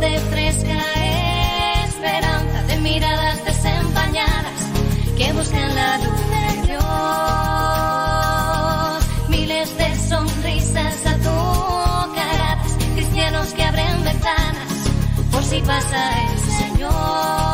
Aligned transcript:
de 0.00 0.18
fresca 0.18 0.78
esperanza, 1.84 2.62
de 2.66 2.76
miradas 2.78 3.44
desempañadas 3.44 4.60
que 5.16 5.32
buscan 5.32 5.74
la 5.74 5.98
luz 5.98 6.20
de 6.30 6.62
Dios. 6.66 6.84
Miles 9.28 9.76
de 9.76 9.94
sonrisas 10.08 11.06
azucaradas, 11.06 12.76
cristianos 12.94 13.52
que 13.52 13.62
abren 13.62 14.02
ventanas 14.04 14.88
por 15.30 15.44
si 15.44 15.60
pasa 15.60 16.12
el 16.22 16.38
Señor. 16.38 17.53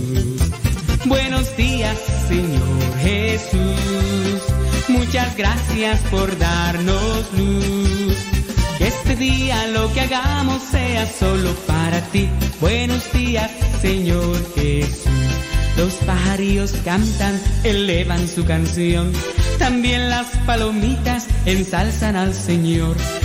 Buenos 1.11 1.57
días, 1.57 1.97
Señor 2.29 2.97
Jesús. 3.01 4.41
Muchas 4.87 5.35
gracias 5.35 5.99
por 6.09 6.37
darnos 6.37 7.33
luz. 7.33 8.15
Que 8.77 8.87
este 8.87 9.17
día 9.17 9.67
lo 9.67 9.91
que 9.91 9.99
hagamos 9.99 10.63
sea 10.63 11.05
solo 11.05 11.53
para 11.67 11.99
ti. 12.13 12.29
Buenos 12.61 13.11
días, 13.11 13.51
Señor 13.81 14.37
Jesús. 14.55 15.11
Los 15.75 15.95
pajarillos 15.95 16.71
cantan, 16.85 17.37
elevan 17.65 18.25
su 18.29 18.45
canción. 18.45 19.11
También 19.59 20.09
las 20.09 20.27
palomitas 20.45 21.27
ensalzan 21.45 22.15
al 22.15 22.33
Señor. 22.33 22.95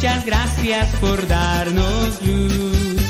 Muchas 0.00 0.26
gracias 0.26 0.94
por 1.00 1.26
darnos 1.26 2.22
luz. 2.22 3.02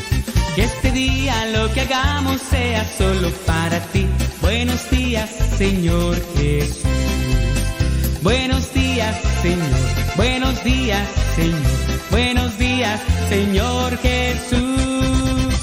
Que 0.57 0.65
este 0.65 0.91
día 0.91 1.35
lo 1.53 1.71
que 1.75 1.83
hagamos 1.83 2.41
sea 2.41 2.83
solo 2.97 3.31
para 3.45 3.79
ti. 3.93 4.07
Buenos 4.41 4.89
días, 4.89 5.29
Señor 5.59 6.17
Jesús. 6.35 6.79
Buenos 8.23 8.73
días, 8.73 9.15
Señor. 9.43 9.69
Buenos 10.17 10.65
días, 10.65 11.07
Señor. 11.37 11.61
Buenos 12.11 12.59
días, 12.59 13.01
Señor 13.29 13.99
Jesús. 13.99 15.55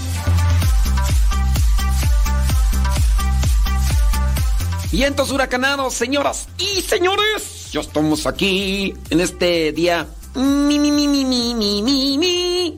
Vientos 4.91 5.31
huracanados, 5.31 5.95
señoras 5.95 6.47
y 6.59 6.83
señores. 6.83 7.71
Ya 7.71 7.79
estamos 7.79 8.27
aquí 8.27 8.93
en 9.09 9.21
este 9.21 9.71
día 9.71 10.07
Mi, 10.35 10.79
mi, 10.79 10.91
mi, 10.91 11.07
mi, 11.07 11.23
mi, 11.23 11.53
mi, 11.55 11.81
mi, 11.81 12.17
mi. 12.17 12.77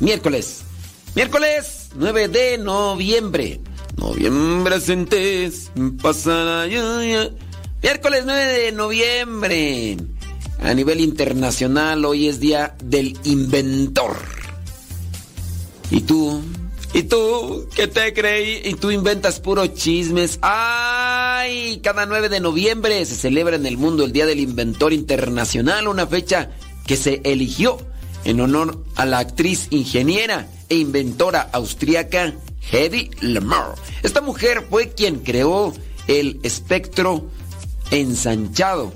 Miércoles. 0.00 0.62
Miércoles 1.14 1.90
9 1.94 2.28
de 2.28 2.58
noviembre. 2.58 3.60
Noviembre 3.96 4.80
sentes 4.80 5.70
pasará 6.02 6.66
ya, 6.66 7.30
Miércoles 7.82 8.22
9 8.24 8.44
de 8.44 8.72
noviembre. 8.72 9.96
A 10.60 10.74
nivel 10.74 10.98
internacional 11.00 12.04
hoy 12.04 12.26
es 12.26 12.40
día 12.40 12.74
del 12.82 13.16
inventor. 13.22 14.16
¿Y 15.92 16.00
tú? 16.00 16.42
¿Y 16.94 17.04
tú? 17.04 17.68
¿Qué 17.76 17.86
te 17.86 18.12
creí? 18.12 18.60
¿Y 18.64 18.74
tú 18.74 18.90
inventas 18.90 19.38
puros 19.38 19.72
chismes? 19.74 20.40
¡Ay! 20.42 21.80
Cada 21.80 22.06
9 22.06 22.28
de 22.28 22.40
noviembre 22.40 23.04
se 23.06 23.14
celebra 23.14 23.54
en 23.54 23.66
el 23.66 23.76
mundo 23.78 24.04
el 24.04 24.12
Día 24.12 24.26
del 24.26 24.40
Inventor 24.40 24.92
Internacional, 24.92 25.86
una 25.86 26.08
fecha 26.08 26.50
que 26.88 26.96
se 26.96 27.20
eligió 27.22 27.78
en 28.24 28.40
honor 28.40 28.82
a 28.96 29.06
la 29.06 29.20
actriz 29.20 29.68
ingeniera 29.70 30.48
e 30.68 30.76
inventora 30.76 31.48
austríaca 31.52 32.34
Hedy 32.72 33.10
Lamar. 33.20 33.74
Esta 34.02 34.20
mujer 34.20 34.66
fue 34.68 34.88
quien 34.90 35.20
creó 35.20 35.72
el 36.08 36.40
espectro 36.42 37.26
ensanchado 37.90 38.92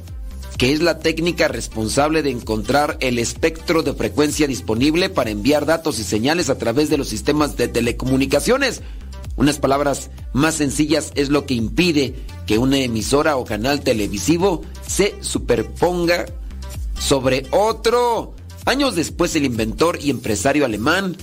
que 0.59 0.73
es 0.73 0.81
la 0.81 1.01
técnica 1.01 1.49
responsable 1.49 2.23
de 2.23 2.31
encontrar 2.31 2.97
el 3.01 3.19
espectro 3.19 3.83
de 3.83 3.95
frecuencia 3.95 4.47
disponible 4.47 5.09
para 5.09 5.31
enviar 5.31 5.67
datos 5.67 5.99
y 5.99 6.05
señales 6.05 6.51
a 6.51 6.59
través 6.59 6.89
de 6.89 6.99
los 6.99 7.09
sistemas 7.09 7.57
de 7.57 7.67
telecomunicaciones. 7.67 8.81
Unas 9.35 9.59
palabras 9.59 10.11
más 10.33 10.55
sencillas 10.55 11.11
es 11.17 11.31
lo 11.31 11.47
que 11.47 11.55
impide 11.55 12.15
que 12.47 12.59
una 12.59 12.79
emisora 12.79 13.37
o 13.39 13.45
canal 13.45 13.81
televisivo 13.81 14.63
se 14.87 15.17
superponga 15.21 16.27
sobre 16.99 17.47
otro. 17.51 18.35
Años 18.65 18.95
después 18.95 19.37
el 19.37 19.45
inventor 19.45 19.99
y 20.01 20.09
empresario 20.11 20.65
alemán 20.65 21.17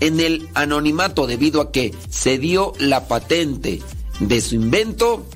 en 0.00 0.20
el 0.20 0.48
anonimato 0.54 1.26
debido 1.26 1.60
a 1.60 1.70
que 1.70 1.94
se 2.08 2.38
dio 2.38 2.72
la 2.78 3.08
patente 3.08 3.82
de 4.20 4.40
su 4.40 4.54
invento 4.54 5.26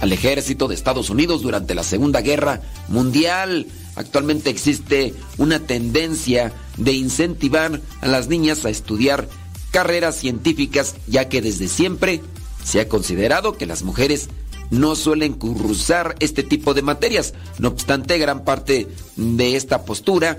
al 0.00 0.12
ejército 0.12 0.68
de 0.68 0.74
Estados 0.74 1.10
Unidos 1.10 1.42
durante 1.42 1.74
la 1.74 1.82
Segunda 1.82 2.20
Guerra 2.20 2.62
Mundial. 2.88 3.66
Actualmente 3.96 4.50
existe 4.50 5.14
una 5.38 5.60
tendencia 5.60 6.52
de 6.76 6.92
incentivar 6.92 7.80
a 8.00 8.08
las 8.08 8.28
niñas 8.28 8.64
a 8.64 8.70
estudiar 8.70 9.28
carreras 9.70 10.16
científicas, 10.16 10.96
ya 11.06 11.28
que 11.28 11.42
desde 11.42 11.68
siempre 11.68 12.20
se 12.64 12.80
ha 12.80 12.88
considerado 12.88 13.56
que 13.56 13.66
las 13.66 13.82
mujeres 13.82 14.28
no 14.70 14.94
suelen 14.94 15.34
cursar 15.34 16.14
este 16.20 16.42
tipo 16.42 16.74
de 16.74 16.82
materias. 16.82 17.34
No 17.58 17.68
obstante, 17.68 18.18
gran 18.18 18.44
parte 18.44 18.88
de 19.16 19.56
esta 19.56 19.84
postura 19.84 20.36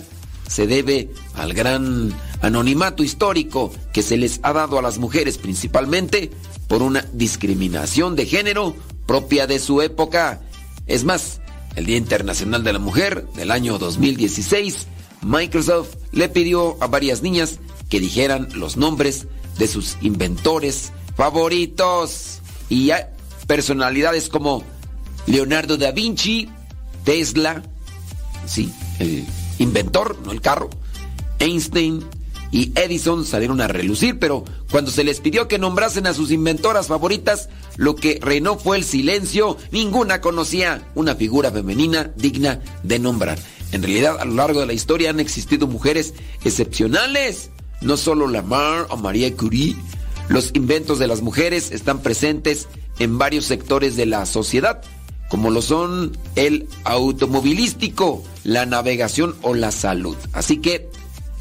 se 0.48 0.68
debe 0.68 1.10
al 1.36 1.53
gran 1.53 2.13
anonimato 2.41 3.03
histórico 3.03 3.72
que 3.94 4.03
se 4.03 4.18
les 4.18 4.39
ha 4.44 4.51
dado 4.51 4.77
a 4.77 4.82
las 4.82 4.98
mujeres 4.98 5.38
principalmente 5.38 6.32
por 6.71 6.83
una 6.83 7.05
discriminación 7.11 8.15
de 8.15 8.25
género 8.25 8.73
propia 9.05 9.45
de 9.45 9.59
su 9.59 9.81
época. 9.81 10.39
Es 10.87 11.03
más, 11.03 11.41
el 11.75 11.85
Día 11.85 11.97
Internacional 11.97 12.63
de 12.63 12.71
la 12.71 12.79
Mujer 12.79 13.27
del 13.35 13.51
año 13.51 13.77
2016, 13.77 14.87
Microsoft 15.21 15.95
le 16.13 16.29
pidió 16.29 16.81
a 16.81 16.87
varias 16.87 17.23
niñas 17.23 17.59
que 17.89 17.99
dijeran 17.99 18.47
los 18.55 18.77
nombres 18.77 19.27
de 19.57 19.67
sus 19.67 19.97
inventores 19.99 20.93
favoritos. 21.17 22.39
Y 22.69 22.91
hay 22.91 23.03
personalidades 23.47 24.29
como 24.29 24.63
Leonardo 25.27 25.75
da 25.75 25.91
Vinci, 25.91 26.47
Tesla, 27.03 27.63
sí, 28.45 28.71
el 28.99 29.25
inventor, 29.59 30.19
no 30.23 30.31
el 30.31 30.39
carro, 30.39 30.69
Einstein 31.37 32.01
y 32.51 32.72
Edison 32.75 33.25
salieron 33.25 33.62
a 33.62 33.67
relucir, 33.67 34.20
pero 34.20 34.43
cuando 34.70 34.91
se 34.91 35.03
les 35.03 35.22
pidió 35.22 35.48
que 35.48 35.58
nombrasen 35.58 36.05
a 36.05 36.13
sus 36.13 36.31
inventoras 36.31 36.88
favoritas, 36.88 37.50
lo 37.77 37.96
que 37.96 38.20
reinó 38.22 38.58
fue 38.58 38.77
el 38.77 38.84
silencio. 38.84 39.58
Ninguna 39.72 40.22
conocía 40.22 40.88
una 40.96 41.15
figura 41.15 41.51
femenina 41.51 42.12
digna 42.15 42.60
de 42.84 43.00
nombrar. 43.00 43.39
En 43.72 43.81
realidad, 43.81 44.17
a 44.20 44.25
lo 44.25 44.34
largo 44.34 44.60
de 44.60 44.65
la 44.65 44.74
historia 44.74 45.10
han 45.10 45.22
existido 45.22 45.65
mujeres 45.65 46.13
excepcionales 46.43 47.51
no 47.81 47.98
solo 47.98 48.27
Lamar 48.27 48.88
o 48.89 48.98
María 48.98 49.36
Curie, 49.36 49.75
los 50.29 50.51
inventos 50.53 51.00
de 51.00 51.08
las 51.08 51.22
mujeres 51.22 51.72
están 51.72 52.00
presentes 52.00 52.67
en 53.00 53.17
varios 53.17 53.46
sectores 53.46 53.96
de 53.96 54.05
la 54.05 54.25
sociedad, 54.25 54.81
como 55.29 55.50
lo 55.50 55.62
son 55.62 56.17
el 56.36 56.67
automovilístico, 56.84 58.24
la 58.43 58.65
navegación 58.65 59.36
o 59.41 59.55
la 59.55 59.72
salud. 59.72 60.15
Así 60.31 60.58
que 60.58 60.89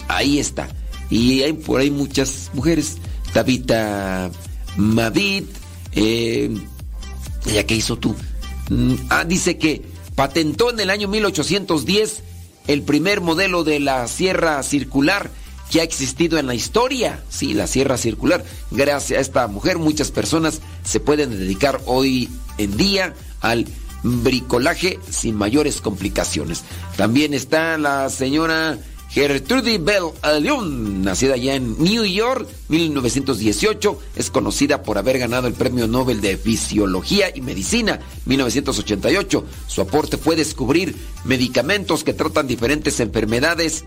ahí 0.08 0.38
está. 0.38 0.68
Y 1.10 1.42
hay 1.42 1.52
por 1.52 1.80
ahí 1.80 1.90
muchas 1.90 2.50
mujeres. 2.54 2.98
Tabita 3.32 4.30
Madid, 4.76 5.44
eh, 5.92 6.50
¿ya 7.52 7.64
qué 7.66 7.74
hizo 7.74 7.96
tú? 7.96 8.14
Mm, 8.70 8.94
ah, 9.08 9.24
dice 9.24 9.58
que 9.58 9.82
patentó 10.14 10.70
en 10.70 10.80
el 10.80 10.90
año 10.90 11.08
1810 11.08 12.22
el 12.66 12.82
primer 12.82 13.20
modelo 13.20 13.64
de 13.64 13.80
la 13.80 14.06
sierra 14.08 14.62
circular 14.62 15.30
que 15.70 15.80
ha 15.80 15.84
existido 15.84 16.38
en 16.38 16.46
la 16.46 16.54
historia. 16.54 17.22
Sí, 17.30 17.54
la 17.54 17.66
Sierra 17.66 17.96
Circular. 17.96 18.44
Gracias 18.70 19.18
a 19.18 19.20
esta 19.20 19.46
mujer, 19.46 19.78
muchas 19.78 20.10
personas 20.10 20.60
se 20.84 21.00
pueden 21.00 21.30
dedicar 21.30 21.80
hoy 21.86 22.28
en 22.58 22.76
día 22.76 23.14
al 23.40 23.66
bricolaje 24.02 24.98
sin 25.08 25.36
mayores 25.36 25.80
complicaciones. 25.80 26.62
También 26.96 27.34
está 27.34 27.78
la 27.78 28.10
señora 28.10 28.78
Gertrude 29.10 29.78
Bell 29.78 30.12
León, 30.40 31.02
nacida 31.02 31.36
ya 31.36 31.56
en 31.56 31.76
New 31.82 32.04
York, 32.04 32.48
1918, 32.68 33.98
es 34.14 34.30
conocida 34.30 34.84
por 34.84 34.98
haber 34.98 35.18
ganado 35.18 35.48
el 35.48 35.54
Premio 35.54 35.88
Nobel 35.88 36.20
de 36.20 36.36
Fisiología 36.36 37.26
y 37.34 37.40
Medicina, 37.40 37.98
1988. 38.26 39.44
Su 39.66 39.80
aporte 39.80 40.16
fue 40.16 40.36
descubrir 40.36 40.94
medicamentos 41.24 42.04
que 42.04 42.12
tratan 42.12 42.46
diferentes 42.46 43.00
enfermedades 43.00 43.84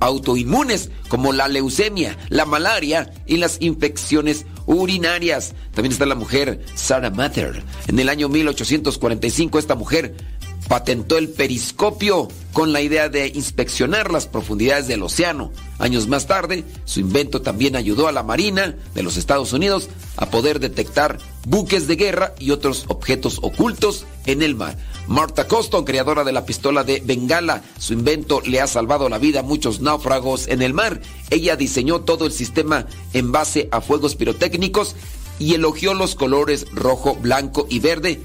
autoinmunes 0.00 0.90
como 1.08 1.32
la 1.32 1.48
leucemia, 1.48 2.18
la 2.28 2.44
malaria 2.44 3.12
y 3.26 3.36
las 3.36 3.56
infecciones 3.60 4.44
urinarias. 4.66 5.54
También 5.72 5.92
está 5.92 6.04
la 6.04 6.14
mujer 6.14 6.64
Sarah 6.74 7.10
Mather. 7.10 7.62
En 7.86 7.98
el 7.98 8.08
año 8.08 8.28
1845 8.28 9.58
esta 9.58 9.76
mujer 9.76 10.14
patentó 10.72 11.18
el 11.18 11.28
periscopio 11.28 12.28
con 12.54 12.72
la 12.72 12.80
idea 12.80 13.10
de 13.10 13.26
inspeccionar 13.26 14.10
las 14.10 14.26
profundidades 14.26 14.88
del 14.88 15.02
océano. 15.02 15.52
Años 15.78 16.08
más 16.08 16.26
tarde, 16.26 16.64
su 16.86 17.00
invento 17.00 17.42
también 17.42 17.76
ayudó 17.76 18.08
a 18.08 18.12
la 18.12 18.22
Marina 18.22 18.74
de 18.94 19.02
los 19.02 19.18
Estados 19.18 19.52
Unidos 19.52 19.90
a 20.16 20.30
poder 20.30 20.60
detectar 20.60 21.18
buques 21.46 21.88
de 21.88 21.96
guerra 21.96 22.34
y 22.38 22.52
otros 22.52 22.86
objetos 22.88 23.38
ocultos 23.42 24.06
en 24.24 24.40
el 24.40 24.54
mar. 24.54 24.78
Martha 25.08 25.46
Coston, 25.46 25.84
creadora 25.84 26.24
de 26.24 26.32
la 26.32 26.46
pistola 26.46 26.84
de 26.84 27.02
Bengala, 27.04 27.62
su 27.76 27.92
invento 27.92 28.40
le 28.40 28.62
ha 28.62 28.66
salvado 28.66 29.10
la 29.10 29.18
vida 29.18 29.40
a 29.40 29.42
muchos 29.42 29.82
náufragos 29.82 30.48
en 30.48 30.62
el 30.62 30.72
mar. 30.72 31.02
Ella 31.28 31.54
diseñó 31.56 32.00
todo 32.00 32.24
el 32.24 32.32
sistema 32.32 32.86
en 33.12 33.30
base 33.30 33.68
a 33.72 33.82
fuegos 33.82 34.16
pirotécnicos 34.16 34.96
y 35.38 35.52
elogió 35.52 35.92
los 35.92 36.14
colores 36.14 36.64
rojo, 36.72 37.14
blanco 37.16 37.66
y 37.68 37.80
verde, 37.80 38.22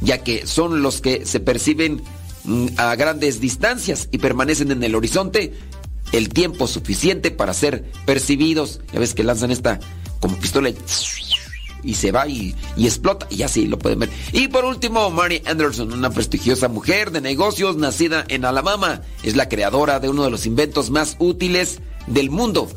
ya 0.00 0.18
que 0.18 0.46
son 0.46 0.82
los 0.82 1.00
que 1.00 1.26
se 1.26 1.40
perciben 1.40 2.02
mm, 2.44 2.68
a 2.76 2.94
grandes 2.96 3.40
distancias 3.40 4.08
y 4.10 4.18
permanecen 4.18 4.72
en 4.72 4.82
el 4.82 4.94
horizonte 4.94 5.52
el 6.12 6.28
tiempo 6.28 6.66
suficiente 6.66 7.30
para 7.30 7.54
ser 7.54 7.84
percibidos. 8.04 8.80
Ya 8.92 9.00
ves 9.00 9.14
que 9.14 9.24
lanzan 9.24 9.50
esta 9.50 9.80
como 10.20 10.36
pistola 10.36 10.70
y 11.82 11.94
se 11.94 12.12
va 12.12 12.28
y, 12.28 12.54
explota 12.76 13.26
y 13.30 13.42
así 13.42 13.66
lo 13.66 13.78
pueden 13.78 14.00
ver. 14.00 14.10
Y 14.32 14.48
por 14.48 14.64
último, 14.64 15.10
Mary 15.10 15.42
Anderson, 15.46 15.92
una 15.92 16.10
prestigiosa 16.10 16.68
mujer 16.68 17.10
de 17.10 17.20
negocios 17.20 17.76
nacida 17.76 18.24
en 18.28 18.44
Alabama, 18.44 19.02
es 19.22 19.36
la 19.36 19.48
creadora 19.48 20.00
de 20.00 20.08
uno 20.08 20.24
de 20.24 20.30
los 20.30 20.46
inventos 20.46 20.90
más 20.90 21.16
útiles 21.18 21.80
del 22.06 22.30
mundo, 22.30 22.70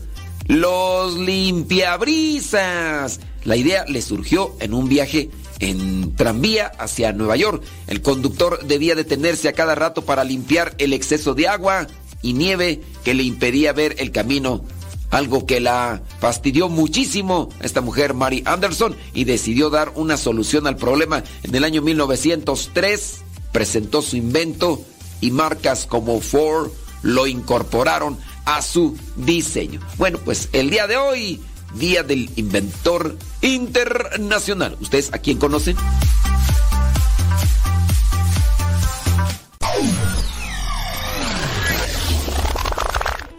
los 0.47 1.17
limpiabrisas. 1.17 3.19
La 3.43 3.57
idea 3.57 3.85
le 3.87 4.01
surgió 4.01 4.55
en 4.59 4.73
un 4.73 4.87
viaje 4.87 5.29
en 5.63 6.15
tranvía 6.15 6.67
hacia 6.77 7.13
Nueva 7.13 7.37
York. 7.37 7.63
El 7.87 8.01
conductor 8.01 8.59
debía 8.65 8.95
detenerse 8.95 9.47
a 9.47 9.53
cada 9.53 9.75
rato 9.75 10.03
para 10.03 10.23
limpiar 10.23 10.75
el 10.77 10.93
exceso 10.93 11.33
de 11.33 11.47
agua 11.47 11.87
y 12.21 12.33
nieve 12.33 12.81
que 13.03 13.13
le 13.13 13.23
impedía 13.23 13.73
ver 13.73 13.95
el 13.99 14.11
camino 14.11 14.63
algo 15.09 15.45
que 15.45 15.59
la 15.59 16.01
fastidió 16.19 16.69
muchísimo 16.69 17.49
esta 17.61 17.81
mujer 17.81 18.15
Mary 18.15 18.41
Anderson 18.45 18.95
y 19.13 19.25
decidió 19.25 19.69
dar 19.69 19.91
una 19.95 20.17
solución 20.17 20.65
al 20.65 20.75
problema. 20.75 21.23
En 21.43 21.53
el 21.53 21.63
año 21.63 21.81
1903 21.81 23.21
presentó 23.51 24.01
su 24.01 24.17
invento 24.17 24.83
y 25.21 25.31
marcas 25.31 25.85
como 25.85 26.19
Ford 26.19 26.71
lo 27.03 27.27
incorporaron 27.27 28.17
a 28.45 28.61
su 28.61 28.97
diseño. 29.15 29.79
Bueno, 29.97 30.19
pues 30.25 30.49
el 30.51 30.69
día 30.69 30.87
de 30.87 30.97
hoy, 30.97 31.39
Día 31.73 32.03
del 32.03 32.29
Inventor 32.35 33.17
Internacional. 33.41 34.77
¿Ustedes 34.79 35.13
a 35.13 35.17
quién 35.17 35.37
conocen? 35.37 35.75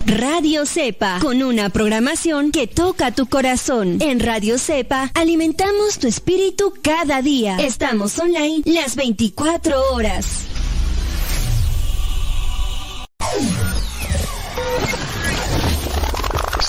Radio 0.07 0.65
Cepa, 0.67 1.19
con 1.21 1.43
una 1.43 1.71
programación 1.71 2.53
que 2.53 2.67
toca 2.67 3.11
tu 3.13 3.27
corazón. 3.27 3.99
En 4.01 4.21
Radio 4.21 4.59
Cepa 4.59 5.11
alimentamos 5.15 5.99
tu 5.99 6.07
espíritu 6.07 6.75
cada 6.83 7.23
día. 7.23 7.57
Estamos 7.57 8.19
online 8.19 8.63
las 8.67 8.97
24 8.97 9.93
horas. 9.93 10.45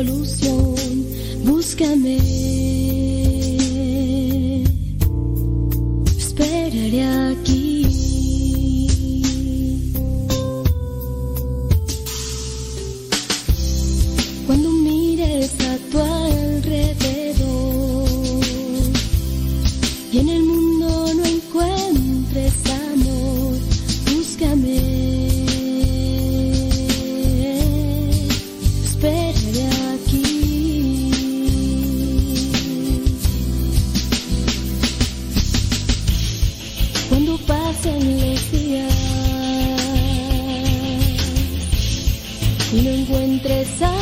solución, 0.00 0.74
búscame. 1.44 2.16
Esperaré 6.16 7.02
a 7.02 7.36
pesar. 43.60 43.99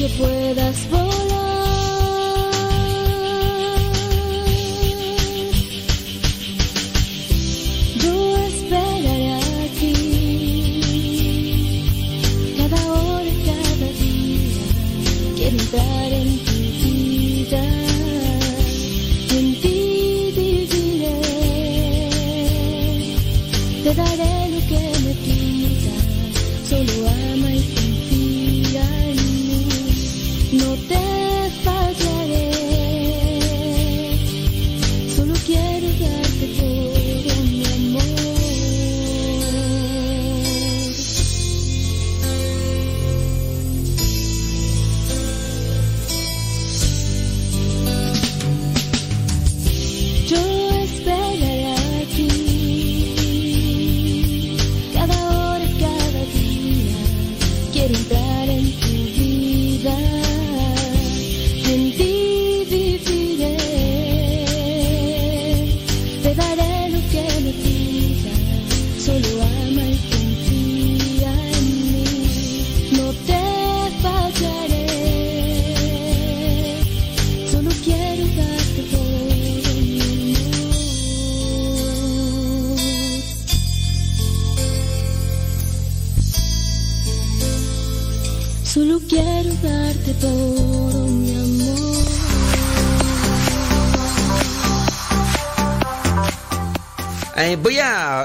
que 0.00 0.08
puedas 0.16 0.89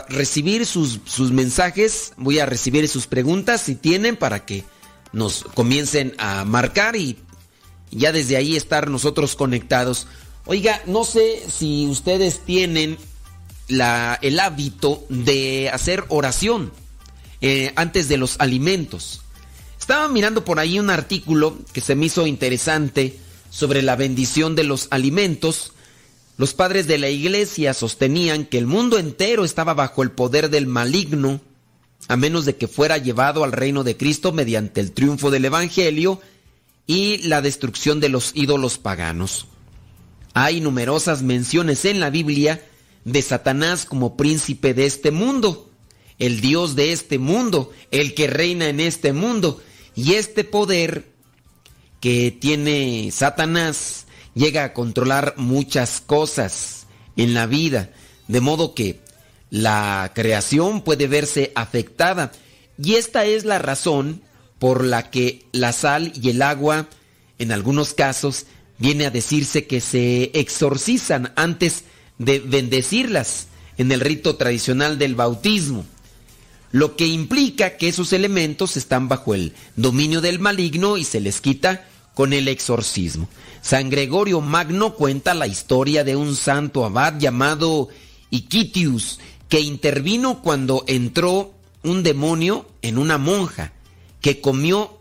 recibir 0.10 0.65
sus, 0.65 1.00
sus 1.06 1.32
mensajes, 1.32 2.13
voy 2.18 2.39
a 2.39 2.46
recibir 2.46 2.88
sus 2.88 3.08
preguntas 3.08 3.62
si 3.62 3.76
tienen 3.76 4.15
para 4.15 4.46
que 4.46 4.63
nos 5.12 5.44
comiencen 5.54 6.13
a 6.18 6.46
marcar 6.46 6.96
y 6.96 7.18
ya 7.91 8.12
desde 8.12 8.38
ahí 8.38 8.56
estar 8.56 8.89
nosotros 8.89 9.36
conectados. 9.36 10.08
Oiga, 10.46 10.82
no 10.86 11.04
sé 11.04 11.44
si 11.50 11.88
ustedes 11.88 12.39
tienen 12.39 12.98
la, 13.68 14.20
el 14.22 14.39
hábito 14.39 15.06
de 15.10 15.70
hacer 15.70 16.04
oración 16.10 16.72
eh, 17.41 17.74
antes 17.76 18.08
de 18.08 18.18
los 18.18 18.36
alimentos. 18.39 19.22
Estaba 19.80 20.08
mirando 20.08 20.44
por 20.44 20.60
ahí 20.60 20.80
un 20.80 20.89
artículo 20.89 21.58
que 21.74 21.82
se 21.82 21.96
me 21.96 22.08
hizo 22.08 22.28
interesante 22.28 23.20
sobre 23.50 23.82
la 23.82 23.96
bendición 23.96 24.56
de 24.56 24.63
los 24.63 24.88
alimentos 24.91 25.72
los 26.38 26.54
padres 26.54 26.88
de 26.88 26.98
la 26.98 27.10
iglesia 27.10 27.74
sostenían 27.74 28.45
que 28.45 28.58
el 28.58 28.67
mundo 28.67 28.98
entero 28.98 29.45
estaba 29.45 29.74
bajo 29.74 30.04
el 30.04 30.12
poder 30.12 30.50
del 30.50 30.67
maligno 30.67 31.41
a 32.08 32.17
menos 32.17 32.45
de 32.45 32.56
que 32.56 32.67
fuera 32.67 32.98
llevado 32.98 33.43
al 33.43 33.52
reino 33.52 33.84
de 33.84 33.98
Cristo 33.98 34.32
mediante 34.32 34.82
el 34.82 34.91
triunfo 34.91 35.32
del 35.32 35.45
Evangelio 35.45 36.21
y 36.88 37.17
la 37.19 37.41
destrucción 37.41 38.00
de 38.00 38.10
los 38.10 38.32
ídolos 38.36 38.78
paganos. 38.78 39.48
Hay 40.34 40.62
numerosas 40.62 41.24
menciones 41.24 41.86
en 41.86 42.00
la 42.00 42.10
Biblia 42.10 42.63
de 43.06 43.21
Satanás 43.21 43.86
como 43.86 44.17
príncipe 44.17 44.74
de 44.74 44.86
este 44.86 45.12
mundo, 45.12 45.69
el 46.19 46.41
Dios 46.41 46.76
de 46.76 46.91
este 46.91 47.17
mundo, 47.17 47.71
el 47.91 48.13
que 48.13 48.28
reina 48.28 48.67
en 48.67 48.80
este 48.80 49.13
mundo. 49.13 49.62
Y 49.95 50.13
este 50.13 50.43
poder 50.43 51.08
que 52.02 52.32
tiene 52.32 53.10
Satanás 53.12 54.05
llega 54.36 54.63
a 54.63 54.74
controlar 54.74 55.34
muchas 55.38 56.02
cosas 56.02 56.86
en 57.17 57.34
la 57.34 57.48
vida, 57.48 57.89
de 58.28 58.41
modo 58.41 58.76
que 58.76 59.00
la 59.50 60.12
creación 60.13 60.82
puede 60.82 61.08
verse 61.08 61.52
afectada. 61.56 62.32
Y 62.78 62.95
esta 62.95 63.26
es 63.26 63.45
la 63.45 63.58
razón 63.58 64.21
por 64.60 64.84
la 64.84 65.10
que 65.10 65.45
la 65.52 65.71
sal 65.71 66.12
y 66.21 66.30
el 66.30 66.41
agua, 66.41 66.88
en 67.39 67.52
algunos 67.52 67.93
casos, 67.93 68.45
viene 68.78 69.06
a 69.06 69.12
decirse 69.12 69.65
que 69.65 69.82
se 69.82 70.32
exorcizan 70.34 71.32
antes 71.36 71.86
de 72.17 72.39
bendecirlas 72.39 73.48
en 73.78 73.91
el 73.91 74.02
rito 74.02 74.36
tradicional 74.36 74.98
del 74.98 75.15
bautismo, 75.15 75.86
lo 76.71 76.95
que 76.95 77.08
implica 77.08 77.78
que 77.78 77.88
esos 77.88 78.12
elementos 78.13 78.76
están 78.76 79.08
bajo 79.08 79.34
el 79.34 79.54
dominio 79.76 80.19
del 80.21 80.39
maligno 80.39 80.98
y 80.98 81.06
se 81.06 81.21
les 81.21 81.39
quita 81.39 81.88
con 82.13 82.34
el 82.34 82.48
exorcismo. 82.48 83.30
San 83.65 83.89
Gregorio 83.89 84.41
Magno 84.41 84.93
cuenta 84.93 85.34
la 85.34 85.47
historia 85.47 86.04
de 86.04 86.15
un 86.15 86.36
santo 86.36 86.86
abad 86.86 87.17
llamado 87.17 87.89
Iquitius, 88.30 89.19
que 89.49 89.60
intervino 89.60 90.43
cuando 90.43 90.84
entró 90.86 91.51
un 91.82 92.04
demonio 92.04 92.67
en 92.84 92.99
una 92.99 93.17
monja, 93.17 93.73
que 94.21 94.39
comió 94.39 94.99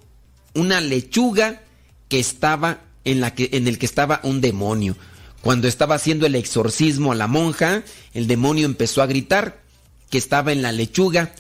una 0.55 0.81
lechuga 0.81 1.61
que 2.09 2.19
estaba 2.19 2.81
en, 3.05 3.21
la 3.21 3.35
que, 3.35 3.51
en 3.53 3.69
el 3.69 3.79
que 3.79 3.85
estaba 3.85 4.21
un 4.23 4.41
demonio. 4.41 4.97
Cuando 5.43 5.69
estaba 5.69 5.97
haciendo 5.97 6.25
el 6.25 6.35
exorcismo 6.35 7.13
a 7.13 7.17
la 7.17 7.27
monja, 7.27 7.83
el 8.15 8.27
demonio 8.27 8.65
empezó 8.65 9.03
a 9.03 9.07
gritar 9.07 9.61
que 10.09 10.17
estaba 10.17 10.53
en 10.53 10.63
la 10.63 10.73
lechuga. 10.73 11.35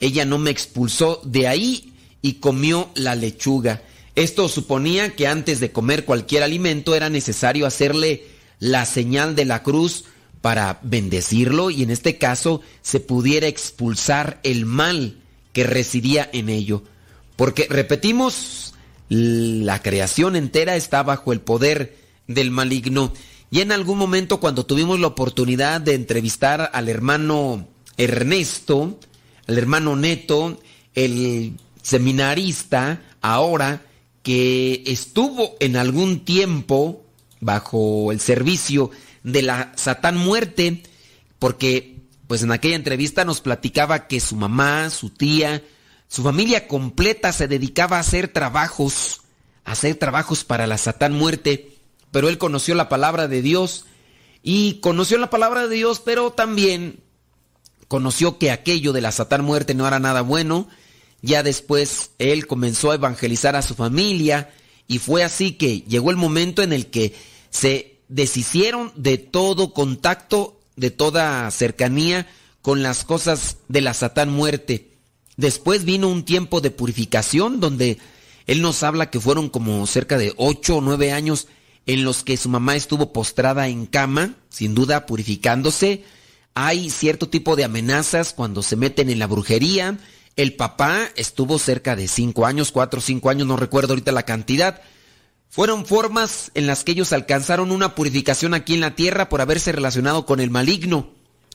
Ella 0.00 0.24
no 0.24 0.38
me 0.38 0.50
expulsó 0.50 1.20
de 1.24 1.46
ahí 1.46 1.92
y 2.22 2.40
comió 2.40 2.90
la 2.96 3.14
lechuga. 3.14 3.82
Esto 4.16 4.48
suponía 4.48 5.14
que 5.14 5.26
antes 5.26 5.60
de 5.60 5.72
comer 5.72 6.06
cualquier 6.06 6.42
alimento 6.42 6.94
era 6.94 7.10
necesario 7.10 7.66
hacerle 7.66 8.24
la 8.58 8.86
señal 8.86 9.36
de 9.36 9.44
la 9.44 9.62
cruz 9.62 10.04
para 10.40 10.80
bendecirlo 10.82 11.70
y 11.70 11.82
en 11.82 11.90
este 11.90 12.16
caso 12.16 12.62
se 12.80 12.98
pudiera 12.98 13.46
expulsar 13.46 14.40
el 14.42 14.64
mal 14.64 15.18
que 15.52 15.64
residía 15.64 16.28
en 16.32 16.48
ello. 16.48 16.82
Porque, 17.36 17.66
repetimos, 17.68 18.72
la 19.10 19.82
creación 19.82 20.34
entera 20.34 20.76
está 20.76 21.02
bajo 21.02 21.34
el 21.34 21.40
poder 21.40 21.98
del 22.26 22.50
maligno. 22.50 23.12
Y 23.50 23.60
en 23.60 23.70
algún 23.70 23.98
momento 23.98 24.40
cuando 24.40 24.64
tuvimos 24.64 24.98
la 24.98 25.08
oportunidad 25.08 25.82
de 25.82 25.92
entrevistar 25.92 26.70
al 26.72 26.88
hermano 26.88 27.68
Ernesto, 27.98 28.98
al 29.46 29.58
hermano 29.58 29.94
Neto, 29.94 30.58
el 30.94 31.52
seminarista, 31.82 33.02
ahora 33.20 33.82
que 34.26 34.82
estuvo 34.86 35.54
en 35.60 35.76
algún 35.76 36.24
tiempo 36.24 37.04
bajo 37.38 38.10
el 38.10 38.18
servicio 38.18 38.90
de 39.22 39.42
la 39.42 39.72
Satán 39.76 40.16
Muerte, 40.16 40.82
porque 41.38 42.00
pues 42.26 42.42
en 42.42 42.50
aquella 42.50 42.74
entrevista 42.74 43.24
nos 43.24 43.40
platicaba 43.40 44.08
que 44.08 44.18
su 44.18 44.34
mamá, 44.34 44.90
su 44.90 45.10
tía, 45.10 45.62
su 46.08 46.24
familia 46.24 46.66
completa 46.66 47.30
se 47.30 47.46
dedicaba 47.46 47.98
a 47.98 48.00
hacer 48.00 48.26
trabajos, 48.26 49.20
a 49.64 49.70
hacer 49.70 49.94
trabajos 49.94 50.42
para 50.42 50.66
la 50.66 50.76
Satán 50.76 51.12
muerte, 51.12 51.76
pero 52.10 52.28
él 52.28 52.36
conoció 52.36 52.74
la 52.74 52.88
palabra 52.88 53.28
de 53.28 53.42
Dios 53.42 53.84
y 54.42 54.80
conoció 54.80 55.18
la 55.18 55.30
palabra 55.30 55.68
de 55.68 55.76
Dios, 55.76 56.02
pero 56.04 56.32
también 56.32 56.98
conoció 57.86 58.38
que 58.38 58.50
aquello 58.50 58.92
de 58.92 59.02
la 59.02 59.12
Satán 59.12 59.44
muerte 59.44 59.74
no 59.74 59.86
era 59.86 60.00
nada 60.00 60.22
bueno. 60.22 60.66
Ya 61.22 61.42
después 61.42 62.10
él 62.18 62.46
comenzó 62.46 62.90
a 62.90 62.96
evangelizar 62.96 63.56
a 63.56 63.62
su 63.62 63.74
familia 63.74 64.50
y 64.88 64.98
fue 64.98 65.24
así 65.24 65.52
que 65.52 65.80
llegó 65.82 66.10
el 66.10 66.16
momento 66.16 66.62
en 66.62 66.72
el 66.72 66.86
que 66.86 67.14
se 67.50 67.98
deshicieron 68.08 68.92
de 68.94 69.18
todo 69.18 69.72
contacto, 69.72 70.60
de 70.76 70.90
toda 70.90 71.50
cercanía 71.50 72.26
con 72.62 72.82
las 72.82 73.04
cosas 73.04 73.58
de 73.68 73.80
la 73.80 73.94
Satán 73.94 74.30
muerte. 74.30 74.92
Después 75.36 75.84
vino 75.84 76.08
un 76.08 76.24
tiempo 76.24 76.60
de 76.60 76.70
purificación 76.70 77.60
donde 77.60 77.98
él 78.46 78.62
nos 78.62 78.82
habla 78.82 79.10
que 79.10 79.20
fueron 79.20 79.48
como 79.48 79.86
cerca 79.86 80.18
de 80.18 80.32
ocho 80.36 80.76
o 80.76 80.80
nueve 80.80 81.12
años 81.12 81.48
en 81.86 82.04
los 82.04 82.22
que 82.22 82.36
su 82.36 82.48
mamá 82.48 82.76
estuvo 82.76 83.12
postrada 83.12 83.68
en 83.68 83.86
cama, 83.86 84.34
sin 84.48 84.74
duda 84.74 85.06
purificándose. 85.06 86.04
Hay 86.54 86.90
cierto 86.90 87.28
tipo 87.28 87.54
de 87.54 87.64
amenazas 87.64 88.32
cuando 88.32 88.62
se 88.62 88.76
meten 88.76 89.10
en 89.10 89.18
la 89.18 89.26
brujería. 89.26 89.98
El 90.36 90.54
papá 90.54 91.08
estuvo 91.16 91.58
cerca 91.58 91.96
de 91.96 92.08
cinco 92.08 92.44
años, 92.44 92.70
cuatro 92.70 92.98
o 92.98 93.02
cinco 93.02 93.30
años, 93.30 93.46
no 93.46 93.56
recuerdo 93.56 93.94
ahorita 93.94 94.12
la 94.12 94.24
cantidad. 94.24 94.82
Fueron 95.48 95.86
formas 95.86 96.50
en 96.54 96.66
las 96.66 96.84
que 96.84 96.92
ellos 96.92 97.14
alcanzaron 97.14 97.72
una 97.72 97.94
purificación 97.94 98.52
aquí 98.52 98.74
en 98.74 98.80
la 98.80 98.94
tierra 98.94 99.30
por 99.30 99.40
haberse 99.40 99.72
relacionado 99.72 100.26
con 100.26 100.40
el 100.40 100.50
maligno. 100.50 101.10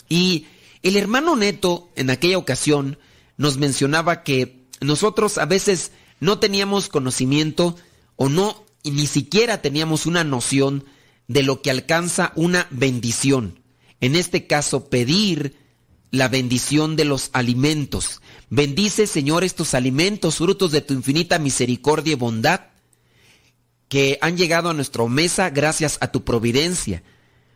Y 0.10 0.48
el 0.82 0.98
hermano 0.98 1.36
Neto, 1.36 1.89
en 1.96 2.10
aquella 2.10 2.39
ocasión, 2.39 2.98
nos 3.38 3.58
mencionaba 3.58 4.24
que 4.24 4.65
nosotros 4.80 5.38
a 5.38 5.46
veces 5.46 5.91
no 6.20 6.39
teníamos 6.39 6.89
conocimiento 6.89 7.76
o 8.15 8.30
no 8.30 8.65
ni 8.84 9.06
siquiera 9.06 9.62
teníamos 9.62 10.08
una 10.08 10.24
noción 10.24 10.86
de 11.28 11.44
lo 11.44 11.62
que 11.62 11.70
alcanza 11.70 12.32
una 12.36 12.67
bendición. 12.72 13.60
En 14.00 14.15
este 14.15 14.48
caso, 14.48 14.89
pedir 14.89 15.56
la 16.12 16.28
bendición 16.28 16.95
de 16.95 17.06
los 17.06 17.30
alimentos. 17.34 18.21
Bendice, 18.50 19.08
Señor, 19.08 19.43
estos 19.43 19.74
alimentos, 19.74 20.38
frutos 20.38 20.71
de 20.71 20.82
tu 20.82 20.93
infinita 20.93 21.39
misericordia 21.39 22.13
y 22.13 22.15
bondad, 22.15 22.62
que 23.88 24.17
han 24.21 24.38
llegado 24.38 24.69
a 24.69 24.74
nuestra 24.74 25.06
mesa 25.08 25.50
gracias 25.50 25.97
a 26.02 26.12
tu 26.12 26.24
providencia. 26.24 27.04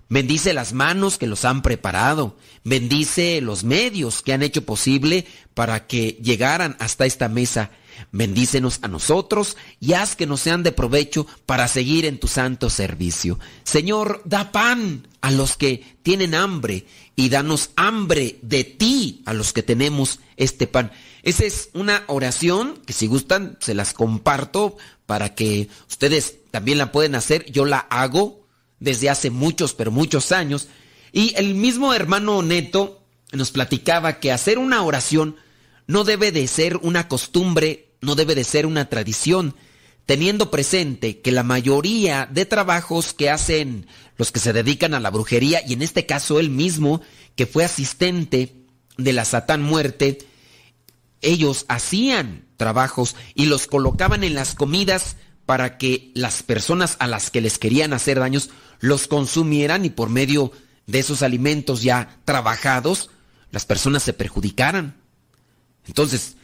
Bendice 0.08 0.54
las 0.54 0.74
manos 0.74 1.18
que 1.18 1.28
los 1.28 1.46
han 1.46 1.62
preparado. 1.62 2.38
Bendice 2.64 3.42
los 3.42 3.64
medios 3.64 4.22
que 4.22 4.34
han 4.34 4.44
hecho 4.44 4.66
posible 4.66 5.26
para 5.54 5.88
que 5.88 6.20
llegaran 6.22 6.76
hasta 6.80 7.06
esta 7.06 7.28
mesa. 7.28 7.72
Bendícenos 8.12 8.80
a 8.82 8.88
nosotros 8.88 9.58
y 9.80 9.94
haz 9.94 10.16
que 10.16 10.26
nos 10.26 10.42
sean 10.42 10.64
de 10.64 10.72
provecho 10.72 11.28
para 11.46 11.68
seguir 11.68 12.06
en 12.06 12.20
tu 12.20 12.28
santo 12.28 12.70
servicio. 12.70 13.40
Señor, 13.64 14.22
da 14.26 14.52
pan 14.52 15.08
a 15.22 15.32
los 15.32 15.58
que 15.58 15.98
tienen 16.04 16.36
hambre 16.36 16.86
y 17.16 17.30
danos 17.30 17.72
hambre 17.76 18.40
de 18.42 18.64
ti 18.64 19.22
a 19.26 19.34
los 19.34 19.54
que 19.54 19.64
tenemos 19.64 20.20
este 20.38 20.68
pan. 20.68 20.92
Esa 21.24 21.46
es 21.46 21.70
una 21.74 22.04
oración 22.08 22.80
que 22.86 22.94
si 22.94 23.08
gustan 23.08 23.58
se 23.60 23.74
las 23.74 23.94
comparto 23.94 24.78
para 25.06 25.34
que 25.34 25.70
ustedes 25.90 26.36
también 26.52 26.78
la 26.78 26.92
pueden 26.92 27.16
hacer. 27.16 27.52
Yo 27.52 27.66
la 27.66 27.80
hago 27.80 28.46
desde 28.80 29.10
hace 29.10 29.30
muchos, 29.30 29.74
pero 29.74 29.92
muchos 29.92 30.32
años. 30.32 30.68
Y 31.12 31.34
el 31.36 31.56
mismo 31.56 31.94
hermano 31.94 32.42
Neto 32.42 33.02
nos 33.32 33.52
platicaba 33.52 34.20
que 34.20 34.32
hacer 34.32 34.58
una 34.58 34.84
oración 34.84 35.38
no 35.88 36.04
debe 36.04 36.32
de 36.32 36.48
ser 36.48 36.78
una 36.78 37.08
costumbre, 37.08 37.94
no 38.02 38.16
debe 38.16 38.36
de 38.36 38.44
ser 38.44 38.66
una 38.66 38.90
tradición, 38.90 39.56
teniendo 40.06 40.52
presente 40.52 41.22
que 41.22 41.32
la 41.32 41.44
mayoría 41.44 42.28
de 42.32 42.46
trabajos 42.46 43.14
que 43.14 43.30
hacen 43.30 43.88
los 44.18 44.32
que 44.32 44.40
se 44.40 44.54
dedican 44.54 44.94
a 44.94 45.00
la 45.00 45.10
brujería, 45.10 45.62
y 45.66 45.74
en 45.74 45.82
este 45.82 46.06
caso 46.06 46.40
él 46.40 46.50
mismo, 46.50 47.02
que 47.36 47.46
fue 47.46 47.64
asistente 47.64 48.56
de 48.98 49.14
la 49.14 49.26
Satán 49.26 49.62
Muerte, 49.62 50.20
ellos 51.22 51.66
hacían 51.68 52.46
trabajos 52.58 53.16
y 53.34 53.48
los 53.48 53.68
colocaban 53.68 54.24
en 54.24 54.36
las 54.36 54.56
comidas 54.56 55.18
para 55.46 55.78
que 55.78 56.12
las 56.14 56.44
personas 56.44 56.96
a 57.00 57.08
las 57.08 57.30
que 57.30 57.42
les 57.42 57.58
querían 57.58 57.94
hacer 57.94 58.20
daños 58.20 58.50
los 58.80 59.08
consumieran 59.08 59.86
y 59.86 59.90
por 59.90 60.10
medio 60.10 60.52
de 60.88 61.00
esos 61.00 61.24
alimentos 61.24 61.82
ya 61.82 62.20
trabajados, 62.26 63.10
las 63.52 63.66
personas 63.66 64.04
se 64.04 64.14
perjudicaran. 64.14 64.96
Entonces, 65.88 66.36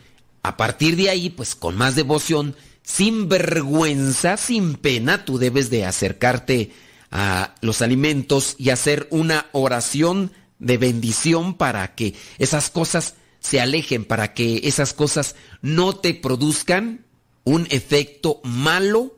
a 0.44 0.58
partir 0.58 0.96
de 0.96 1.10
ahí, 1.10 1.30
pues 1.30 1.56
con 1.56 1.76
más 1.78 1.96
devoción, 1.96 2.56
sin 2.84 3.30
vergüenza, 3.30 4.38
sin 4.38 4.76
pena, 4.76 5.26
tú 5.26 5.38
debes 5.38 5.70
de 5.70 5.86
acercarte 5.86 6.72
a 7.12 7.56
los 7.62 7.82
alimentos 7.82 8.56
y 8.58 8.70
hacer 8.70 9.08
una 9.12 9.48
oración 9.52 10.32
de 10.60 10.78
bendición 10.78 11.56
para 11.56 11.96
que 11.96 12.16
esas 12.38 12.70
cosas 12.70 13.16
se 13.40 13.60
alejen, 13.60 14.06
para 14.06 14.34
que 14.34 14.62
esas 14.64 14.94
cosas 14.94 15.36
no 15.62 15.96
te 15.96 16.14
produzcan 16.14 17.06
un 17.44 17.68
efecto 17.72 18.40
malo, 18.44 19.16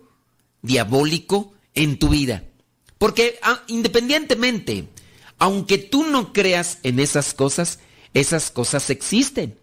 diabólico 0.62 1.54
en 1.76 2.00
tu 2.00 2.10
vida. 2.10 2.44
Porque 2.98 3.38
ah, 3.42 3.62
independientemente, 3.68 4.88
aunque 5.38 5.78
tú 5.78 6.06
no 6.06 6.32
creas 6.32 6.80
en 6.84 7.00
esas 7.00 7.34
cosas, 7.34 7.80
esas 8.14 8.50
cosas 8.50 8.90
existen. 8.90 9.60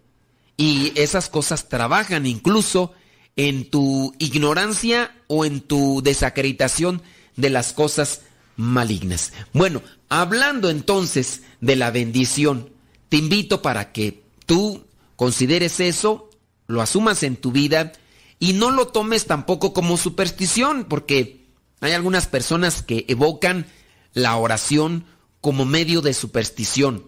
Y 0.57 0.91
esas 0.95 1.29
cosas 1.29 1.69
trabajan 1.69 2.25
incluso 2.25 2.93
en 3.35 3.69
tu 3.69 4.13
ignorancia 4.19 5.15
o 5.27 5.45
en 5.45 5.61
tu 5.61 6.01
desacreditación 6.03 7.01
de 7.35 7.49
las 7.49 7.73
cosas 7.73 8.21
malignas. 8.55 9.33
Bueno, 9.53 9.81
hablando 10.09 10.69
entonces 10.69 11.41
de 11.61 11.75
la 11.75 11.91
bendición, 11.91 12.69
te 13.09 13.17
invito 13.17 13.61
para 13.61 13.91
que 13.91 14.23
tú 14.45 14.85
consideres 15.15 15.79
eso, 15.79 16.29
lo 16.67 16.81
asumas 16.81 17.23
en 17.23 17.35
tu 17.35 17.51
vida 17.51 17.93
y 18.39 18.53
no 18.53 18.71
lo 18.71 18.87
tomes 18.87 19.25
tampoco 19.25 19.73
como 19.73 19.97
superstición, 19.97 20.85
porque 20.85 21.45
hay 21.79 21.93
algunas 21.93 22.27
personas 22.27 22.81
que 22.81 23.05
evocan 23.07 23.67
la 24.13 24.35
oración 24.35 25.05
como 25.41 25.65
medio 25.65 26.01
de 26.01 26.13
superstición. 26.13 27.07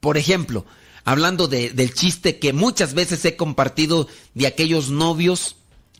Por 0.00 0.16
ejemplo, 0.18 0.66
hablando 1.04 1.48
del 1.48 1.94
chiste 1.94 2.38
que 2.38 2.52
muchas 2.52 2.94
veces 2.94 3.24
he 3.24 3.36
compartido 3.36 4.08
de 4.34 4.46
aquellos 4.46 4.90
novios 4.90 5.56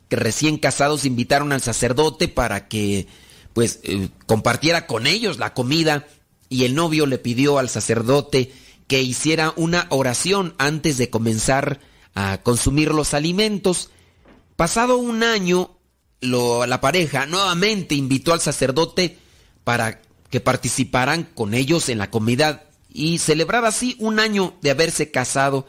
que 0.08 0.16
recién 0.16 0.58
casados 0.58 1.04
invitaron 1.04 1.52
al 1.52 1.60
sacerdote 1.60 2.28
para 2.28 2.68
que 2.68 3.06
pues 3.52 3.80
eh, 3.84 4.08
compartiera 4.26 4.86
con 4.86 5.06
ellos 5.06 5.38
la 5.38 5.54
comida 5.54 6.06
y 6.48 6.64
el 6.64 6.74
novio 6.74 7.06
le 7.06 7.18
pidió 7.18 7.58
al 7.58 7.68
sacerdote 7.68 8.52
que 8.86 9.02
hiciera 9.02 9.52
una 9.56 9.86
oración 9.90 10.54
antes 10.58 10.98
de 10.98 11.10
comenzar 11.10 11.80
a 12.14 12.38
consumir 12.42 12.92
los 12.92 13.14
alimentos. 13.14 13.90
Pasado 14.56 14.98
un 14.98 15.22
año, 15.22 15.78
la 16.20 16.80
pareja 16.80 17.26
nuevamente 17.26 17.94
invitó 17.94 18.32
al 18.32 18.40
sacerdote 18.40 19.18
para 19.64 20.02
que 20.30 20.40
participaran 20.40 21.24
con 21.34 21.54
ellos 21.54 21.88
en 21.88 21.98
la 21.98 22.10
comida 22.10 22.64
y 22.94 23.18
celebrar 23.18 23.66
así 23.66 23.96
un 23.98 24.20
año 24.20 24.54
de 24.62 24.70
haberse 24.70 25.10
casado. 25.10 25.66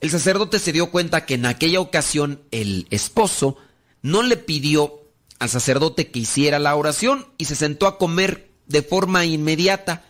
El 0.00 0.10
sacerdote 0.10 0.58
se 0.58 0.72
dio 0.72 0.90
cuenta 0.90 1.24
que 1.24 1.34
en 1.34 1.46
aquella 1.46 1.80
ocasión 1.80 2.42
el 2.50 2.86
esposo 2.90 3.56
no 4.02 4.22
le 4.22 4.36
pidió 4.36 5.00
al 5.38 5.48
sacerdote 5.48 6.10
que 6.10 6.18
hiciera 6.18 6.58
la 6.58 6.74
oración 6.74 7.26
y 7.38 7.46
se 7.46 7.54
sentó 7.54 7.86
a 7.86 7.96
comer 7.96 8.50
de 8.66 8.82
forma 8.82 9.24
inmediata. 9.24 10.04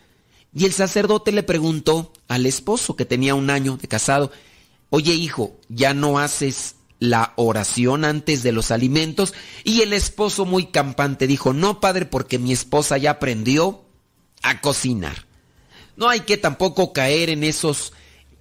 Y 0.53 0.65
el 0.65 0.73
sacerdote 0.73 1.31
le 1.31 1.43
preguntó 1.43 2.11
al 2.27 2.45
esposo 2.45 2.95
que 2.95 3.05
tenía 3.05 3.35
un 3.35 3.49
año 3.51 3.77
de 3.77 3.87
casado, 3.87 4.31
oye 4.89 5.13
hijo, 5.13 5.59
¿ya 5.69 5.93
no 5.93 6.17
haces 6.17 6.75
la 6.99 7.33
oración 7.35 8.05
antes 8.05 8.41
de 8.41 8.53
los 8.53 8.71
alimentos? 8.71 9.33
Y 9.63 9.81
el 9.81 9.93
esposo 9.93 10.45
muy 10.45 10.67
campante 10.67 11.27
dijo, 11.27 11.53
no 11.53 11.79
padre, 11.79 12.05
porque 12.05 12.39
mi 12.39 12.53
esposa 12.53 12.97
ya 12.97 13.11
aprendió 13.11 13.85
a 14.41 14.61
cocinar. 14.61 15.24
No 15.97 16.09
hay 16.09 16.21
que 16.21 16.37
tampoco 16.37 16.93
caer 16.93 17.29
en 17.29 17.43
esos 17.43 17.93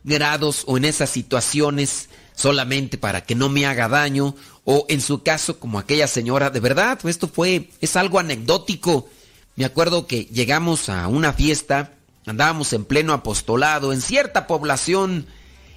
grados 0.03 0.65
o 0.67 0.77
en 0.77 0.85
esas 0.85 1.11
situaciones 1.11 2.09
solamente 2.35 2.99
para 2.99 3.25
que 3.25 3.35
no 3.35 3.49
me 3.49 3.67
haga 3.67 3.89
daño 3.89 4.35
o 4.65 4.87
en 4.89 5.01
su 5.01 5.23
caso 5.23 5.61
como 5.61 5.79
aquella 5.79 6.09
señora, 6.09 6.51
de 6.51 6.61
verdad, 6.61 6.99
esto 7.07 7.29
fue 7.29 7.71
es 7.81 7.97
algo 7.97 8.19
anecdótico. 8.19 9.09
Me 9.57 9.65
acuerdo 9.65 10.07
que 10.07 10.25
llegamos 10.25 10.89
a 10.89 11.07
una 11.07 11.33
fiesta, 11.33 11.93
andábamos 12.27 12.73
en 12.73 12.85
pleno 12.85 13.13
apostolado 13.13 13.93
en 13.93 14.01
cierta 14.01 14.47
población 14.47 15.27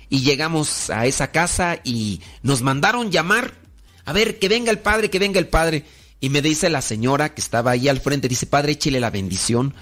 y 0.10 0.22
llegamos 0.22 0.90
a 0.90 1.06
esa 1.06 1.32
casa 1.32 1.80
y 1.84 2.22
nos 2.42 2.62
mandaron 2.62 3.12
llamar, 3.12 3.54
a 4.06 4.14
ver, 4.14 4.40
que 4.40 4.48
venga 4.48 4.72
el 4.72 4.80
padre, 4.80 5.10
que 5.10 5.20
venga 5.20 5.40
el 5.40 5.48
padre. 5.48 5.86
Y 6.20 6.30
me 6.30 6.42
dice 6.42 6.70
la 6.70 6.82
señora 6.82 7.36
que 7.36 7.42
estaba 7.42 7.72
ahí 7.72 7.90
al 7.90 8.00
frente, 8.00 8.28
dice, 8.28 8.48
padre, 8.48 8.72
échele 8.72 9.00
la 9.00 9.12
bendición 9.12 9.76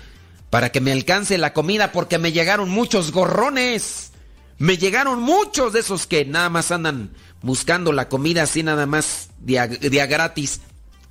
para 0.56 0.72
que 0.72 0.80
me 0.80 0.94
alcance 0.94 1.38
la 1.38 1.52
comida 1.52 1.92
porque 1.92 2.18
me 2.18 2.32
llegaron 2.32 2.70
muchos 2.70 3.12
gorrones. 3.12 4.14
Me 4.58 4.78
llegaron 4.78 5.22
muchos 5.22 5.74
de 5.74 5.82
esos 5.82 6.08
que 6.08 6.24
nada 6.24 6.48
más 6.50 6.72
andan 6.72 7.12
buscando 7.42 7.92
la 7.92 8.08
comida 8.08 8.44
así 8.44 8.64
nada 8.64 8.86
más 8.86 9.32
de 9.40 10.08
gratis. 10.08 10.62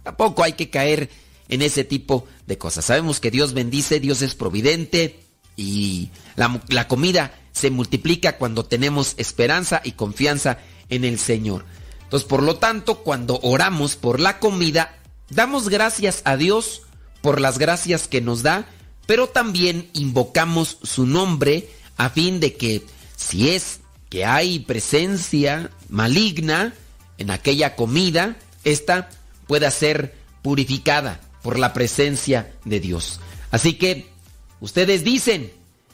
Tampoco 0.02 0.44
hay 0.44 0.54
que 0.54 0.70
caer 0.70 1.11
en 1.50 1.61
ese 1.61 1.85
tipo 1.85 2.26
de 2.46 2.57
cosas. 2.57 2.87
Sabemos 2.87 3.20
que 3.20 3.30
Dios 3.30 3.52
bendice, 3.52 4.00
Dios 4.00 4.22
es 4.22 4.35
providente 4.35 5.20
y 5.59 6.09
la, 6.37 6.62
la 6.68 6.88
comida 6.88 7.38
se 7.52 7.68
multiplica 7.70 8.38
cuando 8.38 8.64
tenemos 8.64 9.12
esperanza 9.18 9.83
y 9.85 9.92
confianza 9.92 10.57
en 10.88 11.04
el 11.04 11.18
Señor. 11.18 11.66
Entonces, 12.04 12.26
por 12.26 12.42
lo 12.42 12.57
tanto, 12.57 13.00
cuando 13.00 13.40
oramos 13.42 13.96
por 13.96 14.20
la 14.20 14.38
comida, 14.38 14.96
damos 15.28 15.68
gracias 15.68 16.22
a 16.24 16.38
Dios 16.38 16.80
por 17.20 17.42
las 17.42 17.59
gracias 17.59 18.09
que 18.09 18.22
nos 18.22 18.42
da, 18.42 18.66
pero 19.06 19.28
también 19.28 19.88
invocamos 19.92 20.78
su 20.82 21.06
nombre 21.06 21.68
a 21.96 22.10
fin 22.10 22.40
de 22.40 22.54
que 22.54 22.82
si 23.16 23.50
es 23.50 23.80
que 24.10 24.24
hay 24.24 24.60
presencia 24.60 25.70
maligna 25.88 26.74
en 27.18 27.30
aquella 27.30 27.76
comida, 27.76 28.36
esta 28.64 29.10
pueda 29.46 29.70
ser 29.70 30.14
purificada 30.42 31.20
por 31.42 31.58
la 31.58 31.72
presencia 31.72 32.54
de 32.64 32.80
Dios. 32.80 33.20
Así 33.50 33.74
que 33.74 34.06
ustedes 34.60 35.04
dicen, 35.04 35.52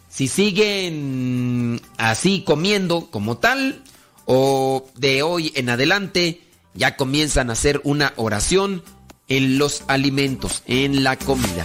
si 0.09 0.29
siguen 0.29 1.81
así 1.99 2.43
comiendo 2.43 3.11
como 3.11 3.39
tal, 3.39 3.83
o 4.27 4.89
de 4.97 5.23
hoy 5.23 5.53
en 5.57 5.71
adelante 5.71 6.41
ya 6.75 6.97
comienzan 6.97 7.51
a 7.51 7.55
hacer 7.55 7.81
una 7.85 8.13
oración 8.17 8.83
en 9.29 9.59
los 9.59 9.83
alimentos, 9.89 10.63
en 10.67 11.05
la 11.05 11.17
comida. 11.17 11.65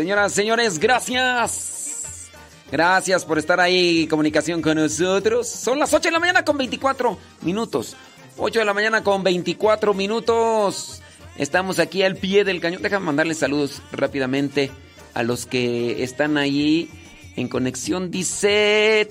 Señoras, 0.00 0.32
señores, 0.32 0.78
gracias. 0.78 2.30
Gracias 2.72 3.22
por 3.22 3.38
estar 3.38 3.60
ahí 3.60 4.04
en 4.04 4.08
comunicación 4.08 4.62
con 4.62 4.78
nosotros. 4.78 5.46
Son 5.46 5.78
las 5.78 5.92
8 5.92 6.08
de 6.08 6.12
la 6.12 6.18
mañana 6.18 6.42
con 6.42 6.56
24 6.56 7.18
minutos. 7.42 7.96
8 8.38 8.60
de 8.60 8.64
la 8.64 8.72
mañana 8.72 9.04
con 9.04 9.22
24 9.22 9.92
minutos. 9.92 11.02
Estamos 11.36 11.78
aquí 11.78 12.02
al 12.02 12.16
pie 12.16 12.44
del 12.44 12.62
cañón. 12.62 12.80
Déjame 12.80 13.04
mandarles 13.04 13.40
saludos 13.40 13.82
rápidamente 13.92 14.70
a 15.12 15.22
los 15.22 15.44
que 15.44 16.02
están 16.02 16.38
ahí 16.38 16.88
en 17.36 17.48
conexión. 17.48 18.10
Dice... 18.10 19.06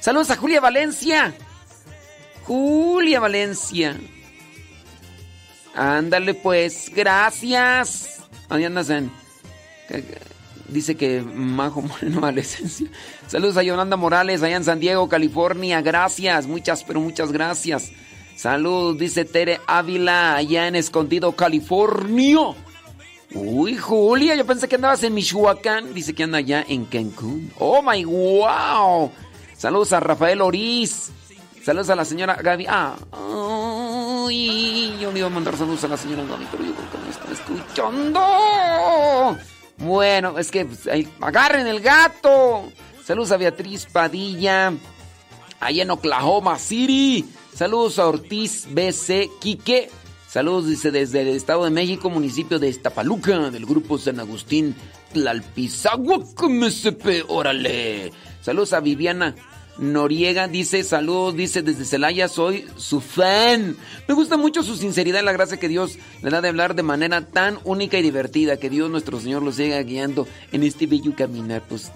Saludos 0.00 0.30
a 0.30 0.36
Julia 0.36 0.60
Valencia. 0.60 1.34
Julia 2.42 3.20
Valencia. 3.20 3.96
Ándale 5.72 6.34
pues, 6.34 6.90
gracias. 6.92 8.19
¿Dónde 8.50 8.66
andas 8.66 8.90
en? 8.90 9.10
Dice 10.68 10.96
que 10.96 11.22
Majo 11.22 11.82
Moreno 11.82 12.18
Adolescencia. 12.22 12.88
Saludos 13.28 13.56
a 13.56 13.62
Yolanda 13.62 13.96
Morales, 13.96 14.42
allá 14.42 14.56
en 14.56 14.64
San 14.64 14.80
Diego, 14.80 15.08
California. 15.08 15.80
Gracias, 15.80 16.46
muchas, 16.46 16.84
pero 16.84 17.00
muchas 17.00 17.32
gracias. 17.32 17.92
Saludos, 18.36 18.98
dice 18.98 19.24
Tere 19.24 19.60
Ávila, 19.66 20.36
allá 20.36 20.66
en 20.66 20.74
Escondido, 20.74 21.32
California. 21.36 22.38
Uy, 23.32 23.76
Julia, 23.76 24.34
yo 24.34 24.44
pensé 24.44 24.66
que 24.66 24.74
andabas 24.74 25.04
en 25.04 25.14
Michoacán. 25.14 25.94
Dice 25.94 26.14
que 26.14 26.24
anda 26.24 26.38
allá 26.38 26.64
en 26.68 26.86
Cancún. 26.86 27.52
Oh 27.58 27.80
my 27.82 28.04
wow. 28.04 29.12
Saludos 29.56 29.92
a 29.92 30.00
Rafael 30.00 30.40
Oriz. 30.40 31.12
Saludos 31.70 31.90
a 31.90 31.94
la 31.94 32.04
señora 32.04 32.34
Gaby. 32.34 32.66
Ah, 32.68 32.96
uy, 34.26 34.92
yo 35.00 35.12
me 35.12 35.20
iba 35.20 35.28
a 35.28 35.30
mandar 35.30 35.56
saludos 35.56 35.84
a 35.84 35.86
la 35.86 35.96
señora 35.96 36.24
Gaby, 36.24 36.48
pero 36.50 36.64
yo 36.64 36.74
creo 36.74 36.90
que 36.90 36.98
me 36.98 37.10
está 37.10 37.30
escuchando. 37.30 39.38
Bueno, 39.76 40.36
es 40.36 40.50
que 40.50 40.64
pues, 40.64 40.88
agarren 41.20 41.68
el 41.68 41.78
gato. 41.78 42.64
Saludos 43.04 43.30
a 43.30 43.36
Beatriz 43.36 43.86
Padilla. 43.86 44.72
Allá 45.60 45.82
en 45.84 45.92
Oklahoma 45.92 46.58
City. 46.58 47.24
Saludos 47.54 48.00
a 48.00 48.08
Ortiz 48.08 48.66
BC 48.68 49.30
Quique. 49.40 49.92
Saludos, 50.26 50.66
dice, 50.66 50.90
desde 50.90 51.22
el 51.22 51.28
Estado 51.28 51.62
de 51.62 51.70
México, 51.70 52.10
municipio 52.10 52.58
de 52.58 52.68
Estapaluca, 52.68 53.48
del 53.50 53.64
grupo 53.64 53.96
San 53.96 54.18
Agustín 54.18 54.74
Tlalpizahuac, 55.12 56.42
MSP, 56.42 57.26
órale. 57.28 58.12
Saludos 58.42 58.72
a 58.72 58.80
Viviana 58.80 59.36
Noriega, 59.80 60.46
dice, 60.46 60.84
saludos, 60.84 61.34
dice, 61.34 61.62
desde 61.62 61.86
Celaya, 61.86 62.28
soy 62.28 62.66
su 62.76 63.00
fan. 63.00 63.76
Me 64.06 64.14
gusta 64.14 64.36
mucho 64.36 64.62
su 64.62 64.76
sinceridad 64.76 65.22
y 65.22 65.24
la 65.24 65.32
gracia 65.32 65.58
que 65.58 65.68
Dios 65.68 65.98
le 66.22 66.30
da 66.30 66.42
de 66.42 66.48
hablar 66.48 66.74
de 66.74 66.82
manera 66.82 67.26
tan 67.26 67.58
única 67.64 67.98
y 67.98 68.02
divertida, 68.02 68.58
que 68.58 68.68
Dios 68.68 68.90
nuestro 68.90 69.18
Señor 69.18 69.42
lo 69.42 69.52
siga 69.52 69.82
guiando 69.82 70.28
en 70.52 70.62
este 70.64 70.86
bello 70.86 71.16
caminar, 71.16 71.62
pues 71.66 71.90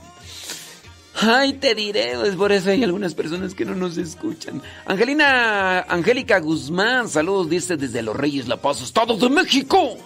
Ay, 1.17 1.53
te 1.53 1.75
diré, 1.75 2.17
pues 2.19 2.35
por 2.35 2.51
eso 2.51 2.71
hay 2.71 2.83
algunas 2.83 3.15
personas 3.15 3.55
que 3.55 3.65
no 3.65 3.75
nos 3.75 3.97
escuchan. 3.99 4.61
Angelina, 4.85 5.81
Angélica 5.83 6.41
Guzmán, 6.41 7.09
saludos, 7.09 7.49
dice 7.49 7.77
desde 7.77 8.03
Los 8.03 8.17
Reyes 8.17 8.49
La 8.49 8.57
Paz, 8.57 8.83
Estado 8.83 9.17
de 9.17 9.29
México. 9.29 9.97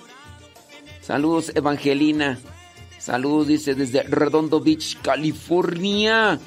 Saludos, 1.00 1.50
Evangelina. 1.54 2.38
Saludos, 2.98 3.46
dice 3.46 3.74
desde 3.74 4.02
Redondo 4.02 4.60
Beach, 4.60 4.98
California. 5.00 6.38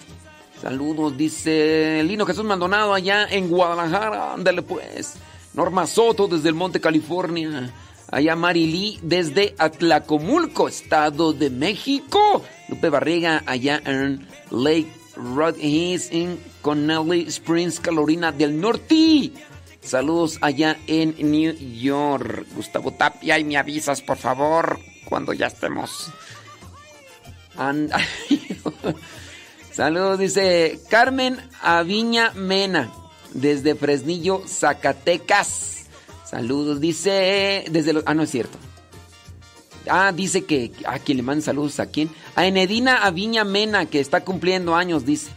Saludos, 0.61 1.17
dice 1.17 2.03
Lino 2.03 2.23
Jesús 2.23 2.43
Maldonado 2.43 2.93
allá 2.93 3.25
en 3.27 3.49
Guadalajara. 3.49 4.33
Ándale 4.33 4.61
pues. 4.61 5.15
Norma 5.55 5.87
Soto 5.87 6.27
desde 6.27 6.49
el 6.49 6.55
Monte 6.55 6.79
California. 6.79 7.73
Allá 8.11 8.35
Marilí 8.35 8.99
desde 9.01 9.55
Atlacomulco, 9.57 10.67
Estado 10.67 11.33
de 11.33 11.49
México. 11.49 12.43
Lupe 12.69 12.89
Barriga 12.89 13.41
allá 13.47 13.81
en 13.85 14.27
Lake 14.51 14.93
Rod 15.15 15.55
en 15.59 16.39
Connelly 16.61 17.21
Springs, 17.27 17.79
Carolina 17.79 18.31
del 18.31 18.61
Norte. 18.61 19.31
Saludos 19.81 20.37
allá 20.41 20.77
en 20.85 21.15
New 21.17 21.53
York. 21.57 22.45
Gustavo 22.55 22.91
Tapia 22.91 23.39
y 23.39 23.43
me 23.43 23.57
avisas 23.57 23.99
por 24.01 24.17
favor 24.17 24.79
cuando 25.05 25.33
ya 25.33 25.47
estemos. 25.47 26.11
Saludos, 29.71 30.19
dice 30.19 30.79
Carmen 30.89 31.37
Aviña 31.61 32.31
Mena 32.35 32.91
desde 33.33 33.75
Fresnillo, 33.75 34.43
Zacatecas. 34.47 35.85
Saludos, 36.25 36.79
dice 36.79 37.65
desde. 37.71 38.01
Ah, 38.05 38.13
no 38.13 38.23
es 38.23 38.31
cierto. 38.31 38.57
Ah, 39.89 40.11
dice 40.13 40.45
que 40.45 40.71
a 40.85 40.99
quien 40.99 41.17
le 41.17 41.23
manda 41.23 41.43
saludos 41.43 41.79
a 41.79 41.87
quién. 41.87 42.09
A 42.35 42.45
Enedina 42.45 43.05
Aviña 43.05 43.43
Mena, 43.43 43.85
que 43.85 43.99
está 43.99 44.23
cumpliendo 44.23 44.75
años, 44.75 45.05
dice. 45.05 45.31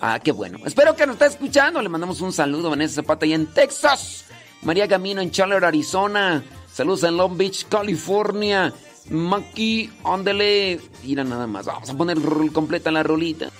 Ah, 0.00 0.20
qué 0.20 0.32
bueno. 0.32 0.58
Espero 0.66 0.96
que 0.96 1.06
nos 1.06 1.14
esté 1.14 1.26
escuchando. 1.26 1.80
Le 1.80 1.88
mandamos 1.88 2.20
un 2.20 2.32
saludo 2.32 2.68
a 2.68 2.70
Vanessa 2.70 2.96
Zapata 2.96 3.26
y 3.26 3.34
en 3.34 3.46
Texas. 3.46 4.24
María 4.62 4.88
Camino 4.88 5.20
en 5.20 5.30
Chandler, 5.30 5.64
Arizona. 5.64 6.42
Saludos 6.72 7.04
en 7.04 7.16
Long 7.16 7.36
Beach, 7.36 7.66
California. 7.68 8.72
Maki, 9.10 9.90
ándele. 10.04 10.80
Mira 11.04 11.24
nada 11.24 11.46
más. 11.46 11.66
Vamos 11.66 11.90
a 11.90 11.96
poner 11.96 12.18
completa 12.52 12.90
la 12.90 13.02
rolita. 13.02 13.50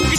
Y 0.00 0.16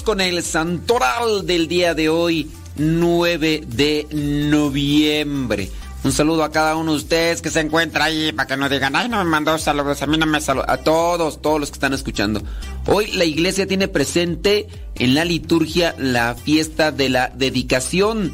Con 0.00 0.22
el 0.22 0.42
santoral 0.42 1.46
del 1.46 1.68
día 1.68 1.92
de 1.92 2.08
hoy, 2.08 2.50
9 2.76 3.64
de 3.66 4.06
noviembre. 4.10 5.70
Un 6.02 6.12
saludo 6.12 6.44
a 6.44 6.50
cada 6.50 6.76
uno 6.76 6.92
de 6.92 6.96
ustedes 6.96 7.42
que 7.42 7.50
se 7.50 7.60
encuentra 7.60 8.06
ahí 8.06 8.32
para 8.32 8.46
que 8.46 8.56
no 8.56 8.70
digan, 8.70 8.96
ay, 8.96 9.10
no 9.10 9.18
me 9.18 9.28
mandó 9.28 9.58
saludos, 9.58 10.00
a 10.00 10.06
mí 10.06 10.16
no 10.16 10.24
me 10.24 10.40
saludó. 10.40 10.68
A 10.68 10.78
todos, 10.78 11.42
todos 11.42 11.60
los 11.60 11.70
que 11.70 11.74
están 11.74 11.92
escuchando. 11.92 12.42
Hoy 12.86 13.08
la 13.12 13.26
iglesia 13.26 13.66
tiene 13.66 13.86
presente 13.86 14.66
en 14.94 15.14
la 15.14 15.26
liturgia 15.26 15.94
la 15.98 16.36
fiesta 16.36 16.90
de 16.90 17.10
la 17.10 17.28
dedicación. 17.28 18.32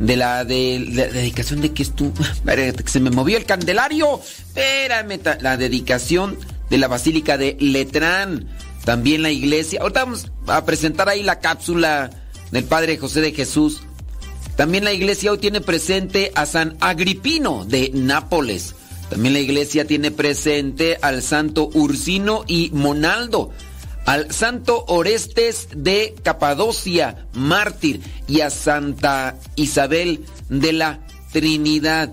De 0.00 0.16
la, 0.16 0.44
de, 0.44 0.84
la 0.92 1.06
dedicación 1.06 1.60
de 1.60 1.72
que 1.72 1.84
es 1.84 1.92
tú. 1.94 2.12
Se 2.86 2.98
me 2.98 3.10
movió 3.10 3.38
el 3.38 3.44
candelario. 3.44 4.20
Espérame, 4.20 5.20
la 5.40 5.56
dedicación 5.56 6.36
de 6.68 6.78
la 6.78 6.88
Basílica 6.88 7.38
de 7.38 7.56
Letrán. 7.60 8.48
También 8.84 9.22
la 9.22 9.30
iglesia. 9.30 9.80
Ahorita 9.82 10.04
vamos 10.04 10.29
a 10.50 10.64
presentar 10.64 11.08
ahí 11.08 11.22
la 11.22 11.40
cápsula 11.40 12.10
del 12.50 12.64
Padre 12.64 12.96
José 12.96 13.20
de 13.20 13.32
Jesús. 13.32 13.82
También 14.56 14.84
la 14.84 14.92
iglesia 14.92 15.32
hoy 15.32 15.38
tiene 15.38 15.60
presente 15.60 16.32
a 16.34 16.46
San 16.46 16.76
Agripino 16.80 17.64
de 17.64 17.90
Nápoles. 17.94 18.74
También 19.08 19.34
la 19.34 19.40
iglesia 19.40 19.86
tiene 19.86 20.10
presente 20.10 20.98
al 21.02 21.22
Santo 21.22 21.70
Ursino 21.72 22.44
y 22.46 22.70
Monaldo, 22.72 23.50
al 24.06 24.32
Santo 24.32 24.84
Orestes 24.86 25.68
de 25.74 26.14
Capadocia, 26.22 27.26
mártir, 27.32 28.00
y 28.28 28.40
a 28.40 28.50
Santa 28.50 29.36
Isabel 29.56 30.24
de 30.48 30.72
la 30.72 31.00
Trinidad. 31.32 32.12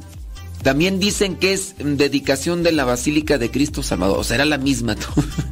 También 0.64 1.00
dicen 1.00 1.36
que 1.36 1.54
es 1.54 1.76
dedicación 1.78 2.64
de 2.64 2.72
la 2.72 2.84
Basílica 2.84 3.38
de 3.38 3.52
Cristo 3.52 3.84
Salvador. 3.84 4.18
O 4.20 4.24
sea, 4.24 4.36
era 4.36 4.46
la 4.46 4.58
misma. 4.58 4.96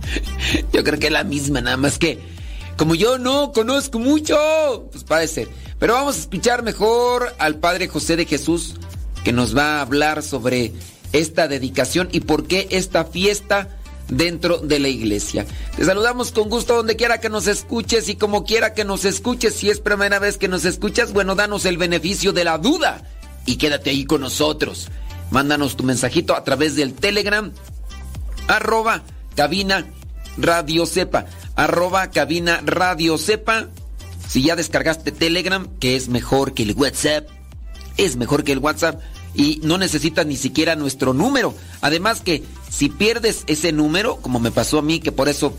yo 0.73 0.83
creo 0.83 0.99
que 0.99 1.07
es 1.07 1.13
la 1.13 1.23
misma, 1.23 1.61
nada 1.61 1.77
más 1.77 1.99
que 1.99 2.34
como 2.77 2.95
yo 2.95 3.17
no 3.17 3.51
conozco 3.51 3.99
mucho, 3.99 4.37
pues 4.91 5.03
parece. 5.03 5.47
Pero 5.79 5.93
vamos 5.93 6.17
a 6.17 6.19
escuchar 6.19 6.63
mejor 6.63 7.33
al 7.39 7.55
Padre 7.59 7.87
José 7.87 8.15
de 8.15 8.25
Jesús 8.25 8.75
que 9.23 9.33
nos 9.33 9.55
va 9.55 9.77
a 9.77 9.81
hablar 9.81 10.23
sobre 10.23 10.73
esta 11.13 11.47
dedicación 11.47 12.09
y 12.11 12.19
por 12.21 12.47
qué 12.47 12.67
esta 12.71 13.05
fiesta 13.05 13.69
dentro 14.07 14.59
de 14.59 14.79
la 14.79 14.87
iglesia. 14.87 15.45
Te 15.75 15.85
saludamos 15.85 16.31
con 16.31 16.49
gusto 16.49 16.75
donde 16.75 16.95
quiera 16.95 17.19
que 17.19 17.29
nos 17.29 17.47
escuches 17.47 18.09
y 18.09 18.15
como 18.15 18.43
quiera 18.43 18.73
que 18.73 18.85
nos 18.85 19.05
escuches. 19.05 19.55
Si 19.55 19.69
es 19.69 19.79
primera 19.79 20.19
vez 20.19 20.37
que 20.37 20.47
nos 20.47 20.65
escuchas, 20.65 21.13
bueno, 21.13 21.35
danos 21.35 21.65
el 21.65 21.77
beneficio 21.77 22.33
de 22.33 22.43
la 22.43 22.57
duda 22.57 23.03
y 23.45 23.55
quédate 23.55 23.89
ahí 23.89 24.05
con 24.05 24.21
nosotros. 24.21 24.89
Mándanos 25.31 25.75
tu 25.75 25.83
mensajito 25.83 26.35
a 26.35 26.43
través 26.43 26.75
del 26.75 26.93
Telegram, 26.93 27.51
arroba 28.47 29.03
cabina 29.35 29.87
radio 30.37 30.85
sepa, 30.85 31.25
arroba 31.55 32.09
cabina 32.11 32.61
radio 32.63 33.17
sepa. 33.17 33.67
Si 34.27 34.41
ya 34.41 34.55
descargaste 34.55 35.11
Telegram, 35.11 35.67
que 35.79 35.95
es 35.95 36.09
mejor 36.09 36.53
que 36.53 36.63
el 36.63 36.73
WhatsApp, 36.73 37.27
es 37.97 38.15
mejor 38.15 38.43
que 38.43 38.51
el 38.51 38.59
WhatsApp 38.59 39.01
y 39.35 39.59
no 39.63 39.77
necesitas 39.77 40.25
ni 40.25 40.37
siquiera 40.37 40.75
nuestro 40.75 41.13
número. 41.13 41.53
Además 41.81 42.21
que 42.21 42.43
si 42.69 42.89
pierdes 42.89 43.43
ese 43.47 43.71
número, 43.71 44.17
como 44.17 44.39
me 44.39 44.51
pasó 44.51 44.79
a 44.79 44.81
mí, 44.81 44.99
que 44.99 45.11
por 45.11 45.29
eso 45.29 45.55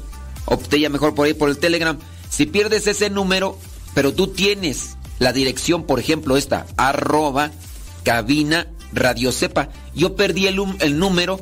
opté 0.47 0.81
ya 0.81 0.89
mejor 0.89 1.15
por 1.15 1.27
ahí 1.27 1.35
por 1.35 1.49
el 1.49 1.59
Telegram, 1.59 1.99
si 2.29 2.47
pierdes 2.47 2.87
ese 2.87 3.11
número, 3.11 3.59
pero 3.95 4.13
tú 4.13 4.29
tienes 4.29 4.97
la 5.19 5.33
dirección, 5.33 5.85
por 5.85 6.01
ejemplo, 6.01 6.37
esta, 6.37 6.67
arroba 6.77 7.51
cabina 8.03 8.67
Radio 8.93 9.33
Cepa. 9.33 9.69
Yo 9.95 10.17
perdí 10.17 10.47
el, 10.47 10.61
el 10.81 10.99
número 10.99 11.41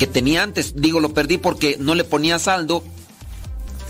que 0.00 0.06
tenía 0.06 0.42
antes. 0.42 0.72
Digo, 0.76 0.98
lo 0.98 1.12
perdí 1.12 1.36
porque 1.36 1.76
no 1.78 1.94
le 1.94 2.04
ponía 2.04 2.38
saldo. 2.38 2.82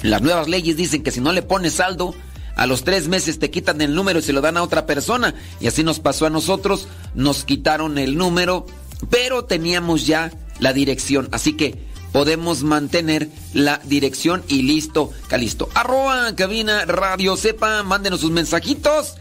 Las 0.02 0.20
nuevas 0.20 0.48
leyes 0.48 0.76
dicen 0.76 1.04
que 1.04 1.12
si 1.12 1.20
no 1.20 1.32
le 1.32 1.40
pones 1.40 1.74
saldo, 1.74 2.16
a 2.56 2.66
los 2.66 2.82
tres 2.82 3.06
meses 3.06 3.38
te 3.38 3.52
quitan 3.52 3.80
el 3.80 3.94
número 3.94 4.18
y 4.18 4.22
se 4.22 4.32
lo 4.32 4.40
dan 4.40 4.56
a 4.56 4.64
otra 4.64 4.86
persona. 4.86 5.36
Y 5.60 5.68
así 5.68 5.84
nos 5.84 6.00
pasó 6.00 6.26
a 6.26 6.30
nosotros. 6.30 6.88
Nos 7.14 7.44
quitaron 7.44 7.96
el 7.96 8.18
número, 8.18 8.66
pero 9.08 9.44
teníamos 9.44 10.04
ya 10.04 10.32
la 10.58 10.72
dirección. 10.72 11.28
Así 11.30 11.52
que 11.52 11.78
podemos 12.10 12.64
mantener 12.64 13.28
la 13.54 13.80
dirección 13.84 14.42
y 14.48 14.62
listo, 14.62 15.12
calisto. 15.28 15.68
Arroba 15.74 16.34
cabina 16.34 16.86
radio 16.86 17.36
sepa, 17.36 17.84
mándenos 17.84 18.22
sus 18.22 18.32
mensajitos 18.32 19.14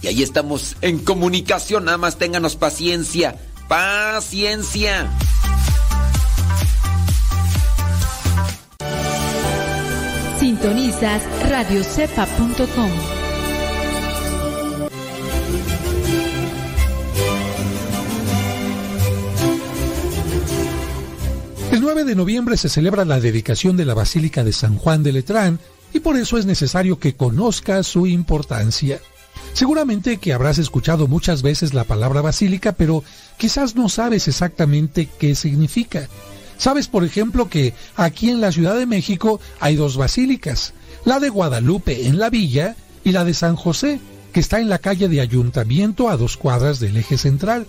y 0.00 0.06
ahí 0.06 0.22
estamos 0.22 0.76
en 0.80 1.00
comunicación. 1.00 1.86
Nada 1.86 1.98
más 1.98 2.18
ténganos 2.18 2.54
paciencia. 2.54 3.34
Paciencia. 3.66 5.10
Sintonizas 10.56 11.22
radiocepa.com. 11.50 12.90
El 21.72 21.80
9 21.82 22.04
de 22.04 22.14
noviembre 22.14 22.56
se 22.56 22.70
celebra 22.70 23.04
la 23.04 23.20
dedicación 23.20 23.76
de 23.76 23.84
la 23.84 23.92
Basílica 23.92 24.44
de 24.44 24.54
San 24.54 24.78
Juan 24.78 25.02
de 25.02 25.12
Letrán 25.12 25.58
y 25.92 26.00
por 26.00 26.16
eso 26.16 26.38
es 26.38 26.46
necesario 26.46 26.98
que 26.98 27.14
conozca 27.14 27.82
su 27.82 28.06
importancia. 28.06 28.98
Seguramente 29.52 30.16
que 30.16 30.32
habrás 30.32 30.56
escuchado 30.56 31.06
muchas 31.06 31.42
veces 31.42 31.74
la 31.74 31.84
palabra 31.84 32.22
basílica, 32.22 32.72
pero 32.72 33.04
quizás 33.36 33.74
no 33.74 33.90
sabes 33.90 34.26
exactamente 34.26 35.06
qué 35.18 35.34
significa. 35.34 36.08
Sabes, 36.58 36.88
por 36.88 37.04
ejemplo, 37.04 37.48
que 37.48 37.74
aquí 37.96 38.30
en 38.30 38.40
la 38.40 38.52
Ciudad 38.52 38.76
de 38.76 38.86
México 38.86 39.40
hay 39.60 39.76
dos 39.76 39.96
basílicas, 39.96 40.72
la 41.04 41.20
de 41.20 41.28
Guadalupe 41.28 42.06
en 42.06 42.18
la 42.18 42.30
villa 42.30 42.76
y 43.04 43.12
la 43.12 43.24
de 43.24 43.34
San 43.34 43.56
José, 43.56 44.00
que 44.32 44.40
está 44.40 44.60
en 44.60 44.68
la 44.68 44.78
calle 44.78 45.08
de 45.08 45.20
Ayuntamiento 45.20 46.08
a 46.08 46.16
dos 46.16 46.36
cuadras 46.36 46.80
del 46.80 46.96
eje 46.96 47.18
central. 47.18 47.66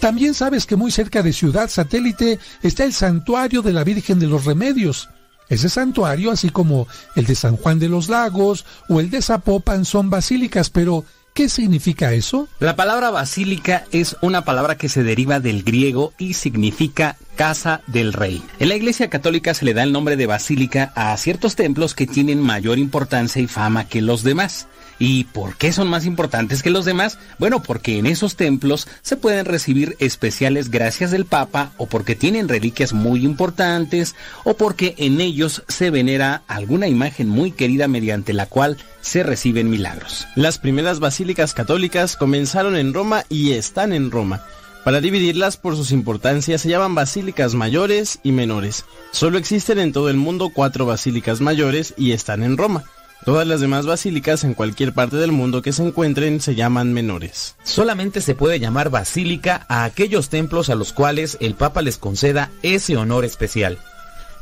También 0.00 0.32
sabes 0.34 0.64
que 0.64 0.76
muy 0.76 0.90
cerca 0.90 1.22
de 1.22 1.32
Ciudad 1.32 1.68
Satélite 1.68 2.38
está 2.62 2.84
el 2.84 2.94
Santuario 2.94 3.62
de 3.62 3.72
la 3.72 3.84
Virgen 3.84 4.18
de 4.18 4.26
los 4.26 4.44
Remedios. 4.44 5.10
Ese 5.50 5.68
santuario, 5.68 6.30
así 6.30 6.48
como 6.48 6.86
el 7.16 7.26
de 7.26 7.34
San 7.34 7.56
Juan 7.56 7.78
de 7.80 7.88
los 7.88 8.08
Lagos 8.08 8.64
o 8.88 9.00
el 9.00 9.10
de 9.10 9.20
Zapopan, 9.20 9.84
son 9.84 10.08
basílicas, 10.08 10.70
pero 10.70 11.04
¿Qué 11.32 11.48
significa 11.48 12.12
eso? 12.12 12.48
La 12.58 12.76
palabra 12.76 13.10
basílica 13.10 13.84
es 13.92 14.16
una 14.20 14.44
palabra 14.44 14.76
que 14.76 14.88
se 14.88 15.04
deriva 15.04 15.40
del 15.40 15.62
griego 15.62 16.12
y 16.18 16.34
significa 16.34 17.16
casa 17.36 17.80
del 17.86 18.12
rey. 18.12 18.42
En 18.58 18.68
la 18.68 18.74
Iglesia 18.74 19.08
Católica 19.08 19.54
se 19.54 19.64
le 19.64 19.72
da 19.72 19.82
el 19.82 19.92
nombre 19.92 20.16
de 20.16 20.26
basílica 20.26 20.92
a 20.94 21.16
ciertos 21.16 21.56
templos 21.56 21.94
que 21.94 22.06
tienen 22.06 22.40
mayor 22.40 22.78
importancia 22.78 23.40
y 23.40 23.46
fama 23.46 23.88
que 23.88 24.02
los 24.02 24.22
demás. 24.22 24.66
¿Y 25.00 25.24
por 25.24 25.56
qué 25.56 25.72
son 25.72 25.88
más 25.88 26.04
importantes 26.04 26.62
que 26.62 26.68
los 26.68 26.84
demás? 26.84 27.18
Bueno, 27.38 27.62
porque 27.62 27.98
en 27.98 28.04
esos 28.04 28.36
templos 28.36 28.86
se 29.00 29.16
pueden 29.16 29.46
recibir 29.46 29.96
especiales 29.98 30.70
gracias 30.70 31.10
del 31.10 31.24
Papa 31.24 31.72
o 31.78 31.86
porque 31.86 32.14
tienen 32.14 32.50
reliquias 32.50 32.92
muy 32.92 33.24
importantes 33.24 34.14
o 34.44 34.54
porque 34.58 34.94
en 34.98 35.22
ellos 35.22 35.64
se 35.68 35.88
venera 35.88 36.42
alguna 36.46 36.86
imagen 36.86 37.30
muy 37.30 37.50
querida 37.50 37.88
mediante 37.88 38.34
la 38.34 38.44
cual 38.44 38.76
se 39.00 39.22
reciben 39.22 39.70
milagros. 39.70 40.28
Las 40.36 40.58
primeras 40.58 41.00
basílicas 41.00 41.54
católicas 41.54 42.14
comenzaron 42.14 42.76
en 42.76 42.92
Roma 42.92 43.24
y 43.30 43.52
están 43.52 43.94
en 43.94 44.10
Roma. 44.10 44.44
Para 44.84 45.00
dividirlas 45.00 45.56
por 45.56 45.76
sus 45.76 45.92
importancias 45.92 46.60
se 46.60 46.68
llaman 46.68 46.94
basílicas 46.94 47.54
mayores 47.54 48.18
y 48.22 48.32
menores. 48.32 48.84
Solo 49.12 49.38
existen 49.38 49.78
en 49.78 49.92
todo 49.92 50.10
el 50.10 50.18
mundo 50.18 50.50
cuatro 50.52 50.84
basílicas 50.84 51.40
mayores 51.40 51.94
y 51.96 52.12
están 52.12 52.42
en 52.42 52.58
Roma. 52.58 52.84
Todas 53.24 53.46
las 53.46 53.60
demás 53.60 53.84
basílicas 53.84 54.44
en 54.44 54.54
cualquier 54.54 54.94
parte 54.94 55.16
del 55.16 55.30
mundo 55.30 55.60
que 55.60 55.72
se 55.72 55.82
encuentren 55.86 56.40
se 56.40 56.54
llaman 56.54 56.94
menores. 56.94 57.54
Solamente 57.64 58.22
se 58.22 58.34
puede 58.34 58.58
llamar 58.58 58.88
basílica 58.88 59.66
a 59.68 59.84
aquellos 59.84 60.30
templos 60.30 60.70
a 60.70 60.74
los 60.74 60.94
cuales 60.94 61.36
el 61.40 61.54
Papa 61.54 61.82
les 61.82 61.98
conceda 61.98 62.50
ese 62.62 62.96
honor 62.96 63.26
especial. 63.26 63.78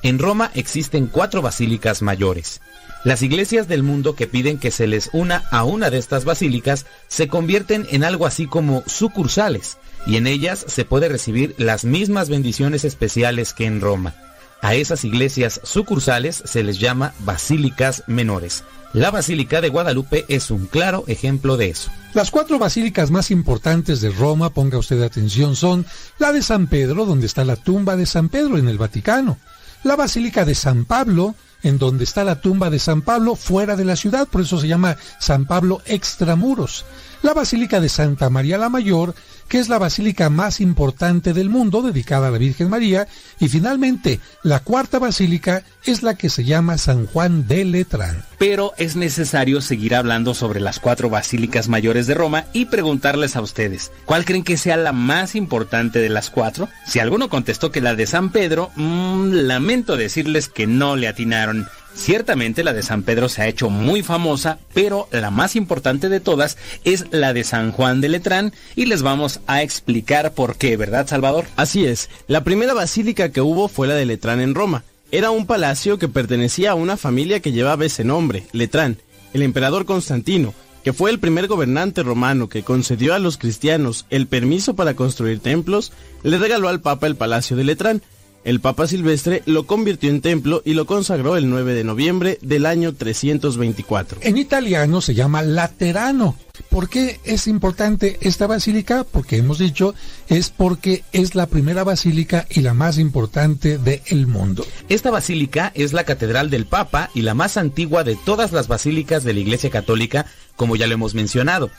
En 0.05 0.20
Roma 0.20 0.53
existen 0.55 1.09
cuatro 1.09 1.43
basílicas 1.43 2.03
mayores. 2.03 2.61
Las 3.03 3.22
iglesias 3.22 3.66
del 3.66 3.83
mundo 3.83 4.14
que 4.14 4.29
piden 4.29 4.59
que 4.59 4.70
se 4.70 4.87
les 4.87 5.11
una 5.12 5.45
a 5.51 5.64
una 5.64 5.91
de 5.91 5.99
estas 5.99 6.24
basílicas 6.24 6.87
se 7.09 7.26
convierten 7.26 7.87
en 7.91 8.05
algo 8.05 8.26
así 8.26 8.47
como 8.47 8.85
sucursales, 8.87 9.79
y 10.07 10.16
en 10.16 10.29
ellas 10.29 10.64
se 10.68 10.85
puede 10.85 11.09
recibir 11.09 11.55
las 11.59 11.85
mismas 11.85 12.29
bendiciones 12.29 12.85
especiales 12.85 13.55
que 13.55 13.66
en 13.66 13.81
Roma. 13.81 14.14
A 14.61 14.74
esas 14.74 15.04
iglesias 15.04 15.61
sucursales 15.62 16.42
se 16.44 16.64
les 16.64 16.78
llama 16.78 17.14
basílicas 17.20 18.02
menores. 18.06 18.64
La 18.94 19.11
Basílica 19.11 19.61
de 19.61 19.68
Guadalupe 19.68 20.24
es 20.28 20.50
un 20.50 20.66
claro 20.66 21.04
ejemplo 21.09 21.59
de 21.59 21.68
eso. 21.68 21.90
Las 22.14 22.30
cuatro 22.30 22.59
basílicas 22.59 23.11
más 23.11 23.30
importantes 23.30 24.00
de 24.00 24.09
Roma, 24.11 24.50
ponga 24.50 24.78
usted 24.78 25.02
atención, 25.02 25.56
son 25.56 25.84
la 26.18 26.32
de 26.32 26.42
San 26.42 26.68
Pedro, 26.68 27.04
donde 27.04 27.26
está 27.26 27.44
la 27.44 27.56
tumba 27.56 27.96
de 27.96 28.06
San 28.06 28.30
Pedro 28.30 28.56
en 28.56 28.66
el 28.66 28.78
Vaticano, 28.78 29.36
la 29.84 29.94
Basílica 29.94 30.46
de 30.46 30.54
San 30.54 30.86
Pablo, 30.86 31.34
en 31.62 31.78
donde 31.78 32.04
está 32.04 32.24
la 32.24 32.40
tumba 32.40 32.70
de 32.70 32.78
San 32.78 33.02
Pablo 33.02 33.36
fuera 33.36 33.76
de 33.76 33.84
la 33.84 33.94
ciudad, 33.94 34.26
por 34.26 34.40
eso 34.40 34.59
se 34.59 34.68
llama 34.68 34.96
San 35.18 35.44
Pablo 35.46 35.82
extramuros, 35.84 36.86
la 37.22 37.34
Basílica 37.34 37.80
de 37.80 37.88
Santa 37.88 38.30
María 38.30 38.59
la 38.59 38.70
Mayor, 38.70 39.14
que 39.49 39.59
es 39.59 39.68
la 39.68 39.78
basílica 39.78 40.30
más 40.30 40.61
importante 40.61 41.32
del 41.32 41.51
mundo 41.51 41.82
dedicada 41.82 42.28
a 42.28 42.30
la 42.30 42.38
Virgen 42.38 42.70
María, 42.70 43.09
y 43.40 43.49
finalmente 43.49 44.20
la 44.42 44.61
cuarta 44.61 44.99
basílica 44.99 45.64
es 45.84 46.03
la 46.03 46.14
que 46.14 46.28
se 46.28 46.44
llama 46.44 46.78
San 46.78 47.07
Juan 47.07 47.49
de 47.49 47.64
Letrán. 47.64 48.24
Pero 48.38 48.72
es 48.76 48.94
necesario 48.94 49.61
seguir 49.61 49.94
hablando 49.94 50.34
sobre 50.34 50.61
las 50.61 50.78
cuatro 50.78 51.11
basílicas 51.11 51.68
mayores 51.68 52.07
de 52.07 52.14
Roma 52.14 52.44
y 52.53 52.66
preguntarles 52.66 53.36
a 53.36 53.40
ustedes, 53.40 53.90
¿cuál 54.05 54.24
creen 54.24 54.44
que 54.44 54.57
sea 54.57 54.76
la 54.76 54.92
más 54.92 55.34
importante 55.34 55.99
de 55.99 56.09
las 56.09 56.30
cuatro? 56.30 56.68
Si 56.86 56.99
alguno 56.99 57.28
contestó 57.28 57.72
que 57.72 57.80
la 57.80 57.94
de 57.94 58.07
San 58.07 58.30
Pedro, 58.30 58.70
mmm, 58.76 59.30
lamento 59.32 59.96
decirles 59.96 60.49
que 60.49 60.66
no 60.66 60.96
le 60.96 61.09
atinaron. 61.09 61.66
Ciertamente 61.95 62.64
la 62.64 62.72
de 62.72 62.82
San 62.82 63.03
Pedro 63.03 63.28
se 63.28 63.43
ha 63.43 63.49
hecho 63.49 63.70
muy 63.70 64.03
famosa, 64.03 64.59
pero 64.72 65.09
la 65.11 65.30
más 65.30 65.57
importante 65.57 66.09
de 66.09 66.20
todas 66.20 66.57
es 66.84 67.07
la 67.11 67.32
de 67.32 67.45
San 67.45 67.72
Juan 67.72 68.01
de 68.01 68.09
Letrán 68.09 68.53
y 68.76 68.86
les 68.86 69.03
vamos 69.03 69.41
a 69.47 69.62
explicar 69.62 70.32
por 70.32 70.57
qué, 70.57 70.76
¿verdad 70.76 71.09
Salvador? 71.09 71.47
Así 71.57 71.86
es, 71.86 72.09
la 72.28 72.45
primera 72.45 72.72
basílica 72.74 73.30
que 73.30 73.41
hubo 73.41 73.68
fue 73.68 73.89
la 73.89 73.95
de 73.95 74.07
Letrán 74.07 74.41
en 74.41 74.55
Roma. 74.55 74.84
Era 75.11 75.30
un 75.30 75.47
palacio 75.47 75.99
que 75.99 76.09
pertenecía 76.09 76.72
a 76.72 76.76
una 76.76 76.97
familia 76.97 77.41
que 77.41 77.53
llevaba 77.53 77.84
ese 77.84 78.05
nombre, 78.05 78.47
Letrán, 78.53 78.99
el 79.32 79.43
emperador 79.43 79.84
Constantino, 79.84 80.55
que 80.84 80.93
fue 80.93 81.11
el 81.11 81.18
primer 81.18 81.49
gobernante 81.49 82.03
romano 82.03 82.49
que 82.49 82.62
concedió 82.62 83.14
a 83.14 83.18
los 83.18 83.39
cristianos 83.39 84.07
el 84.11 84.26
permiso 84.26 84.74
para 84.74 84.95
construir 84.95 85.41
templos, 85.41 85.93
le 86.22 86.39
regaló 86.39 86.68
al 86.68 86.80
Papa 86.80 87.07
el 87.07 87.16
palacio 87.16 87.57
de 87.57 87.64
Letrán, 87.64 88.03
el 88.45 88.61
Papa 88.61 88.86
Silvestre 88.86 89.43
lo 89.47 89.66
convirtió 89.66 90.11
en 90.11 90.20
templo 90.20 90.62
y 90.64 90.74
lo 90.74 90.86
consagró 90.86 91.36
el 91.36 91.51
9 91.51 91.74
de 91.74 91.84
noviembre 91.84 92.39
del 92.41 92.66
año 92.66 92.95
324. 92.95 94.20
En 94.22 94.39
italiano 94.39 95.01
se 95.01 95.14
llama 95.14 95.43
Laterano. 95.43 96.36
¿Por 96.70 96.89
qué 96.89 97.20
es 97.24 97.47
importante 97.47 98.18
esta 98.20 98.47
basílica? 98.47 99.05
Porque 99.05 99.36
hemos 99.36 99.59
dicho, 99.59 99.95
es 100.28 100.51
porque 100.51 101.05
es 101.12 101.34
la 101.34 101.47
primera 101.47 101.84
basílica 101.84 102.47
y 102.51 102.61
la 102.61 102.74
más 102.74 102.99
importante 102.99 103.78
del 103.78 104.26
mundo. 104.26 104.66
Esta 104.89 105.11
basílica 105.11 105.72
es 105.74 105.93
la 105.93 106.05
catedral 106.05 106.51
del 106.51 106.66
Papa 106.66 107.11
y 107.14 107.22
la 107.22 107.34
más 107.34 107.57
antigua 107.57 108.05
de 108.05 108.16
todas 108.16 108.53
las 108.53 108.68
basílicas 108.68 109.24
de 109.24 109.34
la 109.34 109.41
Iglesia 109.41 109.70
Católica, 109.70 110.26
como 110.57 110.76
ya 110.76 110.86
lo 110.86 110.95
hemos 110.95 111.14
mencionado. 111.14 111.70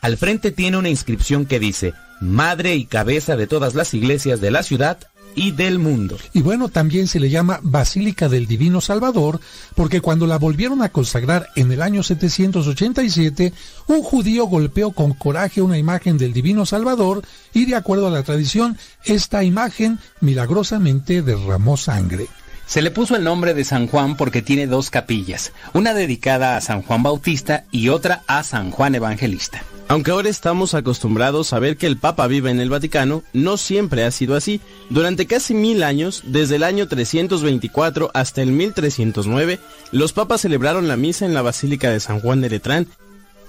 Al 0.00 0.16
frente 0.16 0.52
tiene 0.52 0.76
una 0.76 0.88
inscripción 0.88 1.46
que 1.46 1.58
dice, 1.58 1.94
Madre 2.20 2.74
y 2.74 2.84
cabeza 2.84 3.36
de 3.36 3.46
todas 3.46 3.74
las 3.74 3.94
iglesias 3.94 4.40
de 4.40 4.50
la 4.50 4.62
ciudad, 4.62 4.98
y 5.38 5.52
del 5.52 5.78
mundo. 5.78 6.18
Y 6.32 6.42
bueno, 6.42 6.68
también 6.68 7.06
se 7.06 7.20
le 7.20 7.30
llama 7.30 7.60
Basílica 7.62 8.28
del 8.28 8.46
Divino 8.46 8.80
Salvador, 8.80 9.40
porque 9.76 10.00
cuando 10.00 10.26
la 10.26 10.36
volvieron 10.36 10.82
a 10.82 10.88
consagrar 10.88 11.48
en 11.54 11.70
el 11.70 11.80
año 11.80 12.02
787, 12.02 13.52
un 13.86 14.02
judío 14.02 14.46
golpeó 14.46 14.90
con 14.90 15.14
coraje 15.14 15.62
una 15.62 15.78
imagen 15.78 16.18
del 16.18 16.32
Divino 16.32 16.66
Salvador 16.66 17.22
y 17.54 17.66
de 17.66 17.76
acuerdo 17.76 18.08
a 18.08 18.10
la 18.10 18.24
tradición, 18.24 18.76
esta 19.04 19.44
imagen 19.44 20.00
milagrosamente 20.20 21.22
derramó 21.22 21.76
sangre. 21.76 22.26
Se 22.68 22.82
le 22.82 22.90
puso 22.90 23.16
el 23.16 23.24
nombre 23.24 23.54
de 23.54 23.64
San 23.64 23.86
Juan 23.86 24.14
porque 24.14 24.42
tiene 24.42 24.66
dos 24.66 24.90
capillas, 24.90 25.52
una 25.72 25.94
dedicada 25.94 26.54
a 26.54 26.60
San 26.60 26.82
Juan 26.82 27.02
Bautista 27.02 27.64
y 27.72 27.88
otra 27.88 28.22
a 28.26 28.42
San 28.42 28.72
Juan 28.72 28.94
Evangelista. 28.94 29.62
Aunque 29.88 30.10
ahora 30.10 30.28
estamos 30.28 30.74
acostumbrados 30.74 31.54
a 31.54 31.60
ver 31.60 31.78
que 31.78 31.86
el 31.86 31.96
Papa 31.96 32.26
vive 32.26 32.50
en 32.50 32.60
el 32.60 32.68
Vaticano, 32.68 33.22
no 33.32 33.56
siempre 33.56 34.04
ha 34.04 34.10
sido 34.10 34.36
así. 34.36 34.60
Durante 34.90 35.26
casi 35.26 35.54
mil 35.54 35.82
años, 35.82 36.24
desde 36.26 36.56
el 36.56 36.62
año 36.62 36.86
324 36.88 38.10
hasta 38.12 38.42
el 38.42 38.52
1309, 38.52 39.60
los 39.90 40.12
papas 40.12 40.42
celebraron 40.42 40.88
la 40.88 40.98
misa 40.98 41.24
en 41.24 41.32
la 41.32 41.40
Basílica 41.40 41.90
de 41.90 42.00
San 42.00 42.20
Juan 42.20 42.42
de 42.42 42.50
Letrán 42.50 42.86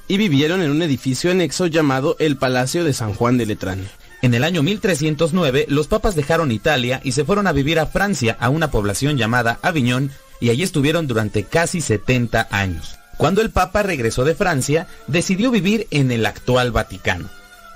y 0.07 0.15
vivieron 0.15 0.61
en 0.61 0.72
un 0.72 0.82
edificio 0.82 1.30
anexo 1.30 1.67
llamado 1.67 2.15
el 2.20 2.38
Palacio 2.38 2.86
de 2.86 2.93
San 2.93 3.13
Juan 3.13 3.38
de 3.38 3.47
Letrán. 3.47 3.86
En 4.22 4.34
el 4.34 4.43
año 4.43 4.63
1309, 4.63 5.65
los 5.70 5.88
papas 5.88 6.15
dejaron 6.15 6.51
Italia 6.51 6.99
y 7.03 7.13
se 7.13 7.24
fueron 7.24 7.47
a 7.47 7.53
vivir 7.53 7.80
a 7.80 7.86
Francia, 7.86 8.36
a 8.39 8.49
una 8.49 8.70
población 8.70 9.17
llamada 9.17 9.59
Aviñón, 9.61 10.11
y 10.41 10.49
allí 10.49 10.63
estuvieron 10.63 11.07
durante 11.07 11.45
casi 11.45 11.80
70 11.80 12.47
años. 12.51 12.97
Cuando 13.17 13.41
el 13.41 13.49
Papa 13.49 13.84
regresó 13.84 14.26
de 14.26 14.36
Francia, 14.36 14.88
decidió 15.07 15.51
vivir 15.51 15.88
en 15.91 16.11
el 16.11 16.26
actual 16.26 16.72
Vaticano. 16.72 17.30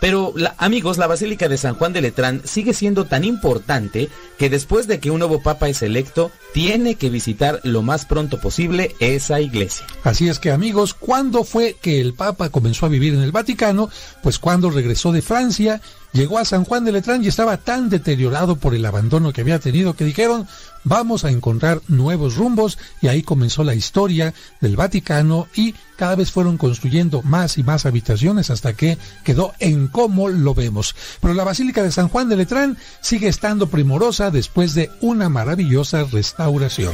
Pero, 0.04 0.34
amigos, 0.58 0.98
la 0.98 1.08
Basílica 1.08 1.48
de 1.48 1.58
San 1.58 1.76
Juan 1.76 1.94
de 1.94 2.02
Letrán 2.02 2.42
sigue 2.44 2.74
siendo 2.74 3.06
tan 3.06 3.24
importante 3.24 4.10
que 4.38 4.50
después 4.50 4.86
de 4.86 5.00
que 5.00 5.12
un 5.12 5.20
nuevo 5.20 5.42
Papa 5.42 5.70
es 5.70 5.82
electo, 5.82 6.30
tiene 6.54 6.96
que 6.96 7.10
visitar 7.10 7.62
lo 7.64 7.84
más 7.84 8.06
pronto 8.06 8.38
posible 8.42 8.98
esa 9.00 9.40
iglesia. 9.40 9.86
Así 10.04 10.28
es 10.28 10.40
que, 10.40 10.52
amigos, 10.52 10.94
¿cuándo 10.94 11.46
fue 11.46 11.78
que 11.82 12.02
el 12.02 12.14
Papa 12.14 12.50
comenzó 12.50 12.86
a 12.86 12.90
vivir 12.90 13.14
en 13.14 13.22
el 13.22 13.32
Vaticano? 13.32 13.90
Pues 14.22 14.40
cuando 14.40 14.70
regresó 14.70 15.14
de 15.14 15.22
Francia, 15.22 15.82
llegó 16.14 16.38
a 16.40 16.46
San 16.46 16.64
Juan 16.64 16.86
de 16.86 16.92
Letrán 16.92 17.24
y 17.24 17.28
estaba 17.28 17.58
tan 17.58 17.90
deteriorado 17.90 18.56
por 18.56 18.74
el 18.74 18.86
abandono 18.86 19.34
que 19.34 19.42
había 19.42 19.60
tenido 19.60 19.96
que 19.96 20.06
dijeron, 20.06 20.48
vamos 20.84 21.26
a 21.26 21.32
encontrar 21.32 21.82
nuevos 21.88 22.36
rumbos 22.36 22.78
y 23.02 23.08
ahí 23.08 23.24
comenzó 23.24 23.64
la 23.64 23.76
historia 23.76 24.34
del 24.62 24.76
Vaticano 24.76 25.48
y 25.56 25.76
cada 25.98 26.16
vez 26.16 26.32
fueron 26.32 26.58
construyendo 26.58 27.22
más 27.24 27.58
y 27.58 27.64
más 27.64 27.86
habitaciones 27.86 28.50
hasta 28.50 28.74
que 28.74 28.98
quedó 29.24 29.54
en 29.60 29.88
cómo 29.88 30.30
lo 30.30 30.54
vemos. 30.54 30.96
Pero 31.22 31.34
la 31.34 31.44
Basílica 31.44 31.84
de 31.84 31.92
San 31.92 32.10
Juan 32.10 32.30
de 32.30 32.38
Letrán 32.38 32.78
sigue 33.02 33.28
estando 33.28 33.68
primorosa 33.68 34.32
después 34.32 34.74
de 34.74 34.92
una 35.02 35.30
maravillosa 35.30 36.04
restauración. 36.04 36.94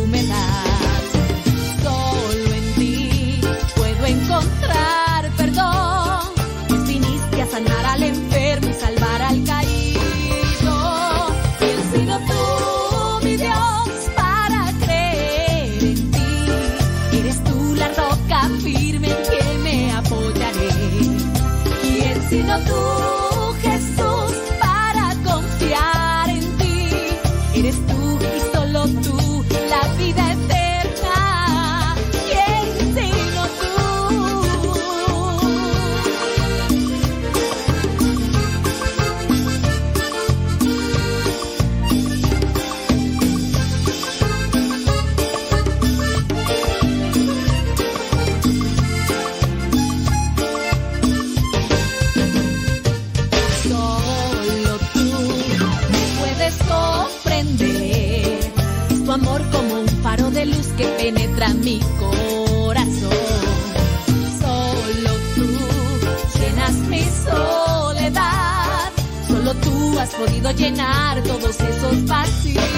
llenar 70.53 71.21
todos 71.23 71.59
esos 71.59 72.05
vacíos. 72.05 72.70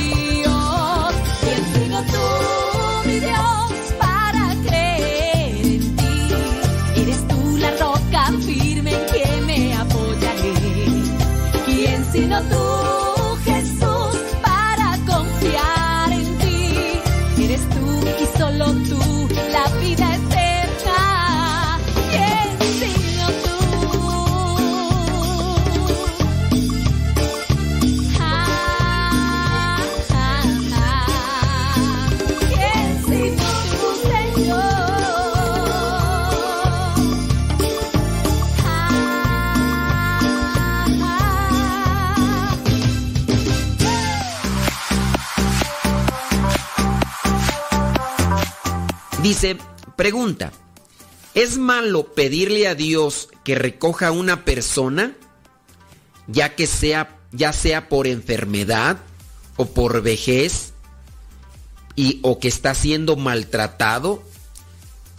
Pregunta, 49.95 50.51
¿es 51.33 51.57
malo 51.57 52.13
pedirle 52.13 52.67
a 52.67 52.75
Dios 52.75 53.29
que 53.43 53.55
recoja 53.55 54.07
a 54.07 54.11
una 54.11 54.45
persona, 54.45 55.15
ya 56.27 56.55
que 56.55 56.65
sea, 56.65 57.19
ya 57.31 57.51
sea 57.51 57.89
por 57.89 58.07
enfermedad 58.07 58.97
o 59.57 59.65
por 59.65 60.01
vejez, 60.01 60.73
y, 61.95 62.19
o 62.23 62.39
que 62.39 62.47
está 62.47 62.73
siendo 62.73 63.15
maltratado? 63.17 64.23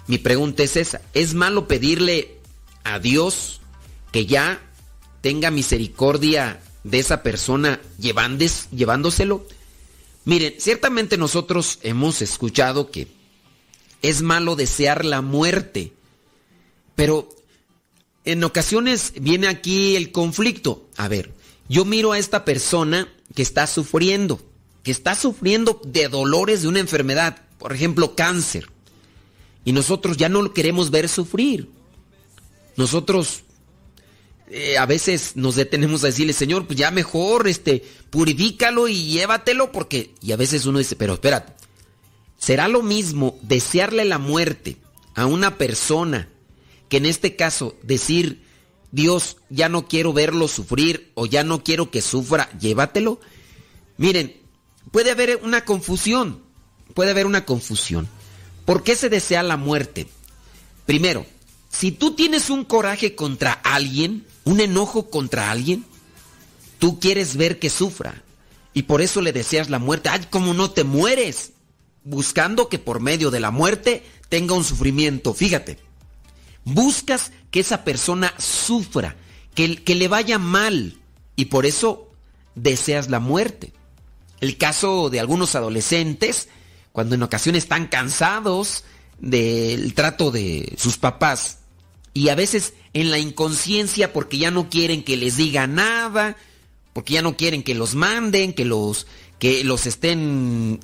Mi 0.06 0.18
pregunta 0.18 0.62
es 0.62 0.76
esa, 0.76 1.00
¿es 1.12 1.34
malo 1.34 1.68
pedirle 1.68 2.40
a 2.82 2.98
Dios 2.98 3.60
que 4.10 4.26
ya 4.26 4.60
tenga 5.20 5.50
misericordia 5.50 6.60
de 6.82 6.98
esa 6.98 7.22
persona 7.22 7.80
llevándoselo? 7.98 9.46
Miren, 10.24 10.54
ciertamente 10.58 11.16
nosotros 11.18 11.78
hemos 11.82 12.22
escuchado 12.22 12.90
que 12.90 13.06
es 14.05 14.20
malo 14.20 14.55
desear 14.55 15.07
la 15.07 15.22
muerte, 15.22 15.94
pero 16.94 17.26
en 18.26 18.44
ocasiones 18.44 19.14
viene 19.18 19.48
aquí 19.48 19.96
el 19.96 20.12
conflicto. 20.12 20.86
A 20.98 21.09
ver, 21.09 21.32
yo 21.70 21.86
miro 21.86 22.12
a 22.12 22.18
esta 22.18 22.44
persona 22.44 23.09
que 23.34 23.40
está 23.40 23.66
sufriendo, 23.66 24.42
que 24.82 24.90
está 24.90 25.14
sufriendo 25.14 25.80
de 25.86 26.09
dolores 26.09 26.61
de 26.61 26.68
una 26.68 26.80
enfermedad, 26.80 27.38
por 27.57 27.72
ejemplo, 27.72 28.14
cáncer, 28.14 28.68
y 29.64 29.72
nosotros 29.72 30.18
ya 30.18 30.28
no 30.28 30.42
lo 30.42 30.52
queremos 30.52 30.90
ver 30.90 31.09
sufrir. 31.09 31.70
Nosotros 32.76 33.44
eh, 34.50 34.76
a 34.76 34.84
veces 34.84 35.34
nos 35.34 35.55
detenemos 35.55 36.05
a 36.05 36.09
decirle, 36.09 36.34
Señor, 36.34 36.66
pues 36.66 36.78
ya 36.78 36.90
mejor, 36.90 37.48
este, 37.48 37.82
purifícalo 38.11 38.86
y 38.86 39.07
llévatelo, 39.07 39.72
porque, 39.72 40.14
y 40.20 40.32
a 40.32 40.36
veces 40.36 40.66
uno 40.66 40.78
dice, 40.78 40.94
pero 40.94 41.14
espérate, 41.14 41.55
¿será 42.45 42.68
lo 42.68 42.82
mismo 42.82 43.38
desearle 43.40 44.05
la 44.05 44.18
muerte 44.18 44.76
a 45.14 45.24
una 45.24 45.57
persona 45.57 46.28
que 46.90 46.99
en 46.99 47.07
este 47.07 47.36
caso 47.36 47.74
decir, 47.82 48.45
Dios, 48.92 49.38
ya 49.49 49.70
no 49.70 49.88
quiero 49.88 50.12
verlo 50.12 50.47
sufrir 50.47 51.11
o 51.14 51.24
ya 51.24 51.42
no 51.42 51.64
quiero 51.64 51.90
que 51.90 52.03
sufra, 52.03 52.51
llévatelo? 52.61 53.18
Miren, 53.97 54.36
puede 54.90 55.11
haber 55.11 55.40
una 55.42 55.64
confusión, 55.64 56.42
puede 56.92 57.12
haber 57.12 57.24
una 57.24 57.47
confusión. 57.47 58.11
¿Por 58.66 58.82
qué 58.82 58.95
se 58.95 59.09
desea 59.09 59.42
la 59.42 59.57
muerte? 59.57 60.07
Primero, 60.84 61.24
si 61.70 61.92
tú 61.92 62.14
tienes 62.14 62.51
un 62.51 62.66
coraje 62.66 63.14
contra 63.14 63.53
alguien, 63.53 64.26
un 64.45 64.61
enojo 64.61 65.09
contra 65.09 65.51
alguien, 65.51 65.86
tú 66.78 67.01
quieres 67.01 67.36
ver 67.38 67.59
que 67.59 67.70
sufra 67.70 68.22
y 68.74 68.82
por 68.82 69.01
eso 69.01 69.22
le 69.22 69.32
deseas 69.32 69.70
la 69.70 69.78
muerte. 69.78 70.11
¡Ay, 70.11 70.26
cómo 70.28 70.53
no 70.53 70.72
te 70.72 70.84
mueres! 70.84 71.53
Buscando 72.05 72.68
que 72.68 72.78
por 72.78 73.00
medio 73.00 73.30
de 73.30 73.40
la 73.40 73.50
muerte 73.50 74.05
tenga 74.28 74.55
un 74.55 74.64
sufrimiento. 74.64 75.34
Fíjate, 75.34 75.78
buscas 76.64 77.32
que 77.50 77.61
esa 77.61 77.84
persona 77.84 78.34
sufra, 78.38 79.16
que, 79.55 79.82
le 79.86 80.09
vaya 80.09 80.38
mal 80.38 80.98
y 81.36 81.46
por 81.46 81.66
eso 81.66 82.11
deseas 82.55 83.09
la 83.11 83.20
muerte. 83.20 83.72
El 84.40 84.57
caso 84.57 85.11
de 85.11 85.20
algunos 85.20 85.55
adolescentes 85.55 86.48
cuando 86.92 87.14
en 87.14 87.22
ocasiones 87.22 87.64
están 87.64 87.86
cansados 87.86 88.84
del 89.18 89.94
trato 89.94 90.30
de 90.30 90.74
sus 90.76 90.96
papás 90.96 91.59
y 92.12 92.28
a 92.28 92.34
veces 92.34 92.74
en 92.92 93.11
la 93.11 93.18
inconsciencia 93.18 94.12
porque 94.12 94.38
ya 94.38 94.50
no 94.50 94.68
quieren 94.70 95.02
que 95.02 95.16
les 95.16 95.36
diga 95.36 95.66
nada, 95.66 96.36
porque 96.92 97.14
ya 97.14 97.22
no 97.22 97.36
quieren 97.36 97.62
que 97.62 97.74
los 97.74 97.94
manden, 97.94 98.52
que 98.52 98.64
los 98.64 99.07
que 99.38 99.64
los 99.64 99.86
estén 99.86 100.80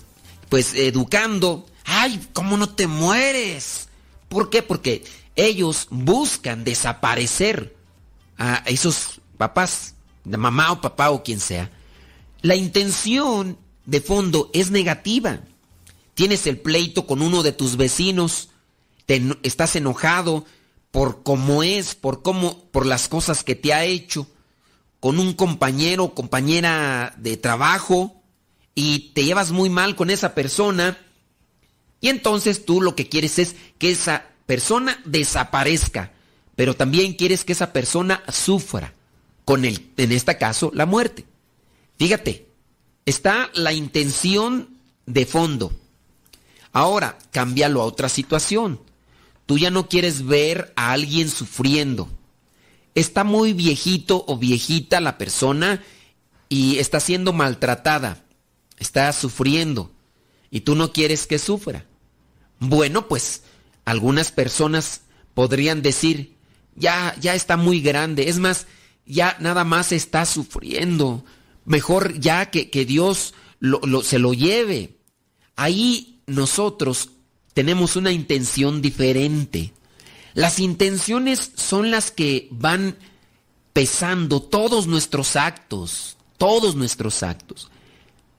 pues 0.51 0.75
educando. 0.75 1.67
Ay, 1.85 2.21
¿cómo 2.35 2.59
no 2.59 2.69
te 2.69 2.87
mueres? 2.87 3.89
¿Por 4.29 4.51
qué? 4.51 4.63
Porque 4.63 5.05
ellos 5.35 5.87
buscan 5.91 6.63
desaparecer 6.65 7.75
a 8.37 8.57
esos 8.67 9.23
papás, 9.39 9.95
de 10.25 10.37
mamá 10.37 10.73
o 10.73 10.83
papá 10.83 11.11
o 11.11 11.23
quien 11.23 11.41
sea. 11.41 11.71
La 12.43 12.55
intención 12.55 13.57
de 13.87 14.03
fondo 14.03 14.51
es 14.53 14.71
negativa 14.71 15.41
tienes 16.21 16.47
el 16.47 16.59
pleito 16.59 17.07
con 17.07 17.23
uno 17.23 17.43
de 17.43 17.53
tus 17.53 17.79
vecinos, 17.79 18.51
te, 19.07 19.23
estás 19.43 19.75
enojado 19.75 20.45
por 20.91 21.23
cómo 21.23 21.63
es, 21.63 21.95
por 21.95 22.21
cómo, 22.21 22.63
por 22.73 22.85
las 22.85 23.09
cosas 23.09 23.43
que 23.43 23.55
te 23.55 23.73
ha 23.73 23.87
hecho, 23.87 24.27
con 25.01 25.19
un 25.19 25.33
compañero 25.33 26.05
o 26.05 26.15
compañera 26.15 27.15
de 27.17 27.39
trabajo 27.39 28.20
y 28.75 29.11
te 29.15 29.25
llevas 29.25 29.51
muy 29.51 29.69
mal 29.69 29.97
con 29.97 30.11
esa 30.11 30.35
persona 30.35 30.99
y 32.01 32.09
entonces 32.09 32.65
tú 32.65 32.81
lo 32.81 32.97
que 32.97 33.09
quieres 33.09 33.39
es 33.39 33.57
que 33.79 33.91
esa 33.91 34.27
persona 34.47 35.01
desaparezca, 35.05 36.13
pero 36.57 36.75
también 36.75 37.15
quieres 37.15 37.45
que 37.45 37.53
esa 37.53 37.73
persona 37.73 38.23
sufra 38.33 38.95
con 39.45 39.65
el, 39.65 39.91
en 39.97 40.13
este 40.13 40.39
caso, 40.39 40.71
la 40.75 40.87
muerte. 40.87 41.27
Fíjate, 41.99 42.49
está 43.05 43.51
la 43.55 43.73
intención 43.73 44.77
de 45.07 45.27
fondo. 45.27 45.73
Ahora, 46.73 47.19
cámbialo 47.33 47.83
a 47.83 47.85
otra 47.85 48.09
situación. 48.09 48.81
Tú 49.47 49.59
ya 49.59 49.71
no 49.71 49.89
quieres 49.89 50.25
ver 50.25 50.73
a 50.77 50.93
alguien 50.93 51.29
sufriendo. 51.29 52.09
Está 52.95 53.25
muy 53.25 53.53
viejito 53.53 54.25
o 54.27 54.39
viejita 54.39 55.01
la 55.01 55.19
persona 55.19 55.83
y 56.49 56.79
está 56.79 57.01
siendo 57.01 57.33
maltratada. 57.33 58.25
Está 58.81 59.13
sufriendo. 59.13 59.93
Y 60.51 60.63
tú 60.63 60.75
no 60.75 60.93
quieres 60.93 61.29
que 61.29 61.39
sufra. 61.39 61.87
Bueno, 62.59 63.07
pues 63.07 63.45
algunas 63.85 64.33
personas 64.33 65.03
podrían 65.35 65.83
decir, 65.83 66.37
ya, 66.75 67.15
ya 67.21 67.37
está 67.37 67.57
muy 67.57 67.81
grande. 67.81 68.29
Es 68.29 68.41
más, 68.41 68.67
ya 69.07 69.37
nada 69.39 69.63
más 69.63 69.93
está 69.93 70.27
sufriendo. 70.27 71.25
Mejor 71.65 72.19
ya 72.19 72.51
que, 72.51 72.71
que 72.71 72.85
Dios 72.85 73.35
lo, 73.61 74.03
se 74.03 74.19
lo 74.19 74.35
lleve. 74.35 74.97
Ahí 75.55 76.23
nosotros 76.27 77.11
tenemos 77.55 77.97
una 77.97 78.13
intención 78.13 78.83
diferente. 78.83 79.73
Las 80.35 80.59
intenciones 80.59 81.53
son 81.55 81.91
las 81.91 82.11
que 82.11 82.49
van 82.51 82.97
pesando 83.73 84.41
todos 84.41 84.87
nuestros 84.87 85.37
actos, 85.37 86.17
todos 86.39 86.75
nuestros 86.75 87.23
actos. 87.23 87.70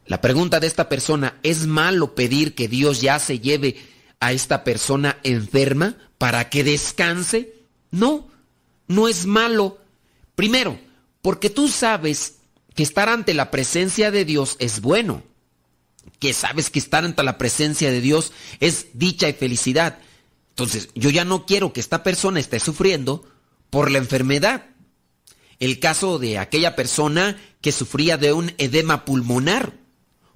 La 0.05 0.21
pregunta 0.21 0.59
de 0.59 0.67
esta 0.67 0.89
persona, 0.89 1.37
¿es 1.43 1.67
malo 1.67 2.15
pedir 2.15 2.55
que 2.55 2.67
Dios 2.67 3.01
ya 3.01 3.19
se 3.19 3.39
lleve 3.39 3.77
a 4.19 4.33
esta 4.33 4.63
persona 4.63 5.17
enferma 5.23 5.95
para 6.17 6.49
que 6.49 6.63
descanse? 6.63 7.55
No, 7.91 8.27
no 8.87 9.07
es 9.07 9.25
malo. 9.25 9.79
Primero, 10.35 10.79
porque 11.21 11.49
tú 11.49 11.67
sabes 11.67 12.35
que 12.75 12.83
estar 12.83 13.09
ante 13.09 13.33
la 13.33 13.51
presencia 13.51 14.11
de 14.11 14.25
Dios 14.25 14.55
es 14.59 14.81
bueno 14.81 15.23
que 16.19 16.33
sabes 16.33 16.69
que 16.69 16.79
estar 16.79 17.03
ante 17.03 17.23
la 17.23 17.37
presencia 17.39 17.91
de 17.91 17.99
Dios 17.99 18.31
es 18.59 18.87
dicha 18.93 19.27
y 19.27 19.33
felicidad. 19.33 19.99
Entonces, 20.49 20.89
yo 20.93 21.09
ya 21.09 21.25
no 21.25 21.45
quiero 21.47 21.73
que 21.73 21.79
esta 21.79 22.03
persona 22.03 22.39
esté 22.39 22.59
sufriendo 22.59 23.27
por 23.71 23.89
la 23.89 23.97
enfermedad. 23.97 24.65
El 25.59 25.79
caso 25.79 26.19
de 26.19 26.37
aquella 26.37 26.75
persona 26.75 27.39
que 27.61 27.71
sufría 27.71 28.17
de 28.17 28.33
un 28.33 28.53
edema 28.57 29.03
pulmonar 29.05 29.73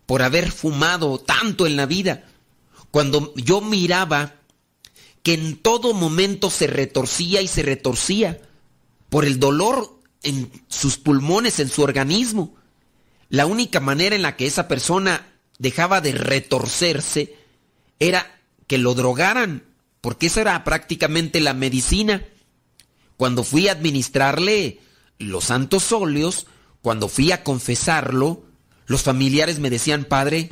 por 0.06 0.22
haber 0.22 0.52
fumado 0.52 1.18
tanto 1.20 1.66
en 1.66 1.76
la 1.76 1.86
vida. 1.86 2.26
Cuando 2.92 3.34
yo 3.36 3.62
miraba 3.62 4.36
que 5.24 5.34
en 5.34 5.58
todo 5.58 5.94
momento 5.94 6.50
se 6.50 6.68
retorcía 6.68 7.42
y 7.42 7.48
se 7.48 7.64
retorcía 7.64 8.40
por 9.10 9.26
el 9.26 9.40
dolor 9.40 10.00
en 10.22 10.52
sus 10.68 10.98
pulmones, 10.98 11.60
en 11.60 11.70
su 11.70 11.82
organismo. 11.82 12.56
La 13.30 13.46
única 13.46 13.80
manera 13.80 14.16
en 14.16 14.22
la 14.22 14.36
que 14.36 14.46
esa 14.46 14.68
persona 14.68 15.28
dejaba 15.58 16.02
de 16.02 16.12
retorcerse 16.12 17.36
era 18.00 18.40
que 18.68 18.78
lo 18.78 18.94
drogaran, 18.94 19.64
porque 20.02 20.28
esa 20.28 20.42
era 20.42 20.64
prácticamente 20.64 21.40
la 21.40 21.54
medicina. 21.54 22.24
Cuando 23.18 23.44
fui 23.44 23.68
a 23.68 23.72
administrarle 23.72 24.80
los 25.18 25.46
santos 25.46 25.92
óleos, 25.92 26.48
cuando 26.82 27.08
fui 27.08 27.32
a 27.32 27.44
confesarlo, 27.44 28.44
los 28.86 29.04
familiares 29.04 29.60
me 29.60 29.70
decían, 29.70 30.06
padre, 30.06 30.50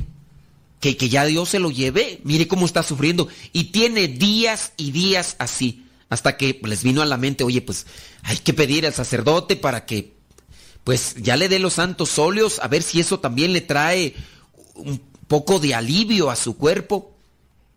que, 0.80 0.96
que 0.96 1.08
ya 1.08 1.24
Dios 1.24 1.50
se 1.50 1.58
lo 1.58 1.70
lleve, 1.70 2.20
mire 2.24 2.48
cómo 2.48 2.66
está 2.66 2.82
sufriendo. 2.82 3.28
Y 3.52 3.64
tiene 3.64 4.08
días 4.08 4.72
y 4.76 4.90
días 4.90 5.36
así, 5.38 5.86
hasta 6.08 6.36
que 6.36 6.60
les 6.64 6.82
vino 6.82 7.02
a 7.02 7.06
la 7.06 7.16
mente, 7.16 7.44
oye, 7.44 7.62
pues 7.62 7.86
hay 8.22 8.38
que 8.38 8.54
pedir 8.54 8.86
al 8.86 8.94
sacerdote 8.94 9.56
para 9.56 9.86
que, 9.86 10.14
pues 10.82 11.14
ya 11.18 11.36
le 11.36 11.48
dé 11.48 11.58
los 11.58 11.74
santos 11.74 12.18
óleos, 12.18 12.58
a 12.58 12.68
ver 12.68 12.82
si 12.82 13.00
eso 13.00 13.20
también 13.20 13.52
le 13.52 13.60
trae 13.60 14.14
un 14.74 15.00
poco 15.26 15.58
de 15.58 15.74
alivio 15.74 16.30
a 16.30 16.36
su 16.36 16.56
cuerpo 16.56 17.16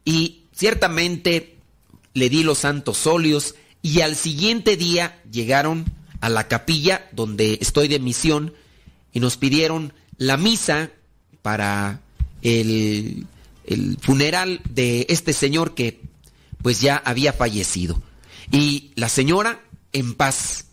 y 0.03 0.43
ciertamente 0.53 1.58
le 2.14 2.30
di 2.30 2.43
los 2.43 2.60
santos 2.60 3.08
óleos 3.08 3.55
y 3.82 4.01
al 4.01 4.16
siguiente 4.16 4.76
día 4.76 5.22
llegaron 5.32 5.86
a 6.20 6.30
la 6.30 6.47
capilla 6.47 7.08
donde 7.12 7.58
estoy 7.62 7.88
de 7.88 7.99
misión 7.99 8.53
y 9.14 9.20
nos 9.20 9.38
pidieron 9.38 9.93
la 10.18 10.38
misa 10.38 10.91
para 11.41 12.01
el, 12.41 13.28
funeral 14.01 14.61
de 14.70 15.05
este 15.09 15.34
señor 15.34 15.76
que 15.76 16.01
pues 16.61 16.82
ya 16.82 16.97
había 16.97 17.34
fallecido. 17.34 18.01
Y 18.51 18.91
la 18.95 19.09
señora 19.09 19.61
en 19.93 20.13
paz. 20.15 20.65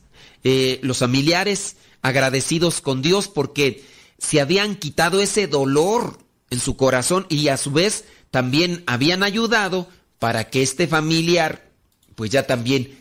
Eh, 0.45 0.79
los 0.83 0.99
familiares 0.99 1.77
agradecidos 2.03 2.81
con 2.83 3.01
Dios 3.01 3.29
porque 3.29 3.85
se 4.19 4.41
habían 4.41 4.77
quitado 4.77 5.21
ese 5.21 5.47
dolor 5.47 6.19
en 6.51 6.61
su 6.61 6.77
corazón 6.77 7.27
y 7.31 7.49
a 7.49 7.57
su 7.57 7.73
vez 7.73 8.05
también 8.31 8.85
habían 8.87 9.23
ayudado 9.23 9.89
para 10.19 10.51
que 10.51 10.63
este 10.63 10.87
familiar 10.87 11.71
pues 12.15 12.31
ya 12.31 12.47
también 12.47 12.99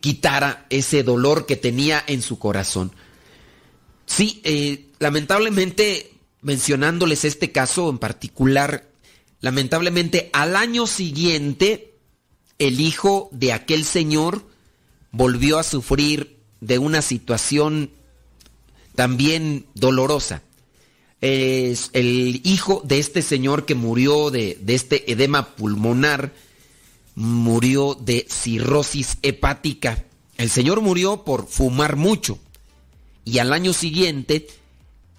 quitara 0.00 0.66
ese 0.70 1.02
dolor 1.02 1.46
que 1.46 1.56
tenía 1.56 2.02
en 2.06 2.22
su 2.22 2.38
corazón. 2.38 2.92
Sí, 4.08 4.40
eh, 4.42 4.86
lamentablemente 4.98 6.10
mencionándoles 6.40 7.24
este 7.24 7.52
caso 7.52 7.90
en 7.90 7.98
particular, 7.98 8.88
lamentablemente 9.40 10.30
al 10.32 10.56
año 10.56 10.86
siguiente 10.86 11.94
el 12.58 12.80
hijo 12.80 13.28
de 13.32 13.52
aquel 13.52 13.84
señor 13.84 14.48
volvió 15.12 15.58
a 15.58 15.62
sufrir 15.62 16.38
de 16.60 16.78
una 16.78 17.02
situación 17.02 17.90
también 18.94 19.66
dolorosa. 19.74 20.42
Es 21.20 21.90
el 21.92 22.40
hijo 22.44 22.82
de 22.84 22.98
este 22.98 23.22
señor 23.22 23.66
que 23.66 23.74
murió 23.74 24.30
de, 24.30 24.58
de 24.60 24.74
este 24.74 25.12
edema 25.12 25.54
pulmonar, 25.54 26.32
murió 27.14 27.94
de 27.94 28.26
cirrosis 28.28 29.18
hepática. 29.22 30.04
El 30.36 30.48
señor 30.48 30.80
murió 30.80 31.24
por 31.24 31.46
fumar 31.46 31.96
mucho. 31.96 32.38
Y 33.28 33.40
al 33.40 33.52
año 33.52 33.74
siguiente, 33.74 34.46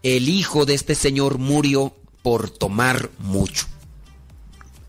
el 0.02 0.30
hijo 0.30 0.66
de 0.66 0.74
este 0.74 0.96
señor 0.96 1.38
murió 1.38 1.96
por 2.24 2.50
tomar 2.50 3.12
mucho. 3.20 3.68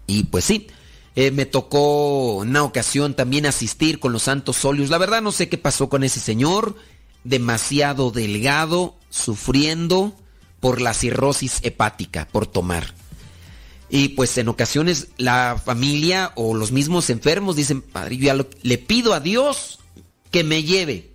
Y 0.07 0.25
pues 0.25 0.47
sí, 0.47 0.69
eh, 1.17 1.31
me 1.31 1.45
tocó 1.45 2.37
una 2.37 2.63
ocasión 2.63 3.13
también 3.13 3.45
asistir 3.45 4.01
con 4.01 4.15
los 4.15 4.23
santos 4.23 4.65
óleos. 4.65 4.89
La 4.89 4.97
verdad 4.97 5.21
no 5.21 5.33
sé 5.33 5.51
qué 5.51 5.59
pasó 5.59 5.91
con 5.91 6.03
ese 6.03 6.19
señor, 6.19 6.77
demasiado 7.23 8.11
delgado, 8.11 8.97
sufriendo 9.11 10.17
por 10.59 10.81
la 10.81 10.95
cirrosis 10.95 11.59
hepática, 11.63 12.27
por 12.27 12.47
tomar. 12.47 12.95
Y 13.91 14.09
pues 14.09 14.39
en 14.39 14.49
ocasiones 14.49 15.09
la 15.19 15.61
familia 15.63 16.33
o 16.37 16.55
los 16.55 16.73
mismos 16.73 17.11
enfermos 17.11 17.55
dicen, 17.55 17.83
padre, 17.83 18.17
yo 18.17 18.33
le 18.63 18.79
pido 18.79 19.13
a 19.13 19.21
Dios 19.21 19.79
que 20.31 20.43
me 20.43 20.63
lleve. 20.63 21.11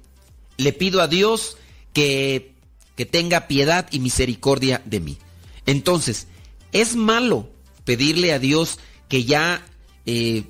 Le 0.58 0.72
pido 0.72 1.02
a 1.02 1.08
Dios 1.08 1.58
que, 1.96 2.54
que 2.96 3.06
tenga 3.06 3.48
piedad 3.48 3.88
y 3.90 4.00
misericordia 4.00 4.84
de 4.86 5.00
mí. 5.00 5.18
Entonces, 5.66 6.28
es 6.74 6.96
malo 6.96 7.50
pedirle 7.86 8.34
a 8.34 8.40
Dios 8.40 8.80
que 9.08 9.24
ya 9.24 9.66
eh, 10.06 10.44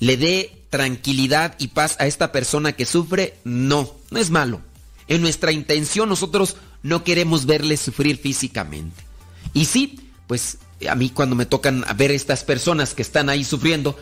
le 0.00 0.16
dé 0.16 0.62
tranquilidad 0.70 1.54
y 1.58 1.68
paz 1.68 1.96
a 2.00 2.06
esta 2.06 2.32
persona 2.32 2.72
que 2.72 2.86
sufre, 2.86 3.34
no, 3.44 3.94
no 4.10 4.18
es 4.18 4.30
malo. 4.30 4.62
En 5.06 5.20
nuestra 5.20 5.52
intención 5.52 6.08
nosotros 6.08 6.56
no 6.82 7.04
queremos 7.04 7.44
verle 7.44 7.76
sufrir 7.76 8.16
físicamente. 8.16 9.04
Y 9.52 9.66
sí, 9.66 10.00
pues 10.26 10.58
a 10.88 10.94
mí 10.94 11.10
cuando 11.10 11.36
me 11.36 11.44
tocan 11.44 11.84
ver 11.96 12.10
estas 12.10 12.42
personas 12.42 12.94
que 12.94 13.02
están 13.02 13.28
ahí 13.28 13.44
sufriendo, 13.44 13.98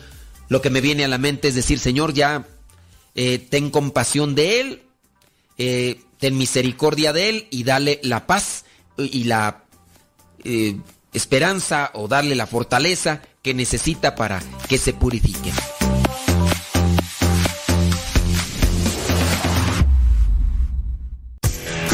lo 0.47 0.61
que 0.61 0.69
me 0.69 0.79
viene 0.79 1.03
a 1.03 1.09
la 1.09 1.17
mente 1.17 1.49
es 1.49 1.55
decir, 1.55 1.77
Señor, 1.77 2.13
ya 2.13 2.47
eh, 3.15 3.37
ten 3.37 3.69
compasión 3.69 4.33
de 4.33 4.61
él, 4.61 4.81
eh, 5.57 5.99
ten 6.25 6.39
misericordia 6.39 7.13
de 7.13 7.29
él 7.29 7.47
y 7.51 7.63
dale 7.65 7.99
la 8.01 8.25
paz 8.25 8.65
y 8.97 9.25
la 9.25 9.61
esperanza 11.13 11.91
o 11.93 12.07
darle 12.07 12.33
la 12.33 12.47
fortaleza 12.47 13.21
que 13.43 13.53
necesita 13.53 14.15
para 14.15 14.41
que 14.67 14.79
se 14.79 14.93
purifique. 14.93 15.53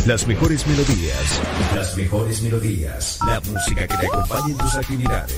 Las 0.05 0.25
mejores 0.25 0.65
melodías, 0.65 1.41
las 1.75 1.97
mejores 1.97 2.41
melodías, 2.41 3.19
la 3.27 3.41
música 3.41 3.85
que 3.85 3.97
te 3.97 4.07
acompañe 4.07 4.53
en 4.53 4.57
tus 4.57 4.75
actividades. 4.75 5.37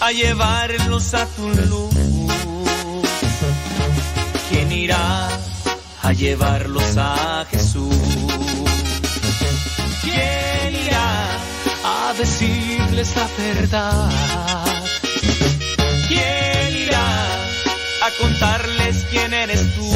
A 0.00 0.12
llevarlos 0.12 1.14
a 1.14 1.26
tu 1.26 1.48
luz? 1.48 1.94
¿Quién 4.48 4.72
irá 4.72 5.28
a 6.02 6.12
llevarlos 6.12 6.96
a 6.96 7.44
Jesús? 7.50 7.94
¿Quién 10.02 10.76
irá 10.86 11.26
a 11.84 12.14
decirles 12.16 13.14
la 13.16 13.28
verdad? 13.38 14.10
¿Quién 16.08 16.76
irá 16.76 17.34
a 18.06 18.10
contarles 18.20 19.04
quién 19.10 19.34
eres 19.34 19.74
tú? 19.74 19.90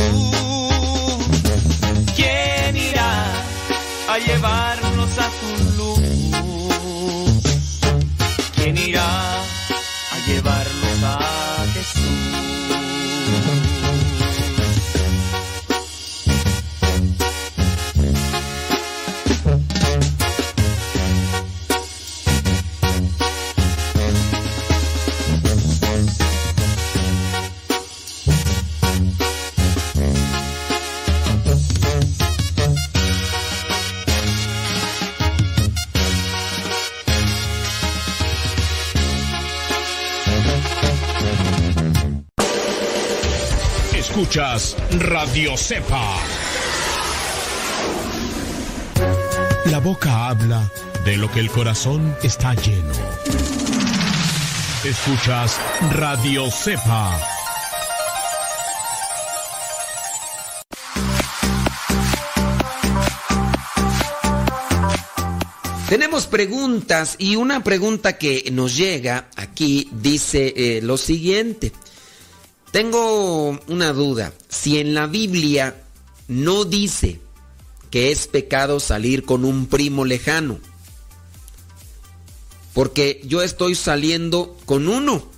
¿Quién 2.16 2.76
irá 2.76 3.24
a 4.08 4.18
llevarnos 4.18 5.18
a 5.18 5.28
Radio 45.02 45.56
Cepa. 45.56 46.16
La 49.66 49.80
boca 49.80 50.28
habla 50.28 50.70
de 51.04 51.16
lo 51.16 51.28
que 51.28 51.40
el 51.40 51.50
corazón 51.50 52.16
está 52.22 52.54
lleno. 52.54 52.92
Escuchas 54.84 55.58
Radio 55.90 56.48
Cepa. 56.52 57.18
Tenemos 65.88 66.26
preguntas 66.26 67.16
y 67.18 67.34
una 67.34 67.64
pregunta 67.64 68.16
que 68.16 68.48
nos 68.52 68.76
llega 68.76 69.28
aquí 69.36 69.88
dice 69.92 70.54
eh, 70.56 70.80
lo 70.80 70.96
siguiente. 70.96 71.72
Tengo 72.72 73.50
una 73.68 73.92
duda. 73.92 74.32
Si 74.48 74.78
en 74.78 74.94
la 74.94 75.06
Biblia 75.06 75.76
no 76.26 76.64
dice 76.64 77.20
que 77.90 78.10
es 78.10 78.26
pecado 78.26 78.80
salir 78.80 79.24
con 79.24 79.44
un 79.44 79.66
primo 79.66 80.06
lejano, 80.06 80.58
porque 82.72 83.20
yo 83.24 83.42
estoy 83.42 83.74
saliendo 83.74 84.56
con 84.64 84.88
uno 84.88 85.30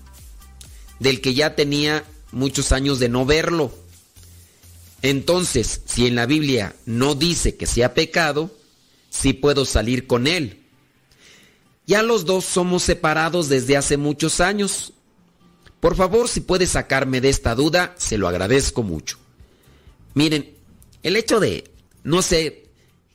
del 1.01 1.21
que 1.21 1.35
ya 1.35 1.57
tenía 1.57 2.05
muchos 2.31 2.71
años 2.71 3.01
de 3.01 3.09
no 3.09 3.27
verlo. 3.27 3.73
Entonces, 5.03 5.83
si 5.87 6.07
en 6.07 6.15
la 6.15 6.27
Biblia 6.27 6.77
no 6.87 7.17
dice 7.17 7.57
que 7.57 7.67
sea 7.67 7.95
pecado, 7.95 8.57
sí 9.11 9.33
puedo 9.33 9.65
salir 9.65 10.07
con 10.07 10.29
él. 10.29 10.63
Ya 11.85 12.03
los 12.03 12.25
dos 12.25 12.45
somos 12.45 12.85
separados 12.85 13.49
desde 13.49 13.77
hace 13.77 13.97
muchos 13.97 14.41
años. 14.41 14.93
Por 15.85 15.97
favor, 15.97 16.31
si 16.31 16.41
puede 16.41 16.67
sacarme 16.67 17.21
de 17.21 17.29
esta 17.29 17.55
duda, 17.55 17.95
se 17.99 18.17
lo 18.17 18.27
agradezco 18.27 18.83
mucho. 18.83 19.19
Miren, 20.15 20.55
el 21.03 21.15
hecho 21.15 21.41
de, 21.41 21.71
no 22.05 22.23
sé, 22.23 22.71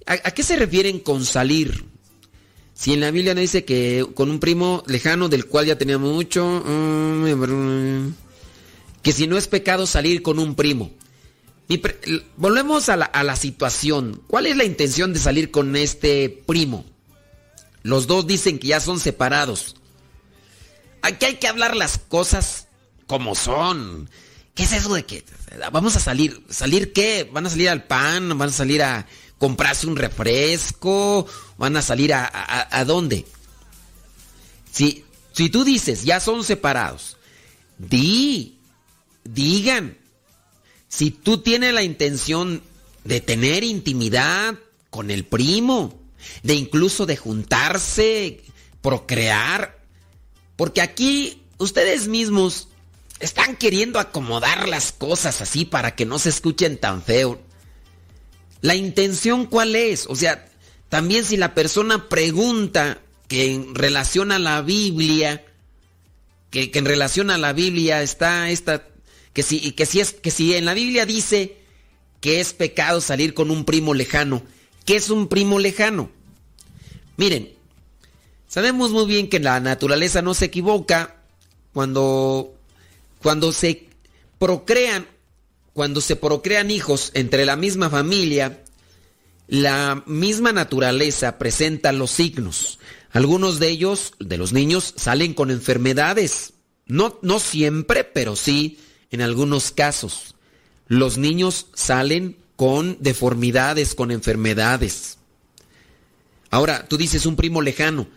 ¿a, 0.06 0.20
qué 0.20 0.44
se 0.44 0.56
refieren 0.56 1.00
con 1.00 1.26
salir? 1.26 1.86
Si 2.76 2.94
en 2.94 3.00
la 3.00 3.10
Biblia 3.10 3.34
no 3.34 3.42
dice 3.42 3.66
que 3.66 4.06
con 4.14 4.30
un 4.30 4.40
primo 4.40 4.84
lejano 4.86 5.30
del 5.30 5.48
cual 5.48 5.66
ya 5.66 5.80
teníamos 5.80 6.14
mucho, 6.14 6.46
mm, 6.64 8.14
que 9.02 9.14
si 9.14 9.26
no 9.26 9.40
es 9.40 9.48
pecado 9.48 9.88
salir 9.88 10.22
con 10.22 10.38
un 10.38 10.54
primo. 10.54 10.92
Volvemos 12.38 12.88
a 12.90 12.98
la 12.98 13.36
situación. 13.36 14.22
¿Cuál 14.28 14.46
es 14.46 14.56
la 14.56 14.66
intención 14.66 15.12
de 15.12 15.20
salir 15.20 15.50
con 15.50 15.76
este 15.76 16.44
primo? 16.46 16.86
Los 17.82 18.06
dos 18.06 18.28
dicen 18.28 18.60
que 18.60 18.68
ya 18.68 18.80
son 18.80 19.00
separados. 19.00 19.76
Aquí 21.02 21.26
hay 21.26 21.36
que 21.36 21.48
hablar 21.48 21.76
las 21.76 21.98
cosas 21.98 22.68
como 23.08 23.36
son. 23.36 24.10
¿Qué 24.54 24.64
es 24.64 24.74
eso 24.74 24.94
de 24.94 25.06
que 25.06 25.24
vamos 25.72 25.96
a 25.96 26.00
salir? 26.00 26.44
¿Salir 26.50 26.92
qué? 26.92 27.30
¿Van 27.32 27.46
a 27.46 27.50
salir 27.50 27.70
al 27.70 27.86
pan? 27.86 28.38
¿Van 28.38 28.50
a 28.50 28.52
salir 28.52 28.84
a 28.84 29.08
comprarse 29.38 29.88
un 29.88 29.96
refresco? 29.96 31.26
¿Van 31.58 31.78
a 31.78 31.82
salir 31.82 32.14
a, 32.14 32.68
a, 32.70 32.86
dónde? 32.86 33.26
Si, 34.72 35.06
si 35.32 35.50
tú 35.50 35.64
dices, 35.64 36.04
ya 36.04 36.20
son 36.20 36.44
separados, 36.44 37.18
di, 37.78 38.60
digan. 39.24 39.98
Si 40.90 41.12
tú 41.12 41.38
tienes 41.38 41.74
la 41.74 41.84
intención 41.84 42.62
de 43.06 43.22
tener 43.22 43.64
intimidad 43.64 44.56
con 44.90 45.10
el 45.10 45.26
primo, 45.26 45.98
de 46.44 46.56
incluso 46.56 47.06
de 47.06 47.16
juntarse, 47.16 48.42
procrear, 48.82 49.79
porque 50.60 50.82
aquí 50.82 51.42
ustedes 51.58 52.10
mismos 52.10 52.68
están 53.22 53.56
queriendo 53.56 53.98
acomodar 53.98 54.68
las 54.68 54.92
cosas 54.92 55.40
así 55.40 55.64
para 55.64 55.96
que 55.96 56.06
no 56.06 56.20
se 56.20 56.28
escuchen 56.28 56.78
tan 56.78 57.02
feo. 57.02 57.40
La 58.60 58.76
intención 58.76 59.46
cuál 59.46 59.74
es? 59.78 60.06
O 60.08 60.18
sea, 60.18 60.50
también 60.90 61.24
si 61.24 61.38
la 61.38 61.54
persona 61.54 62.10
pregunta 62.10 63.00
que 63.30 63.54
en 63.54 63.74
relación 63.74 64.34
a 64.34 64.38
la 64.38 64.62
Biblia, 64.62 65.46
que, 66.50 66.72
que 66.72 66.80
en 66.80 66.86
relación 66.86 67.32
a 67.32 67.38
la 67.38 67.54
Biblia 67.54 68.02
está 68.02 68.50
esta, 68.50 68.86
que 69.32 69.44
si, 69.44 69.72
que 69.72 69.86
si 69.86 70.02
es, 70.02 70.12
que 70.12 70.30
si 70.30 70.56
en 70.56 70.66
la 70.66 70.74
Biblia 70.74 71.06
dice 71.06 71.56
que 72.20 72.42
es 72.42 72.52
pecado 72.52 73.00
salir 73.00 73.34
con 73.34 73.50
un 73.50 73.64
primo 73.64 73.94
lejano, 73.94 74.44
¿qué 74.84 74.98
es 74.98 75.10
un 75.10 75.30
primo 75.30 75.58
lejano? 75.58 76.12
Miren, 77.16 77.58
sabemos 78.50 78.92
muy 78.92 79.06
bien 79.06 79.30
que 79.30 79.40
la 79.40 79.62
naturaleza 79.62 80.22
no 80.22 80.34
se 80.34 80.46
equivoca 80.46 81.16
cuando, 81.72 82.54
cuando 83.22 83.54
se 83.54 83.88
procrean, 84.38 85.08
cuando 85.72 86.02
se 86.02 86.18
procrean 86.18 86.72
hijos 86.72 87.12
entre 87.14 87.46
la 87.46 87.56
misma 87.56 87.90
familia, 87.90 88.64
la 89.48 90.04
misma 90.06 90.52
naturaleza 90.52 91.38
presenta 91.38 91.94
los 91.94 92.12
signos. 92.12 92.80
Algunos 93.12 93.60
de 93.60 93.70
ellos, 93.70 94.14
de 94.20 94.38
los 94.38 94.52
niños, 94.52 94.94
salen 94.98 95.34
con 95.34 95.50
enfermedades. 95.50 96.54
No, 96.86 97.18
no 97.22 97.40
siempre, 97.40 98.04
pero 98.04 98.36
sí 98.36 98.80
en 99.12 99.22
algunos 99.22 99.72
casos. 99.72 100.36
Los 100.88 101.18
niños 101.18 101.68
salen 101.74 102.38
con 102.56 102.98
deformidades, 103.00 103.96
con 103.96 104.12
enfermedades. 104.12 105.18
Ahora, 106.52 106.88
tú 106.88 106.98
dices 106.98 107.26
un 107.26 107.36
primo 107.36 107.62
lejano. 107.62 108.08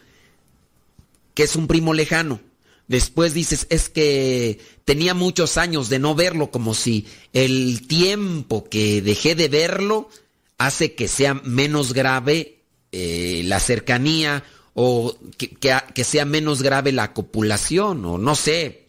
¿Qué 1.35 1.45
es 1.45 1.57
un 1.57 1.67
primo 1.67 1.95
lejano? 1.95 2.41
Después 2.89 3.33
dices, 3.33 3.67
es 3.71 3.89
que 3.89 4.61
tenía 4.85 5.15
muchos 5.15 5.57
años 5.57 5.89
de 5.89 5.99
no 5.99 6.15
verlo, 6.15 6.51
como 6.51 6.75
si 6.75 7.07
el 7.33 7.87
tiempo 7.87 8.69
que 8.69 9.01
dejé 9.01 9.35
de 9.35 9.49
verlo 9.49 10.11
hace 10.59 10.95
que 10.95 11.09
sea 11.09 11.35
menos 11.35 11.93
grave 11.93 12.59
eh, 12.93 13.43
la 13.47 13.61
cercanía 13.61 14.45
o 14.75 15.17
que, 15.39 15.51
que, 15.51 15.77
que 15.95 16.05
sea 16.05 16.25
menos 16.25 16.63
grave 16.63 16.93
la 16.93 17.15
copulación, 17.15 18.05
o 18.05 18.19
no 18.19 18.35
sé. 18.35 18.89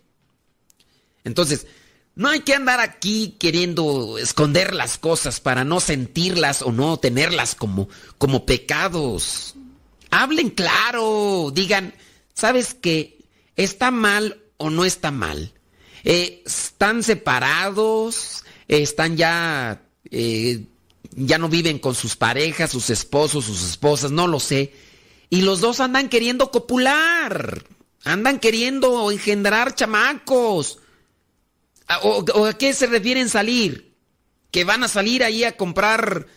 Entonces, 1.23 1.65
No 2.15 2.29
hay 2.29 2.41
que 2.41 2.53
andar 2.53 2.79
aquí 2.79 3.35
queriendo 3.39 4.19
esconder 4.19 4.75
las 4.75 4.99
cosas 4.99 5.39
para 5.39 5.63
no 5.63 5.79
sentirlas 5.79 6.61
o 6.61 6.71
no 6.71 6.97
tenerlas 6.97 7.55
como, 7.55 7.89
como 8.19 8.45
pecados. 8.45 9.55
Hablen 10.11 10.51
claro, 10.51 11.51
digan, 11.51 11.95
¿sabes 12.33 12.73
qué? 12.73 13.19
¿Está 13.55 13.91
mal 13.91 14.41
o 14.57 14.69
no 14.69 14.85
está 14.85 15.11
mal? 15.11 15.53
Eh, 16.03 16.43
¿Están 16.45 17.03
separados? 17.03 18.43
¿Están 18.67 19.17
ya... 19.17 19.81
eh, 20.11 20.65
ya 21.15 21.37
no 21.37 21.47
viven 21.47 21.77
con 21.77 21.93
sus 21.93 22.15
parejas, 22.15 22.71
sus 22.71 22.89
esposos, 22.89 23.45
sus 23.45 23.63
esposas? 23.63 24.09
No 24.11 24.27
lo 24.27 24.39
sé. 24.39 24.73
Y 25.29 25.41
los 25.41 25.61
dos 25.61 25.79
andan 25.79 26.09
queriendo 26.09 26.49
copular. 26.51 27.63
Andan 28.03 28.39
queriendo 28.39 29.11
engendrar 29.11 29.75
chamacos. 29.75 30.79
¿A- 31.87 31.99
¿O, 31.99 32.23
o 32.33 32.45
a 32.47 32.57
qué 32.57 32.73
se 32.73 32.87
refieren 32.87 33.29
salir? 33.29 33.93
¿Que 34.51 34.63
van 34.63 34.83
a 34.83 34.87
salir 34.87 35.23
ahí 35.23 35.43
a 35.43 35.55
comprar, 35.57 36.27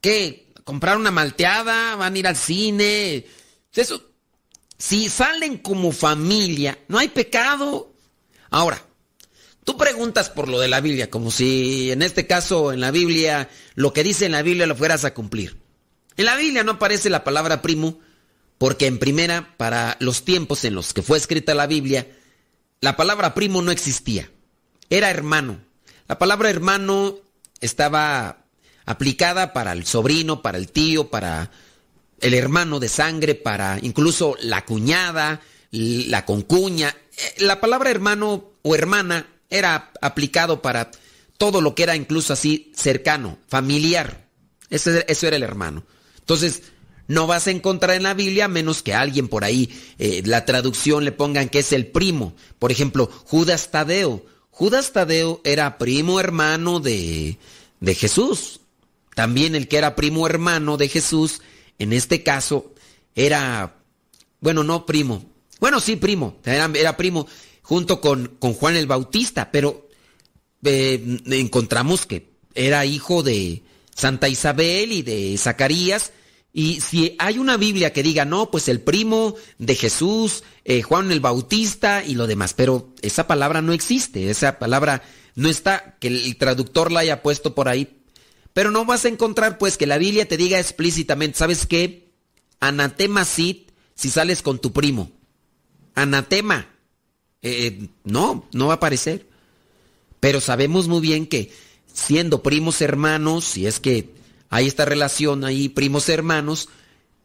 qué? 0.00 0.52
¿Comprar 0.64 0.96
una 0.96 1.10
malteada? 1.10 1.96
¿Van 1.96 2.14
a 2.14 2.18
ir 2.18 2.26
al 2.26 2.36
cine? 2.36 3.26
Eso, 3.74 4.02
si 4.82 5.08
salen 5.08 5.58
como 5.58 5.92
familia, 5.92 6.76
no 6.88 6.98
hay 6.98 7.06
pecado. 7.06 7.94
Ahora, 8.50 8.84
tú 9.62 9.76
preguntas 9.76 10.28
por 10.28 10.48
lo 10.48 10.58
de 10.58 10.66
la 10.66 10.80
Biblia, 10.80 11.08
como 11.08 11.30
si 11.30 11.92
en 11.92 12.02
este 12.02 12.26
caso 12.26 12.72
en 12.72 12.80
la 12.80 12.90
Biblia, 12.90 13.48
lo 13.76 13.92
que 13.92 14.02
dice 14.02 14.26
en 14.26 14.32
la 14.32 14.42
Biblia 14.42 14.66
lo 14.66 14.74
fueras 14.74 15.04
a 15.04 15.14
cumplir. 15.14 15.56
En 16.16 16.24
la 16.24 16.34
Biblia 16.34 16.64
no 16.64 16.72
aparece 16.72 17.10
la 17.10 17.22
palabra 17.22 17.62
primo, 17.62 18.00
porque 18.58 18.88
en 18.88 18.98
primera, 18.98 19.54
para 19.56 19.96
los 20.00 20.24
tiempos 20.24 20.64
en 20.64 20.74
los 20.74 20.92
que 20.92 21.02
fue 21.02 21.16
escrita 21.16 21.54
la 21.54 21.68
Biblia, 21.68 22.08
la 22.80 22.96
palabra 22.96 23.34
primo 23.34 23.62
no 23.62 23.70
existía. 23.70 24.32
Era 24.90 25.10
hermano. 25.10 25.60
La 26.08 26.18
palabra 26.18 26.50
hermano 26.50 27.18
estaba 27.60 28.46
aplicada 28.84 29.52
para 29.52 29.70
el 29.74 29.86
sobrino, 29.86 30.42
para 30.42 30.58
el 30.58 30.72
tío, 30.72 31.08
para 31.08 31.52
el 32.22 32.34
hermano 32.34 32.80
de 32.80 32.88
sangre, 32.88 33.34
para 33.34 33.78
incluso 33.82 34.36
la 34.40 34.64
cuñada, 34.64 35.40
la 35.70 36.24
concuña. 36.24 36.94
Eh, 37.16 37.44
La 37.44 37.60
palabra 37.60 37.90
hermano 37.90 38.52
o 38.62 38.74
hermana 38.74 39.26
era 39.50 39.90
aplicado 40.00 40.62
para 40.62 40.90
todo 41.38 41.60
lo 41.60 41.74
que 41.74 41.82
era 41.82 41.96
incluso 41.96 42.32
así 42.32 42.72
cercano, 42.76 43.38
familiar. 43.48 44.26
Ese- 44.70 45.04
eso 45.08 45.26
era 45.26 45.36
el 45.36 45.42
hermano. 45.42 45.84
Entonces, 46.20 46.62
no 47.08 47.26
vas 47.26 47.46
a 47.46 47.50
encontrar 47.50 47.96
en 47.96 48.04
la 48.04 48.14
Biblia 48.14 48.48
menos 48.48 48.82
que 48.82 48.94
alguien 48.94 49.28
por 49.28 49.44
ahí 49.44 49.68
eh, 49.98 50.22
la 50.24 50.44
traducción 50.46 51.04
le 51.04 51.12
pongan 51.12 51.48
que 51.48 51.58
es 51.58 51.72
el 51.72 51.86
primo. 51.88 52.34
Por 52.58 52.70
ejemplo, 52.72 53.10
Judas 53.26 53.70
Tadeo. 53.70 54.24
Judas 54.50 54.92
Tadeo 54.92 55.40
era 55.44 55.78
primo 55.78 56.20
hermano 56.20 56.78
de, 56.80 57.38
de 57.80 57.94
Jesús. 57.94 58.60
También 59.14 59.54
el 59.54 59.68
que 59.68 59.76
era 59.78 59.94
primo 59.96 60.26
hermano 60.26 60.76
de 60.78 60.88
Jesús, 60.88 61.42
en 61.78 61.92
este 61.92 62.22
caso, 62.22 62.74
era, 63.14 63.76
bueno, 64.40 64.64
no 64.64 64.86
primo. 64.86 65.24
Bueno, 65.60 65.80
sí, 65.80 65.96
primo. 65.96 66.36
Era, 66.44 66.96
primo 66.96 67.26
junto 67.62 68.00
con, 68.00 68.36
con 68.38 68.54
Juan 68.54 68.76
el 68.76 68.86
Bautista, 68.86 69.50
pero 69.52 69.88
eh, 70.64 71.20
encontramos 71.26 72.06
que 72.06 72.32
era 72.54 72.84
hijo 72.84 73.22
de 73.22 73.62
Santa 73.94 74.28
Isabel 74.28 74.92
y 74.92 75.02
de 75.02 75.36
Zacarías. 75.38 76.12
Y 76.52 76.80
si 76.80 77.16
hay 77.18 77.38
una 77.38 77.56
Biblia 77.56 77.92
que 77.92 78.02
diga, 78.02 78.24
no, 78.24 78.50
pues 78.50 78.68
el 78.68 78.80
primo 78.80 79.36
de 79.58 79.74
Jesús, 79.74 80.42
eh, 80.64 80.82
Juan 80.82 81.10
el 81.10 81.20
Bautista 81.20 82.04
y 82.04 82.14
lo 82.14 82.26
demás, 82.26 82.52
pero 82.52 82.92
esa 83.00 83.26
palabra 83.26 83.62
no 83.62 83.72
existe, 83.72 84.28
esa 84.28 84.58
palabra 84.58 85.02
no 85.34 85.48
está, 85.48 85.96
que 85.98 86.08
el 86.08 86.36
traductor 86.36 86.92
la 86.92 87.00
haya 87.00 87.22
puesto 87.22 87.54
por 87.54 87.68
ahí. 87.68 88.01
Pero 88.52 88.70
no 88.70 88.84
vas 88.84 89.04
a 89.04 89.08
encontrar 89.08 89.58
pues 89.58 89.76
que 89.76 89.86
la 89.86 89.98
Biblia 89.98 90.28
te 90.28 90.36
diga 90.36 90.58
explícitamente, 90.58 91.38
¿sabes 91.38 91.66
qué? 91.66 92.10
Anatema 92.60 93.24
sit 93.24 93.70
si 93.94 94.10
sales 94.10 94.42
con 94.42 94.58
tu 94.58 94.72
primo. 94.72 95.10
Anatema. 95.94 96.68
Eh, 97.42 97.88
no, 98.04 98.48
no 98.52 98.66
va 98.66 98.74
a 98.74 98.76
aparecer. 98.76 99.26
Pero 100.20 100.40
sabemos 100.40 100.86
muy 100.86 101.00
bien 101.00 101.26
que 101.26 101.52
siendo 101.92 102.42
primos 102.42 102.80
hermanos, 102.80 103.44
si 103.44 103.66
es 103.66 103.80
que 103.80 104.10
hay 104.50 104.66
esta 104.66 104.84
relación 104.84 105.44
ahí, 105.44 105.68
primos 105.68 106.08
hermanos, 106.08 106.68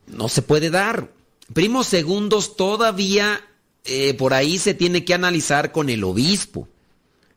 no 0.07 0.29
se 0.29 0.41
puede 0.41 0.69
dar. 0.69 1.11
Primos 1.53 1.87
segundos 1.87 2.55
todavía 2.55 3.41
eh, 3.83 4.13
por 4.15 4.33
ahí 4.33 4.57
se 4.57 4.73
tiene 4.73 5.05
que 5.05 5.13
analizar 5.13 5.71
con 5.71 5.89
el 5.89 6.03
obispo, 6.03 6.67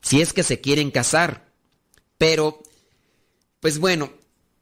si 0.00 0.20
es 0.20 0.32
que 0.32 0.42
se 0.42 0.60
quieren 0.60 0.90
casar. 0.90 1.48
Pero, 2.18 2.62
pues 3.60 3.78
bueno, 3.78 4.10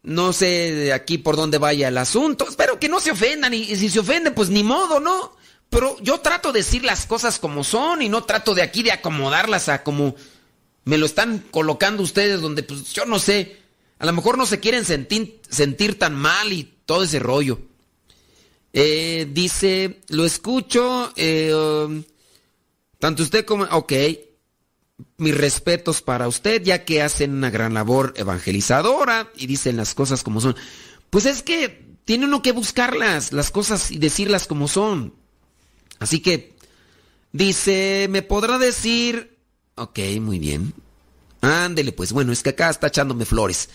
no 0.03 0.33
sé 0.33 0.47
de 0.73 0.93
aquí 0.93 1.19
por 1.19 1.37
dónde 1.37 1.59
vaya 1.59 1.89
el 1.89 1.99
asunto. 1.99 2.49
Espero 2.49 2.79
que 2.79 2.89
no 2.89 3.01
se 3.01 3.13
ofendan 3.13 3.55
y, 3.55 3.65
si 3.77 3.89
se 3.89 4.01
ofenden, 4.01 4.35
pues 4.35 4.51
ni 4.51 4.63
modo, 4.63 5.01
¿no? 5.01 5.37
Pero 5.71 5.97
yo 6.01 6.21
trato 6.21 6.53
de 6.53 6.61
decir 6.61 6.85
las 6.85 7.07
cosas 7.07 7.39
como 7.39 7.63
son 7.63 8.03
y 8.03 8.09
no 8.09 8.25
trato 8.25 8.55
de 8.55 8.63
aquí 8.63 8.83
de 8.83 8.93
acomodarlas 8.93 9.69
a 9.69 9.83
como 9.83 10.15
me 10.85 10.97
lo 10.97 11.05
están 11.05 11.45
colocando 11.51 12.03
ustedes 12.03 12.41
donde 12.41 12.63
pues 12.63 12.95
yo 12.95 13.05
no 13.05 13.19
sé, 13.19 13.59
a 13.99 14.07
lo 14.07 14.13
mejor 14.15 14.39
no 14.39 14.47
se 14.47 14.61
quieren 14.61 14.87
sentir, 14.87 15.41
sentir 15.49 15.99
tan 15.99 16.15
mal 16.15 16.53
y 16.53 16.65
todo 16.87 17.05
ese 17.05 17.19
rollo. 17.19 17.61
Eh, 18.73 19.29
dice, 19.31 20.01
lo 20.09 20.25
escucho, 20.25 21.13
eh, 21.17 21.53
um, 21.55 22.03
tanto 22.99 23.23
usted 23.23 23.45
como... 23.45 23.65
Ok, 23.65 23.93
mis 25.17 25.37
respetos 25.37 26.03
para 26.03 26.29
usted, 26.29 26.63
ya 26.63 26.85
que 26.85 27.03
hacen 27.03 27.33
una 27.35 27.51
gran 27.51 27.75
labor 27.75 28.15
evangelizadora 28.17 29.31
y 29.37 29.47
dicen 29.47 29.77
las 29.77 29.95
cosas 29.95 30.23
como 30.23 30.41
son. 30.41 30.57
Pues 31.11 31.27
es 31.27 31.43
que 31.43 31.87
tiene 32.05 32.25
uno 32.27 32.43
que 32.43 32.53
buscarlas, 32.53 33.33
las 33.33 33.51
cosas 33.51 33.91
y 33.91 33.99
decirlas 33.99 34.47
como 34.47 34.67
son. 34.69 35.15
Así 35.99 36.21
que, 36.21 36.55
dice, 37.33 38.07
¿me 38.11 38.23
podrá 38.23 38.59
decir 38.59 39.37
Ok, 39.77 40.01
muy 40.21 40.41
bien. 40.41 40.75
Ándele, 41.41 41.93
pues 41.93 42.13
bueno, 42.13 42.33
es 42.33 42.43
que 42.43 42.51
acá 42.51 42.69
está 42.69 42.89
echándome 42.89 43.25
flores. 43.25 43.69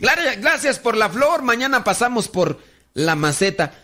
Gra- 0.00 0.40
Gracias 0.40 0.78
por 0.78 0.96
la 0.96 1.10
flor, 1.10 1.42
mañana 1.42 1.82
pasamos 1.82 2.28
por 2.28 2.60
la 2.94 3.16
maceta. 3.16 3.74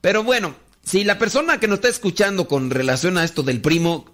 Pero 0.00 0.24
bueno, 0.24 0.56
si 0.82 1.04
la 1.04 1.18
persona 1.18 1.60
que 1.60 1.68
nos 1.68 1.76
está 1.78 1.88
escuchando 1.88 2.48
con 2.48 2.70
relación 2.70 3.18
a 3.18 3.24
esto 3.24 3.42
del 3.42 3.60
primo, 3.60 4.11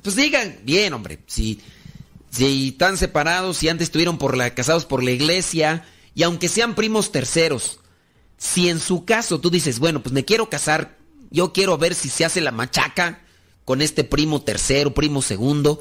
pues 0.00 0.16
digan, 0.16 0.58
bien, 0.64 0.92
hombre, 0.94 1.18
si, 1.26 1.60
si 2.30 2.68
están 2.68 2.96
separados, 2.96 3.58
si 3.58 3.68
antes 3.68 3.86
estuvieron 3.88 4.18
por 4.18 4.36
la, 4.36 4.54
casados 4.54 4.84
por 4.86 5.02
la 5.02 5.10
iglesia, 5.10 5.84
y 6.14 6.22
aunque 6.22 6.48
sean 6.48 6.74
primos 6.74 7.12
terceros, 7.12 7.80
si 8.38 8.68
en 8.68 8.80
su 8.80 9.04
caso 9.04 9.40
tú 9.40 9.50
dices, 9.50 9.78
bueno, 9.78 10.02
pues 10.02 10.12
me 10.12 10.24
quiero 10.24 10.48
casar, 10.48 10.96
yo 11.30 11.52
quiero 11.52 11.78
ver 11.78 11.94
si 11.94 12.08
se 12.08 12.24
hace 12.24 12.40
la 12.40 12.52
machaca 12.52 13.20
con 13.64 13.80
este 13.82 14.04
primo 14.04 14.42
tercero, 14.42 14.94
primo 14.94 15.22
segundo, 15.22 15.80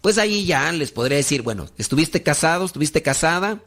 pues 0.00 0.18
ahí 0.18 0.44
ya 0.46 0.72
les 0.72 0.90
podría 0.92 1.18
decir, 1.18 1.42
bueno, 1.42 1.68
estuviste 1.78 2.22
casado, 2.22 2.64
estuviste 2.64 3.02
casada, 3.02 3.62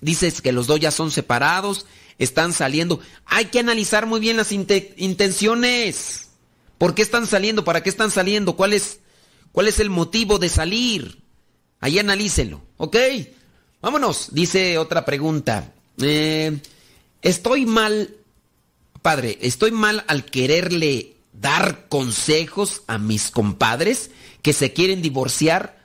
dices 0.00 0.40
que 0.40 0.52
los 0.52 0.66
dos 0.66 0.80
ya 0.80 0.90
son 0.90 1.10
separados, 1.10 1.86
están 2.18 2.52
saliendo. 2.52 3.00
Hay 3.26 3.46
que 3.46 3.58
analizar 3.60 4.06
muy 4.06 4.20
bien 4.20 4.36
las 4.36 4.52
inte- 4.52 4.94
intenciones. 4.96 6.28
¿Por 6.78 6.94
qué 6.94 7.02
están 7.02 7.26
saliendo? 7.26 7.64
¿Para 7.64 7.82
qué 7.82 7.90
están 7.90 8.10
saliendo? 8.10 8.56
¿Cuál 8.56 8.72
es, 8.72 8.98
cuál 9.54 9.68
es 9.68 9.78
el 9.78 9.88
motivo 9.88 10.40
de 10.40 10.48
salir? 10.48 11.22
Ahí 11.80 12.00
analícenlo, 12.00 12.60
¿ok? 12.76 12.96
Vámonos, 13.80 14.30
dice 14.32 14.78
otra 14.78 15.04
pregunta. 15.04 15.72
Eh, 16.02 16.58
estoy 17.22 17.64
mal, 17.64 18.16
padre, 19.00 19.38
estoy 19.40 19.70
mal 19.70 20.04
al 20.08 20.24
quererle 20.24 21.14
dar 21.32 21.86
consejos 21.88 22.82
a 22.88 22.98
mis 22.98 23.30
compadres 23.30 24.10
que 24.42 24.52
se 24.52 24.72
quieren 24.72 25.02
divorciar 25.02 25.78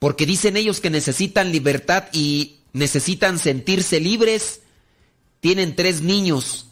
porque 0.00 0.26
dicen 0.26 0.56
ellos 0.56 0.80
que 0.80 0.90
necesitan 0.90 1.52
libertad 1.52 2.06
y 2.12 2.56
necesitan 2.72 3.38
sentirse 3.38 4.00
libres. 4.00 4.62
Tienen 5.40 5.76
tres 5.76 6.02
niños. 6.02 6.66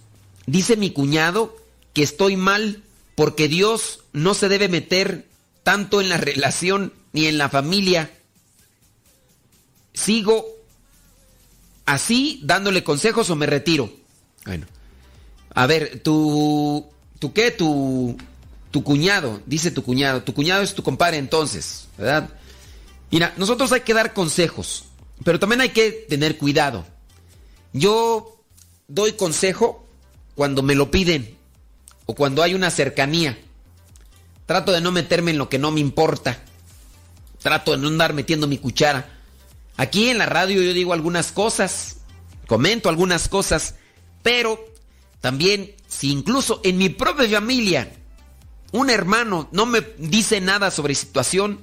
Dice 0.47 0.77
mi 0.77 0.91
cuñado 0.91 1.57
que 1.93 2.03
estoy 2.03 2.37
mal 2.37 2.83
porque 3.15 3.47
Dios 3.47 4.01
no 4.13 4.35
se 4.35 4.49
debe 4.49 4.69
meter 4.69 5.27
tanto 5.65 6.01
en 6.01 6.09
la 6.09 6.19
relación 6.19 6.93
ni 7.13 7.27
en 7.27 7.39
la 7.39 7.49
familia. 7.49 8.13
Sigo 9.93 10.47
así 11.87 12.41
dándole 12.45 12.85
consejos 12.85 13.31
o 13.31 13.37
me 13.37 13.47
retiro. 13.47 13.93
Bueno. 14.45 14.67
A 15.55 15.67
ver, 15.67 16.01
tu 16.01 16.87
tu 17.19 17.33
qué? 17.33 17.51
Tu 17.51 18.17
tu 18.71 18.85
cuñado, 18.85 19.41
dice 19.47 19.71
tu 19.71 19.83
cuñado. 19.83 20.23
Tu 20.23 20.35
cuñado 20.35 20.63
es 20.63 20.75
tu 20.75 20.83
compadre 20.83 21.17
entonces, 21.17 21.89
¿verdad? 21.97 22.31
Mira, 23.11 23.33
nosotros 23.37 23.71
hay 23.73 23.83
que 23.83 23.95
dar 23.95 24.13
consejos, 24.13 24.87
pero 25.25 25.39
también 25.39 25.61
hay 25.61 25.71
que 25.71 25.93
tener 26.09 26.37
cuidado. 26.37 26.85
Yo 27.73 28.37
doy 28.89 29.13
consejo 29.13 29.87
cuando 30.35 30.63
me 30.63 30.75
lo 30.75 30.91
piden 30.91 31.37
o 32.07 32.15
cuando 32.15 32.43
hay 32.43 32.55
una 32.55 32.71
cercanía. 32.71 33.39
Trato 34.47 34.73
de 34.73 34.81
no 34.81 34.93
meterme 34.93 35.31
en 35.31 35.39
lo 35.39 35.49
que 35.49 35.59
no 35.59 35.71
me 35.71 35.81
importa. 35.81 36.43
trato 37.43 37.73
de 37.73 37.79
no 37.79 37.89
andar 37.89 38.15
metiendo 38.15 38.47
mi 38.47 38.59
cuchara. 38.59 39.21
Aquí 39.77 40.09
en 40.09 40.19
la 40.19 40.27
radio 40.27 40.63
yo 40.63 40.73
digo 40.73 40.93
algunas 40.93 41.33
cosas, 41.33 41.97
comento 42.47 42.89
algunas 42.89 43.29
cosas, 43.29 43.75
pero 44.23 44.65
también 45.21 45.75
si 45.89 46.11
incluso 46.11 46.61
en 46.65 46.79
mi 46.79 46.89
propia 46.89 47.29
familia 47.29 47.93
un 48.73 48.91
hermano 48.91 49.49
no 49.53 49.67
me 49.67 49.83
dice 49.99 50.41
nada 50.41 50.71
sobre 50.71 50.95
situación, 50.95 51.61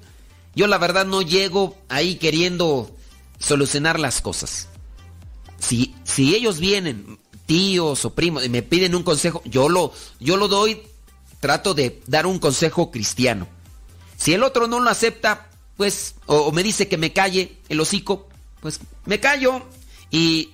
yo 0.55 0.67
la 0.67 0.77
verdad 0.77 1.05
no 1.05 1.21
llego 1.21 1.77
ahí 1.89 2.15
queriendo 2.15 2.95
solucionar 3.39 3.99
las 3.99 4.21
cosas. 4.21 4.67
Si, 5.59 5.95
si 6.03 6.36
ellos 6.36 6.59
vienen, 6.59 7.19
tíos 7.45 8.05
o 8.05 8.13
primos, 8.13 8.45
y 8.45 8.49
me 8.49 8.61
piden 8.61 8.95
un 8.95 9.03
consejo, 9.03 9.41
yo 9.45 9.67
lo, 9.67 9.93
yo 10.19 10.38
lo 10.38 10.47
doy, 10.47 10.82
trato 11.41 11.73
de 11.73 12.01
dar 12.07 12.25
un 12.25 12.39
consejo 12.39 12.89
cristiano. 12.89 13.49
Si 14.15 14.33
el 14.33 14.43
otro 14.43 14.67
no 14.67 14.79
lo 14.79 14.89
acepta, 14.89 15.49
pues, 15.75 16.15
o, 16.27 16.51
me 16.53 16.63
dice 16.63 16.87
que 16.87 16.97
me 16.97 17.11
calle 17.11 17.57
el 17.67 17.81
hocico, 17.81 18.29
pues 18.61 18.79
me 19.05 19.19
callo 19.19 19.65
y 20.11 20.51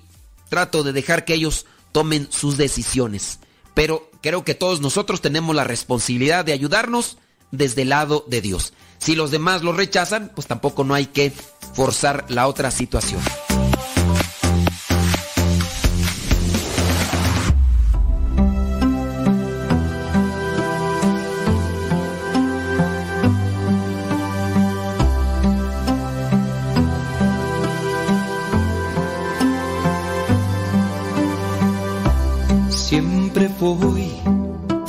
trato 0.50 0.84
de 0.84 0.94
dejar 0.94 1.26
que 1.26 1.36
ellos 1.36 1.68
tomen 1.92 2.28
sus 2.32 2.58
decisiones. 2.58 3.40
Pero 3.74 4.10
creo 4.22 4.44
que 4.44 4.56
todos 4.56 4.82
nosotros 4.82 5.22
tenemos 5.22 5.56
la 5.56 5.66
responsabilidad 5.66 6.46
de 6.46 6.54
ayudarnos 6.54 7.18
desde 7.52 7.84
el 7.84 7.90
lado 7.90 8.26
de 8.28 8.42
Dios. 8.42 8.74
Si 8.98 9.16
los 9.16 9.30
demás 9.30 9.62
lo 9.62 9.74
rechazan, 9.74 10.32
pues 10.34 10.48
tampoco 10.48 10.84
no 10.84 10.94
hay 10.94 11.08
que 11.08 11.32
forzar 11.74 12.26
la 12.30 12.48
otra 12.48 12.72
situación. 12.72 13.22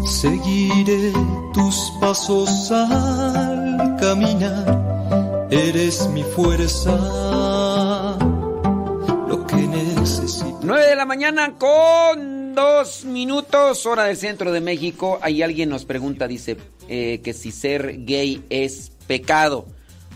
Seguiré 0.04 1.12
tus 1.54 1.92
pasos 2.00 2.72
al 2.72 3.96
caminar. 4.00 5.46
Eres 5.52 6.08
mi 6.08 6.24
fuerza. 6.24 6.96
Lo 9.28 9.46
que 9.46 9.58
necesito. 9.58 10.58
9 10.64 10.86
de 10.88 10.96
la 10.96 11.06
mañana 11.06 11.54
con 11.56 12.56
dos 12.56 13.04
minutos, 13.04 13.86
hora 13.86 14.02
del 14.06 14.16
centro 14.16 14.50
de 14.50 14.60
México. 14.60 15.20
Ahí 15.22 15.40
alguien 15.40 15.68
nos 15.68 15.84
pregunta, 15.84 16.26
dice, 16.26 16.56
eh, 16.88 17.20
que 17.22 17.32
si 17.32 17.52
ser 17.52 18.04
gay 18.04 18.42
es 18.50 18.92
pecado. 19.06 19.66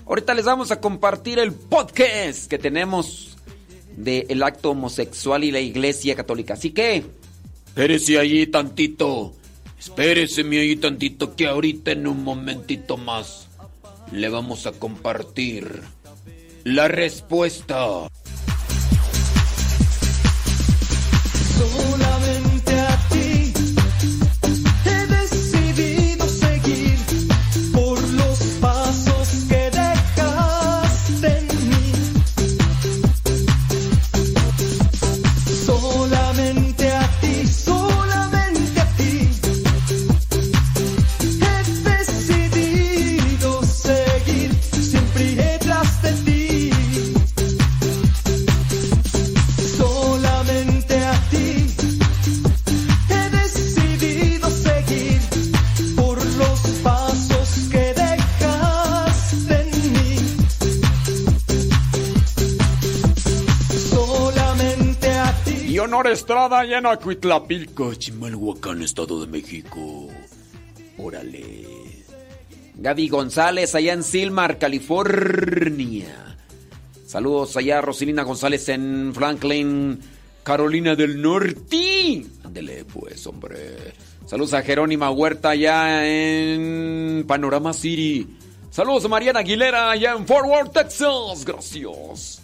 Ahorita 0.07 0.35
les 0.35 0.45
vamos 0.45 0.71
a 0.71 0.81
compartir 0.81 1.39
el 1.39 1.53
podcast 1.53 2.49
que 2.49 2.59
tenemos 2.59 3.37
del 3.97 4.43
acto 4.43 4.71
homosexual 4.71 5.45
y 5.45 5.51
la 5.51 5.61
iglesia 5.61 6.15
católica. 6.15 6.55
Así 6.55 6.71
que... 6.71 7.05
Espérese 7.67 8.19
allí 8.19 8.47
tantito. 8.47 9.35
Espérese 9.79 10.43
ahí 10.43 10.77
tantito 10.77 11.35
que 11.35 11.47
ahorita 11.47 11.93
en 11.93 12.07
un 12.07 12.23
momentito 12.23 12.97
más 12.97 13.49
le 14.13 14.29
vamos 14.29 14.67
a 14.67 14.73
compartir 14.73 15.83
la 16.65 16.89
respuesta. 16.89 18.09
Estrada 66.11 66.61
allá 66.61 66.79
en 66.79 66.87
Acuitlapilco, 66.87 67.95
Chimalhuacán, 67.95 68.83
Estado 68.83 69.21
de 69.21 69.27
México. 69.27 70.09
Órale. 70.99 71.67
Gaby 72.75 73.09
González 73.09 73.75
allá 73.75 73.93
en 73.93 74.03
Silmar, 74.03 74.59
California. 74.59 76.37
Saludos 77.07 77.57
allá 77.57 77.79
a 77.79 77.83
Rosilina 77.83 78.23
González 78.23 78.69
en 78.71 79.13
Franklin, 79.15 80.01
Carolina 80.43 80.97
del 80.97 81.21
Norte. 81.21 82.25
Ándele 82.43 82.85
pues, 82.85 83.27
hombre. 83.27 83.93
Saludos 84.27 84.55
a 84.55 84.63
Jerónima 84.63 85.11
Huerta 85.11 85.51
allá 85.51 86.07
en 86.07 87.25
Panorama 87.27 87.73
City. 87.73 88.27
Saludos 88.71 89.05
a 89.05 89.09
Mariana 89.09 89.41
Aguilera 89.41 89.91
allá 89.91 90.13
en 90.13 90.27
Fort 90.27 90.47
Worth, 90.47 90.73
Texas. 90.73 91.45
Gracias. 91.45 92.41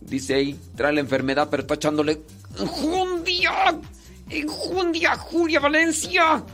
Dice 0.00 0.34
ahí, 0.34 0.58
trae 0.76 0.92
la 0.92 1.00
enfermedad, 1.00 1.48
pero 1.50 1.62
está 1.62 1.74
echándole 1.74 2.20
enjundia. 2.58 3.80
Enjundia, 4.30 5.16
Julia 5.16 5.60
Valencia. 5.60 6.44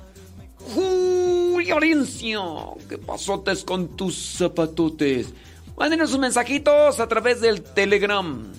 Julia 0.75 1.75
Valencia. 1.75 2.41
¿Qué 2.89 2.99
pasotes 2.99 3.65
con 3.65 3.97
tus 3.97 4.37
zapatotes? 4.39 5.29
Mándenos 5.77 6.11
sus 6.11 6.19
mensajitos 6.19 7.01
a 7.01 7.09
través 7.09 7.41
del 7.41 7.63
Telegram. 7.63 8.53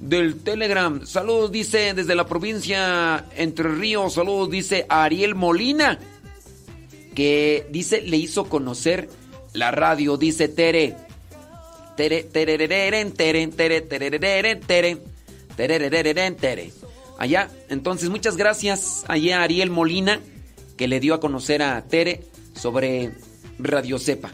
Del 0.00 0.42
Telegram. 0.42 1.06
Saludos, 1.06 1.52
dice 1.52 1.94
desde 1.94 2.14
la 2.14 2.26
provincia 2.26 3.24
Entre 3.36 3.68
Ríos. 3.68 4.14
Saludos, 4.14 4.50
dice 4.50 4.86
Ariel 4.88 5.34
Molina. 5.34 5.98
Que 7.14 7.66
dice, 7.70 8.02
le 8.02 8.16
hizo 8.16 8.44
conocer 8.44 9.08
la 9.52 9.70
radio. 9.70 10.16
Dice 10.16 10.48
Tere. 10.48 10.96
Tere, 11.96 12.24
terereren, 12.24 13.12
tere, 13.12 13.46
tere, 13.48 13.80
terereren, 13.80 13.88
tere, 13.88 14.10
terereren, 14.10 14.60
tere. 14.60 15.15
Allá, 17.18 17.50
entonces, 17.68 18.10
muchas 18.10 18.36
gracias 18.36 19.04
allá 19.08 19.40
a 19.40 19.44
Ariel 19.44 19.70
Molina, 19.70 20.20
que 20.76 20.86
le 20.86 21.00
dio 21.00 21.14
a 21.14 21.20
conocer 21.20 21.62
a 21.62 21.82
Tere 21.82 22.24
sobre 22.54 23.12
Radio 23.58 23.98
Cepa. 23.98 24.30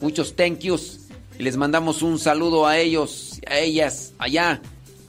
Muchos 0.00 0.34
thank 0.34 0.60
yous. 0.60 1.00
Y 1.38 1.42
les 1.44 1.56
mandamos 1.56 2.02
un 2.02 2.18
saludo 2.18 2.66
a 2.66 2.78
ellos, 2.78 3.40
a 3.46 3.58
ellas, 3.58 4.12
allá 4.18 4.60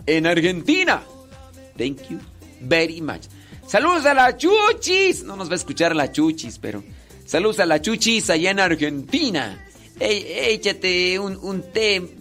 en 0.05 0.27
Argentina. 0.27 1.03
Thank 1.77 2.09
you 2.09 2.19
very 2.61 3.01
much. 3.01 3.23
Saludos 3.67 4.05
a 4.05 4.13
la 4.13 4.37
Chuchis. 4.37 5.23
No 5.23 5.35
nos 5.35 5.49
va 5.49 5.53
a 5.53 5.55
escuchar 5.55 5.95
la 5.95 6.11
Chuchis, 6.11 6.59
pero 6.59 6.83
saludos 7.25 7.59
a 7.59 7.65
la 7.65 7.81
Chuchis 7.81 8.29
allá 8.29 8.51
en 8.51 8.59
Argentina. 8.59 9.65
Ey, 9.99 10.25
échate 10.53 11.17
un, 11.19 11.37
un 11.41 11.63
té. 11.71 12.18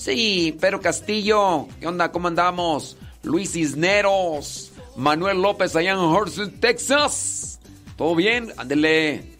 Sí, 0.00 0.56
Pedro 0.58 0.80
Castillo. 0.80 1.68
¿Qué 1.78 1.86
onda? 1.86 2.10
¿Cómo 2.10 2.28
andamos? 2.28 2.96
Luis 3.22 3.52
Cisneros. 3.52 4.72
Manuel 4.96 5.42
López 5.42 5.76
allá 5.76 5.90
en 5.90 5.98
Horseshoe, 5.98 6.48
Texas. 6.52 7.60
¿Todo 7.98 8.14
bien? 8.14 8.50
Ándele. 8.56 9.36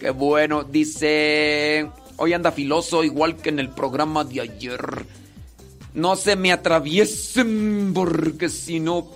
Qué 0.00 0.08
bueno. 0.08 0.64
Dice... 0.64 1.86
Hoy 2.16 2.32
anda 2.32 2.50
filoso 2.50 3.04
igual 3.04 3.36
que 3.36 3.50
en 3.50 3.58
el 3.58 3.68
programa 3.68 4.24
de 4.24 4.40
ayer. 4.40 5.04
No 5.92 6.16
se 6.16 6.34
me 6.34 6.50
atraviesen 6.50 7.92
porque 7.92 8.48
si 8.48 8.80
no... 8.80 9.06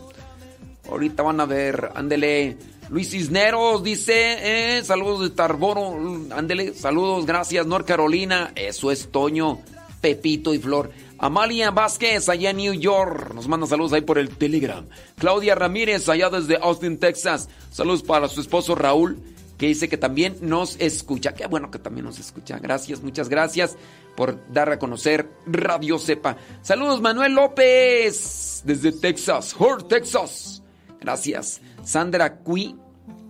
Ahorita 0.91 1.23
van 1.23 1.41
a 1.41 1.47
ver. 1.47 1.93
Ándele. 1.95 2.59
Luis 2.91 3.09
Cisneros 3.09 3.83
dice, 3.83 4.77
eh, 4.77 4.85
saludos 4.85 5.23
de 5.23 5.31
Tarboro, 5.31 5.97
ándele, 6.31 6.75
saludos, 6.75 7.25
gracias, 7.25 7.67
North 7.67 7.87
Carolina, 7.87 8.53
eso 8.55 8.91
es 8.91 9.11
Toño, 9.11 9.61
Pepito 10.05 10.53
y 10.53 10.59
Flor. 10.59 10.91
Amalia 11.19 11.71
Vázquez, 11.71 12.29
allá 12.29 12.51
en 12.51 12.59
New 12.59 12.75
York, 12.75 13.33
nos 13.33 13.49
manda 13.49 13.67
saludos 13.67 13.95
ahí 13.95 14.03
por 14.03 14.19
el 14.19 14.29
Telegram. 14.29 14.87
Claudia 15.17 15.55
Ramírez, 15.55 16.11
allá 16.11 16.29
desde 16.29 16.59
Austin, 16.59 16.99
Texas, 16.99 17.49
saludos 17.71 18.03
para 18.03 18.29
su 18.29 18.43
esposo 18.43 18.75
Raúl, 18.75 19.19
que 19.57 19.69
dice 19.69 19.89
que 19.89 19.97
también 19.97 20.37
nos 20.43 20.79
escucha. 20.79 21.33
Qué 21.33 21.47
bueno 21.47 21.71
que 21.71 21.79
también 21.79 22.05
nos 22.05 22.19
escucha. 22.19 22.59
Gracias, 22.59 23.01
muchas 23.01 23.31
gracias 23.31 23.79
por 24.15 24.47
dar 24.53 24.71
a 24.73 24.79
conocer 24.79 25.31
Radio 25.47 25.99
Cepa. 25.99 26.37
Saludos, 26.61 27.01
Manuel 27.01 27.33
López, 27.33 28.61
desde 28.67 28.93
Texas, 28.93 29.57
Hort, 29.59 29.89
Texas. 29.89 30.63
Gracias. 31.01 31.63
Sandra 31.83 32.37
Cui 32.41 32.77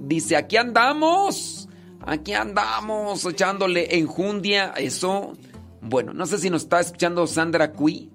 dice, 0.01 0.35
aquí 0.35 0.57
andamos. 0.57 1.69
Aquí 2.05 2.33
andamos 2.33 3.25
echándole 3.25 3.97
enjundia. 3.97 4.75
Eso. 4.77 5.35
Bueno, 5.87 6.15
no 6.15 6.27
sé 6.27 6.39
si 6.39 6.49
nos 6.49 6.63
está 6.63 6.81
escuchando 6.81 7.27
Sandra 7.27 7.73
Cui. 7.73 8.11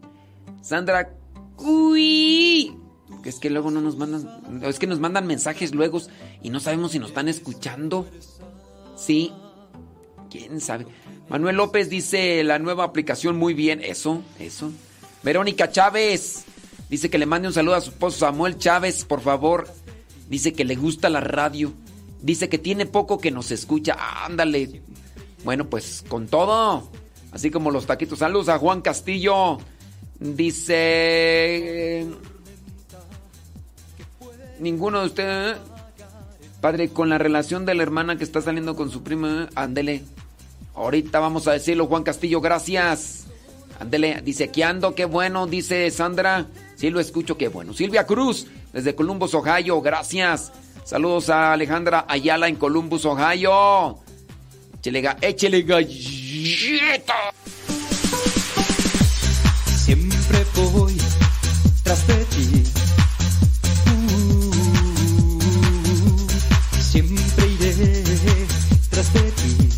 Sandra 0.62 1.14
Cui. 1.56 2.76
Que 3.22 3.30
es 3.30 3.40
que 3.40 3.50
luego 3.50 3.70
no 3.70 3.80
nos 3.80 3.96
mandan. 3.96 4.64
Es 4.64 4.80
que 4.80 4.88
nos 4.88 5.00
mandan 5.00 5.28
mensajes 5.28 5.74
luego 5.76 6.02
y 6.41 6.50
no 6.50 6.60
sabemos 6.60 6.91
si 6.91 7.00
nos 7.00 7.10
están 7.10 7.28
escuchando. 7.28 8.08
Sí. 8.96 9.32
¿Quién 10.32 10.62
sabe? 10.62 10.88
Manuel 11.30 11.58
López 11.58 11.90
dice 11.90 12.44
la 12.44 12.58
nueva 12.58 12.86
aplicación 12.86 13.38
muy 13.38 13.54
bien. 13.54 13.82
Eso, 13.84 14.24
eso. 14.40 14.72
Verónica 15.22 15.72
Chávez 15.72 16.46
dice 16.90 17.10
que 17.10 17.20
le 17.20 17.28
mande 17.28 17.50
un 17.50 17.54
saludo 17.54 17.76
a 17.76 17.82
su 17.82 17.91
esposo 17.91 18.20
Samuel 18.20 18.58
Chávez, 18.58 19.06
por 19.06 19.22
favor. 19.22 19.68
Dice 20.28 20.54
que 20.54 20.66
le 20.66 20.76
gusta 20.76 21.10
la 21.10 21.22
radio. 21.22 21.72
Dice 22.22 22.50
que 22.50 22.58
tiene 22.58 22.88
poco 22.88 23.20
que 23.20 23.32
nos 23.32 23.52
escucha. 23.52 23.96
Ándale. 24.26 24.82
Bueno, 25.44 25.70
pues 25.70 26.04
con 26.08 26.28
todo. 26.28 26.90
Así 27.31 27.51
como 27.51 27.72
los 27.72 27.85
taquitos. 27.85 28.19
Saludos 28.19 28.49
a 28.49 28.57
Juan 28.57 28.81
Castillo. 28.81 29.60
Dice... 30.19 32.07
Ninguno 34.60 34.99
de 35.01 35.06
ustedes... 35.06 35.57
Padre, 36.61 36.89
con 36.89 37.07
la 37.07 37.18
relación 37.18 37.65
de 37.65 37.73
la 37.73 37.84
hermana 37.84 38.18
que 38.18 38.26
está 38.26 38.41
saliendo 38.41 38.76
con 38.76 38.91
su 38.91 39.01
prima, 39.01 39.47
ándele. 39.56 40.03
Ahorita 40.76 41.19
vamos 41.19 41.47
a 41.47 41.53
decirlo, 41.53 41.88
Juan 41.88 42.03
Castillo, 42.03 42.41
gracias. 42.41 43.27
Ándele, 43.80 44.22
dice, 44.22 44.45
aquí 44.45 44.61
ando, 44.61 44.93
qué 44.93 45.06
bueno, 45.06 45.47
dice 45.47 45.89
Sandra. 45.89 46.47
Sí, 46.76 46.89
lo 46.89 46.99
escucho, 46.99 47.38
qué 47.38 47.47
bueno. 47.47 47.73
Silvia 47.73 48.06
Cruz, 48.06 48.47
desde 48.73 48.93
Columbus, 48.93 49.34
Ohio, 49.35 49.81
gracias. 49.81 50.51
Saludos 50.84 51.30
a 51.30 51.53
Alejandra 51.53 52.06
Ayala 52.10 52.49
en 52.49 52.57
Columbus, 52.57 53.06
Ohio. 53.06 53.99
Échele, 54.81 55.01
ga- 55.01 55.18
échele 55.22 55.61
galleta. 55.64 57.14
Siempre 59.85 60.45
voy 60.56 60.95
tras 61.84 62.07
de 62.07 62.15
ti. 62.26 62.64
Uh, 63.91 65.31
siempre 66.81 67.47
iré 67.47 67.73
tras 68.89 69.14
de 69.14 69.31
ti. 69.31 69.69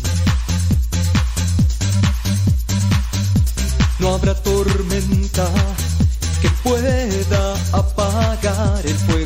No 3.98 4.14
habrá 4.14 4.34
tormenta 4.34 5.48
que 6.40 6.50
pueda 6.62 7.54
apagar 7.72 8.82
el 8.84 8.94
fuego 8.94 9.21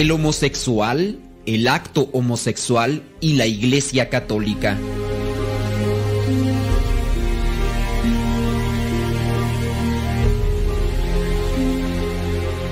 el 0.00 0.12
homosexual, 0.12 1.18
el 1.44 1.68
acto 1.68 2.08
homosexual 2.14 3.02
y 3.20 3.34
la 3.34 3.46
Iglesia 3.46 4.08
Católica. 4.08 4.78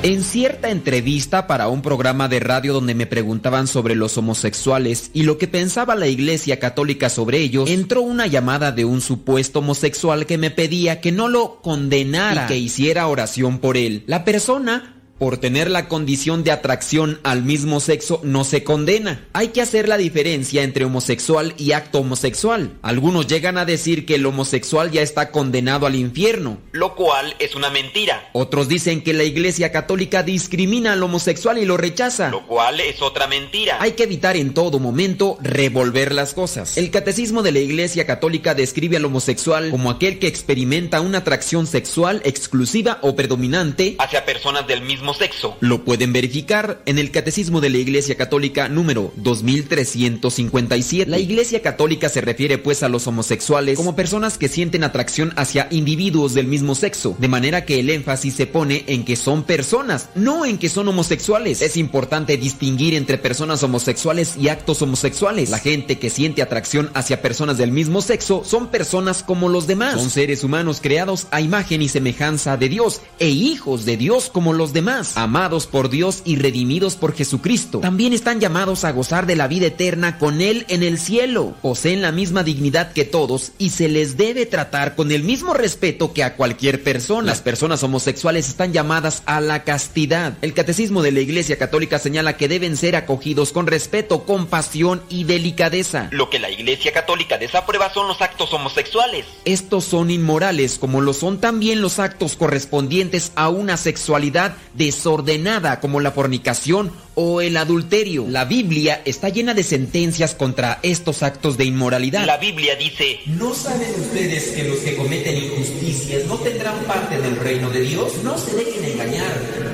En 0.02 0.24
cierta 0.24 0.70
entrevista 0.70 1.46
para 1.46 1.68
un 1.68 1.82
programa 1.82 2.28
de 2.28 2.40
radio 2.40 2.72
donde 2.72 2.94
me 2.94 3.04
preguntaban 3.04 3.66
sobre 3.66 3.94
los 3.94 4.16
homosexuales 4.16 5.10
y 5.12 5.24
lo 5.24 5.36
que 5.36 5.48
pensaba 5.48 5.96
la 5.96 6.08
Iglesia 6.08 6.58
Católica 6.58 7.10
sobre 7.10 7.40
ellos, 7.40 7.68
entró 7.68 8.00
una 8.00 8.26
llamada 8.26 8.72
de 8.72 8.86
un 8.86 9.02
supuesto 9.02 9.58
homosexual 9.58 10.24
que 10.24 10.38
me 10.38 10.50
pedía 10.50 11.02
que 11.02 11.12
no 11.12 11.28
lo 11.28 11.60
condenara 11.60 12.44
y 12.44 12.48
que 12.48 12.56
hiciera 12.56 13.06
oración 13.06 13.58
por 13.58 13.76
él. 13.76 14.04
La 14.06 14.24
persona 14.24 14.97
por 15.18 15.38
tener 15.38 15.70
la 15.70 15.88
condición 15.88 16.44
de 16.44 16.52
atracción 16.52 17.20
al 17.24 17.42
mismo 17.42 17.80
sexo 17.80 18.20
no 18.22 18.44
se 18.44 18.64
condena. 18.64 19.26
Hay 19.32 19.48
que 19.48 19.60
hacer 19.60 19.88
la 19.88 19.96
diferencia 19.96 20.62
entre 20.62 20.84
homosexual 20.84 21.54
y 21.58 21.72
acto 21.72 22.00
homosexual. 22.00 22.78
Algunos 22.82 23.26
llegan 23.26 23.58
a 23.58 23.64
decir 23.64 24.06
que 24.06 24.14
el 24.14 24.26
homosexual 24.26 24.90
ya 24.90 25.02
está 25.02 25.30
condenado 25.30 25.86
al 25.86 25.96
infierno, 25.96 26.58
lo 26.72 26.94
cual 26.94 27.34
es 27.38 27.54
una 27.54 27.70
mentira. 27.70 28.30
Otros 28.32 28.68
dicen 28.68 29.02
que 29.02 29.12
la 29.12 29.24
Iglesia 29.24 29.72
Católica 29.72 30.22
discrimina 30.22 30.92
al 30.92 31.02
homosexual 31.02 31.58
y 31.58 31.64
lo 31.64 31.76
rechaza, 31.76 32.30
lo 32.30 32.46
cual 32.46 32.80
es 32.80 33.02
otra 33.02 33.26
mentira. 33.26 33.78
Hay 33.80 33.92
que 33.92 34.04
evitar 34.04 34.36
en 34.36 34.54
todo 34.54 34.78
momento 34.78 35.38
revolver 35.40 36.12
las 36.12 36.34
cosas. 36.34 36.76
El 36.76 36.90
Catecismo 36.90 37.42
de 37.42 37.52
la 37.52 37.58
Iglesia 37.58 38.06
Católica 38.06 38.54
describe 38.54 38.96
al 38.96 39.04
homosexual 39.04 39.70
como 39.70 39.90
aquel 39.90 40.18
que 40.18 40.28
experimenta 40.28 41.00
una 41.00 41.18
atracción 41.18 41.66
sexual 41.66 42.22
exclusiva 42.24 42.98
o 43.02 43.16
predominante 43.16 43.96
hacia 43.98 44.24
personas 44.24 44.66
del 44.66 44.82
mismo 44.82 45.07
sexo. 45.14 45.56
Lo 45.60 45.84
pueden 45.84 46.12
verificar 46.12 46.82
en 46.86 46.98
el 46.98 47.10
Catecismo 47.10 47.60
de 47.60 47.70
la 47.70 47.78
Iglesia 47.78 48.16
Católica 48.16 48.68
número 48.68 49.12
2357. 49.16 51.10
La 51.10 51.18
Iglesia 51.18 51.62
Católica 51.62 52.08
se 52.08 52.20
refiere 52.20 52.58
pues 52.58 52.82
a 52.82 52.88
los 52.88 53.06
homosexuales 53.06 53.76
como 53.76 53.96
personas 53.96 54.38
que 54.38 54.48
sienten 54.48 54.84
atracción 54.84 55.32
hacia 55.36 55.68
individuos 55.70 56.34
del 56.34 56.46
mismo 56.46 56.74
sexo, 56.74 57.16
de 57.18 57.28
manera 57.28 57.64
que 57.64 57.80
el 57.80 57.90
énfasis 57.90 58.34
se 58.34 58.46
pone 58.46 58.84
en 58.86 59.04
que 59.04 59.16
son 59.16 59.42
personas, 59.44 60.08
no 60.14 60.44
en 60.44 60.58
que 60.58 60.68
son 60.68 60.88
homosexuales. 60.88 61.62
Es 61.62 61.76
importante 61.76 62.36
distinguir 62.36 62.94
entre 62.94 63.18
personas 63.18 63.62
homosexuales 63.62 64.36
y 64.36 64.48
actos 64.48 64.82
homosexuales. 64.82 65.50
La 65.50 65.58
gente 65.58 65.98
que 65.98 66.10
siente 66.10 66.42
atracción 66.42 66.90
hacia 66.94 67.22
personas 67.22 67.58
del 67.58 67.72
mismo 67.72 68.02
sexo 68.02 68.42
son 68.44 68.68
personas 68.68 69.22
como 69.22 69.48
los 69.48 69.66
demás. 69.66 69.94
Son 69.94 70.10
seres 70.10 70.44
humanos 70.44 70.80
creados 70.82 71.26
a 71.30 71.40
imagen 71.40 71.82
y 71.82 71.88
semejanza 71.88 72.56
de 72.56 72.68
Dios 72.68 73.00
e 73.18 73.28
hijos 73.28 73.84
de 73.84 73.96
Dios 73.96 74.30
como 74.32 74.52
los 74.52 74.72
demás 74.72 74.97
amados 75.14 75.66
por 75.66 75.90
Dios 75.90 76.22
y 76.24 76.36
redimidos 76.36 76.96
por 76.96 77.14
Jesucristo. 77.14 77.80
También 77.80 78.12
están 78.12 78.40
llamados 78.40 78.84
a 78.84 78.92
gozar 78.92 79.26
de 79.26 79.36
la 79.36 79.48
vida 79.48 79.66
eterna 79.66 80.18
con 80.18 80.40
Él 80.40 80.64
en 80.68 80.82
el 80.82 80.98
cielo. 80.98 81.54
Poseen 81.62 82.02
la 82.02 82.12
misma 82.12 82.42
dignidad 82.42 82.92
que 82.92 83.04
todos 83.04 83.52
y 83.58 83.70
se 83.70 83.88
les 83.88 84.16
debe 84.16 84.46
tratar 84.46 84.94
con 84.94 85.12
el 85.12 85.22
mismo 85.22 85.54
respeto 85.54 86.12
que 86.12 86.24
a 86.24 86.34
cualquier 86.36 86.82
persona. 86.82 87.26
Las 87.26 87.40
personas 87.40 87.82
homosexuales 87.82 88.48
están 88.48 88.72
llamadas 88.72 89.22
a 89.26 89.40
la 89.40 89.64
castidad. 89.64 90.34
El 90.42 90.54
catecismo 90.54 91.02
de 91.02 91.12
la 91.12 91.20
Iglesia 91.20 91.58
Católica 91.58 91.98
señala 91.98 92.36
que 92.36 92.48
deben 92.48 92.76
ser 92.76 92.96
acogidos 92.96 93.52
con 93.52 93.66
respeto, 93.66 94.24
compasión 94.24 95.02
y 95.08 95.24
delicadeza. 95.24 96.08
Lo 96.10 96.30
que 96.30 96.38
la 96.38 96.50
Iglesia 96.50 96.92
Católica 96.92 97.38
desaprueba 97.38 97.92
son 97.92 98.08
los 98.08 98.20
actos 98.20 98.52
homosexuales. 98.52 99.26
Estos 99.44 99.84
son 99.84 100.10
inmorales 100.10 100.78
como 100.78 101.00
lo 101.00 101.12
son 101.12 101.40
también 101.40 101.80
los 101.80 101.98
actos 101.98 102.36
correspondientes 102.36 103.32
a 103.34 103.48
una 103.48 103.76
sexualidad 103.76 104.56
de 104.74 104.87
desordenada 104.88 105.80
como 105.80 106.00
la 106.00 106.12
fornicación 106.12 106.90
o 107.20 107.40
el 107.40 107.56
adulterio. 107.56 108.26
La 108.28 108.44
Biblia 108.44 109.02
está 109.04 109.28
llena 109.28 109.52
de 109.52 109.64
sentencias 109.64 110.36
contra 110.36 110.78
estos 110.84 111.24
actos 111.24 111.56
de 111.56 111.64
inmoralidad. 111.64 112.24
La 112.24 112.36
Biblia 112.36 112.76
dice, 112.76 113.18
¿no 113.26 113.52
saben 113.52 113.90
ustedes 113.98 114.52
que 114.52 114.62
los 114.62 114.78
que 114.78 114.94
cometen 114.94 115.36
injusticias 115.36 116.26
no 116.26 116.36
tendrán 116.36 116.78
parte 116.84 117.20
del 117.20 117.34
reino 117.34 117.70
de 117.70 117.80
Dios? 117.80 118.12
No 118.22 118.38
se 118.38 118.54
dejen 118.54 118.84
engañar, 118.84 119.32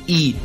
y 0.06 0.36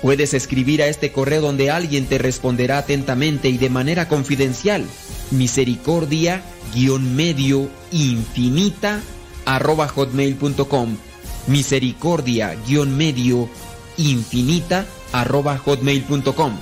Puedes 0.03 0.35
escribir 0.35 0.83
a 0.83 0.89
este 0.89 1.13
correo 1.13 1.41
donde 1.41 1.71
alguien 1.71 2.07
te 2.07 2.19
responderá 2.19 2.79
atentamente 2.79 3.49
y 3.49 3.57
de 3.57 3.71
manera 3.71 4.09
confidencial. 4.09 4.85
Misericordia 5.33 6.43
medio 7.01 7.69
infinita 7.91 9.01
hotmail.com 9.45 10.97
misericordia 11.49 12.57
medio 12.87 13.49
infinita 13.97 14.87
hotmail.com 15.13 16.53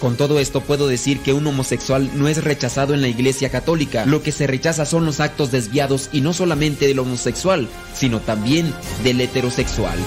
con 0.00 0.16
todo 0.16 0.40
esto 0.40 0.62
puedo 0.62 0.88
decir 0.88 1.20
que 1.20 1.34
un 1.34 1.46
homosexual 1.46 2.10
no 2.14 2.26
es 2.26 2.42
rechazado 2.42 2.94
en 2.94 3.02
la 3.02 3.08
Iglesia 3.08 3.50
Católica. 3.50 4.06
Lo 4.06 4.22
que 4.22 4.32
se 4.32 4.46
rechaza 4.46 4.86
son 4.86 5.04
los 5.04 5.20
actos 5.20 5.50
desviados 5.50 6.08
y 6.10 6.22
no 6.22 6.32
solamente 6.32 6.86
del 6.86 7.00
homosexual, 7.00 7.68
sino 7.94 8.20
también 8.20 8.72
del 9.04 9.20
heterosexual. 9.20 9.98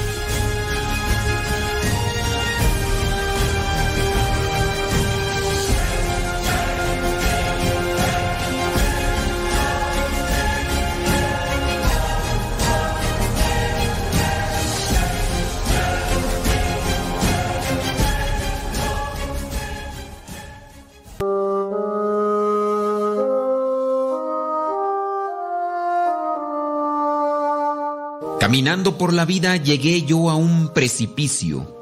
Caminando 28.54 29.00
por 29.00 29.14
la 29.14 29.26
vida 29.26 29.58
llegué 29.58 30.04
yo 30.04 30.30
a 30.30 30.36
un 30.36 30.70
precipicio. 30.76 31.76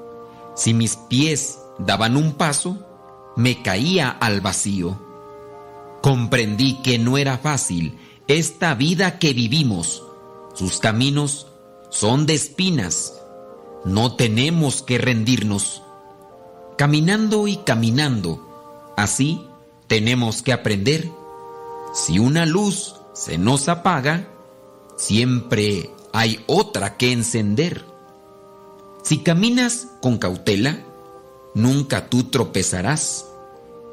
Si 0.56 0.73
mis 0.73 0.95
pies 0.95 1.60
daban 1.77 2.15
un 2.15 2.31
paso, 2.35 2.77
me 3.35 3.61
caía 3.61 4.10
al 4.10 4.39
vacío. 4.39 4.98
Comprendí 6.02 6.81
que 6.81 6.98
no 6.98 7.18
era 7.18 7.38
fácil 7.38 7.99
esta 8.30 8.73
vida 8.73 9.19
que 9.19 9.34
vivimos. 9.34 10.02
Sus 10.53 10.80
caminos 10.80 11.48
son 11.89 12.26
de 12.26 12.35
espinas. 12.35 13.22
No 13.84 14.15
tenemos 14.15 14.81
que 14.81 14.98
rendirnos. 14.98 15.84
Caminando 16.77 17.49
y 17.49 17.57
caminando, 17.57 18.93
así 18.95 19.45
tenemos 19.88 20.41
que 20.41 20.53
aprender. 20.53 21.11
Si 21.93 22.18
una 22.18 22.45
luz 22.45 22.95
se 23.14 23.38
nos 23.38 23.68
apaga, 23.68 24.30
siempre 24.95 25.89
hay 26.14 26.44
otra 26.48 26.98
que 26.98 27.12
encender. 27.12 27.86
Si 29.04 29.20
caminas 29.20 29.88
con 30.02 30.18
cautela, 30.18 30.80
nunca 31.54 32.10
tú 32.10 32.26
tropezarás. 32.26 33.26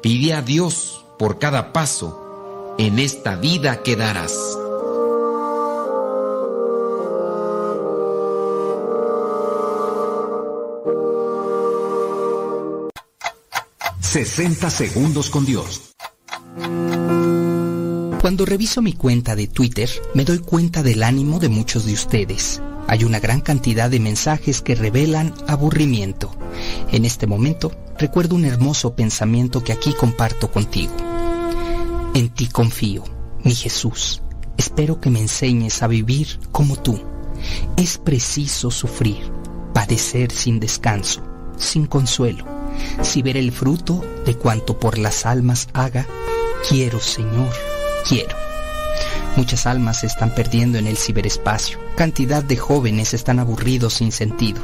Pide 0.01 0.33
a 0.33 0.41
Dios 0.41 1.05
por 1.17 1.39
cada 1.39 1.73
paso, 1.73 2.75
en 2.77 2.99
esta 2.99 3.35
vida 3.35 3.83
que 3.83 3.95
darás. 3.95 4.33
...60 14.01 14.71
segundos 14.71 15.29
con 15.29 15.45
Dios. 15.45 15.88
Cuando 18.29 18.45
reviso 18.45 18.83
mi 18.83 18.93
cuenta 18.93 19.35
de 19.35 19.47
Twitter, 19.47 19.89
me 20.13 20.23
doy 20.23 20.37
cuenta 20.37 20.83
del 20.83 21.01
ánimo 21.01 21.39
de 21.39 21.49
muchos 21.49 21.87
de 21.87 21.93
ustedes. 21.93 22.61
Hay 22.85 23.03
una 23.03 23.19
gran 23.19 23.41
cantidad 23.41 23.89
de 23.89 23.99
mensajes 23.99 24.61
que 24.61 24.75
revelan 24.75 25.33
aburrimiento. 25.47 26.29
En 26.91 27.05
este 27.05 27.25
momento, 27.25 27.71
recuerdo 27.97 28.35
un 28.35 28.45
hermoso 28.45 28.93
pensamiento 28.93 29.63
que 29.63 29.73
aquí 29.73 29.93
comparto 29.93 30.51
contigo. 30.51 30.93
En 32.13 32.29
ti 32.29 32.45
confío, 32.45 33.03
mi 33.43 33.55
Jesús. 33.55 34.21
Espero 34.57 35.01
que 35.01 35.09
me 35.09 35.21
enseñes 35.21 35.81
a 35.81 35.87
vivir 35.87 36.39
como 36.51 36.75
tú. 36.75 37.01
Es 37.77 37.97
preciso 37.97 38.69
sufrir, 38.69 39.23
padecer 39.73 40.31
sin 40.31 40.59
descanso, 40.59 41.23
sin 41.57 41.87
consuelo. 41.87 42.45
Si 43.01 43.23
ver 43.23 43.37
el 43.37 43.51
fruto 43.51 44.05
de 44.23 44.35
cuanto 44.35 44.79
por 44.79 44.99
las 44.99 45.25
almas 45.25 45.67
haga, 45.73 46.05
quiero, 46.69 46.99
Señor, 46.99 47.68
quiero. 48.09 48.35
Muchas 49.35 49.67
almas 49.67 50.01
se 50.01 50.07
están 50.07 50.33
perdiendo 50.33 50.79
en 50.79 50.87
el 50.87 50.97
ciberespacio. 50.97 51.79
Cantidad 51.95 52.43
de 52.43 52.57
jóvenes 52.57 53.13
están 53.13 53.39
aburridos 53.39 53.93
sin 53.93 54.11
sentido. 54.11 54.61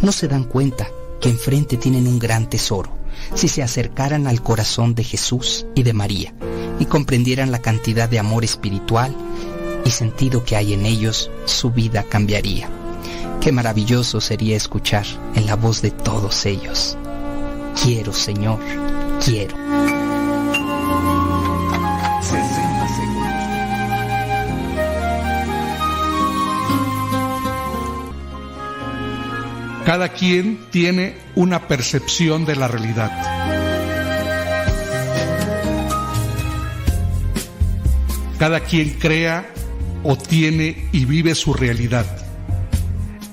No 0.00 0.12
se 0.12 0.28
dan 0.28 0.44
cuenta 0.44 0.88
que 1.20 1.28
enfrente 1.28 1.76
tienen 1.76 2.06
un 2.06 2.20
gran 2.20 2.48
tesoro. 2.48 2.90
Si 3.34 3.48
se 3.48 3.62
acercaran 3.62 4.26
al 4.26 4.42
corazón 4.42 4.94
de 4.94 5.04
Jesús 5.04 5.66
y 5.74 5.82
de 5.82 5.92
María 5.92 6.32
y 6.78 6.86
comprendieran 6.86 7.50
la 7.50 7.60
cantidad 7.60 8.08
de 8.08 8.18
amor 8.18 8.44
espiritual 8.44 9.14
y 9.84 9.90
sentido 9.90 10.44
que 10.44 10.56
hay 10.56 10.72
en 10.72 10.86
ellos, 10.86 11.30
su 11.44 11.70
vida 11.70 12.04
cambiaría. 12.04 12.68
Qué 13.40 13.52
maravilloso 13.52 14.20
sería 14.20 14.56
escuchar 14.56 15.04
en 15.34 15.46
la 15.46 15.56
voz 15.56 15.82
de 15.82 15.90
todos 15.90 16.46
ellos. 16.46 16.96
Quiero, 17.82 18.12
Señor, 18.12 18.60
quiero. 19.22 19.93
Cada 29.94 30.08
quien 30.08 30.58
tiene 30.72 31.14
una 31.36 31.68
percepción 31.68 32.44
de 32.44 32.56
la 32.56 32.66
realidad. 32.66 33.12
Cada 38.36 38.58
quien 38.58 38.98
crea 38.98 39.48
o 40.02 40.18
tiene 40.18 40.88
y 40.90 41.04
vive 41.04 41.36
su 41.36 41.54
realidad. 41.54 42.06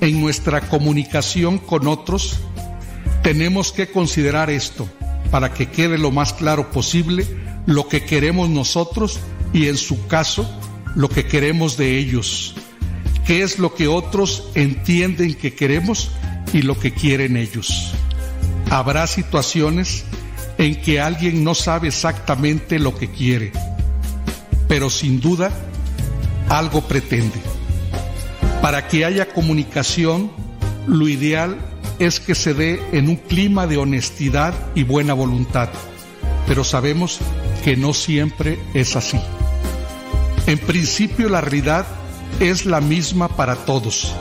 En 0.01 0.21
nuestra 0.21 0.61
comunicación 0.61 1.57
con 1.57 1.87
otros 1.87 2.37
tenemos 3.23 3.71
que 3.71 3.89
considerar 3.89 4.51
esto 4.51 4.87
para 5.31 5.55
que 5.55 5.65
quede 5.65 5.97
lo 5.97 6.11
más 6.11 6.31
claro 6.31 6.69
posible 6.69 7.25
lo 7.65 7.87
que 7.87 8.05
queremos 8.05 8.49
nosotros 8.49 9.19
y 9.51 9.65
en 9.65 9.77
su 9.77 10.05
caso 10.05 10.47
lo 10.93 11.09
que 11.09 11.25
queremos 11.25 11.75
de 11.75 11.97
ellos. 11.97 12.53
¿Qué 13.25 13.41
es 13.41 13.57
lo 13.57 13.73
que 13.73 13.87
otros 13.87 14.51
entienden 14.53 15.33
que 15.33 15.55
queremos 15.55 16.11
y 16.53 16.61
lo 16.61 16.79
que 16.79 16.93
quieren 16.93 17.37
ellos? 17.37 17.93
Habrá 18.69 19.07
situaciones 19.07 20.05
en 20.57 20.75
que 20.81 21.01
alguien 21.01 21.43
no 21.43 21.55
sabe 21.55 21.87
exactamente 21.87 22.79
lo 22.79 22.95
que 22.97 23.09
quiere, 23.09 23.51
pero 24.67 24.89
sin 24.89 25.19
duda 25.19 25.51
algo 26.49 26.81
pretende. 26.81 27.39
Para 28.61 28.87
que 28.87 29.05
haya 29.05 29.27
comunicación, 29.27 30.31
lo 30.87 31.07
ideal 31.07 31.57
es 31.99 32.19
que 32.19 32.35
se 32.35 32.53
dé 32.53 32.81
en 32.91 33.09
un 33.09 33.15
clima 33.15 33.67
de 33.67 33.77
honestidad 33.77 34.53
y 34.75 34.83
buena 34.83 35.13
voluntad, 35.13 35.69
pero 36.47 36.63
sabemos 36.63 37.19
que 37.63 37.75
no 37.75 37.93
siempre 37.93 38.59
es 38.73 38.95
así. 38.95 39.19
En 40.47 40.57
principio 40.57 41.29
la 41.29 41.41
realidad 41.41 41.85
es 42.39 42.65
la 42.65 42.81
misma 42.81 43.27
para 43.29 43.55
todos, 43.55 44.13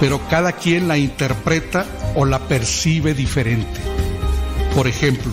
pero 0.00 0.20
cada 0.28 0.52
quien 0.52 0.88
la 0.88 0.98
interpreta 0.98 1.86
o 2.14 2.24
la 2.24 2.38
percibe 2.40 3.14
diferente. 3.14 3.80
Por 4.74 4.86
ejemplo, 4.86 5.32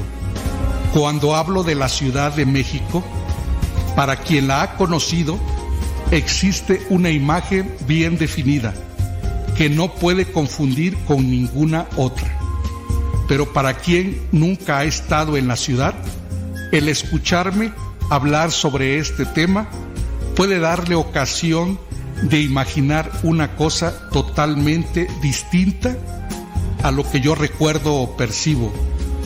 cuando 0.94 1.36
hablo 1.36 1.64
de 1.64 1.76
la 1.76 1.90
Ciudad 1.90 2.32
de 2.34 2.46
México, 2.46 3.04
para 3.96 4.18
quien 4.18 4.48
la 4.48 4.62
ha 4.62 4.76
conocido, 4.76 5.40
existe 6.12 6.86
una 6.90 7.10
imagen 7.10 7.76
bien 7.88 8.18
definida 8.18 8.74
que 9.58 9.70
no 9.70 9.94
puede 9.94 10.26
confundir 10.32 10.98
con 11.06 11.30
ninguna 11.30 11.88
otra. 11.96 12.28
Pero 13.28 13.54
para 13.54 13.76
quien 13.76 14.22
nunca 14.32 14.80
ha 14.80 14.84
estado 14.84 15.38
en 15.38 15.48
la 15.48 15.56
ciudad, 15.56 15.96
el 16.72 16.90
escucharme 16.90 17.72
hablar 18.10 18.52
sobre 18.52 19.00
este 19.00 19.26
tema 19.26 19.68
puede 20.36 20.60
darle 20.60 20.96
ocasión 20.96 21.80
de 22.24 22.42
imaginar 22.42 23.12
una 23.24 23.56
cosa 23.56 24.10
totalmente 24.10 25.08
distinta 25.22 25.96
a 26.84 26.92
lo 26.92 27.10
que 27.10 27.20
yo 27.20 27.36
recuerdo 27.36 27.96
o 27.96 28.16
percibo, 28.16 28.72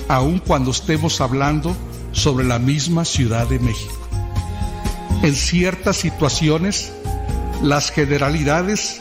aun 0.08 0.40
cuando 0.40 0.72
estemos 0.72 1.22
hablando 1.22 1.76
sobre 2.12 2.46
la 2.46 2.60
misma 2.60 3.06
Ciudad 3.06 3.48
de 3.48 3.60
México. 3.60 3.96
En 5.22 5.36
ciertas 5.36 5.98
situaciones, 5.98 6.92
las 7.62 7.92
generalidades 7.92 8.98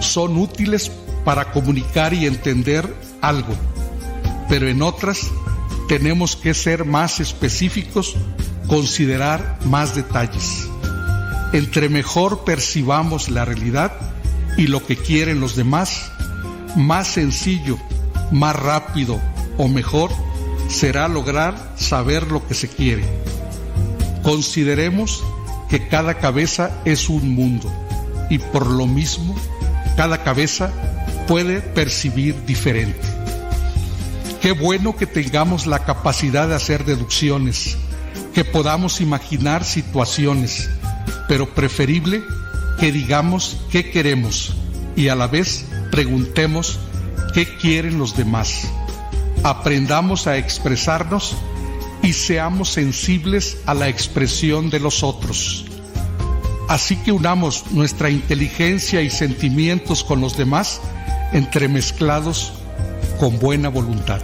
son 0.00 0.36
útiles 0.36 0.90
para 1.24 1.50
comunicar 1.52 2.12
y 2.14 2.26
entender 2.26 2.94
algo, 3.22 3.54
pero 4.48 4.68
en 4.68 4.82
otras 4.82 5.30
tenemos 5.88 6.36
que 6.36 6.54
ser 6.54 6.84
más 6.84 7.20
específicos, 7.20 8.14
considerar 8.68 9.58
más 9.64 9.94
detalles. 9.94 10.68
Entre 11.52 11.88
mejor 11.88 12.44
percibamos 12.44 13.28
la 13.28 13.44
realidad 13.44 13.92
y 14.56 14.66
lo 14.66 14.84
que 14.84 14.96
quieren 14.96 15.40
los 15.40 15.56
demás, 15.56 16.10
más 16.76 17.08
sencillo, 17.08 17.78
más 18.32 18.56
rápido 18.56 19.20
o 19.56 19.68
mejor 19.68 20.10
será 20.68 21.08
lograr 21.08 21.74
saber 21.76 22.30
lo 22.30 22.46
que 22.46 22.54
se 22.54 22.68
quiere. 22.68 23.04
Consideremos 24.22 25.22
que 25.68 25.88
cada 25.88 26.14
cabeza 26.14 26.70
es 26.84 27.08
un 27.08 27.34
mundo 27.34 27.72
y 28.30 28.38
por 28.38 28.66
lo 28.66 28.86
mismo 28.86 29.36
cada 29.96 30.22
cabeza 30.22 30.70
puede 31.26 31.60
percibir 31.60 32.44
diferente. 32.44 33.00
Qué 34.40 34.52
bueno 34.52 34.96
que 34.96 35.06
tengamos 35.06 35.66
la 35.66 35.84
capacidad 35.84 36.48
de 36.48 36.54
hacer 36.54 36.84
deducciones, 36.84 37.76
que 38.34 38.44
podamos 38.44 39.00
imaginar 39.00 39.64
situaciones, 39.64 40.68
pero 41.28 41.48
preferible 41.54 42.22
que 42.78 42.92
digamos 42.92 43.56
qué 43.70 43.90
queremos 43.90 44.54
y 44.96 45.08
a 45.08 45.14
la 45.14 45.26
vez 45.26 45.66
preguntemos 45.90 46.78
qué 47.34 47.46
quieren 47.56 47.98
los 47.98 48.16
demás. 48.16 48.68
Aprendamos 49.42 50.26
a 50.26 50.36
expresarnos 50.38 51.36
y 52.02 52.12
seamos 52.12 52.70
sensibles 52.70 53.58
a 53.66 53.74
la 53.74 53.88
expresión 53.88 54.70
de 54.70 54.80
los 54.80 55.02
otros. 55.02 55.64
Así 56.68 56.96
que 56.96 57.12
unamos 57.12 57.70
nuestra 57.70 58.10
inteligencia 58.10 59.02
y 59.02 59.10
sentimientos 59.10 60.02
con 60.02 60.20
los 60.20 60.36
demás, 60.36 60.80
entremezclados 61.32 62.52
con 63.18 63.38
buena 63.38 63.68
voluntad. 63.68 64.20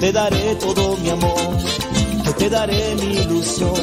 Te 0.00 0.12
daré 0.12 0.54
todo 0.56 0.96
mi 0.98 1.10
amor, 1.10 1.56
que 2.24 2.32
te 2.32 2.50
daré 2.50 2.94
mi 2.96 3.16
ilusión. 3.18 3.74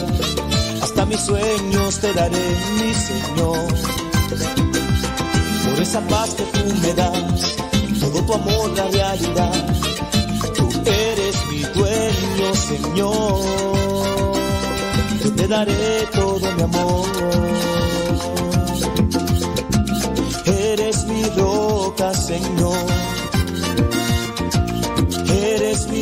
Hasta 0.81 1.05
mis 1.05 1.19
sueños 1.19 1.99
te 1.99 2.13
daré, 2.13 2.47
mi 2.77 2.93
Señor. 2.93 3.67
Por 5.65 5.81
esa 5.81 6.01
paz 6.07 6.35
que 6.35 6.43
tú 6.43 6.73
me 6.81 6.93
das, 6.93 7.55
todo 7.99 8.21
tu 8.25 8.33
amor, 8.33 8.69
la 8.77 8.87
realidad. 8.87 9.65
Tú 10.55 10.69
eres 10.85 11.35
mi 11.49 11.61
dueño, 11.79 12.55
Señor. 12.69 13.41
Yo 15.23 15.35
te 15.35 15.47
daré 15.47 16.07
todo 16.13 16.51
mi 16.55 16.61
amor. 16.61 17.05
Eres 20.45 21.05
mi 21.05 21.23
roca, 21.37 22.13
Señor. 22.13 23.14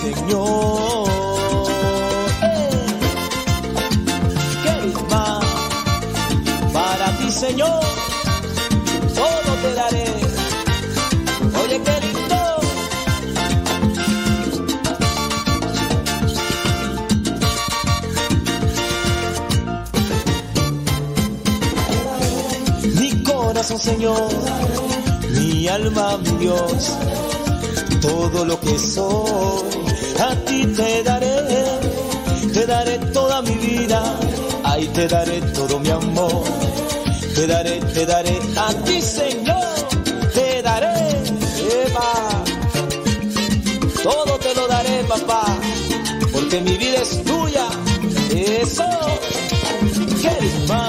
Señor. 0.00 1.08
¿Qué 4.62 4.92
más 5.10 5.44
para 6.72 7.06
ti, 7.18 7.30
Señor? 7.30 7.88
todo 9.18 9.52
te 9.62 9.74
daré. 9.74 10.06
Oye, 11.62 11.82
qué 11.86 11.94
lindo. 12.06 12.40
Mi 23.00 23.22
corazón, 23.24 23.78
Señor, 23.78 24.28
mi 25.34 25.68
alma, 25.68 26.18
mi 26.18 26.30
Dios, 26.44 26.96
todo 28.00 28.44
lo 28.44 28.60
que 28.60 28.78
soy, 28.78 29.87
a 30.20 30.34
ti 30.46 30.66
te 30.66 31.02
daré, 31.02 31.36
te 32.52 32.66
daré 32.66 32.98
toda 33.12 33.42
mi 33.42 33.54
vida, 33.54 34.02
ahí 34.64 34.86
te 34.88 35.06
daré 35.08 35.40
todo 35.52 35.78
mi 35.80 35.90
amor 35.90 36.68
te 37.38 37.46
daré, 37.46 37.78
te 37.94 38.04
daré 38.04 38.36
a 38.56 38.74
ti, 38.84 39.00
Señor, 39.00 39.74
te 40.34 40.60
daré, 40.60 41.22
Eva. 41.84 42.10
Todo 44.02 44.38
te 44.38 44.54
lo 44.56 44.66
daré, 44.66 45.04
papá, 45.04 45.44
porque 46.32 46.60
mi 46.62 46.76
vida 46.76 46.98
es 47.00 47.22
tuya. 47.22 47.66
Eso, 48.34 48.88
¿quieres 50.20 50.68
más? 50.68 50.87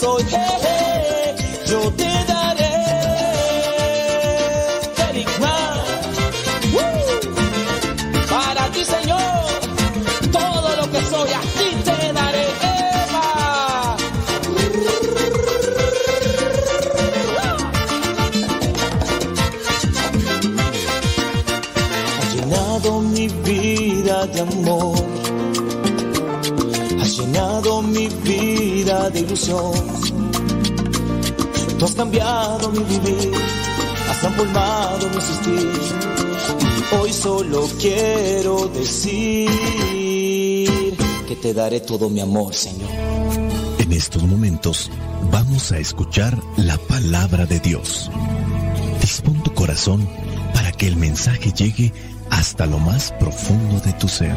Soy. 0.00 0.22
eh, 0.22 0.58
eh. 0.64 1.36
Yo 1.66 1.80
te 1.92 2.10
daré. 2.30 2.70
Para 8.30 8.70
ti, 8.72 8.82
Señor, 8.84 9.44
todo 10.32 10.68
lo 10.80 10.90
que 10.92 11.00
soy, 11.12 11.30
a 11.32 11.40
ti 11.40 11.68
te 11.84 12.12
daré. 12.12 12.46
Eva. 12.72 13.96
Llenado 22.34 23.00
mi 23.00 23.28
vida 23.28 24.26
de 24.26 24.40
amor. 24.40 24.96
Has 27.00 27.16
llenado 27.18 27.82
mi 27.82 28.08
vida 28.08 29.10
de 29.10 29.20
ilusión. 29.20 29.89
Cambiado 32.00 32.70
mi 32.70 32.78
vivir. 32.78 33.30
Has 34.08 34.20
transformado 34.20 35.06
mi 35.10 35.16
existir. 35.16 35.70
Y 36.90 36.94
hoy 36.94 37.12
solo 37.12 37.68
quiero 37.78 38.68
decir 38.68 39.50
que 41.28 41.36
te 41.36 41.52
daré 41.52 41.80
todo 41.80 42.08
mi 42.08 42.20
amor, 42.20 42.54
Señor. 42.54 42.88
En 43.78 43.92
estos 43.92 44.22
momentos 44.22 44.90
vamos 45.30 45.72
a 45.72 45.78
escuchar 45.78 46.38
la 46.56 46.78
palabra 46.78 47.44
de 47.44 47.60
Dios. 47.60 48.10
Dispón 49.02 49.42
tu 49.42 49.52
corazón 49.52 50.08
para 50.54 50.72
que 50.72 50.86
el 50.86 50.96
mensaje 50.96 51.52
llegue 51.52 51.92
hasta 52.30 52.64
lo 52.64 52.78
más 52.78 53.12
profundo 53.20 53.78
de 53.80 53.92
tu 53.92 54.08
ser. 54.08 54.34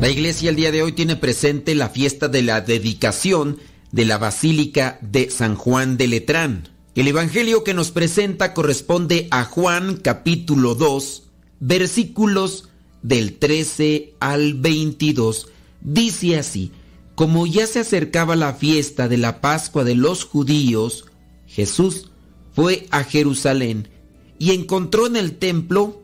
La 0.00 0.08
iglesia 0.08 0.48
el 0.48 0.56
día 0.56 0.72
de 0.72 0.82
hoy 0.82 0.92
tiene 0.92 1.14
presente 1.14 1.74
la 1.74 1.90
fiesta 1.90 2.28
de 2.28 2.40
la 2.40 2.62
dedicación 2.62 3.58
de 3.92 4.06
la 4.06 4.16
Basílica 4.16 4.98
de 5.02 5.28
San 5.28 5.56
Juan 5.56 5.98
de 5.98 6.08
Letrán. 6.08 6.70
El 6.94 7.06
Evangelio 7.06 7.64
que 7.64 7.74
nos 7.74 7.90
presenta 7.90 8.54
corresponde 8.54 9.28
a 9.30 9.44
Juan 9.44 9.96
capítulo 9.96 10.74
2, 10.74 11.24
versículos 11.60 12.70
del 13.02 13.34
13 13.34 14.14
al 14.20 14.54
22. 14.54 15.48
Dice 15.82 16.38
así, 16.38 16.72
como 17.14 17.46
ya 17.46 17.66
se 17.66 17.80
acercaba 17.80 18.36
la 18.36 18.54
fiesta 18.54 19.06
de 19.06 19.18
la 19.18 19.42
Pascua 19.42 19.84
de 19.84 19.96
los 19.96 20.24
judíos, 20.24 21.04
Jesús 21.46 22.10
fue 22.54 22.86
a 22.90 23.04
Jerusalén 23.04 23.88
y 24.38 24.52
encontró 24.52 25.06
en 25.06 25.16
el 25.16 25.36
templo 25.36 25.99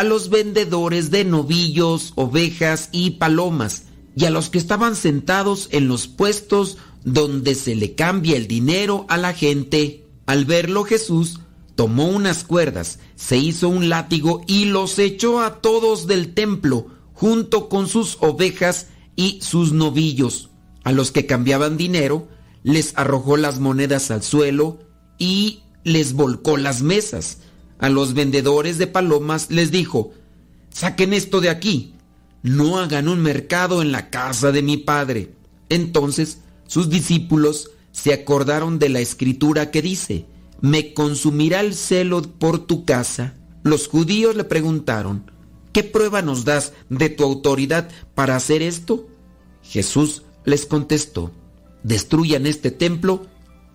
a 0.00 0.02
los 0.02 0.30
vendedores 0.30 1.10
de 1.10 1.26
novillos, 1.26 2.14
ovejas 2.14 2.88
y 2.90 3.10
palomas, 3.10 3.82
y 4.16 4.24
a 4.24 4.30
los 4.30 4.48
que 4.48 4.56
estaban 4.56 4.96
sentados 4.96 5.68
en 5.72 5.88
los 5.88 6.08
puestos 6.08 6.78
donde 7.04 7.54
se 7.54 7.74
le 7.74 7.94
cambia 7.94 8.38
el 8.38 8.46
dinero 8.46 9.04
a 9.10 9.18
la 9.18 9.34
gente. 9.34 10.06
Al 10.24 10.46
verlo 10.46 10.84
Jesús 10.84 11.40
tomó 11.74 12.06
unas 12.06 12.44
cuerdas, 12.44 12.98
se 13.14 13.36
hizo 13.36 13.68
un 13.68 13.90
látigo 13.90 14.42
y 14.46 14.64
los 14.64 14.98
echó 14.98 15.42
a 15.42 15.60
todos 15.60 16.06
del 16.06 16.32
templo, 16.32 16.86
junto 17.12 17.68
con 17.68 17.86
sus 17.86 18.16
ovejas 18.20 18.86
y 19.16 19.40
sus 19.42 19.74
novillos. 19.74 20.48
A 20.82 20.92
los 20.92 21.10
que 21.12 21.26
cambiaban 21.26 21.76
dinero, 21.76 22.26
les 22.62 22.96
arrojó 22.96 23.36
las 23.36 23.60
monedas 23.60 24.10
al 24.10 24.22
suelo 24.22 24.78
y 25.18 25.60
les 25.84 26.14
volcó 26.14 26.56
las 26.56 26.80
mesas. 26.80 27.42
A 27.80 27.88
los 27.88 28.14
vendedores 28.14 28.78
de 28.78 28.86
palomas 28.86 29.50
les 29.50 29.70
dijo, 29.70 30.12
saquen 30.70 31.12
esto 31.12 31.40
de 31.40 31.48
aquí, 31.48 31.94
no 32.42 32.78
hagan 32.78 33.08
un 33.08 33.20
mercado 33.20 33.82
en 33.82 33.92
la 33.92 34.10
casa 34.10 34.52
de 34.52 34.62
mi 34.62 34.76
padre. 34.76 35.34
Entonces 35.68 36.38
sus 36.66 36.88
discípulos 36.88 37.70
se 37.92 38.12
acordaron 38.12 38.78
de 38.78 38.88
la 38.88 39.00
escritura 39.00 39.70
que 39.70 39.82
dice, 39.82 40.26
me 40.60 40.94
consumirá 40.94 41.60
el 41.60 41.74
celo 41.74 42.22
por 42.22 42.66
tu 42.66 42.84
casa. 42.84 43.34
Los 43.62 43.88
judíos 43.88 44.36
le 44.36 44.44
preguntaron, 44.44 45.30
¿qué 45.72 45.82
prueba 45.82 46.22
nos 46.22 46.44
das 46.44 46.72
de 46.88 47.08
tu 47.08 47.24
autoridad 47.24 47.88
para 48.14 48.36
hacer 48.36 48.62
esto? 48.62 49.08
Jesús 49.62 50.22
les 50.44 50.66
contestó, 50.66 51.32
destruyan 51.82 52.46
este 52.46 52.70
templo 52.70 53.26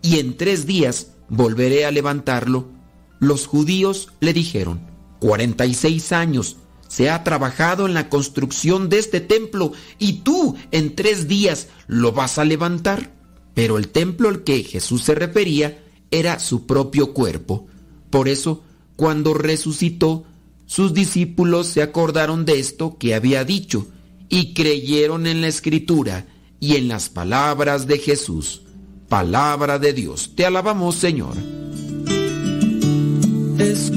y 0.02 0.20
en 0.20 0.38
tres 0.38 0.66
días 0.66 1.12
volveré 1.30 1.86
a 1.86 1.92
levantarlo. 1.92 2.75
Los 3.20 3.48
judíos 3.48 4.10
le 4.20 4.34
dijeron, 4.34 4.82
46 5.20 6.12
años 6.12 6.58
se 6.88 7.10
ha 7.10 7.24
trabajado 7.24 7.88
en 7.88 7.94
la 7.94 8.10
construcción 8.10 8.90
de 8.90 9.00
este 9.00 9.20
templo 9.20 9.74
y 10.00 10.20
tú 10.20 10.56
en 10.72 10.96
tres 10.96 11.28
días 11.28 11.68
lo 11.88 12.12
vas 12.12 12.38
a 12.38 12.46
levantar. 12.46 13.14
Pero 13.54 13.78
el 13.78 13.90
templo 13.90 14.30
al 14.30 14.44
que 14.44 14.64
Jesús 14.64 15.04
se 15.04 15.16
refería 15.16 15.84
era 16.12 16.40
su 16.40 16.66
propio 16.66 17.14
cuerpo. 17.14 17.68
Por 18.10 18.28
eso, 18.28 18.64
cuando 18.96 19.34
resucitó, 19.34 20.26
sus 20.66 20.94
discípulos 20.94 21.68
se 21.68 21.82
acordaron 21.82 22.46
de 22.46 22.60
esto 22.60 22.98
que 22.98 23.16
había 23.16 23.44
dicho 23.44 23.88
y 24.30 24.54
creyeron 24.54 25.28
en 25.28 25.42
la 25.42 25.48
escritura 25.48 26.28
y 26.60 26.76
en 26.76 26.88
las 26.88 27.10
palabras 27.10 27.88
de 27.88 28.00
Jesús. 28.00 28.64
Palabra 29.10 29.80
de 29.80 29.94
Dios. 29.94 30.34
Te 30.36 30.46
alabamos, 30.46 30.96
Señor. 30.96 31.65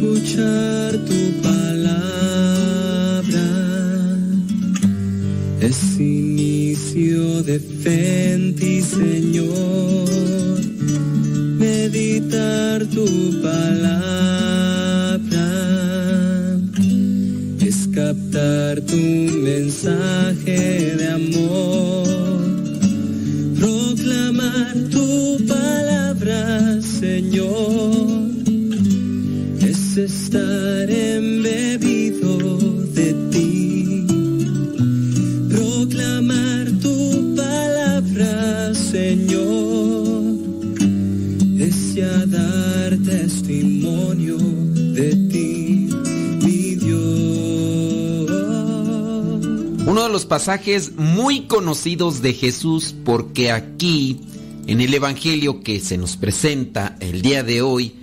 Escuchar 0.00 0.92
tu 1.08 1.20
palabra 1.42 2.06
es 5.60 5.98
inicio 5.98 7.42
de 7.42 7.58
fe 7.58 8.34
en 8.34 8.54
ti, 8.54 8.80
Señor. 8.80 10.08
Meditar 11.58 12.86
tu 12.86 13.06
palabra 13.42 13.98
es 17.60 17.88
captar 17.92 18.80
tu 18.82 18.94
mensaje 18.94 20.94
de 20.96 21.08
amor. 21.08 22.06
Proclamar 23.58 24.76
tu 24.92 25.38
palabra, 25.44 26.80
Señor, 26.82 28.17
estar 30.04 30.90
embebido 30.90 32.38
de 32.94 33.14
ti. 33.30 34.06
Proclamar 35.50 36.70
tu 36.80 37.34
palabra, 37.34 38.74
Señor, 38.74 40.36
es 41.58 41.94
ya 41.94 42.26
dar 42.26 42.96
testimonio 42.98 44.36
de 44.38 45.16
ti, 45.30 45.88
mi 46.42 46.74
Dios. 46.76 48.30
Uno 49.86 50.04
de 50.04 50.08
los 50.10 50.26
pasajes 50.26 50.92
muy 50.96 51.46
conocidos 51.46 52.22
de 52.22 52.34
Jesús 52.34 52.94
porque 53.04 53.50
aquí, 53.50 54.20
en 54.66 54.80
el 54.80 54.94
Evangelio 54.94 55.62
que 55.62 55.80
se 55.80 55.98
nos 55.98 56.16
presenta 56.16 56.96
el 57.00 57.22
día 57.22 57.42
de 57.42 57.62
hoy, 57.62 57.94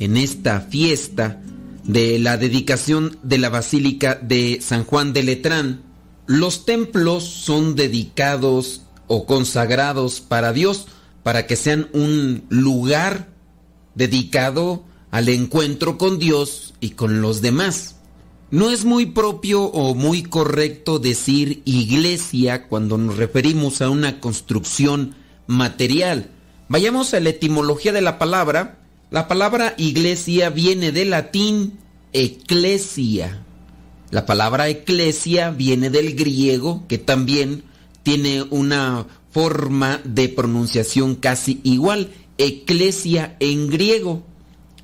en 0.00 0.16
esta 0.16 0.60
fiesta 0.60 1.40
de 1.84 2.18
la 2.18 2.36
dedicación 2.36 3.18
de 3.22 3.38
la 3.38 3.50
Basílica 3.50 4.16
de 4.16 4.58
San 4.60 4.84
Juan 4.84 5.12
de 5.12 5.22
Letrán, 5.22 5.82
los 6.26 6.64
templos 6.64 7.24
son 7.24 7.76
dedicados 7.76 8.82
o 9.06 9.26
consagrados 9.26 10.20
para 10.20 10.52
Dios, 10.52 10.86
para 11.22 11.46
que 11.46 11.56
sean 11.56 11.88
un 11.92 12.44
lugar 12.48 13.28
dedicado 13.94 14.84
al 15.10 15.28
encuentro 15.28 15.98
con 15.98 16.18
Dios 16.18 16.74
y 16.80 16.90
con 16.90 17.20
los 17.20 17.42
demás. 17.42 17.96
No 18.50 18.70
es 18.70 18.84
muy 18.84 19.06
propio 19.06 19.64
o 19.64 19.94
muy 19.94 20.22
correcto 20.22 20.98
decir 20.98 21.62
iglesia 21.64 22.66
cuando 22.68 22.98
nos 22.98 23.16
referimos 23.16 23.82
a 23.82 23.90
una 23.90 24.18
construcción 24.18 25.14
material. 25.46 26.30
Vayamos 26.68 27.14
a 27.14 27.20
la 27.20 27.30
etimología 27.30 27.92
de 27.92 28.00
la 28.00 28.18
palabra. 28.18 28.79
La 29.10 29.26
palabra 29.26 29.74
iglesia 29.76 30.50
viene 30.50 30.92
del 30.92 31.10
latín 31.10 31.80
eclesia. 32.12 33.44
La 34.12 34.24
palabra 34.24 34.68
eclesia 34.68 35.50
viene 35.50 35.90
del 35.90 36.14
griego, 36.14 36.84
que 36.86 36.98
también 36.98 37.64
tiene 38.04 38.44
una 38.50 39.08
forma 39.32 40.00
de 40.04 40.28
pronunciación 40.28 41.16
casi 41.16 41.60
igual, 41.64 42.12
eclesia 42.38 43.36
en 43.40 43.68
griego. 43.68 44.22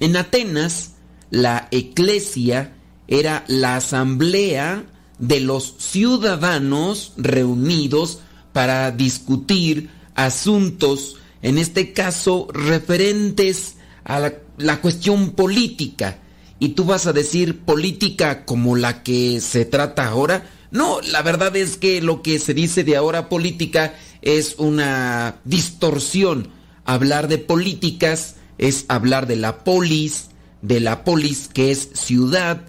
En 0.00 0.16
Atenas, 0.16 0.94
la 1.30 1.68
eclesia 1.70 2.74
era 3.06 3.44
la 3.46 3.76
asamblea 3.76 4.86
de 5.20 5.38
los 5.38 5.76
ciudadanos 5.78 7.12
reunidos 7.16 8.22
para 8.52 8.90
discutir 8.90 9.88
asuntos, 10.16 11.14
en 11.42 11.58
este 11.58 11.92
caso 11.92 12.48
referentes 12.52 13.75
a 14.06 14.32
la, 14.56 14.80
cuestión 14.80 15.32
política. 15.32 16.18
Y 16.58 16.70
tú 16.70 16.84
vas 16.84 17.06
a 17.06 17.12
decir 17.12 17.60
política 17.60 18.46
como 18.46 18.76
la 18.76 19.02
que 19.02 19.40
se 19.40 19.64
trata 19.64 20.06
ahora. 20.06 20.48
No, 20.70 21.00
la 21.02 21.22
verdad 21.22 21.54
es 21.56 21.76
que 21.76 22.00
lo 22.00 22.22
que 22.22 22.38
se 22.38 22.54
dice 22.54 22.84
de 22.84 22.96
ahora 22.96 23.28
política 23.28 23.94
es 24.22 24.54
una 24.58 25.40
distorsión. 25.44 26.48
Hablar 26.84 27.28
de 27.28 27.38
políticas 27.38 28.36
es 28.58 28.86
hablar 28.88 29.26
de 29.26 29.36
la 29.36 29.64
polis, 29.64 30.28
de 30.62 30.80
la 30.80 31.04
polis 31.04 31.48
que 31.52 31.70
es 31.70 31.90
ciudad, 31.92 32.62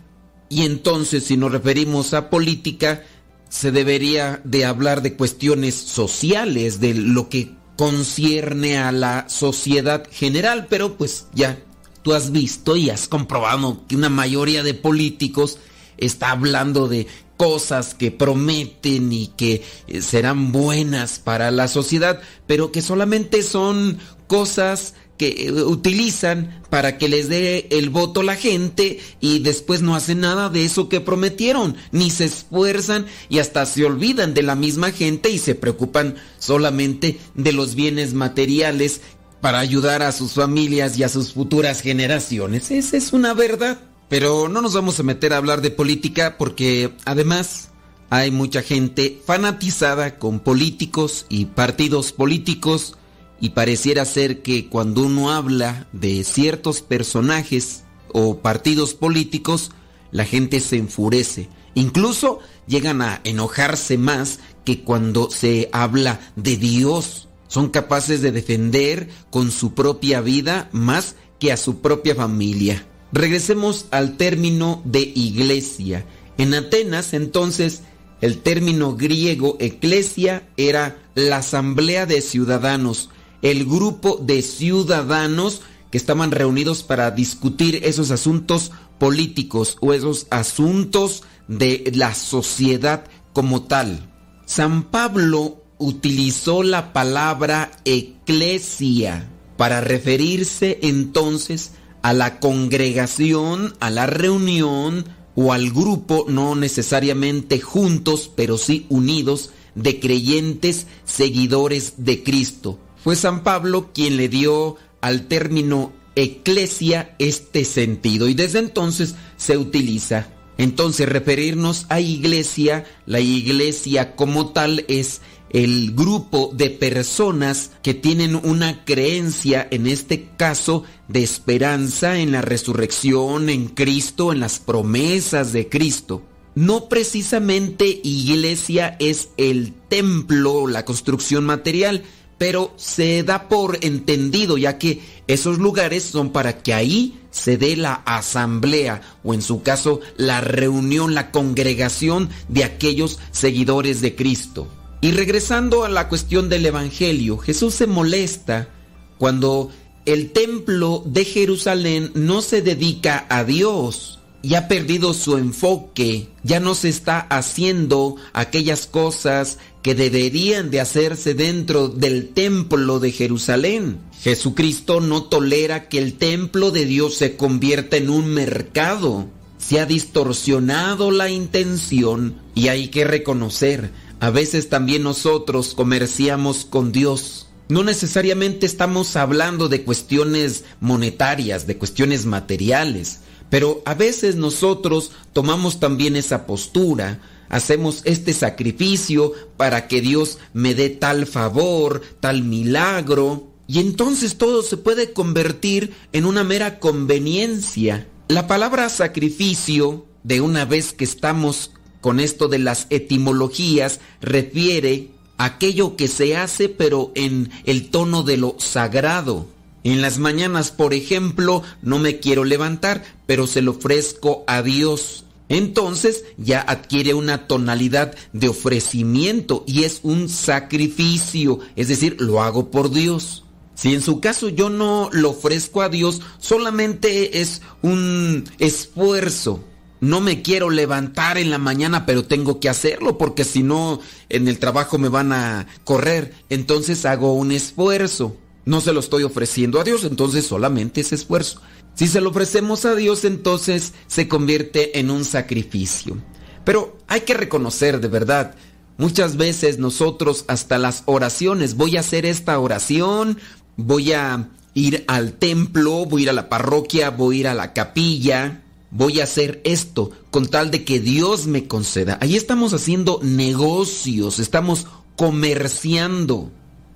y 0.50 0.64
entonces 0.64 1.26
si 1.26 1.38
nos 1.38 1.52
referimos 1.52 2.14
a 2.14 2.30
política, 2.30 3.04
se 3.50 3.72
debería 3.72 4.42
de 4.44 4.66
hablar 4.66 5.02
de 5.02 5.16
cuestiones 5.16 5.76
sociales, 5.76 6.80
de 6.80 6.94
lo 6.94 7.30
que 7.30 7.57
concierne 7.78 8.78
a 8.80 8.92
la 8.92 9.30
sociedad 9.30 10.08
general, 10.12 10.68
pero 10.70 10.98
pues 10.98 11.28
ya 11.34 11.60
tú 12.02 12.14
has 12.14 12.32
visto 12.32 12.76
y 12.76 12.90
has 12.90 13.08
comprobado 13.08 13.86
que 13.88 13.96
una 13.96 14.10
mayoría 14.10 14.64
de 14.64 14.74
políticos 14.74 15.60
está 15.98 16.32
hablando 16.32 16.88
de 16.88 17.08
cosas 17.38 17.94
que 17.94 18.12
prometen 18.12 19.14
y 19.14 19.28
que 19.28 19.64
eh, 19.88 20.02
serán 20.02 20.52
buenas 20.52 21.20
para 21.20 21.52
la 21.52 21.68
sociedad, 21.68 22.20
pero 22.48 22.72
que 22.72 22.82
solamente 22.82 23.44
son 23.44 24.00
cosas 24.26 24.96
que 25.18 25.48
eh, 25.48 25.52
utilizan 25.52 26.62
para 26.70 26.98
que 26.98 27.10
les 27.10 27.30
dé 27.30 27.68
el 27.72 27.90
voto 27.90 28.24
la 28.24 28.36
gente 28.36 29.00
y 29.20 29.40
después 29.40 29.82
no 29.82 29.96
hacen 29.96 30.22
nada 30.22 30.50
de 30.50 30.66
eso 30.66 30.90
que 30.90 31.02
prometieron, 31.02 31.76
ni 31.92 32.12
se 32.12 32.26
esfuerzan 32.26 33.08
y 33.30 33.40
hasta 33.40 33.66
se 33.66 33.86
olvidan 33.86 34.34
de 34.34 34.44
la 34.44 34.56
misma 34.56 34.92
gente 34.92 35.30
y 35.30 35.40
se 35.40 35.56
preocupan 35.56 36.16
solamente 36.40 37.20
de 37.36 37.54
los 37.54 37.76
bienes 37.76 38.14
materiales 38.14 39.02
para 39.42 39.60
ayudar 39.60 40.02
a 40.02 40.12
sus 40.12 40.34
familias 40.34 40.98
y 40.98 41.04
a 41.04 41.10
sus 41.10 41.34
futuras 41.34 41.82
generaciones. 41.82 42.72
Esa 42.72 42.98
es 42.98 43.14
una 43.14 43.34
verdad. 43.34 43.80
Pero 44.10 44.48
no 44.48 44.62
nos 44.62 44.74
vamos 44.74 45.00
a 45.00 45.04
meter 45.04 45.34
a 45.34 45.38
hablar 45.38 45.62
de 45.62 45.70
política 45.70 46.38
porque 46.38 46.94
además 47.04 47.70
hay 48.10 48.32
mucha 48.32 48.62
gente 48.62 49.22
fanatizada 49.26 50.18
con 50.18 50.40
políticos 50.40 51.26
y 51.28 51.46
partidos 51.46 52.14
políticos 52.14 52.96
y 53.40 53.50
pareciera 53.50 54.06
ser 54.06 54.42
que 54.42 54.68
cuando 54.68 55.04
uno 55.04 55.32
habla 55.32 55.88
de 55.92 56.24
ciertos 56.24 56.82
personajes 56.82 57.84
o 58.12 58.40
partidos 58.40 58.94
políticos, 58.94 59.72
la 60.12 60.26
gente 60.26 60.60
se 60.60 60.78
enfurece. 60.78 61.50
Incluso 61.76 62.40
llegan 62.66 63.02
a 63.02 63.22
enojarse 63.24 63.98
más 63.98 64.40
que 64.66 64.82
cuando 64.82 65.30
se 65.30 65.70
habla 65.72 66.20
de 66.36 66.58
Dios. 66.58 67.28
Son 67.48 67.70
capaces 67.70 68.22
de 68.22 68.32
defender 68.32 69.10
con 69.30 69.52
su 69.52 69.74
propia 69.74 70.22
vida 70.22 70.70
más 70.72 71.16
que 71.40 71.52
a 71.52 71.58
su 71.58 71.80
propia 71.82 72.16
familia. 72.16 72.86
Regresemos 73.12 73.86
al 73.92 74.18
término 74.18 74.82
de 74.84 75.02
iglesia. 75.02 76.06
En 76.38 76.54
Atenas 76.54 77.14
entonces 77.14 77.84
el 78.22 78.40
término 78.40 78.96
griego 78.96 79.58
eclesia 79.60 80.48
era 80.58 80.98
la 81.14 81.38
asamblea 81.38 82.06
de 82.06 82.22
ciudadanos, 82.22 83.10
el 83.42 83.66
grupo 83.66 84.20
de 84.22 84.42
ciudadanos 84.42 85.62
que 85.92 85.98
estaban 85.98 86.32
reunidos 86.32 86.84
para 86.84 87.12
discutir 87.12 87.82
esos 87.84 88.12
asuntos 88.12 88.72
políticos 89.00 89.78
o 89.80 89.94
esos 89.94 90.28
asuntos 90.30 91.24
de 91.48 91.92
la 91.96 92.14
sociedad 92.14 93.06
como 93.34 93.64
tal. 93.64 94.12
San 94.46 94.84
Pablo 94.84 95.64
utilizó 95.78 96.64
la 96.64 96.94
palabra 96.94 97.72
eclesia 97.86 99.30
para 99.58 99.82
referirse 99.82 100.80
entonces 100.82 101.72
a 102.02 102.14
la 102.14 102.40
congregación, 102.40 103.76
a 103.80 103.90
la 103.90 104.06
reunión 104.06 105.06
o 105.36 105.54
al 105.54 105.72
grupo, 105.72 106.26
no 106.28 106.56
necesariamente 106.56 107.60
juntos, 107.60 108.32
pero 108.36 108.58
sí 108.58 108.86
unidos, 108.90 109.52
de 109.76 110.00
creyentes 110.00 110.88
seguidores 111.06 111.94
de 111.98 112.24
Cristo. 112.24 112.80
Fue 113.08 113.16
San 113.16 113.42
Pablo 113.42 113.92
quien 113.94 114.18
le 114.18 114.28
dio 114.28 114.76
al 115.00 115.30
término 115.30 115.94
eclesia 116.16 117.16
este 117.20 117.64
sentido 117.64 118.28
y 118.28 118.34
desde 118.34 118.60
entonces 118.60 119.16
se 119.38 119.58
utiliza. 119.58 120.28
Entonces 120.58 121.08
referirnos 121.08 121.86
a 121.88 122.02
iglesia, 122.02 122.84
la 123.06 123.22
iglesia 123.22 124.14
como 124.18 124.52
tal 124.52 124.84
es 124.90 125.22
el 125.52 125.94
grupo 125.96 126.52
de 126.54 126.70
personas 126.70 127.72
que 127.82 127.94
tienen 127.94 128.36
una 128.36 128.84
creencia, 128.84 129.66
en 129.72 129.88
este 129.88 130.28
caso, 130.36 130.84
de 131.08 131.24
esperanza 131.24 132.20
en 132.20 132.34
la 132.34 132.42
resurrección, 132.42 133.50
en 133.50 133.70
Cristo, 133.70 134.34
en 134.34 134.42
las 134.42 134.60
promesas 134.60 135.54
de 135.54 135.70
Cristo. 135.70 136.24
No 136.56 136.90
precisamente 136.90 138.02
iglesia 138.04 138.98
es 139.00 139.30
el 139.38 139.74
templo, 139.88 140.68
la 140.68 140.84
construcción 140.84 141.46
material, 141.46 142.04
pero 142.38 142.74
se 142.78 143.24
da 143.24 143.50
por 143.50 143.80
entendido 143.82 144.58
ya 144.58 144.78
que 144.78 145.02
esos 145.28 145.58
lugares 145.58 146.04
son 146.04 146.32
para 146.32 146.62
que 146.62 146.74
ahí 146.74 147.20
se 147.32 147.58
dé 147.58 147.76
la 147.76 147.94
asamblea 148.06 149.02
o 149.24 149.34
en 149.34 149.42
su 149.42 149.62
caso 149.62 150.00
la 150.18 150.42
reunión, 150.42 151.14
la 151.14 151.32
congregación 151.32 152.30
de 152.48 152.64
aquellos 152.64 153.20
seguidores 153.32 154.02
de 154.02 154.16
Cristo. 154.16 154.68
Y 155.02 155.12
regresando 155.12 155.84
a 155.84 155.90
la 155.90 156.10
cuestión 156.10 156.50
del 156.50 156.66
Evangelio, 156.66 157.38
Jesús 157.38 157.76
se 157.76 157.86
molesta 157.86 158.70
cuando 159.18 159.70
el 160.06 160.32
templo 160.32 161.04
de 161.06 161.26
Jerusalén 161.26 162.12
no 162.16 162.42
se 162.42 162.62
dedica 162.62 163.26
a 163.30 163.44
Dios 163.44 164.17
y 164.42 164.56
ha 164.56 164.68
perdido 164.68 165.14
su 165.14 165.38
enfoque, 165.38 166.30
ya 166.44 166.60
no 166.60 166.76
se 166.76 166.90
está 166.90 167.20
haciendo 167.20 168.16
aquellas 168.34 168.88
cosas 168.88 169.58
que 169.82 169.96
deberían 169.96 170.70
de 170.70 170.82
hacerse 170.82 171.34
dentro 171.34 171.88
del 171.88 172.30
templo 172.30 173.00
de 173.00 173.12
Jerusalén. 173.12 174.00
Jesucristo 174.22 175.02
no 175.02 175.24
tolera 175.24 175.90
que 175.90 175.98
el 176.00 176.14
templo 176.14 176.72
de 176.72 176.86
Dios 176.86 177.16
se 177.16 177.36
convierta 177.36 177.98
en 177.98 178.10
un 178.10 178.28
mercado. 178.28 179.28
Se 179.58 179.80
ha 179.80 179.86
distorsionado 179.86 181.12
la 181.12 181.30
intención 181.30 182.42
y 182.54 182.68
hay 182.68 182.90
que 182.90 183.06
reconocer 183.06 183.92
a 184.20 184.32
veces 184.32 184.70
también 184.70 185.04
nosotros 185.04 185.74
comerciamos 185.76 186.66
con 186.66 186.92
Dios. 186.92 187.48
No 187.70 187.84
necesariamente 187.84 188.66
estamos 188.66 189.16
hablando 189.16 189.70
de 189.70 189.84
cuestiones 189.84 190.64
monetarias, 190.80 191.68
de 191.68 191.78
cuestiones 191.78 192.26
materiales, 192.26 193.20
pero 193.50 193.82
a 193.86 193.94
veces 193.94 194.36
nosotros 194.36 195.12
tomamos 195.34 195.80
también 195.80 196.16
esa 196.16 196.46
postura, 196.46 197.22
hacemos 197.50 198.02
este 198.06 198.34
sacrificio 198.34 199.34
para 199.56 199.88
que 199.88 200.02
Dios 200.02 200.40
me 200.54 200.76
dé 200.76 200.90
tal 200.90 201.28
favor, 201.28 202.02
tal 202.20 202.44
milagro, 202.44 203.48
y 203.68 203.80
entonces 203.80 204.38
todo 204.38 204.64
se 204.64 204.78
puede 204.78 205.14
convertir 205.14 205.94
en 206.14 206.26
una 206.26 206.44
mera 206.44 206.80
conveniencia. 206.80 208.08
La 208.28 208.48
palabra 208.48 208.90
sacrificio, 208.90 210.06
de 210.24 210.42
una 210.42 210.66
vez 210.66 210.92
que 210.92 211.06
estamos 211.06 211.72
con 212.02 212.20
esto 212.20 212.48
de 212.48 212.60
las 212.60 212.88
etimologías 212.90 214.02
refiere 214.22 215.12
a 215.38 215.46
aquello 215.46 215.96
que 215.96 216.08
se 216.08 216.36
hace 216.36 216.68
pero 216.70 217.12
en 217.16 217.50
el 217.66 217.90
tono 217.90 218.24
de 218.24 218.38
lo 218.38 218.56
sagrado. 218.60 219.48
En 219.88 220.02
las 220.02 220.20
mañanas, 220.20 220.72
por 220.72 220.94
ejemplo, 220.94 221.64
no 221.82 221.98
me 221.98 222.20
quiero 222.20 222.44
levantar, 222.44 223.06
pero 223.26 223.48
se 223.48 223.62
lo 223.62 223.72
ofrezco 223.72 224.44
a 224.46 224.62
Dios. 224.62 225.24
Entonces 225.48 226.26
ya 226.36 226.60
adquiere 226.60 227.14
una 227.14 227.48
tonalidad 227.48 228.14
de 228.34 228.50
ofrecimiento 228.50 229.64
y 229.66 229.86
es 229.86 230.02
un 230.04 230.28
sacrificio, 230.28 231.60
es 231.78 231.88
decir, 231.88 232.18
lo 232.20 232.44
hago 232.44 232.70
por 232.70 232.92
Dios. 232.92 233.46
Si 233.76 233.94
en 233.94 234.02
su 234.02 234.20
caso 234.20 234.50
yo 234.50 234.70
no 234.70 235.08
lo 235.14 235.30
ofrezco 235.30 235.82
a 235.82 235.88
Dios, 235.88 236.22
solamente 236.38 237.40
es 237.40 237.62
un 237.82 238.44
esfuerzo, 238.60 239.64
no 240.02 240.20
me 240.20 240.42
quiero 240.42 240.70
levantar 240.70 241.38
en 241.38 241.50
la 241.50 241.60
mañana, 241.60 242.06
pero 242.06 242.26
tengo 242.26 242.60
que 242.60 242.68
hacerlo 242.68 243.18
porque 243.18 243.46
si 243.46 243.64
no 243.64 244.02
en 244.28 244.50
el 244.50 244.60
trabajo 244.60 244.98
me 244.98 245.08
van 245.08 245.32
a 245.32 245.66
correr. 245.86 246.34
Entonces 246.50 247.06
hago 247.06 247.32
un 247.36 247.54
esfuerzo. 247.54 248.36
No 248.68 248.82
se 248.82 248.92
lo 248.92 249.00
estoy 249.00 249.24
ofreciendo 249.24 249.80
a 249.80 249.86
Dios, 249.86 250.04
entonces 250.04 250.46
solamente 250.46 251.00
es 251.00 251.14
esfuerzo. 251.14 251.62
Si 251.96 252.06
se 252.06 252.20
lo 252.20 252.32
ofrecemos 252.32 252.84
a 252.84 252.96
Dios, 252.96 253.24
entonces 253.24 253.94
se 254.08 254.28
convierte 254.28 255.00
en 255.00 255.10
un 255.10 255.24
sacrificio. 255.24 256.18
Pero 256.66 256.98
hay 257.08 257.22
que 257.22 257.34
reconocer 257.34 258.02
de 258.02 258.10
verdad, 258.10 258.56
muchas 258.98 259.38
veces 259.38 259.80
nosotros 259.80 260.44
hasta 260.50 260.78
las 260.80 261.04
oraciones, 261.06 261.76
voy 261.76 261.96
a 261.96 262.02
hacer 262.02 262.26
esta 262.26 262.60
oración, 262.60 263.40
voy 263.78 264.12
a 264.12 264.50
ir 264.74 265.06
al 265.08 265.32
templo, 265.34 266.06
voy 266.06 266.22
a 266.22 266.24
ir 266.24 266.30
a 266.32 266.34
la 266.34 266.50
parroquia, 266.50 267.10
voy 267.10 267.38
a 267.38 267.40
ir 267.40 267.48
a 267.48 267.54
la 267.54 267.72
capilla, 267.72 268.64
voy 268.92 269.22
a 269.22 269.24
hacer 269.24 269.62
esto 269.64 270.12
con 270.30 270.46
tal 270.46 270.72
de 270.72 270.84
que 270.84 271.00
Dios 271.00 271.48
me 271.48 271.70
conceda. 271.70 272.18
Ahí 272.20 272.36
estamos 272.36 272.74
haciendo 272.74 273.22
negocios, 273.24 274.40
estamos 274.40 274.88
comerciando. 275.16 276.52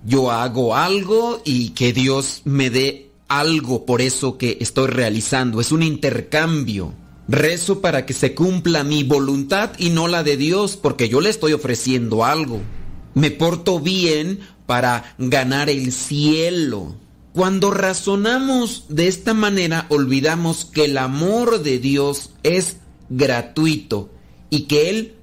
Yo 0.05 0.31
hago 0.31 0.75
algo 0.75 1.41
y 1.45 1.69
que 1.69 1.93
Dios 1.93 2.41
me 2.45 2.69
dé 2.69 3.11
algo 3.27 3.85
por 3.85 4.01
eso 4.01 4.37
que 4.37 4.57
estoy 4.59 4.87
realizando. 4.87 5.61
Es 5.61 5.71
un 5.71 5.83
intercambio. 5.83 6.93
Rezo 7.27 7.79
para 7.79 8.05
que 8.05 8.13
se 8.13 8.35
cumpla 8.35 8.83
mi 8.83 9.03
voluntad 9.03 9.71
y 9.77 9.89
no 9.89 10.07
la 10.07 10.23
de 10.23 10.37
Dios 10.37 10.75
porque 10.75 11.07
yo 11.07 11.21
le 11.21 11.29
estoy 11.29 11.53
ofreciendo 11.53 12.25
algo. 12.25 12.59
Me 13.13 13.31
porto 13.31 13.79
bien 13.79 14.39
para 14.65 15.15
ganar 15.17 15.69
el 15.69 15.91
cielo. 15.91 16.95
Cuando 17.33 17.71
razonamos 17.71 18.85
de 18.89 19.07
esta 19.07 19.33
manera, 19.33 19.85
olvidamos 19.89 20.65
que 20.65 20.85
el 20.85 20.97
amor 20.97 21.63
de 21.63 21.79
Dios 21.79 22.31
es 22.43 22.77
gratuito 23.09 24.09
y 24.49 24.63
que 24.63 24.89
Él 24.89 25.15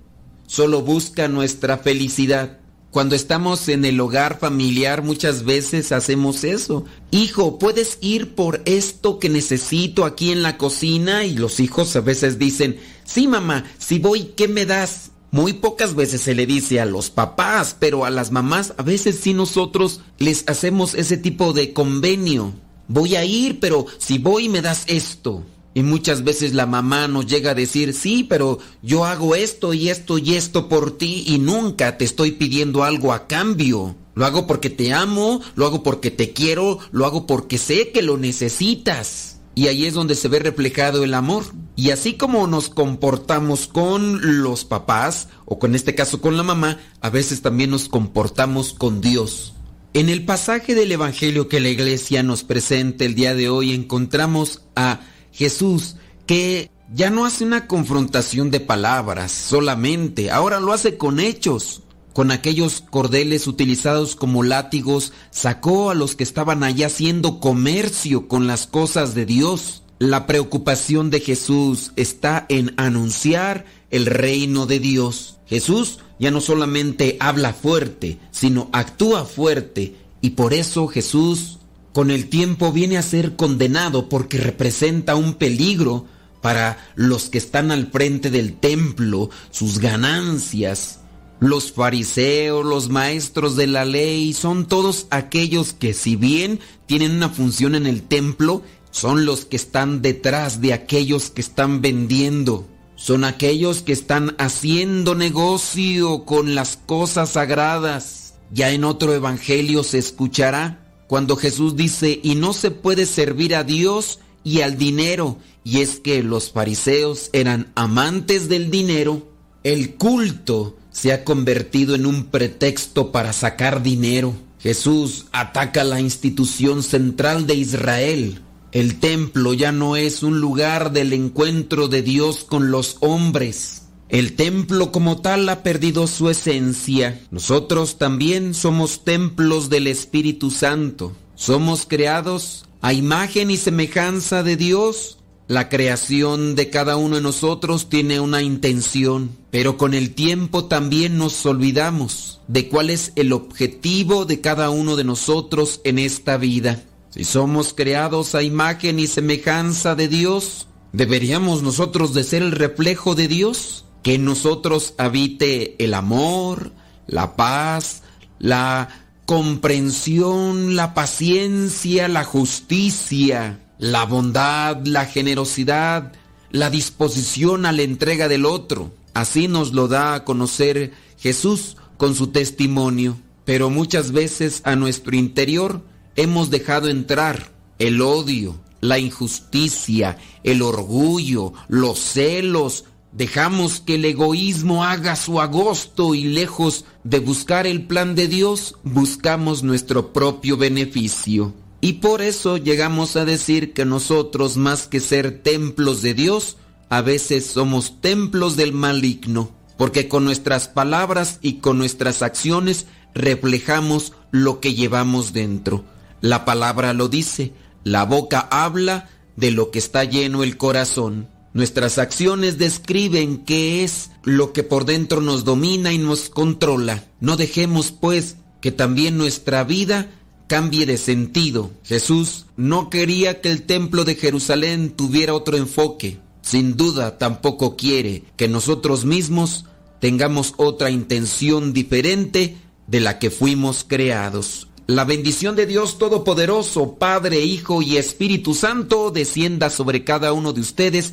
solo 0.46 0.80
busca 0.80 1.28
nuestra 1.28 1.78
felicidad. 1.78 2.58
Cuando 2.98 3.14
estamos 3.14 3.68
en 3.68 3.84
el 3.84 4.00
hogar 4.00 4.40
familiar 4.40 5.04
muchas 5.04 5.44
veces 5.44 5.92
hacemos 5.92 6.42
eso. 6.42 6.84
Hijo, 7.12 7.56
¿puedes 7.56 7.96
ir 8.00 8.34
por 8.34 8.60
esto 8.64 9.20
que 9.20 9.28
necesito 9.28 10.04
aquí 10.04 10.32
en 10.32 10.42
la 10.42 10.58
cocina? 10.58 11.24
Y 11.24 11.36
los 11.36 11.60
hijos 11.60 11.94
a 11.94 12.00
veces 12.00 12.40
dicen, 12.40 12.80
sí 13.04 13.28
mamá, 13.28 13.62
si 13.78 14.00
voy, 14.00 14.32
¿qué 14.36 14.48
me 14.48 14.66
das? 14.66 15.12
Muy 15.30 15.52
pocas 15.52 15.94
veces 15.94 16.22
se 16.22 16.34
le 16.34 16.44
dice 16.44 16.80
a 16.80 16.86
los 16.86 17.08
papás, 17.08 17.76
pero 17.78 18.04
a 18.04 18.10
las 18.10 18.32
mamás 18.32 18.74
a 18.78 18.82
veces 18.82 19.20
sí 19.22 19.32
nosotros 19.32 20.00
les 20.18 20.42
hacemos 20.48 20.94
ese 20.94 21.16
tipo 21.16 21.52
de 21.52 21.72
convenio. 21.72 22.52
Voy 22.88 23.14
a 23.14 23.24
ir, 23.24 23.60
pero 23.60 23.86
si 23.98 24.18
voy 24.18 24.48
me 24.48 24.60
das 24.60 24.82
esto. 24.88 25.44
Y 25.78 25.84
muchas 25.84 26.24
veces 26.24 26.54
la 26.54 26.66
mamá 26.66 27.06
nos 27.06 27.28
llega 27.28 27.52
a 27.52 27.54
decir, 27.54 27.94
sí, 27.94 28.26
pero 28.28 28.58
yo 28.82 29.04
hago 29.04 29.36
esto 29.36 29.74
y 29.74 29.90
esto 29.90 30.18
y 30.18 30.34
esto 30.34 30.68
por 30.68 30.98
ti 30.98 31.22
y 31.24 31.38
nunca 31.38 31.96
te 31.96 32.04
estoy 32.04 32.32
pidiendo 32.32 32.82
algo 32.82 33.12
a 33.12 33.28
cambio. 33.28 33.94
Lo 34.16 34.26
hago 34.26 34.48
porque 34.48 34.70
te 34.70 34.92
amo, 34.92 35.40
lo 35.54 35.66
hago 35.66 35.84
porque 35.84 36.10
te 36.10 36.32
quiero, 36.32 36.80
lo 36.90 37.06
hago 37.06 37.28
porque 37.28 37.58
sé 37.58 37.92
que 37.92 38.02
lo 38.02 38.16
necesitas. 38.16 39.38
Y 39.54 39.68
ahí 39.68 39.86
es 39.86 39.94
donde 39.94 40.16
se 40.16 40.26
ve 40.26 40.40
reflejado 40.40 41.04
el 41.04 41.14
amor. 41.14 41.44
Y 41.76 41.92
así 41.92 42.14
como 42.14 42.48
nos 42.48 42.70
comportamos 42.70 43.68
con 43.68 44.42
los 44.42 44.64
papás, 44.64 45.28
o 45.44 45.60
con 45.60 45.76
este 45.76 45.94
caso 45.94 46.20
con 46.20 46.36
la 46.36 46.42
mamá, 46.42 46.80
a 47.00 47.08
veces 47.08 47.40
también 47.40 47.70
nos 47.70 47.88
comportamos 47.88 48.72
con 48.72 49.00
Dios. 49.00 49.54
En 49.94 50.08
el 50.08 50.24
pasaje 50.24 50.74
del 50.74 50.90
Evangelio 50.90 51.46
que 51.46 51.60
la 51.60 51.68
iglesia 51.68 52.24
nos 52.24 52.42
presenta 52.42 53.04
el 53.04 53.14
día 53.14 53.36
de 53.36 53.48
hoy 53.48 53.72
encontramos 53.72 54.62
a 54.74 55.02
Jesús 55.32 55.96
que 56.26 56.70
ya 56.92 57.10
no 57.10 57.24
hace 57.24 57.44
una 57.44 57.66
confrontación 57.66 58.50
de 58.50 58.60
palabras 58.60 59.32
solamente, 59.32 60.30
ahora 60.30 60.60
lo 60.60 60.72
hace 60.72 60.96
con 60.96 61.20
hechos 61.20 61.82
con 62.18 62.32
aquellos 62.32 62.80
cordeles 62.80 63.46
utilizados 63.46 64.16
como 64.16 64.42
látigos, 64.42 65.12
sacó 65.30 65.88
a 65.88 65.94
los 65.94 66.16
que 66.16 66.24
estaban 66.24 66.64
allá 66.64 66.86
haciendo 66.88 67.38
comercio 67.38 68.26
con 68.26 68.48
las 68.48 68.66
cosas 68.66 69.14
de 69.14 69.24
Dios. 69.24 69.84
La 70.00 70.26
preocupación 70.26 71.10
de 71.10 71.20
Jesús 71.20 71.92
está 71.94 72.44
en 72.48 72.74
anunciar 72.76 73.66
el 73.92 74.06
reino 74.06 74.66
de 74.66 74.80
Dios. 74.80 75.38
Jesús 75.46 76.00
ya 76.18 76.32
no 76.32 76.40
solamente 76.40 77.16
habla 77.20 77.52
fuerte, 77.52 78.18
sino 78.32 78.68
actúa 78.72 79.24
fuerte 79.24 79.94
y 80.20 80.30
por 80.30 80.54
eso 80.54 80.88
Jesús 80.88 81.57
con 81.98 82.12
el 82.12 82.28
tiempo 82.28 82.70
viene 82.70 82.96
a 82.96 83.02
ser 83.02 83.34
condenado 83.34 84.08
porque 84.08 84.38
representa 84.38 85.16
un 85.16 85.34
peligro 85.34 86.06
para 86.40 86.78
los 86.94 87.28
que 87.28 87.38
están 87.38 87.72
al 87.72 87.88
frente 87.88 88.30
del 88.30 88.56
templo, 88.56 89.30
sus 89.50 89.80
ganancias, 89.80 91.00
los 91.40 91.72
fariseos, 91.72 92.64
los 92.64 92.88
maestros 92.88 93.56
de 93.56 93.66
la 93.66 93.84
ley, 93.84 94.32
son 94.32 94.68
todos 94.68 95.08
aquellos 95.10 95.72
que 95.72 95.92
si 95.92 96.14
bien 96.14 96.60
tienen 96.86 97.16
una 97.16 97.30
función 97.30 97.74
en 97.74 97.88
el 97.88 98.02
templo, 98.02 98.62
son 98.92 99.26
los 99.26 99.44
que 99.44 99.56
están 99.56 100.00
detrás 100.00 100.60
de 100.60 100.74
aquellos 100.74 101.30
que 101.30 101.40
están 101.40 101.82
vendiendo. 101.82 102.68
Son 102.94 103.24
aquellos 103.24 103.82
que 103.82 103.92
están 103.92 104.36
haciendo 104.38 105.16
negocio 105.16 106.24
con 106.24 106.54
las 106.54 106.76
cosas 106.76 107.30
sagradas. 107.30 108.34
Ya 108.52 108.70
en 108.70 108.84
otro 108.84 109.12
evangelio 109.14 109.82
se 109.82 109.98
escuchará 109.98 110.84
cuando 111.08 111.36
Jesús 111.36 111.74
dice, 111.74 112.20
y 112.22 112.34
no 112.34 112.52
se 112.52 112.70
puede 112.70 113.06
servir 113.06 113.56
a 113.56 113.64
Dios 113.64 114.20
y 114.44 114.60
al 114.60 114.76
dinero. 114.76 115.38
Y 115.64 115.80
es 115.80 115.98
que 115.98 116.22
los 116.22 116.52
fariseos 116.52 117.30
eran 117.32 117.72
amantes 117.74 118.48
del 118.48 118.70
dinero. 118.70 119.26
El 119.64 119.94
culto 119.94 120.76
se 120.90 121.12
ha 121.12 121.24
convertido 121.24 121.94
en 121.94 122.04
un 122.04 122.24
pretexto 122.24 123.10
para 123.10 123.32
sacar 123.32 123.82
dinero. 123.82 124.34
Jesús 124.60 125.26
ataca 125.32 125.82
la 125.82 125.98
institución 126.00 126.82
central 126.82 127.46
de 127.46 127.54
Israel. 127.54 128.42
El 128.70 129.00
templo 129.00 129.54
ya 129.54 129.72
no 129.72 129.96
es 129.96 130.22
un 130.22 130.40
lugar 130.40 130.92
del 130.92 131.14
encuentro 131.14 131.88
de 131.88 132.02
Dios 132.02 132.44
con 132.44 132.70
los 132.70 132.98
hombres. 133.00 133.87
El 134.08 134.36
templo 134.36 134.90
como 134.90 135.20
tal 135.20 135.46
ha 135.50 135.62
perdido 135.62 136.06
su 136.06 136.30
esencia. 136.30 137.20
Nosotros 137.30 137.98
también 137.98 138.54
somos 138.54 139.04
templos 139.04 139.68
del 139.68 139.86
Espíritu 139.86 140.50
Santo. 140.50 141.12
Somos 141.34 141.84
creados 141.86 142.64
a 142.80 142.94
imagen 142.94 143.50
y 143.50 143.58
semejanza 143.58 144.42
de 144.42 144.56
Dios. 144.56 145.18
La 145.46 145.68
creación 145.68 146.54
de 146.54 146.70
cada 146.70 146.96
uno 146.96 147.16
de 147.16 147.22
nosotros 147.22 147.90
tiene 147.90 148.18
una 148.18 148.42
intención, 148.42 149.30
pero 149.50 149.76
con 149.76 149.92
el 149.92 150.14
tiempo 150.14 150.64
también 150.64 151.18
nos 151.18 151.44
olvidamos 151.44 152.40
de 152.48 152.68
cuál 152.68 152.88
es 152.88 153.12
el 153.14 153.32
objetivo 153.34 154.24
de 154.24 154.40
cada 154.40 154.70
uno 154.70 154.96
de 154.96 155.04
nosotros 155.04 155.82
en 155.84 155.98
esta 155.98 156.38
vida. 156.38 156.82
Si 157.10 157.24
somos 157.24 157.74
creados 157.74 158.34
a 158.34 158.42
imagen 158.42 158.98
y 158.98 159.06
semejanza 159.06 159.94
de 159.94 160.08
Dios, 160.08 160.66
¿deberíamos 160.92 161.62
nosotros 161.62 162.14
de 162.14 162.24
ser 162.24 162.42
el 162.42 162.52
reflejo 162.52 163.14
de 163.14 163.28
Dios? 163.28 163.84
Que 164.02 164.14
en 164.14 164.24
nosotros 164.24 164.94
habite 164.98 165.82
el 165.82 165.94
amor, 165.94 166.72
la 167.06 167.36
paz, 167.36 168.02
la 168.38 168.88
comprensión, 169.26 170.76
la 170.76 170.94
paciencia, 170.94 172.08
la 172.08 172.24
justicia, 172.24 173.60
la 173.78 174.04
bondad, 174.04 174.86
la 174.86 175.04
generosidad, 175.06 176.12
la 176.50 176.70
disposición 176.70 177.66
a 177.66 177.72
la 177.72 177.82
entrega 177.82 178.28
del 178.28 178.46
otro. 178.46 178.92
Así 179.14 179.48
nos 179.48 179.72
lo 179.72 179.88
da 179.88 180.14
a 180.14 180.24
conocer 180.24 180.92
Jesús 181.18 181.76
con 181.96 182.14
su 182.14 182.28
testimonio. 182.28 183.18
Pero 183.44 183.70
muchas 183.70 184.12
veces 184.12 184.62
a 184.64 184.76
nuestro 184.76 185.16
interior 185.16 185.82
hemos 186.16 186.50
dejado 186.50 186.88
entrar 186.88 187.50
el 187.78 188.00
odio, 188.00 188.58
la 188.80 188.98
injusticia, 188.98 190.18
el 190.44 190.62
orgullo, 190.62 191.52
los 191.68 191.98
celos. 191.98 192.84
Dejamos 193.18 193.80
que 193.80 193.96
el 193.96 194.04
egoísmo 194.04 194.84
haga 194.84 195.16
su 195.16 195.40
agosto 195.40 196.14
y 196.14 196.22
lejos 196.22 196.84
de 197.02 197.18
buscar 197.18 197.66
el 197.66 197.84
plan 197.84 198.14
de 198.14 198.28
Dios, 198.28 198.76
buscamos 198.84 199.64
nuestro 199.64 200.12
propio 200.12 200.56
beneficio. 200.56 201.52
Y 201.80 201.94
por 201.94 202.22
eso 202.22 202.58
llegamos 202.58 203.16
a 203.16 203.24
decir 203.24 203.72
que 203.72 203.84
nosotros, 203.84 204.56
más 204.56 204.86
que 204.86 205.00
ser 205.00 205.42
templos 205.42 206.00
de 206.00 206.14
Dios, 206.14 206.58
a 206.90 207.00
veces 207.00 207.44
somos 207.44 208.00
templos 208.00 208.54
del 208.54 208.72
maligno, 208.72 209.50
porque 209.76 210.06
con 210.06 210.24
nuestras 210.24 210.68
palabras 210.68 211.40
y 211.42 211.54
con 211.54 211.76
nuestras 211.76 212.22
acciones 212.22 212.86
reflejamos 213.16 214.12
lo 214.30 214.60
que 214.60 214.74
llevamos 214.74 215.32
dentro. 215.32 215.84
La 216.20 216.44
palabra 216.44 216.92
lo 216.92 217.08
dice, 217.08 217.52
la 217.82 218.04
boca 218.04 218.46
habla 218.52 219.10
de 219.34 219.50
lo 219.50 219.72
que 219.72 219.80
está 219.80 220.04
lleno 220.04 220.44
el 220.44 220.56
corazón. 220.56 221.26
Nuestras 221.54 221.98
acciones 221.98 222.58
describen 222.58 223.38
qué 223.38 223.82
es 223.84 224.10
lo 224.22 224.52
que 224.52 224.62
por 224.62 224.84
dentro 224.84 225.20
nos 225.20 225.44
domina 225.44 225.92
y 225.92 225.98
nos 225.98 226.28
controla. 226.28 227.04
No 227.20 227.36
dejemos, 227.36 227.90
pues, 227.90 228.36
que 228.60 228.70
también 228.70 229.16
nuestra 229.16 229.64
vida 229.64 230.10
cambie 230.46 230.86
de 230.86 230.98
sentido. 230.98 231.70
Jesús 231.84 232.46
no 232.56 232.90
quería 232.90 233.40
que 233.40 233.50
el 233.50 233.62
templo 233.62 234.04
de 234.04 234.16
Jerusalén 234.16 234.90
tuviera 234.90 235.34
otro 235.34 235.56
enfoque. 235.56 236.18
Sin 236.42 236.76
duda 236.76 237.18
tampoco 237.18 237.76
quiere 237.76 238.24
que 238.36 238.48
nosotros 238.48 239.04
mismos 239.04 239.66
tengamos 240.00 240.54
otra 240.56 240.90
intención 240.90 241.72
diferente 241.72 242.56
de 242.86 243.00
la 243.00 243.18
que 243.18 243.30
fuimos 243.30 243.84
creados. 243.86 244.68
La 244.86 245.04
bendición 245.04 245.54
de 245.54 245.66
Dios 245.66 245.98
Todopoderoso, 245.98 246.94
Padre, 246.94 247.40
Hijo 247.40 247.82
y 247.82 247.98
Espíritu 247.98 248.54
Santo, 248.54 249.10
descienda 249.10 249.68
sobre 249.68 250.02
cada 250.02 250.32
uno 250.32 250.54
de 250.54 250.62
ustedes 250.62 251.12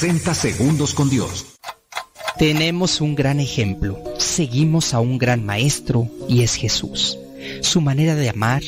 ...60 0.00 0.32
segundos 0.32 0.94
con 0.94 1.10
Dios. 1.10 1.46
Tenemos 2.38 3.00
un 3.00 3.16
gran 3.16 3.40
ejemplo. 3.40 3.98
Seguimos 4.16 4.94
a 4.94 5.00
un 5.00 5.18
gran 5.18 5.44
maestro 5.44 6.08
y 6.28 6.42
es 6.42 6.54
Jesús. 6.54 7.18
Su 7.62 7.80
manera 7.80 8.14
de 8.14 8.28
amar 8.28 8.62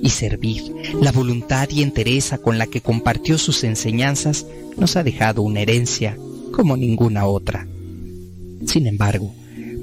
y 0.00 0.10
servir, 0.10 0.62
la 1.02 1.10
voluntad 1.10 1.68
y 1.70 1.82
entereza 1.82 2.38
con 2.38 2.56
la 2.58 2.68
que 2.68 2.82
compartió 2.82 3.36
sus 3.36 3.64
enseñanzas 3.64 4.46
nos 4.76 4.94
ha 4.94 5.02
dejado 5.02 5.42
una 5.42 5.58
herencia 5.58 6.16
como 6.52 6.76
ninguna 6.76 7.26
otra. 7.26 7.66
Sin 8.64 8.86
embargo, 8.86 9.34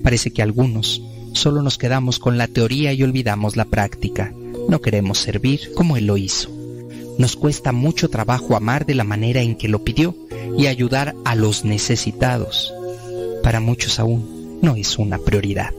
parece 0.04 0.32
que 0.32 0.42
algunos 0.42 1.04
solo 1.34 1.62
nos 1.62 1.78
quedamos 1.78 2.18
con 2.18 2.38
la 2.38 2.48
teoría 2.48 2.94
y 2.94 3.04
olvidamos 3.04 3.58
la 3.58 3.66
práctica. 3.66 4.34
No 4.70 4.80
queremos 4.80 5.18
servir 5.18 5.74
como 5.76 5.98
Él 5.98 6.06
lo 6.06 6.16
hizo. 6.16 6.50
Nos 7.18 7.36
cuesta 7.36 7.74
mucho 7.74 8.10
trabajo 8.10 8.56
amar 8.56 8.86
de 8.86 8.96
la 8.96 9.04
manera 9.04 9.42
en 9.42 9.58
que 9.58 9.68
lo 9.68 9.84
pidió 9.84 10.23
y 10.58 10.68
ayudar 10.68 11.16
a 11.26 11.36
los 11.36 11.66
necesitados. 11.66 12.74
Para 13.44 13.60
muchos 13.60 14.00
aún 14.00 14.60
no 14.62 14.76
es 14.76 14.98
una 14.98 15.18
prioridad. 15.18 15.72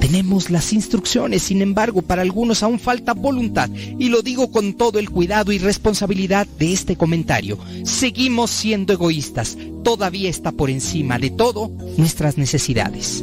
Tenemos 0.00 0.48
las 0.50 0.72
instrucciones, 0.72 1.42
sin 1.42 1.60
embargo, 1.60 2.02
para 2.02 2.22
algunos 2.22 2.62
aún 2.62 2.78
falta 2.78 3.14
voluntad, 3.14 3.68
y 3.98 4.08
lo 4.08 4.22
digo 4.22 4.50
con 4.50 4.74
todo 4.74 4.98
el 4.98 5.10
cuidado 5.10 5.50
y 5.52 5.58
responsabilidad 5.58 6.46
de 6.58 6.72
este 6.72 6.96
comentario. 6.96 7.58
Seguimos 7.84 8.50
siendo 8.50 8.92
egoístas, 8.92 9.58
todavía 9.82 10.30
está 10.30 10.52
por 10.52 10.70
encima 10.70 11.18
de 11.18 11.30
todo 11.30 11.70
nuestras 11.96 12.38
necesidades. 12.38 13.22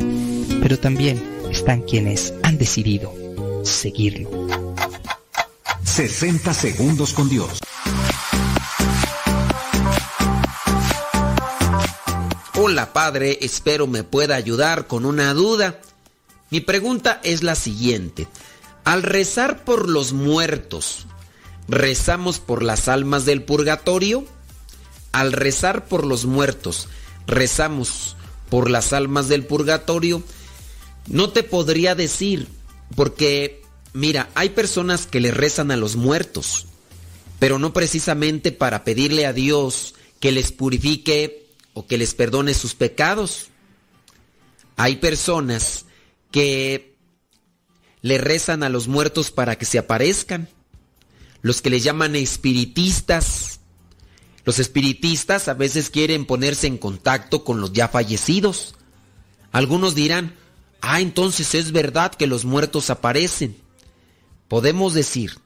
Pero 0.62 0.78
también 0.78 1.22
están 1.50 1.82
quienes 1.82 2.34
han 2.44 2.58
decidido 2.58 3.14
seguirlo. 3.64 4.30
60 5.84 6.54
segundos 6.54 7.14
con 7.14 7.30
Dios. 7.30 7.60
Hola 12.68 12.94
padre, 12.94 13.38
espero 13.42 13.86
me 13.86 14.04
pueda 14.04 14.34
ayudar 14.34 14.88
con 14.88 15.06
una 15.06 15.36
duda. 15.36 15.80
Mi 16.50 16.62
pregunta 16.62 17.22
es 17.24 17.44
la 17.44 17.54
siguiente. 17.54 18.28
Al 18.84 19.04
rezar 19.04 19.64
por 19.64 19.88
los 19.88 20.14
muertos, 20.14 21.06
¿rezamos 21.68 22.40
por 22.40 22.64
las 22.64 22.88
almas 22.88 23.24
del 23.24 23.44
purgatorio? 23.44 24.26
Al 25.12 25.32
rezar 25.32 25.86
por 25.86 26.08
los 26.08 26.26
muertos, 26.26 26.88
¿rezamos 27.28 28.18
por 28.50 28.72
las 28.72 28.94
almas 28.94 29.28
del 29.28 29.46
purgatorio? 29.46 30.24
No 31.06 31.30
te 31.30 31.44
podría 31.44 31.94
decir, 31.94 32.48
porque 32.96 33.62
mira, 33.94 34.32
hay 34.34 34.50
personas 34.50 35.06
que 35.06 35.20
le 35.20 35.30
rezan 35.30 35.70
a 35.70 35.78
los 35.78 35.98
muertos, 35.98 36.66
pero 37.38 37.60
no 37.60 37.74
precisamente 37.74 38.52
para 38.52 38.84
pedirle 38.84 39.28
a 39.28 39.34
Dios 39.34 39.94
que 40.20 40.32
les 40.32 40.52
purifique 40.52 41.45
o 41.76 41.86
que 41.86 42.00
les 42.00 42.16
perdone 42.16 42.56
sus 42.56 42.74
pecados. 42.74 43.50
Hay 44.78 44.96
personas 44.96 45.86
que 46.32 46.96
le 48.02 48.18
rezan 48.18 48.64
a 48.64 48.70
los 48.70 48.88
muertos 48.88 49.30
para 49.30 49.58
que 49.58 49.66
se 49.66 49.78
aparezcan. 49.78 50.50
Los 51.42 51.62
que 51.62 51.70
le 51.70 51.82
llaman 51.82 52.16
espiritistas. 52.16 53.60
Los 54.46 54.58
espiritistas 54.60 55.48
a 55.48 55.54
veces 55.54 55.90
quieren 55.90 56.26
ponerse 56.26 56.66
en 56.66 56.78
contacto 56.78 57.44
con 57.44 57.62
los 57.62 57.74
ya 57.74 57.88
fallecidos. 57.88 58.76
Algunos 59.52 59.96
dirán, 59.96 60.36
ah, 60.82 61.02
entonces 61.02 61.56
es 61.56 61.72
verdad 61.72 62.16
que 62.16 62.26
los 62.26 62.46
muertos 62.46 62.90
aparecen. 62.90 63.58
Podemos 64.48 64.94
decir 64.94 65.40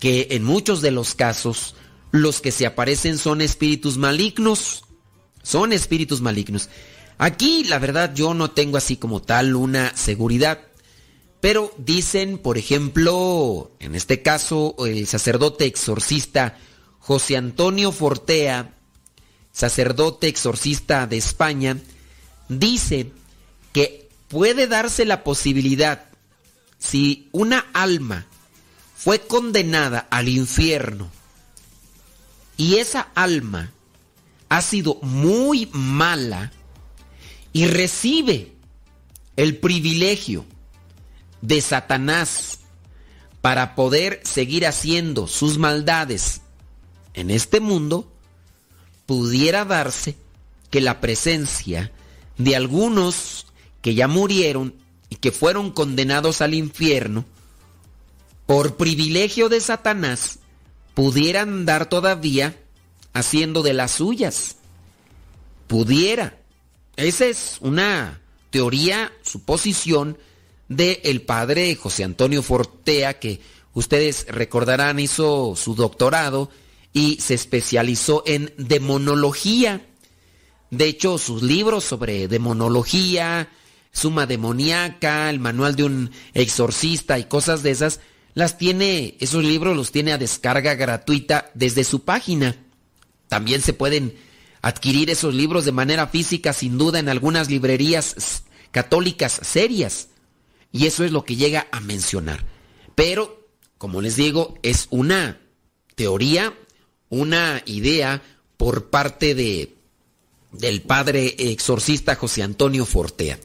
que 0.00 0.28
en 0.30 0.42
muchos 0.42 0.80
de 0.80 0.90
los 0.90 1.14
casos 1.14 1.74
los 2.12 2.40
que 2.40 2.52
se 2.52 2.64
aparecen 2.64 3.18
son 3.18 3.40
espíritus 3.40 3.98
malignos. 3.98 4.85
Son 5.46 5.72
espíritus 5.72 6.20
malignos. 6.20 6.68
Aquí 7.18 7.62
la 7.62 7.78
verdad 7.78 8.12
yo 8.12 8.34
no 8.34 8.50
tengo 8.50 8.78
así 8.78 8.96
como 8.96 9.22
tal 9.22 9.54
una 9.54 9.96
seguridad. 9.96 10.58
Pero 11.40 11.72
dicen, 11.78 12.38
por 12.38 12.58
ejemplo, 12.58 13.70
en 13.78 13.94
este 13.94 14.22
caso, 14.22 14.74
el 14.84 15.06
sacerdote 15.06 15.66
exorcista 15.66 16.58
José 16.98 17.36
Antonio 17.36 17.92
Fortea, 17.92 18.74
sacerdote 19.52 20.26
exorcista 20.26 21.06
de 21.06 21.18
España, 21.18 21.78
dice 22.48 23.12
que 23.72 24.08
puede 24.26 24.66
darse 24.66 25.04
la 25.04 25.22
posibilidad, 25.22 26.06
si 26.80 27.28
una 27.30 27.66
alma 27.72 28.26
fue 28.96 29.20
condenada 29.20 30.08
al 30.10 30.28
infierno 30.28 31.08
y 32.56 32.78
esa 32.78 33.02
alma 33.14 33.70
ha 34.48 34.62
sido 34.62 34.98
muy 35.02 35.68
mala 35.72 36.52
y 37.52 37.66
recibe 37.66 38.52
el 39.36 39.58
privilegio 39.58 40.44
de 41.42 41.60
Satanás 41.60 42.60
para 43.40 43.74
poder 43.74 44.20
seguir 44.24 44.66
haciendo 44.66 45.26
sus 45.26 45.58
maldades 45.58 46.40
en 47.14 47.30
este 47.30 47.60
mundo, 47.60 48.12
pudiera 49.06 49.64
darse 49.64 50.16
que 50.70 50.80
la 50.80 51.00
presencia 51.00 51.92
de 52.36 52.56
algunos 52.56 53.46
que 53.80 53.94
ya 53.94 54.08
murieron 54.08 54.74
y 55.08 55.16
que 55.16 55.32
fueron 55.32 55.70
condenados 55.70 56.40
al 56.40 56.54
infierno, 56.54 57.24
por 58.46 58.76
privilegio 58.76 59.48
de 59.48 59.60
Satanás, 59.60 60.40
pudieran 60.94 61.48
andar 61.50 61.88
todavía 61.88 62.56
haciendo 63.16 63.62
de 63.62 63.72
las 63.72 63.92
suyas. 63.92 64.56
Pudiera. 65.66 66.38
Esa 66.96 67.26
es 67.26 67.56
una 67.60 68.20
teoría, 68.50 69.12
suposición 69.22 70.18
del 70.68 71.00
el 71.02 71.22
padre 71.22 71.74
José 71.76 72.04
Antonio 72.04 72.42
Fortea, 72.42 73.18
que 73.18 73.40
ustedes 73.74 74.26
recordarán 74.28 74.98
hizo 74.98 75.54
su 75.56 75.74
doctorado 75.74 76.50
y 76.92 77.18
se 77.20 77.34
especializó 77.34 78.22
en 78.26 78.52
demonología. 78.56 79.86
De 80.70 80.86
hecho, 80.86 81.18
sus 81.18 81.42
libros 81.42 81.84
sobre 81.84 82.28
demonología, 82.28 83.48
Suma 83.92 84.26
demoníaca, 84.26 85.30
el 85.30 85.40
manual 85.40 85.74
de 85.74 85.84
un 85.84 86.10
exorcista 86.34 87.18
y 87.18 87.24
cosas 87.24 87.62
de 87.62 87.70
esas, 87.70 88.00
las 88.34 88.58
tiene, 88.58 89.16
esos 89.20 89.42
libros 89.42 89.74
los 89.74 89.90
tiene 89.90 90.12
a 90.12 90.18
descarga 90.18 90.74
gratuita 90.74 91.50
desde 91.54 91.82
su 91.82 92.04
página. 92.04 92.56
También 93.28 93.60
se 93.62 93.72
pueden 93.72 94.16
adquirir 94.62 95.10
esos 95.10 95.34
libros 95.34 95.64
de 95.64 95.72
manera 95.72 96.06
física, 96.06 96.52
sin 96.52 96.78
duda, 96.78 96.98
en 96.98 97.08
algunas 97.08 97.50
librerías 97.50 98.42
católicas 98.70 99.40
serias. 99.42 100.08
Y 100.72 100.86
eso 100.86 101.04
es 101.04 101.12
lo 101.12 101.24
que 101.24 101.36
llega 101.36 101.66
a 101.72 101.80
mencionar. 101.80 102.44
Pero, 102.94 103.48
como 103.78 104.00
les 104.00 104.16
digo, 104.16 104.58
es 104.62 104.88
una 104.90 105.40
teoría 105.94 106.52
una 107.08 107.62
idea 107.66 108.22
por 108.56 108.90
parte 108.90 109.34
de 109.34 109.72
del 110.52 110.80
padre 110.80 111.34
exorcista 111.38 112.14
José 112.14 112.42
Antonio 112.42 112.86
Fortea. 112.86 113.38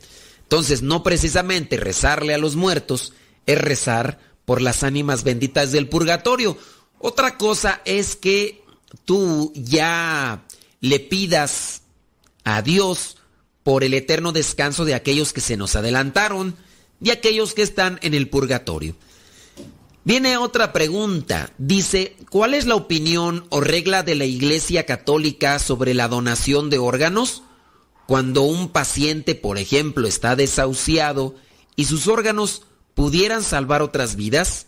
Entonces, 0.44 0.82
no 0.82 1.04
precisamente 1.04 1.76
rezarle 1.76 2.34
a 2.34 2.38
los 2.38 2.56
muertos 2.56 3.14
es 3.46 3.58
rezar 3.58 4.20
por 4.46 4.62
las 4.62 4.84
ánimas 4.84 5.24
benditas 5.24 5.72
del 5.72 5.90
purgatorio. 5.90 6.58
Otra 7.00 7.38
cosa 7.38 7.82
es 7.84 8.16
que 8.16 8.61
tú 9.06 9.52
ya 9.56 10.46
le 10.80 11.00
pidas 11.00 11.84
a 12.44 12.62
Dios 12.62 13.18
por 13.64 13.84
el 13.84 13.94
eterno 13.94 14.32
descanso 14.32 14.86
de 14.86 14.96
aquellos 14.96 15.34
que 15.34 15.42
se 15.42 15.58
nos 15.58 15.76
adelantaron 15.76 16.56
y 17.02 17.12
aquellos 17.12 17.54
que 17.54 17.62
están 17.62 18.00
en 18.02 18.14
el 18.14 18.30
purgatorio. 18.30 18.96
Viene 20.04 20.38
otra 20.38 20.74
pregunta. 20.74 21.54
Dice, 21.60 22.16
¿cuál 22.30 22.56
es 22.56 22.66
la 22.66 22.76
opinión 22.76 23.46
o 23.50 23.62
regla 23.62 24.02
de 24.02 24.16
la 24.16 24.26
Iglesia 24.26 24.86
Católica 24.86 25.60
sobre 25.60 25.94
la 25.94 26.08
donación 26.08 26.72
de 26.72 26.80
órganos? 26.80 27.44
Cuando 28.08 28.42
un 28.42 28.70
paciente, 28.70 29.36
por 29.36 29.60
ejemplo, 29.60 30.08
está 30.08 30.36
desahuciado 30.36 31.36
y 31.76 31.86
sus 31.86 32.08
órganos 32.08 32.64
pudieran 32.96 33.44
salvar 33.44 33.84
otras 33.84 34.16
vidas, 34.16 34.66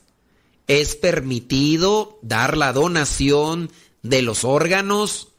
¿es 0.68 0.96
permitido 0.96 2.20
dar 2.22 2.56
la 2.56 2.72
donación 2.72 3.72
de 4.04 4.22
los 4.22 4.44
órganos? 4.44 5.30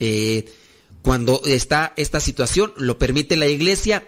Eh, 0.00 0.52
cuando 1.02 1.40
está 1.46 1.94
esta 1.96 2.18
situación, 2.18 2.72
¿lo 2.76 2.98
permite 2.98 3.36
la 3.36 3.46
Iglesia? 3.46 4.06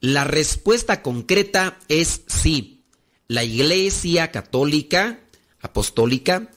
La 0.00 0.24
respuesta 0.24 1.02
concreta 1.02 1.78
es 1.88 2.22
sí 2.26 2.78
la 3.28 3.44
Iglesia 3.44 4.30
Católica 4.32 5.20
Apostólica 5.60 6.50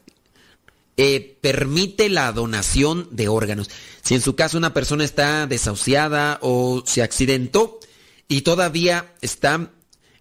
eh, 0.97 1.37
permite 1.41 2.09
la 2.09 2.31
donación 2.31 3.07
de 3.11 3.27
órganos. 3.27 3.69
Si 4.01 4.15
en 4.15 4.21
su 4.21 4.35
caso 4.35 4.57
una 4.57 4.73
persona 4.73 5.03
está 5.03 5.47
desahuciada 5.47 6.39
o 6.41 6.83
se 6.85 7.01
accidentó 7.01 7.79
y 8.27 8.41
todavía 8.41 9.13
está 9.21 9.71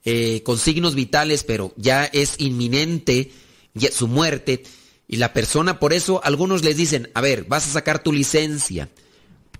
eh, 0.05 0.43
con 0.43 0.59
signos 0.59 0.95
vitales, 0.95 1.45
pero 1.45 1.73
ya 1.77 2.05
es 2.05 2.35
inminente 2.39 3.33
su 3.93 4.09
muerte, 4.09 4.65
y 5.13 5.17
la 5.17 5.33
persona, 5.33 5.81
por 5.81 5.93
eso 5.93 6.21
algunos 6.23 6.63
les 6.63 6.77
dicen, 6.77 7.11
a 7.15 7.21
ver, 7.21 7.45
vas 7.45 7.67
a 7.67 7.73
sacar 7.73 8.01
tu 8.01 8.13
licencia, 8.13 8.89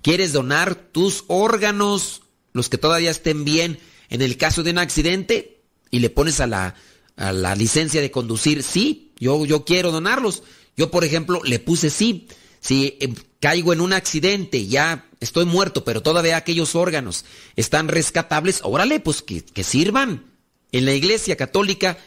quieres 0.01 0.31
donar 0.31 0.75
tus 0.75 1.25
órganos, 1.27 2.21
los 2.53 2.69
que 2.69 2.77
todavía 2.77 3.11
estén 3.11 3.43
bien, 3.43 3.77
en 4.09 4.21
el 4.21 4.37
caso 4.37 4.63
de 4.63 4.71
un 4.71 4.77
accidente, 4.77 5.61
y 5.89 5.99
le 5.99 6.09
pones 6.09 6.39
a 6.39 6.47
la, 6.47 6.75
a 7.17 7.33
la 7.33 7.53
licencia 7.55 7.99
de 7.99 8.11
conducir, 8.11 8.63
sí, 8.63 9.11
yo, 9.19 9.45
yo 9.45 9.65
quiero 9.65 9.91
donarlos. 9.91 10.43
Yo, 10.77 10.89
por 10.89 11.03
ejemplo, 11.03 11.41
le 11.43 11.59
puse 11.59 11.89
sí. 11.89 12.27
Si 12.61 12.97
eh, 12.99 13.13
caigo 13.39 13.73
en 13.73 13.81
un 13.81 13.91
accidente, 13.91 14.67
ya 14.67 15.09
estoy 15.19 15.45
muerto, 15.45 15.83
pero 15.83 16.01
todavía 16.01 16.37
aquellos 16.37 16.75
órganos 16.75 17.25
están 17.57 17.89
rescatables, 17.89 18.61
órale, 18.63 19.01
pues 19.01 19.21
que, 19.21 19.43
que 19.43 19.63
sirvan. 19.63 20.31
En 20.71 20.85
la 20.85 20.93
Iglesia 20.93 21.35
Católica 21.35 21.97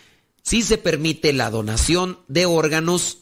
sí 0.42 0.62
se 0.62 0.78
permite 0.78 1.32
la 1.32 1.50
donación 1.50 2.18
de 2.26 2.46
órganos, 2.46 3.18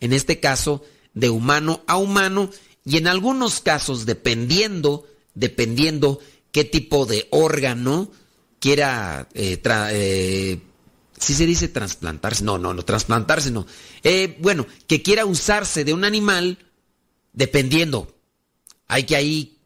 en 0.00 0.12
este 0.12 0.40
caso, 0.40 0.82
de 1.14 1.30
humano 1.30 1.82
a 1.86 1.96
humano, 1.96 2.50
y 2.84 2.96
en 2.96 3.06
algunos 3.06 3.60
casos, 3.60 4.06
dependiendo, 4.06 5.06
dependiendo 5.34 6.20
qué 6.52 6.64
tipo 6.64 7.06
de 7.06 7.28
órgano, 7.30 8.10
quiera 8.58 9.28
eh, 9.34 9.60
eh, 9.64 10.60
si 11.18 11.34
se 11.34 11.46
dice 11.46 11.68
trasplantarse, 11.68 12.44
no, 12.44 12.58
no, 12.58 12.72
no, 12.72 12.82
trasplantarse 12.82 13.50
no. 13.50 13.66
Eh, 14.02 14.38
bueno, 14.40 14.66
que 14.86 15.02
quiera 15.02 15.26
usarse 15.26 15.84
de 15.84 15.92
un 15.92 16.04
animal, 16.04 16.58
dependiendo. 17.32 18.16
Hay 18.88 19.04
que 19.04 19.16
ahí, 19.16 19.58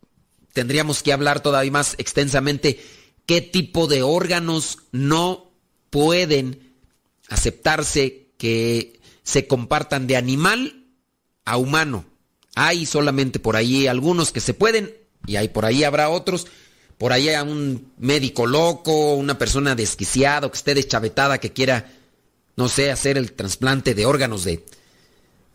tendríamos 0.52 1.02
que 1.02 1.12
hablar 1.12 1.40
todavía 1.40 1.70
más 1.70 1.94
extensamente 1.98 2.84
qué 3.24 3.40
tipo 3.40 3.86
de 3.86 4.02
órganos 4.02 4.78
no 4.90 5.52
pueden 5.90 6.74
aceptarse 7.28 8.32
que 8.36 9.00
se 9.24 9.48
compartan 9.48 10.06
de 10.06 10.16
animal 10.16 10.84
a 11.44 11.56
humano. 11.56 12.04
Hay 12.54 12.86
solamente 12.86 13.40
por 13.40 13.56
ahí 13.56 13.88
algunos 13.88 14.30
que 14.30 14.40
se 14.40 14.54
pueden 14.54 14.94
y 15.26 15.36
hay 15.36 15.48
por 15.48 15.64
ahí 15.64 15.82
habrá 15.82 16.08
otros 16.10 16.46
por 16.98 17.12
ahí 17.12 17.28
a 17.30 17.42
un 17.42 17.92
médico 17.98 18.46
loco, 18.46 19.14
una 19.14 19.36
persona 19.36 19.74
desquiciada 19.74 20.48
que 20.50 20.56
esté 20.56 20.74
deschavetada 20.74 21.38
que 21.38 21.52
quiera, 21.52 21.90
no 22.56 22.68
sé, 22.68 22.90
hacer 22.90 23.18
el 23.18 23.32
trasplante 23.32 23.94
de 23.94 24.06
órganos 24.06 24.44
de, 24.44 24.64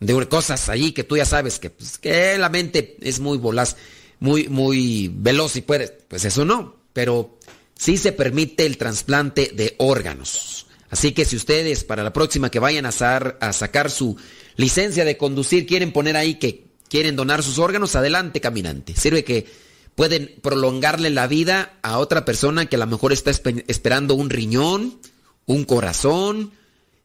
de 0.00 0.28
cosas 0.28 0.68
ahí 0.68 0.92
que 0.92 1.04
tú 1.04 1.16
ya 1.16 1.24
sabes 1.24 1.58
que, 1.58 1.70
pues, 1.70 1.98
que 1.98 2.36
la 2.38 2.48
mente 2.48 2.96
es 3.00 3.20
muy 3.20 3.38
volaz, 3.38 3.76
muy, 4.18 4.48
muy 4.48 5.10
veloz 5.12 5.56
y 5.56 5.62
puede, 5.62 5.88
pues 6.08 6.24
eso 6.24 6.44
no, 6.44 6.76
pero 6.92 7.38
sí 7.74 7.96
se 7.96 8.12
permite 8.12 8.66
el 8.66 8.76
trasplante 8.76 9.52
de 9.54 9.74
órganos. 9.78 10.59
Así 10.90 11.12
que 11.12 11.24
si 11.24 11.36
ustedes 11.36 11.84
para 11.84 12.02
la 12.02 12.12
próxima 12.12 12.50
que 12.50 12.58
vayan 12.58 12.84
a, 12.84 12.92
sacar 12.92 13.90
su 13.90 14.16
licencia 14.56 15.04
de 15.04 15.16
conducir 15.16 15.66
quieren 15.66 15.92
poner 15.92 16.16
ahí 16.16 16.34
que 16.34 16.66
quieren 16.88 17.14
donar 17.14 17.44
sus 17.44 17.58
órganos, 17.58 17.94
adelante 17.94 18.40
caminante. 18.40 18.96
Sirve 18.96 19.22
que 19.22 19.46
pueden 19.94 20.34
prolongarle 20.42 21.10
la 21.10 21.28
vida 21.28 21.78
a 21.82 21.98
otra 21.98 22.24
persona 22.24 22.66
que 22.66 22.74
a 22.74 22.80
lo 22.80 22.86
mejor 22.88 23.12
está 23.12 23.30
esperando 23.30 24.14
un 24.14 24.30
riñón, 24.30 24.98
un 25.46 25.64
corazón 25.64 26.50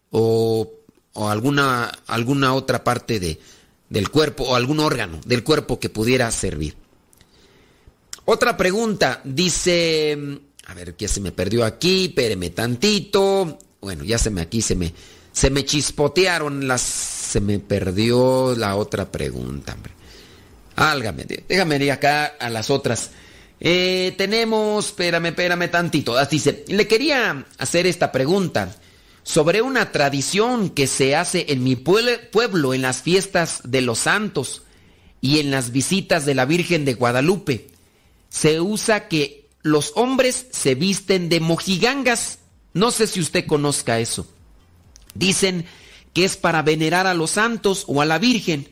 o, 0.10 0.72
alguna, 1.14 1.92
alguna 2.08 2.56
otra 2.56 2.84
parte 2.84 3.20
de, 3.20 3.40
del 3.90 4.10
cuerpo 4.10 4.46
o 4.46 4.56
algún 4.56 4.80
órgano 4.80 5.22
del 5.26 5.44
cuerpo 5.44 5.80
que 5.80 5.90
pudiera 5.90 6.32
servir. 6.32 6.76
Otra 8.26 8.58
pregunta, 8.58 9.22
dice, 9.24 10.18
a 10.66 10.74
ver, 10.74 10.96
¿qué 10.96 11.08
se 11.08 11.22
me 11.22 11.32
perdió 11.32 11.64
aquí? 11.64 12.06
Espéreme 12.06 12.50
tantito. 12.50 13.60
Bueno, 13.86 14.04
ya 14.04 14.18
se 14.18 14.32
me 14.32 14.42
aquí, 14.42 14.64
se 14.64 14.76
me, 14.76 14.92
se 15.32 15.52
me 15.52 15.64
chispotearon 15.64 16.68
las, 16.68 16.82
se 16.82 17.40
me 17.40 17.60
perdió 17.60 18.56
la 18.58 18.78
otra 18.78 19.12
pregunta, 19.12 19.74
hombre. 19.76 19.94
Álgame, 20.76 21.24
déjame 21.48 21.76
ir 21.76 21.92
acá 21.92 22.26
a 22.40 22.50
las 22.50 22.72
otras. 22.72 23.12
Eh, 23.60 24.16
tenemos, 24.18 24.88
espérame, 24.88 25.28
espérame 25.28 25.70
tantito. 25.70 26.18
Ah, 26.18 26.26
dice, 26.26 26.66
le 26.68 26.88
quería 26.88 27.46
hacer 27.60 27.86
esta 27.86 28.12
pregunta 28.12 28.76
sobre 29.22 29.62
una 29.62 29.92
tradición 29.92 30.72
que 30.72 30.88
se 30.88 31.16
hace 31.16 31.46
en 31.50 31.64
mi 31.64 31.76
pueblo 31.76 32.74
en 32.74 32.82
las 32.82 33.04
fiestas 33.04 33.62
de 33.66 33.82
los 33.82 34.00
santos 34.00 34.64
y 35.22 35.38
en 35.38 35.52
las 35.52 35.70
visitas 35.70 36.26
de 36.26 36.34
la 36.34 36.46
Virgen 36.46 36.86
de 36.86 36.96
Guadalupe. 36.96 37.68
Se 38.30 38.60
usa 38.60 39.08
que 39.08 39.48
los 39.62 39.92
hombres 39.94 40.48
se 40.50 40.74
visten 40.74 41.30
de 41.30 41.40
mojigangas. 41.40 42.40
No 42.76 42.92
sé 42.92 43.08
si 43.08 43.20
usted 43.20 43.48
conozca 43.48 44.00
eso. 44.00 44.28
Dicen 45.16 45.66
que 46.14 46.26
es 46.26 46.38
para 46.38 46.62
venerar 46.62 47.08
a 47.08 47.16
los 47.16 47.32
santos 47.32 47.86
o 47.88 48.02
a 48.02 48.06
la 48.06 48.20
Virgen. 48.20 48.70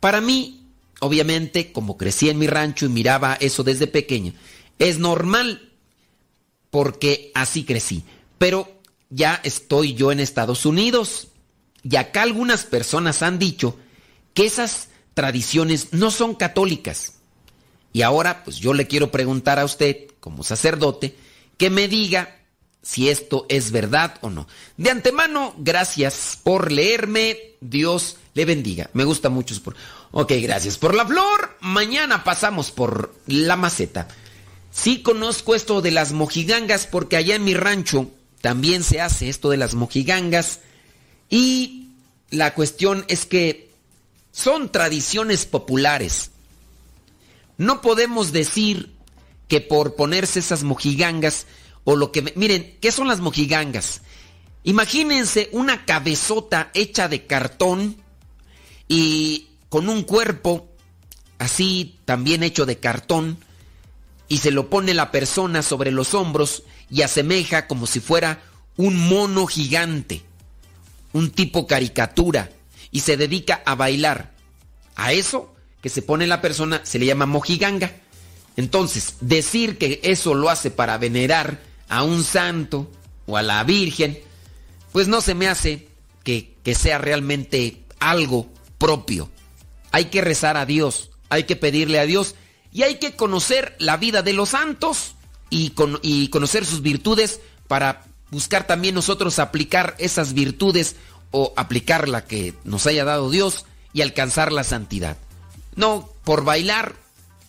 Para 0.00 0.22
mí 0.22 0.64
obviamente, 1.04 1.70
como 1.70 1.96
crecí 1.96 2.30
en 2.30 2.38
mi 2.38 2.46
rancho 2.46 2.86
y 2.86 2.88
miraba 2.88 3.34
eso 3.34 3.62
desde 3.62 3.86
pequeño, 3.86 4.32
es 4.78 4.98
normal 4.98 5.70
porque 6.70 7.30
así 7.34 7.64
crecí. 7.64 8.04
Pero 8.38 8.80
ya 9.10 9.40
estoy 9.44 9.94
yo 9.94 10.12
en 10.12 10.20
Estados 10.20 10.64
Unidos 10.66 11.28
y 11.82 11.96
acá 11.96 12.22
algunas 12.22 12.64
personas 12.64 13.22
han 13.22 13.38
dicho 13.38 13.76
que 14.32 14.46
esas 14.46 14.88
tradiciones 15.12 15.92
no 15.92 16.10
son 16.10 16.34
católicas. 16.34 17.14
Y 17.92 18.02
ahora, 18.02 18.42
pues 18.42 18.56
yo 18.56 18.74
le 18.74 18.88
quiero 18.88 19.10
preguntar 19.10 19.58
a 19.58 19.64
usted, 19.64 20.08
como 20.20 20.42
sacerdote, 20.42 21.14
que 21.58 21.70
me 21.70 21.86
diga 21.86 22.40
si 22.84 23.08
esto 23.08 23.46
es 23.48 23.70
verdad 23.70 24.18
o 24.20 24.30
no. 24.30 24.46
De 24.76 24.90
antemano, 24.90 25.54
gracias 25.56 26.38
por 26.42 26.70
leerme. 26.70 27.38
Dios 27.60 28.18
le 28.34 28.44
bendiga. 28.44 28.90
Me 28.92 29.04
gusta 29.04 29.30
mucho. 29.30 29.60
Por... 29.62 29.74
Ok, 30.12 30.32
gracias 30.42 30.76
por 30.76 30.94
la 30.94 31.06
flor. 31.06 31.56
Mañana 31.60 32.24
pasamos 32.24 32.70
por 32.70 33.14
la 33.26 33.56
maceta. 33.56 34.08
Sí 34.70 35.02
conozco 35.02 35.54
esto 35.54 35.80
de 35.80 35.92
las 35.92 36.12
mojigangas 36.12 36.86
porque 36.86 37.16
allá 37.16 37.36
en 37.36 37.44
mi 37.44 37.54
rancho 37.54 38.10
también 38.42 38.82
se 38.82 39.00
hace 39.00 39.30
esto 39.30 39.48
de 39.48 39.56
las 39.56 39.74
mojigangas. 39.74 40.60
Y 41.30 41.88
la 42.30 42.52
cuestión 42.52 43.06
es 43.08 43.24
que 43.24 43.70
son 44.30 44.70
tradiciones 44.70 45.46
populares. 45.46 46.32
No 47.56 47.80
podemos 47.80 48.30
decir 48.32 48.92
que 49.48 49.62
por 49.62 49.94
ponerse 49.94 50.40
esas 50.40 50.64
mojigangas 50.64 51.46
o 51.84 51.96
lo 51.96 52.12
que... 52.12 52.32
Miren, 52.36 52.76
¿qué 52.80 52.90
son 52.90 53.08
las 53.08 53.20
mojigangas? 53.20 54.00
Imagínense 54.64 55.48
una 55.52 55.84
cabezota 55.84 56.70
hecha 56.74 57.08
de 57.08 57.26
cartón 57.26 57.96
y 58.88 59.48
con 59.68 59.88
un 59.88 60.02
cuerpo 60.02 60.68
así 61.38 61.98
también 62.04 62.42
hecho 62.42 62.64
de 62.64 62.78
cartón 62.78 63.38
y 64.28 64.38
se 64.38 64.50
lo 64.50 64.70
pone 64.70 64.94
la 64.94 65.10
persona 65.10 65.62
sobre 65.62 65.90
los 65.90 66.14
hombros 66.14 66.62
y 66.90 67.02
asemeja 67.02 67.66
como 67.66 67.86
si 67.86 68.00
fuera 68.00 68.42
un 68.76 68.96
mono 68.96 69.46
gigante, 69.46 70.22
un 71.12 71.30
tipo 71.30 71.66
caricatura. 71.66 72.50
y 72.90 73.00
se 73.00 73.16
dedica 73.16 73.60
a 73.66 73.74
bailar. 73.74 74.32
A 74.94 75.12
eso 75.12 75.52
que 75.82 75.88
se 75.88 76.00
pone 76.00 76.28
la 76.28 76.40
persona 76.40 76.80
se 76.84 77.00
le 77.00 77.06
llama 77.06 77.26
mojiganga. 77.26 77.92
Entonces, 78.56 79.16
decir 79.20 79.78
que 79.78 79.98
eso 80.04 80.34
lo 80.34 80.48
hace 80.48 80.70
para 80.70 80.96
venerar 80.96 81.60
a 81.94 82.02
un 82.02 82.24
santo 82.24 82.90
o 83.26 83.36
a 83.36 83.42
la 83.42 83.62
Virgen, 83.64 84.18
pues 84.92 85.06
no 85.06 85.20
se 85.20 85.34
me 85.34 85.46
hace 85.48 85.88
que, 86.24 86.56
que 86.64 86.74
sea 86.74 86.98
realmente 86.98 87.84
algo 88.00 88.48
propio. 88.78 89.30
Hay 89.92 90.06
que 90.06 90.20
rezar 90.20 90.56
a 90.56 90.66
Dios, 90.66 91.10
hay 91.28 91.44
que 91.44 91.54
pedirle 91.56 92.00
a 92.00 92.06
Dios 92.06 92.34
y 92.72 92.82
hay 92.82 92.96
que 92.96 93.14
conocer 93.14 93.76
la 93.78 93.96
vida 93.96 94.22
de 94.22 94.32
los 94.32 94.50
santos 94.50 95.14
y, 95.50 95.70
con- 95.70 96.00
y 96.02 96.28
conocer 96.28 96.66
sus 96.66 96.82
virtudes 96.82 97.40
para 97.68 98.02
buscar 98.30 98.66
también 98.66 98.96
nosotros 98.96 99.38
aplicar 99.38 99.94
esas 99.98 100.32
virtudes 100.32 100.96
o 101.30 101.52
aplicar 101.56 102.08
la 102.08 102.24
que 102.24 102.54
nos 102.64 102.86
haya 102.88 103.04
dado 103.04 103.30
Dios 103.30 103.66
y 103.92 104.02
alcanzar 104.02 104.50
la 104.50 104.64
santidad. 104.64 105.16
No 105.76 106.10
por 106.24 106.42
bailar 106.44 106.96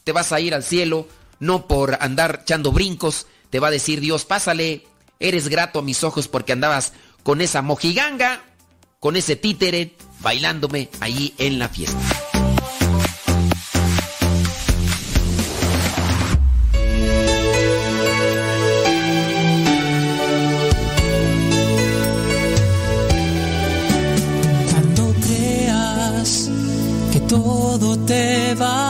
te 0.04 0.12
vas 0.12 0.32
a 0.32 0.40
ir 0.40 0.54
al 0.54 0.64
cielo, 0.64 1.08
no 1.40 1.66
por 1.68 1.98
andar 2.00 2.42
echando 2.44 2.72
brincos 2.72 3.26
te 3.56 3.62
va 3.62 3.70
a 3.70 3.72
decir 3.72 4.02
Dios, 4.02 4.26
pásale, 4.26 4.84
eres 5.18 5.48
grato 5.48 5.80
a 5.80 5.82
mis 5.82 6.04
ojos 6.04 6.28
porque 6.28 6.52
andabas 6.52 6.92
con 7.24 7.40
esa 7.40 7.62
mojiganga, 7.62 8.44
con 9.00 9.16
ese 9.16 9.38
títere, 9.38 9.96
bailándome 10.20 10.90
allí 11.00 11.34
en 11.38 11.58
la 11.58 11.70
fiesta. 11.70 11.98
Cuando 24.70 25.16
que 27.14 27.20
todo 27.22 27.98
te 28.00 28.54
va 28.56 28.85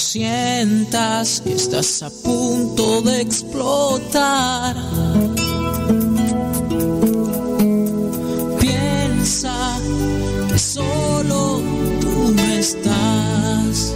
sientas 0.00 1.42
que 1.42 1.52
estás 1.52 2.02
a 2.02 2.10
punto 2.10 3.02
de 3.02 3.20
explotar, 3.20 4.74
piensa 8.58 9.78
que 10.48 10.58
solo 10.58 11.60
tú 12.00 12.34
no 12.34 12.42
estás. 12.42 13.94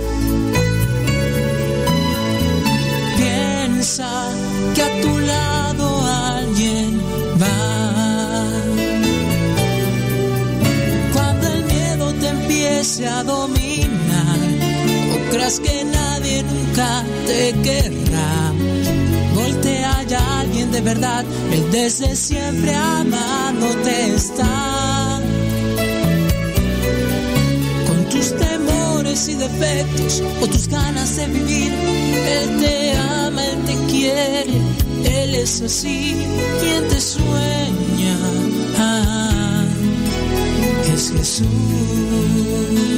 Piensa 3.17 4.31
que 4.75 4.83
a 4.83 5.01
tu 5.01 5.19
lado 5.19 6.03
alguien 6.37 7.01
va. 7.41 8.51
Cuando 11.15 11.47
el 11.49 11.65
miedo 11.65 12.13
te 12.21 12.29
empiece 12.29 13.07
a 13.09 13.23
dominar, 13.25 14.34
creas 15.35 15.59
que 15.59 15.85
nadie 15.85 16.43
nunca 16.45 17.05
te 17.27 17.53
querrá. 17.63 18.53
Voltea 19.35 20.03
ya 20.05 20.41
alguien 20.41 20.71
de 20.71 20.81
verdad, 20.81 21.25
él 21.53 21.65
desde 21.73 22.15
siempre 22.15 22.75
amándote 22.75 24.15
está. 24.15 25.21
Con 27.89 28.05
tus 28.11 28.37
temores 28.37 29.29
y 29.29 29.35
defectos 29.35 30.23
o 30.41 30.47
tus 30.47 30.69
ganas 30.69 31.17
de 31.17 31.27
vivir, 31.27 31.73
él 32.37 32.61
te 32.61 32.93
ama, 32.93 33.45
él 33.45 33.59
te 33.67 33.77
quiere, 33.93 34.55
él 35.05 35.35
es 35.35 35.63
así, 35.63 36.17
quien 36.61 36.89
te 36.89 37.01
sueña. 37.01 38.19
Ah, 38.79 39.65
es 40.95 41.13
Jesús. 41.17 42.94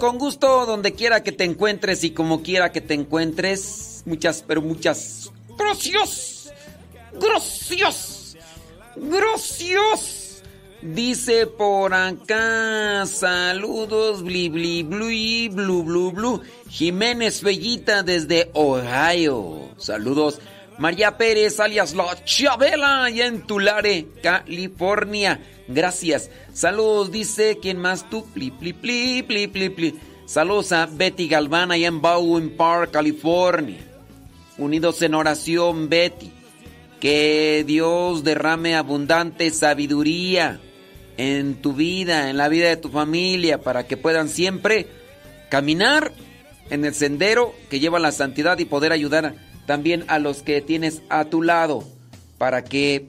Con 0.00 0.18
gusto 0.18 0.66
donde 0.66 0.94
quiera 0.94 1.22
que 1.22 1.30
te 1.30 1.44
encuentres 1.44 2.02
y 2.02 2.10
como 2.10 2.42
quiera 2.42 2.72
que 2.72 2.80
te 2.80 2.94
encuentres. 2.94 4.02
Muchas, 4.06 4.42
pero 4.44 4.62
muchas. 4.62 5.30
Gracias. 5.56 6.52
Gracias. 7.12 8.36
Gracias. 8.96 10.42
Dice 10.82 11.46
por 11.46 11.92
acá, 11.92 13.04
saludos, 13.04 14.22
bli 14.24 14.48
bli 14.48 14.82
blui, 14.82 15.48
blu 15.50 15.82
blu 15.84 16.10
blu. 16.10 16.40
Jiménez 16.70 17.42
Bellita 17.42 18.02
desde 18.02 18.50
Ohio. 18.54 19.68
Saludos. 19.76 20.40
María 20.78 21.18
Pérez, 21.18 21.60
alias 21.60 21.94
La 21.94 22.24
Chabela, 22.24 23.04
allá 23.04 23.26
en 23.26 23.42
Tulare, 23.42 24.06
California. 24.22 25.38
Gracias. 25.72 26.30
Saludos, 26.52 27.10
dice, 27.10 27.58
¿quién 27.60 27.78
más 27.78 28.08
tú? 28.10 28.24
Pli, 28.32 28.50
pli, 28.50 28.72
pli, 28.72 29.22
pli, 29.22 29.46
pli, 29.46 29.68
pli. 29.68 29.94
Saludos 30.26 30.72
a 30.72 30.86
Betty 30.86 31.28
Galván, 31.28 31.72
allá 31.72 31.88
en 31.88 32.00
Bowen 32.00 32.56
Park, 32.56 32.90
California. 32.92 33.78
Unidos 34.58 35.00
en 35.02 35.14
oración, 35.14 35.88
Betty. 35.88 36.30
Que 37.00 37.64
Dios 37.66 38.24
derrame 38.24 38.74
abundante 38.74 39.50
sabiduría 39.50 40.60
en 41.16 41.60
tu 41.60 41.72
vida, 41.72 42.30
en 42.30 42.36
la 42.36 42.48
vida 42.48 42.68
de 42.68 42.76
tu 42.76 42.88
familia, 42.88 43.60
para 43.60 43.86
que 43.86 43.96
puedan 43.96 44.28
siempre 44.28 44.86
caminar 45.50 46.12
en 46.70 46.84
el 46.84 46.94
sendero 46.94 47.54
que 47.68 47.80
lleva 47.80 47.98
la 47.98 48.12
santidad 48.12 48.58
y 48.58 48.64
poder 48.64 48.92
ayudar 48.92 49.34
también 49.66 50.04
a 50.08 50.18
los 50.18 50.42
que 50.42 50.60
tienes 50.60 51.02
a 51.10 51.24
tu 51.26 51.42
lado, 51.42 51.84
para 52.38 52.64
que 52.64 53.08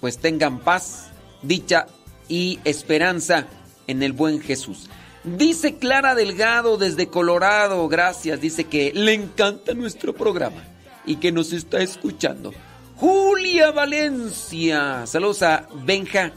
pues 0.00 0.18
tengan 0.18 0.60
paz, 0.60 1.07
dicha 1.42 1.86
y 2.28 2.60
esperanza 2.64 3.46
en 3.86 4.02
el 4.02 4.12
buen 4.12 4.40
Jesús. 4.40 4.88
Dice 5.24 5.76
Clara 5.76 6.14
Delgado 6.14 6.76
desde 6.76 7.08
Colorado, 7.08 7.88
gracias, 7.88 8.40
dice 8.40 8.64
que 8.64 8.92
le 8.94 9.14
encanta 9.14 9.74
nuestro 9.74 10.14
programa 10.14 10.64
y 11.04 11.16
que 11.16 11.32
nos 11.32 11.52
está 11.52 11.80
escuchando. 11.80 12.52
Julia 12.96 13.70
Valencia, 13.70 15.06
saludos 15.06 15.42
a 15.42 15.68
Benja. 15.84 16.32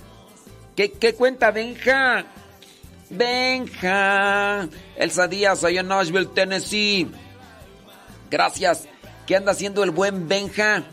¿Qué, 0.76 0.92
qué 0.92 1.14
cuenta 1.14 1.52
Benja? 1.52 2.26
Benja, 3.10 4.70
Elsa 4.96 5.28
Díaz, 5.28 5.64
allá 5.64 5.82
en 5.82 5.88
Nashville, 5.88 6.28
Tennessee. 6.28 7.08
Gracias. 8.30 8.88
¿Qué 9.28 9.36
anda 9.36 9.52
haciendo 9.52 9.84
el 9.84 9.92
buen 9.92 10.28
Benja? 10.28 10.84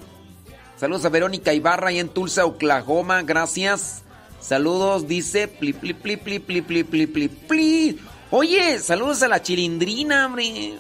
Saludos 0.79 1.05
a 1.05 1.09
Verónica 1.09 1.53
Ibarra 1.53 1.89
ahí 1.89 1.99
en 1.99 2.09
Tulsa, 2.09 2.47
Oklahoma. 2.47 3.23
Gracias. 3.23 4.05
Saludos, 4.41 5.09
dice 5.09 5.49
pli 5.49 5.73
pli 5.73 5.93
pli 5.93 6.17
pli 6.17 6.39
pli 6.39 6.63
pli 6.63 6.85
pli 6.85 7.07
pli 7.09 7.29
pli. 7.29 7.99
Oye, 8.31 8.79
saludos 8.79 9.25
a 9.25 9.29
la 9.29 9.43
chilindrina, 9.43 10.27
hombre. 10.27 10.75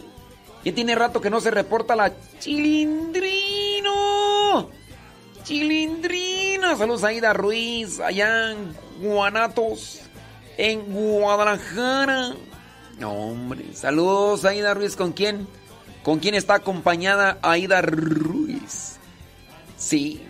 Ya 0.64 0.72
tiene 0.72 0.94
rato 0.94 1.20
que 1.20 1.30
no 1.30 1.40
se 1.40 1.50
reporta 1.50 1.96
la 1.96 2.12
chilindrino. 2.38 3.90
Chilindrina. 5.42 6.76
Saludos 6.76 7.02
a 7.02 7.12
Ida 7.12 7.32
Ruiz, 7.32 7.98
allá 7.98 8.52
en 8.52 8.72
Guanatos, 9.00 10.02
en 10.56 10.82
Guadalajara. 10.92 12.36
No, 13.00 13.12
hombre. 13.12 13.74
Saludos 13.74 14.44
a 14.44 14.54
Ida 14.54 14.74
Ruiz, 14.74 14.94
¿con 14.94 15.10
quién? 15.10 15.48
¿Con 16.04 16.20
quién 16.20 16.36
está 16.36 16.54
acompañada 16.54 17.38
Aida 17.42 17.82
Ruiz? 17.82 18.57
Sí, 19.78 20.20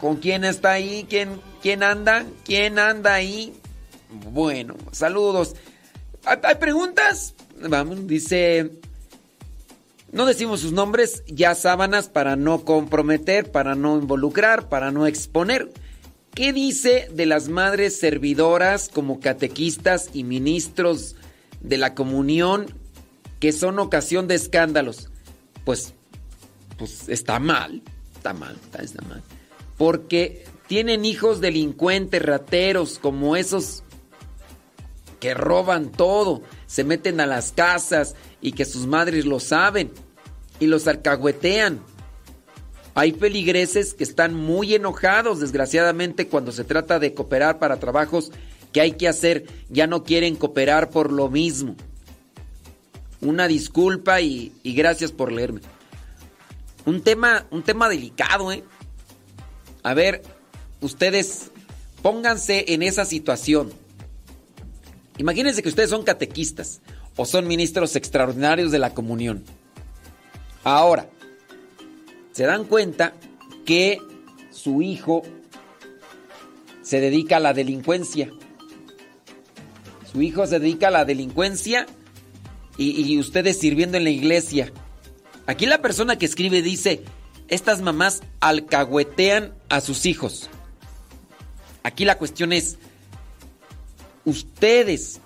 ¿con 0.00 0.16
quién 0.16 0.44
está 0.44 0.72
ahí? 0.72 1.04
¿Quién, 1.08 1.40
quién 1.60 1.82
anda? 1.82 2.24
¿Quién 2.44 2.78
anda 2.78 3.14
ahí? 3.14 3.52
Bueno, 4.30 4.76
saludos. 4.92 5.54
¿Hay, 6.24 6.54
preguntas? 6.56 7.34
Vamos, 7.68 8.06
dice... 8.06 8.70
No 10.12 10.26
decimos 10.26 10.60
sus 10.60 10.72
nombres, 10.72 11.24
ya 11.26 11.54
sábanas 11.54 12.10
para 12.10 12.36
no 12.36 12.66
comprometer, 12.66 13.50
para 13.50 13.74
no 13.74 13.96
involucrar, 13.96 14.68
para 14.68 14.90
no 14.90 15.06
exponer. 15.06 15.72
¿Qué 16.34 16.52
dice 16.52 17.08
de 17.10 17.24
las 17.24 17.48
madres 17.48 17.98
servidoras 17.98 18.90
como 18.90 19.20
catequistas 19.20 20.10
y 20.12 20.24
ministros 20.24 21.16
de 21.62 21.78
la 21.78 21.94
comunión 21.94 22.66
que 23.40 23.52
son 23.52 23.78
ocasión 23.78 24.28
de 24.28 24.34
escándalos? 24.34 25.08
Pues, 25.64 25.94
pues 26.76 27.08
está 27.08 27.38
mal, 27.38 27.82
está 28.22 28.32
mal, 28.32 28.56
está, 28.80 29.02
mal. 29.02 29.20
Porque 29.76 30.44
tienen 30.68 31.04
hijos 31.04 31.40
delincuentes, 31.40 32.22
rateros, 32.22 33.00
como 33.00 33.34
esos 33.34 33.82
que 35.18 35.34
roban 35.34 35.90
todo, 35.90 36.42
se 36.66 36.84
meten 36.84 37.20
a 37.20 37.26
las 37.26 37.50
casas 37.50 38.14
y 38.40 38.52
que 38.52 38.64
sus 38.64 38.86
madres 38.86 39.26
lo 39.26 39.40
saben 39.40 39.90
y 40.60 40.66
los 40.66 40.86
alcahuetean. 40.86 41.80
Hay 42.94 43.10
feligreses 43.10 43.92
que 43.92 44.04
están 44.04 44.34
muy 44.34 44.74
enojados, 44.74 45.40
desgraciadamente, 45.40 46.28
cuando 46.28 46.52
se 46.52 46.62
trata 46.62 47.00
de 47.00 47.14
cooperar 47.14 47.58
para 47.58 47.80
trabajos 47.80 48.30
que 48.72 48.80
hay 48.80 48.92
que 48.92 49.08
hacer, 49.08 49.46
ya 49.68 49.88
no 49.88 50.04
quieren 50.04 50.36
cooperar 50.36 50.90
por 50.90 51.10
lo 51.10 51.28
mismo. 51.28 51.74
Una 53.20 53.48
disculpa 53.48 54.20
y 54.20 54.52
gracias 54.62 55.10
por 55.10 55.32
leerme. 55.32 55.60
Un 56.84 57.02
tema, 57.02 57.46
un 57.50 57.62
tema 57.62 57.88
delicado, 57.88 58.52
¿eh? 58.52 58.64
A 59.82 59.94
ver, 59.94 60.22
ustedes 60.80 61.50
pónganse 62.02 62.64
en 62.68 62.82
esa 62.82 63.04
situación. 63.04 63.72
Imagínense 65.18 65.62
que 65.62 65.68
ustedes 65.68 65.90
son 65.90 66.02
catequistas 66.02 66.80
o 67.16 67.24
son 67.24 67.46
ministros 67.46 67.94
extraordinarios 67.96 68.72
de 68.72 68.78
la 68.78 68.94
comunión. 68.94 69.44
Ahora, 70.64 71.08
se 72.32 72.44
dan 72.44 72.64
cuenta 72.64 73.14
que 73.64 73.98
su 74.50 74.82
hijo 74.82 75.22
se 76.82 77.00
dedica 77.00 77.36
a 77.36 77.40
la 77.40 77.54
delincuencia. 77.54 78.30
Su 80.10 80.22
hijo 80.22 80.46
se 80.46 80.58
dedica 80.58 80.88
a 80.88 80.90
la 80.92 81.04
delincuencia 81.04 81.86
y, 82.76 83.14
y 83.14 83.18
ustedes 83.18 83.58
sirviendo 83.58 83.96
en 83.96 84.04
la 84.04 84.10
iglesia. 84.10 84.72
Aquí 85.46 85.66
la 85.66 85.82
persona 85.82 86.16
que 86.16 86.26
escribe 86.26 86.62
dice, 86.62 87.02
estas 87.48 87.80
mamás 87.80 88.22
alcahuetean 88.40 89.54
a 89.68 89.80
sus 89.80 90.06
hijos. 90.06 90.48
Aquí 91.82 92.04
la 92.04 92.16
cuestión 92.16 92.52
es, 92.52 92.78
ustedes, 94.24 95.20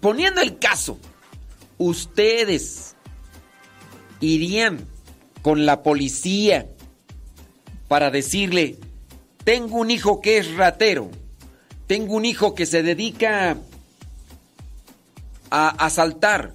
poniendo 0.00 0.40
el 0.40 0.58
caso, 0.58 0.98
ustedes 1.76 2.94
irían 4.20 4.86
con 5.42 5.66
la 5.66 5.82
policía 5.82 6.68
para 7.88 8.10
decirle, 8.10 8.76
tengo 9.44 9.78
un 9.78 9.90
hijo 9.90 10.20
que 10.20 10.38
es 10.38 10.54
ratero, 10.54 11.10
tengo 11.86 12.14
un 12.14 12.24
hijo 12.24 12.54
que 12.54 12.66
se 12.66 12.82
dedica 12.82 13.56
a 15.50 15.68
asaltar, 15.68 16.54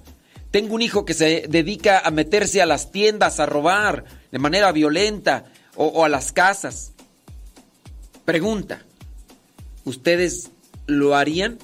tengo 0.54 0.76
un 0.76 0.82
hijo 0.82 1.04
que 1.04 1.14
se 1.14 1.46
dedica 1.48 1.98
a 1.98 2.12
meterse 2.12 2.62
a 2.62 2.66
las 2.66 2.92
tiendas, 2.92 3.40
a 3.40 3.46
robar 3.46 4.04
de 4.30 4.38
manera 4.38 4.70
violenta 4.70 5.46
o, 5.74 6.04
a 6.04 6.08
las 6.08 6.30
casas. 6.30 6.92
Pregunta, 8.24 8.84
¿ustedes 9.84 10.52
lo 10.86 11.16
harían? 11.16 11.58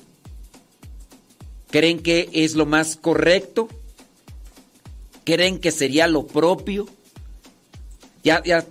¿Creen 1.71 2.03
que 2.03 2.31
es 2.33 2.57
lo 2.57 2.67
más 2.67 2.97
correcto? 2.97 3.69
¿Creen 5.23 5.61
que 5.61 5.71
sería 5.71 6.09
lo 6.09 6.27
propio? 6.27 6.89
Ya, 8.25 8.43
ya, 8.43 8.67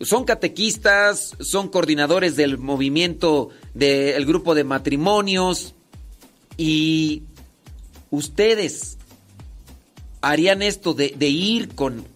son 0.00 0.24
catequistas, 0.24 1.36
son 1.38 1.68
coordinadores 1.68 2.34
del 2.34 2.56
movimiento 2.56 3.50
del 3.74 4.24
grupo 4.24 4.54
de 4.54 4.64
matrimonios 4.64 5.74
y 6.56 7.24
ustedes 8.10 8.96
harían 10.20 10.62
esto 10.62 10.94
de, 10.94 11.14
ir 11.28 11.74
con, 11.74 12.06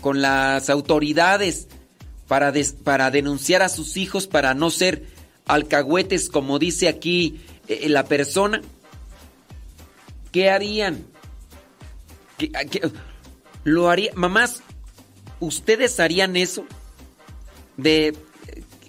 con, 0.00 0.22
las 0.22 0.70
autoridades 0.70 1.68
para, 2.28 2.52
des, 2.52 2.72
para 2.72 3.10
denunciar 3.10 3.62
a 3.62 3.68
sus 3.68 3.96
hijos, 3.96 4.26
para 4.26 4.54
no 4.54 4.70
ser 4.70 5.06
alcahuetes, 5.46 6.28
como 6.28 6.58
dice 6.58 6.88
aquí 6.88 7.40
eh, 7.68 7.88
la 7.88 8.04
persona. 8.04 8.62
¿Qué 10.30 10.50
harían? 10.50 11.04
¿Qué, 12.38 12.50
qué, 12.70 12.90
lo 13.64 13.90
haría, 13.90 14.12
mamás, 14.14 14.62
¿ustedes 15.40 16.00
harían 16.00 16.36
eso? 16.36 16.64
De 17.76 18.14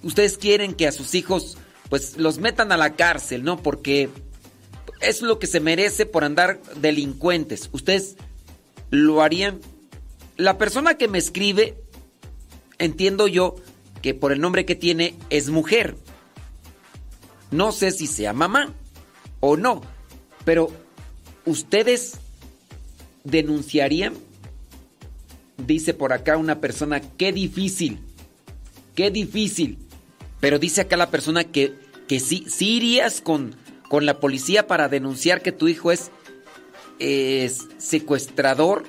ustedes 0.04 0.38
quieren 0.38 0.74
que 0.74 0.88
a 0.88 0.92
sus 0.92 1.16
hijos 1.16 1.58
pues 1.90 2.18
los 2.18 2.40
metan 2.40 2.72
a 2.72 2.78
la 2.78 2.96
cárcel, 2.96 3.44
¿no? 3.44 3.62
Porque 3.62 4.10
es 5.00 5.22
lo 5.22 5.38
que 5.38 5.48
se 5.48 5.60
merece 5.60 6.06
por 6.06 6.24
andar 6.24 6.60
delincuentes. 6.78 7.70
¿Ustedes 7.72 8.16
lo 8.94 9.24
harían? 9.24 9.60
La 10.38 10.60
persona 10.60 10.98
que 10.98 11.08
me 11.08 11.18
escribe 11.18 11.76
entiendo 12.78 13.28
yo 13.28 13.56
que 14.04 14.14
por 14.14 14.32
el 14.32 14.40
nombre 14.40 14.66
que 14.66 14.76
tiene 14.76 15.16
es 15.32 15.50
mujer. 15.50 15.98
No 17.50 17.72
sé 17.72 17.90
si 17.90 18.06
sea 18.06 18.34
mamá 18.34 18.72
o 19.40 19.58
no, 19.58 19.82
pero 20.46 20.70
¿ustedes 21.46 22.20
denunciarían? 23.24 24.14
Dice 25.58 25.96
por 25.96 26.14
acá 26.14 26.38
una 26.38 26.62
persona, 26.62 27.02
qué 27.02 27.34
difícil, 27.34 28.00
qué 28.94 29.10
difícil. 29.10 29.80
Pero 30.40 30.60
dice 30.60 30.82
acá 30.82 30.98
la 30.98 31.10
persona 31.10 31.46
que, 31.46 31.74
que 32.08 32.20
sí, 32.20 32.46
sí 32.48 32.76
irías 32.76 33.22
con, 33.22 33.56
con 33.90 34.06
la 34.06 34.20
policía 34.20 34.68
para 34.68 34.88
denunciar 34.88 35.42
que 35.42 35.52
tu 35.52 35.68
hijo 35.68 35.92
es, 35.92 36.12
es 37.00 37.68
secuestrador, 37.78 38.84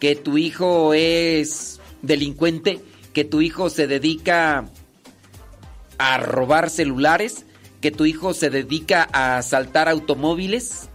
que 0.00 0.16
tu 0.16 0.38
hijo 0.38 0.94
es 0.94 1.80
delincuente, 2.02 2.80
que 3.12 3.24
tu 3.24 3.40
hijo 3.40 3.70
se 3.70 3.86
dedica 3.86 4.66
a 5.98 6.18
robar 6.18 6.70
celulares, 6.70 7.44
que 7.80 7.90
tu 7.90 8.04
hijo 8.04 8.34
se 8.34 8.50
dedica 8.50 9.08
a 9.12 9.38
asaltar 9.38 9.88
automóviles. 9.88 10.88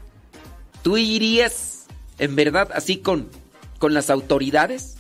¿Tú 0.84 0.98
irías 0.98 1.86
en 2.20 2.36
verdad 2.36 2.70
así 2.74 2.98
con, 2.98 3.30
con 3.80 3.94
las 3.94 4.10
autoridades? 4.10 4.98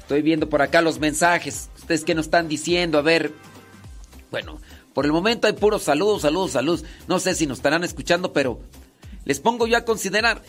Estoy 0.00 0.22
viendo 0.22 0.48
por 0.48 0.62
acá 0.62 0.80
los 0.80 0.98
mensajes. 0.98 1.68
Ustedes 1.76 2.04
que 2.04 2.14
nos 2.14 2.26
están 2.26 2.48
diciendo, 2.48 2.98
a 2.98 3.02
ver. 3.02 3.32
Bueno, 4.30 4.60
por 4.94 5.04
el 5.04 5.12
momento 5.12 5.46
hay 5.46 5.52
puros 5.52 5.82
saludos, 5.82 6.22
saludos, 6.22 6.52
saludos. 6.52 6.84
No 7.06 7.18
sé 7.18 7.34
si 7.34 7.46
nos 7.46 7.58
estarán 7.58 7.84
escuchando, 7.84 8.32
pero 8.32 8.60
les 9.28 9.40
pongo 9.40 9.66
yo 9.66 9.76
a 9.76 9.84
considerar. 9.84 10.42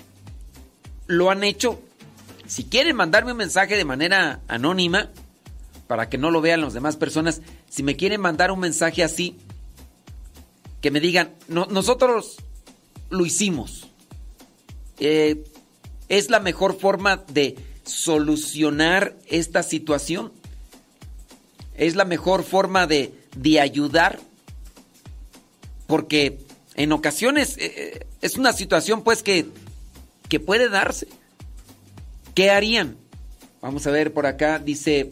¿Lo 1.06 1.30
han 1.30 1.44
hecho? 1.44 1.82
Si 2.48 2.64
quieren 2.64 2.96
mandarme 2.96 3.34
un 3.34 3.38
mensaje 3.38 3.76
de 3.76 3.84
manera 3.84 4.40
anónima, 4.48 5.10
para 5.86 6.10
que 6.10 6.18
no 6.18 6.32
lo 6.32 6.40
vean 6.40 6.62
las 6.62 6.74
demás 6.74 6.96
personas, 6.96 7.42
si 7.70 7.84
me 7.84 7.98
quieren 7.98 8.22
mandar 8.22 8.52
un 8.52 8.60
mensaje 8.62 9.04
así, 9.04 9.36
que 10.80 10.92
me 10.92 11.02
digan, 11.02 11.34
no, 11.50 11.66
nosotros 11.66 12.38
lo 13.10 13.26
hicimos. 13.26 13.90
Eh, 14.98 15.44
es 16.08 16.30
la 16.30 16.40
mejor 16.40 16.80
forma 16.80 17.18
de 17.18 17.58
solucionar 17.84 19.14
esta 19.28 19.62
situación. 19.62 20.32
Es 21.76 21.98
la 21.98 22.06
mejor 22.06 22.46
forma 22.46 22.88
de, 22.88 23.14
de 23.36 23.60
ayudar. 23.60 24.20
Porque 25.86 26.40
en 26.76 26.94
ocasiones 26.94 27.58
eh, 27.58 28.06
es 28.22 28.38
una 28.38 28.54
situación 28.54 29.04
pues 29.04 29.24
que, 29.24 29.48
que 30.28 30.40
puede 30.40 30.70
darse. 30.70 31.08
¿Qué 32.36 32.52
harían? 32.52 32.98
Vamos 33.62 33.86
a 33.88 33.92
ver 33.92 34.14
por 34.14 34.26
acá, 34.26 34.60
dice, 34.60 35.12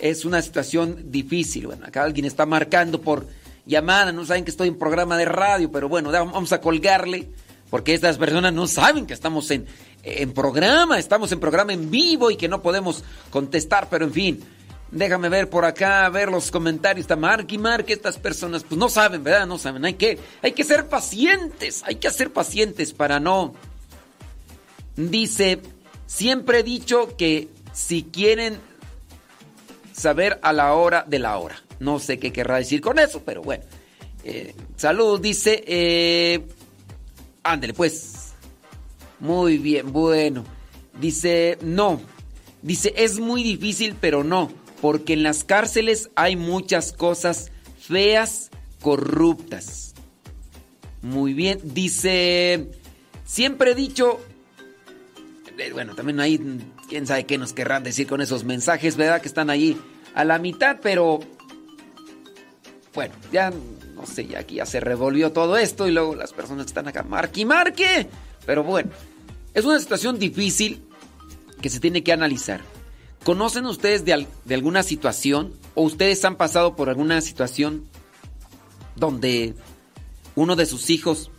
es 0.00 0.24
una 0.24 0.42
situación 0.42 1.10
difícil. 1.10 1.66
Bueno, 1.66 1.86
acá 1.86 2.02
alguien 2.02 2.26
está 2.26 2.46
marcando 2.46 3.00
por 3.00 3.26
llamada, 3.64 4.12
no 4.12 4.24
saben 4.24 4.44
que 4.44 4.50
estoy 4.50 4.68
en 4.68 4.78
programa 4.78 5.16
de 5.16 5.24
radio, 5.24 5.70
pero 5.70 5.88
bueno, 5.88 6.10
vamos 6.10 6.52
a 6.52 6.60
colgarle, 6.60 7.28
porque 7.70 7.94
estas 7.94 8.18
personas 8.18 8.52
no 8.52 8.66
saben 8.66 9.06
que 9.06 9.14
estamos 9.14 9.50
en, 9.50 9.66
en 10.02 10.32
programa, 10.32 10.98
estamos 10.98 11.32
en 11.32 11.40
programa 11.40 11.72
en 11.72 11.90
vivo 11.90 12.30
y 12.30 12.36
que 12.36 12.48
no 12.48 12.62
podemos 12.62 13.02
contestar, 13.30 13.88
pero 13.90 14.04
en 14.04 14.12
fin, 14.12 14.44
déjame 14.90 15.28
ver 15.28 15.50
por 15.50 15.64
acá, 15.64 16.08
ver 16.08 16.30
los 16.30 16.50
comentarios, 16.50 17.04
está 17.04 17.16
Mark 17.16 17.46
y 17.50 17.58
Mark, 17.58 17.86
estas 17.88 18.18
personas 18.18 18.64
pues 18.64 18.78
no 18.78 18.88
saben, 18.88 19.22
¿verdad? 19.24 19.46
No 19.46 19.58
saben, 19.58 19.84
hay 19.84 19.94
que, 19.94 20.18
hay 20.42 20.52
que 20.52 20.64
ser 20.64 20.88
pacientes, 20.88 21.82
hay 21.84 21.96
que 21.96 22.10
ser 22.10 22.32
pacientes 22.32 22.92
para 22.92 23.20
no... 23.20 23.54
Dice, 24.96 25.60
siempre 26.06 26.60
he 26.60 26.62
dicho 26.62 27.16
que 27.18 27.48
si 27.74 28.04
quieren 28.04 28.58
saber 29.92 30.38
a 30.42 30.52
la 30.52 30.74
hora 30.74 31.04
de 31.06 31.18
la 31.18 31.36
hora. 31.38 31.62
No 31.80 31.98
sé 31.98 32.18
qué 32.18 32.32
querrá 32.32 32.56
decir 32.56 32.80
con 32.80 32.98
eso, 32.98 33.22
pero 33.24 33.42
bueno. 33.42 33.64
Eh, 34.24 34.54
dice. 35.20 35.64
Eh, 35.66 36.46
ándele, 37.42 37.74
pues. 37.74 38.32
Muy 39.20 39.58
bien, 39.58 39.92
bueno. 39.92 40.44
Dice, 40.98 41.58
no. 41.62 42.00
Dice, 42.62 42.92
es 42.96 43.18
muy 43.18 43.42
difícil, 43.42 43.96
pero 44.00 44.24
no. 44.24 44.50
Porque 44.86 45.14
en 45.14 45.24
las 45.24 45.42
cárceles 45.42 46.10
hay 46.14 46.36
muchas 46.36 46.92
cosas 46.92 47.50
feas, 47.76 48.52
corruptas. 48.80 49.94
Muy 51.02 51.34
bien. 51.34 51.58
Dice, 51.64 52.70
siempre 53.24 53.72
he 53.72 53.74
dicho... 53.74 54.20
eh, 55.58 55.72
Bueno, 55.72 55.96
también 55.96 56.20
ahí, 56.20 56.40
quién 56.88 57.04
sabe 57.04 57.26
qué 57.26 57.36
nos 57.36 57.52
querrán 57.52 57.82
decir 57.82 58.06
con 58.06 58.20
esos 58.20 58.44
mensajes, 58.44 58.96
¿verdad? 58.96 59.20
Que 59.20 59.26
están 59.26 59.50
ahí 59.50 59.76
a 60.14 60.24
la 60.24 60.38
mitad, 60.38 60.76
pero... 60.80 61.18
Bueno, 62.94 63.12
ya 63.32 63.52
no 63.96 64.06
sé, 64.06 64.28
ya 64.28 64.38
aquí 64.38 64.54
ya 64.54 64.66
se 64.66 64.78
revolvió 64.78 65.32
todo 65.32 65.56
esto 65.56 65.88
y 65.88 65.90
luego 65.90 66.14
las 66.14 66.32
personas 66.32 66.66
que 66.66 66.70
están 66.70 66.86
acá, 66.86 67.02
marque 67.02 67.40
y 67.40 67.44
marque. 67.44 68.06
Pero 68.46 68.62
bueno, 68.62 68.92
es 69.52 69.64
una 69.64 69.80
situación 69.80 70.16
difícil 70.20 70.80
que 71.60 71.70
se 71.70 71.80
tiene 71.80 72.04
que 72.04 72.12
analizar. 72.12 72.75
¿Conocen 73.26 73.66
ustedes 73.66 74.04
de, 74.04 74.12
al- 74.12 74.28
de 74.44 74.54
alguna 74.54 74.84
situación 74.84 75.52
o 75.74 75.82
ustedes 75.82 76.24
han 76.24 76.36
pasado 76.36 76.76
por 76.76 76.88
alguna 76.88 77.20
situación 77.20 77.82
donde 78.94 79.56
uno 80.36 80.54
de 80.54 80.64
sus 80.64 80.90
hijos, 80.90 81.32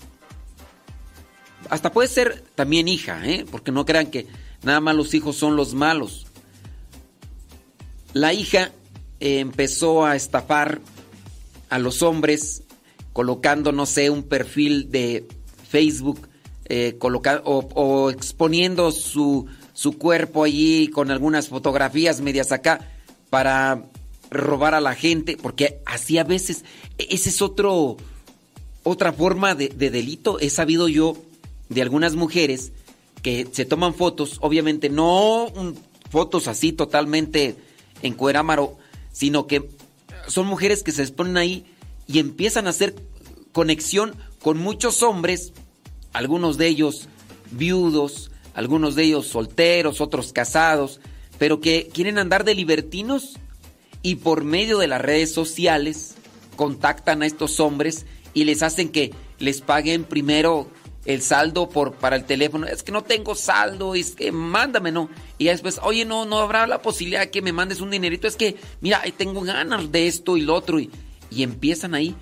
hasta 1.69 1.93
puede 1.93 2.09
ser 2.09 2.43
también 2.55 2.89
hija, 2.89 3.25
¿eh? 3.25 3.45
porque 3.49 3.71
no 3.71 3.85
crean 3.85 4.11
que 4.11 4.27
nada 4.63 4.81
más 4.81 4.97
los 4.97 5.13
hijos 5.13 5.37
son 5.37 5.55
los 5.55 5.75
malos. 5.75 6.27
La 8.11 8.33
hija 8.33 8.73
empezó 9.21 10.05
a 10.05 10.17
estafar 10.17 10.81
a 11.69 11.79
los 11.79 12.01
hombres 12.01 12.63
colocando, 13.13 13.71
no 13.71 13.85
sé, 13.85 14.09
un 14.09 14.23
perfil 14.23 14.91
de 14.91 15.25
Facebook 15.69 16.27
eh, 16.65 16.97
o 16.99 18.11
exponiendo 18.11 18.91
su, 18.91 19.47
su 19.77 19.95
cuerpo 19.95 20.43
allí 20.43 20.87
con 20.87 21.11
algunas 21.11 21.49
fotografías 21.49 22.19
medias 22.19 22.51
acá 22.51 22.89
para 23.29 23.83
robar 24.31 24.73
a 24.73 24.81
la 24.81 24.95
gente, 24.95 25.37
porque 25.37 25.81
así 25.85 26.17
a 26.17 26.23
veces, 26.23 26.65
ese 26.97 27.29
es 27.29 27.43
otro, 27.43 27.95
otra 28.81 29.13
forma 29.13 29.53
de, 29.53 29.69
de 29.69 29.91
delito. 29.91 30.39
He 30.39 30.49
sabido 30.49 30.87
yo 30.87 31.15
de 31.69 31.83
algunas 31.83 32.15
mujeres 32.15 32.71
que 33.21 33.47
se 33.51 33.65
toman 33.65 33.93
fotos, 33.93 34.39
obviamente 34.41 34.89
no 34.89 35.53
fotos 36.09 36.47
así 36.47 36.71
totalmente 36.71 37.55
en 38.01 38.15
Cuerámaro, 38.15 38.79
sino 39.11 39.45
que 39.45 39.69
son 40.25 40.47
mujeres 40.47 40.81
que 40.81 40.91
se 40.91 41.03
exponen 41.03 41.37
ahí 41.37 41.67
y 42.07 42.17
empiezan 42.17 42.65
a 42.65 42.71
hacer 42.71 42.95
conexión 43.51 44.15
con 44.41 44.57
muchos 44.57 45.03
hombres, 45.03 45.53
algunos 46.13 46.57
de 46.57 46.65
ellos 46.65 47.09
viudos, 47.51 48.31
algunos 48.57 48.95
de 48.95 49.03
ellos 49.03 49.27
solteros, 49.27 50.01
otros 50.01 50.33
casados, 50.33 50.99
pero 51.37 51.61
que 51.61 51.89
quieren 51.93 52.17
andar 52.17 52.43
de 52.43 52.55
libertinos 52.55 53.37
y 54.01 54.15
por 54.15 54.43
medio 54.43 54.79
de 54.79 54.87
las 54.87 54.99
redes 54.99 55.31
sociales 55.31 56.15
contactan 56.55 57.21
a 57.21 57.27
estos 57.27 57.59
hombres 57.59 58.07
y 58.33 58.45
les 58.45 58.63
hacen 58.63 58.89
que 58.89 59.13
les 59.37 59.61
paguen 59.61 60.05
primero 60.05 60.67
el 61.05 61.21
saldo 61.21 61.69
por 61.69 61.93
para 61.93 62.15
el 62.15 62.25
teléfono. 62.25 62.65
Es 62.65 62.81
que 62.81 62.91
no 62.91 63.03
tengo 63.03 63.35
saldo, 63.35 63.93
es 63.93 64.15
que 64.15 64.31
mándame, 64.31 64.91
¿no? 64.91 65.07
Y 65.37 65.45
después, 65.45 65.79
oye, 65.83 66.03
no, 66.03 66.25
no 66.25 66.39
habrá 66.39 66.65
la 66.65 66.81
posibilidad 66.81 67.29
que 67.29 67.43
me 67.43 67.53
mandes 67.53 67.79
un 67.79 67.91
dinerito. 67.91 68.27
Es 68.27 68.37
que, 68.37 68.55
mira, 68.81 69.03
tengo 69.17 69.41
ganas 69.41 69.91
de 69.91 70.07
esto 70.07 70.35
y 70.35 70.41
lo 70.41 70.55
otro. 70.55 70.79
Y, 70.79 70.89
y 71.29 71.43
empiezan 71.43 71.93
ahí. 71.93 72.15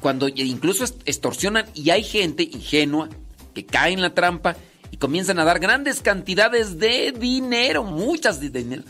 Cuando 0.00 0.26
incluso 0.26 0.84
extorsionan 1.04 1.66
y 1.72 1.90
hay 1.90 2.02
gente 2.02 2.42
ingenua 2.42 3.08
que 3.54 3.64
cae 3.64 3.92
en 3.92 4.02
la 4.02 4.12
trampa 4.12 4.56
comienzan 4.98 5.38
a 5.38 5.44
dar 5.44 5.58
grandes 5.58 6.00
cantidades 6.00 6.78
de 6.78 7.12
dinero, 7.12 7.84
muchas 7.84 8.40
de 8.40 8.50
dinero. 8.50 8.82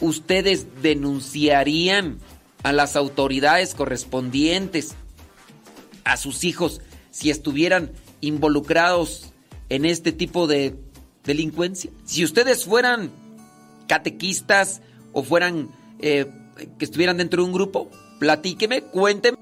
Ustedes 0.00 0.66
denunciarían 0.82 2.18
a 2.62 2.72
las 2.72 2.96
autoridades 2.96 3.74
correspondientes, 3.74 4.94
a 6.04 6.16
sus 6.16 6.44
hijos, 6.44 6.80
si 7.10 7.30
estuvieran 7.30 7.92
involucrados 8.20 9.32
en 9.68 9.84
este 9.84 10.12
tipo 10.12 10.46
de 10.46 10.74
delincuencia. 11.24 11.90
Si 12.04 12.24
ustedes 12.24 12.64
fueran 12.64 13.10
catequistas 13.86 14.80
o 15.12 15.22
fueran 15.22 15.68
eh, 16.00 16.26
que 16.78 16.84
estuvieran 16.84 17.16
dentro 17.16 17.42
de 17.42 17.48
un 17.48 17.54
grupo, 17.54 17.90
platíqueme, 18.18 18.82
cuéntenme. 18.82 19.38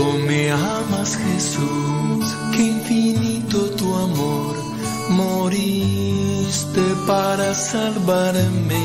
Cuánto 0.00 0.18
me 0.26 0.50
amas 0.50 1.14
Jesús, 1.14 2.24
qué 2.52 2.62
infinito 2.68 3.70
tu 3.72 3.94
amor, 3.94 4.56
moriste 5.10 6.80
para 7.06 7.54
salvarme. 7.54 8.82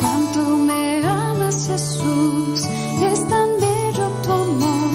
Cuánto 0.00 0.56
me 0.56 1.04
amas, 1.06 1.66
Jesús, 1.66 2.64
es 3.12 3.28
tan 3.28 3.48
bello 3.60 4.10
tu 4.22 4.32
amor, 4.32 4.90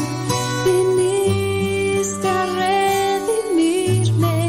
viniste 0.66 2.28
a 2.28 2.46
redimirme. 3.14 4.40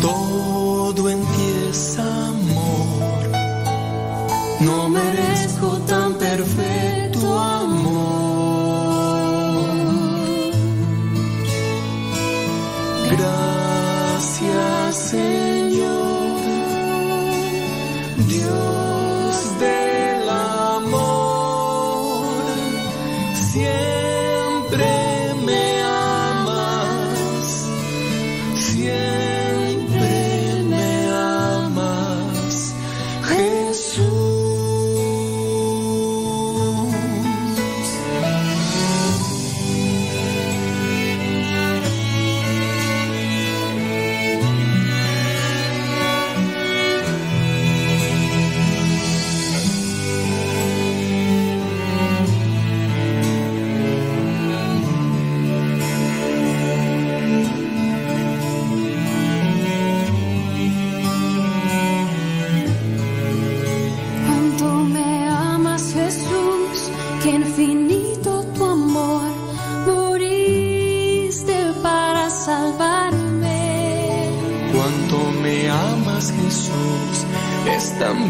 Todo 0.00 1.10
en 1.10 1.20
ti 1.20 1.46
es 1.68 1.98
amor, 1.98 3.22
no 4.60 4.88
merezco 4.88 5.66
tan 5.88 6.14
perfecto 6.14 6.71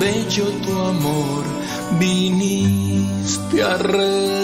bello 0.03 0.47
tu 0.65 0.73
amor, 0.73 1.45
viniste 2.01 3.63
a 3.63 3.77
redimirme. 3.77 4.42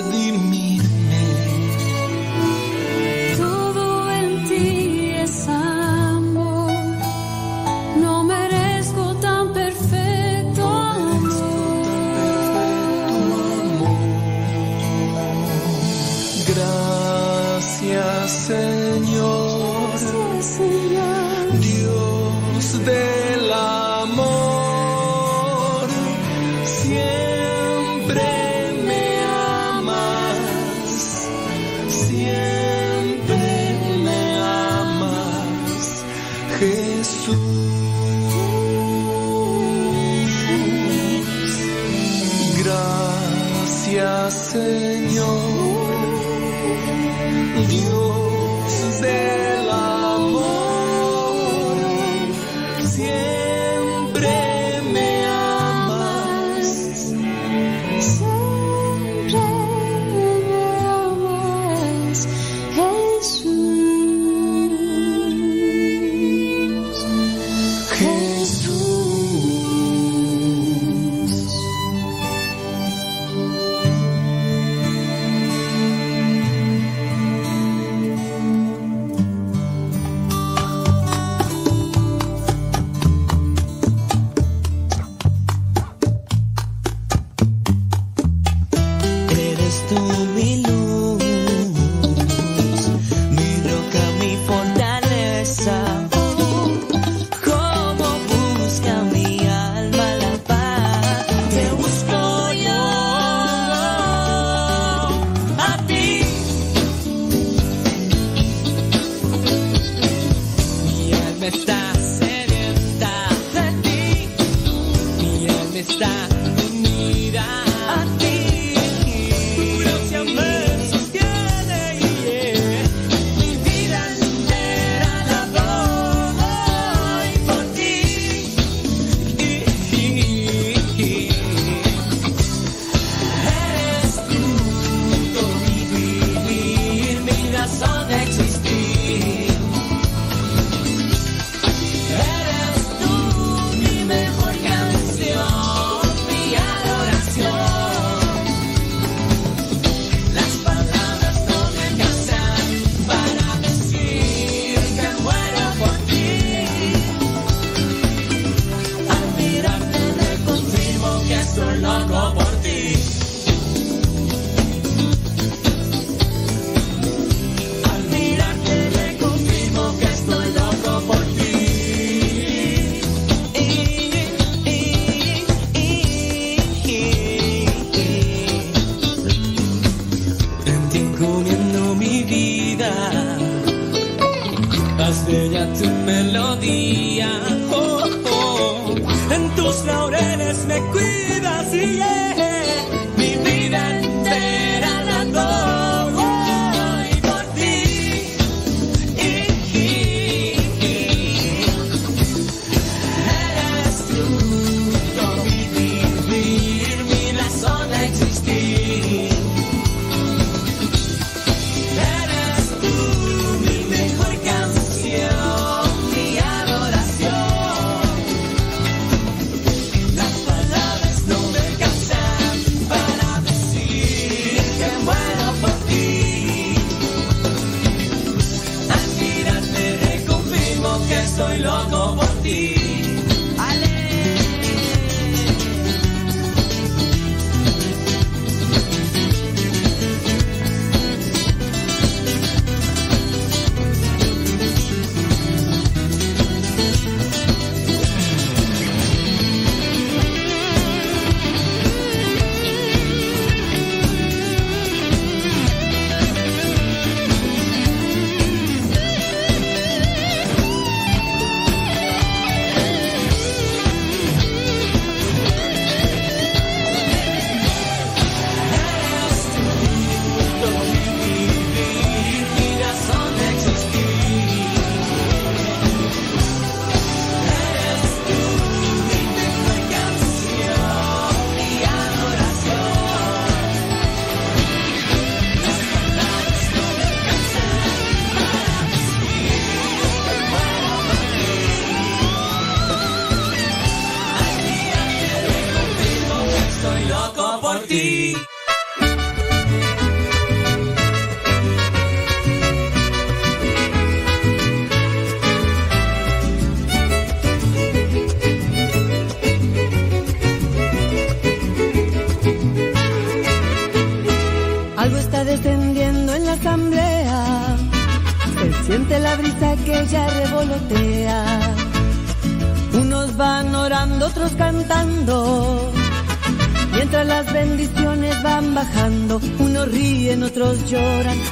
Me 190.81 190.91
cuidas 190.93 191.75
y 191.75 192.08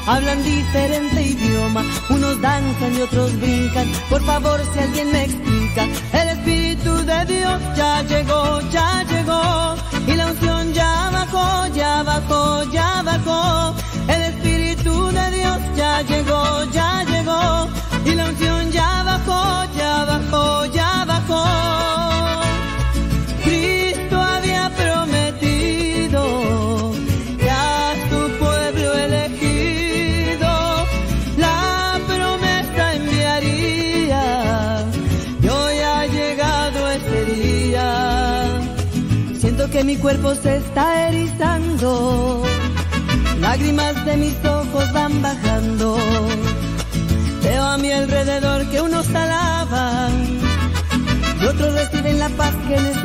hablan 0.07 0.43
diferente 0.43 1.23
idioma, 1.23 1.85
unos 2.11 2.41
danzan 2.41 2.97
y 2.97 3.03
otros 3.03 3.39
brincan. 3.41 3.89
Por 4.09 4.23
favor, 4.25 4.61
si 4.73 4.79
alguien 4.81 5.13
me 5.13 5.26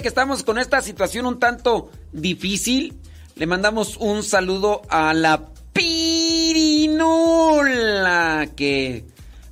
Que 0.00 0.06
estamos 0.06 0.44
con 0.44 0.58
esta 0.58 0.80
situación 0.80 1.26
un 1.26 1.40
tanto 1.40 1.90
difícil. 2.12 3.00
Le 3.34 3.46
mandamos 3.46 3.96
un 3.96 4.22
saludo 4.22 4.82
a 4.88 5.12
la 5.12 5.46
Pirinola, 5.72 7.18
que 8.54 9.04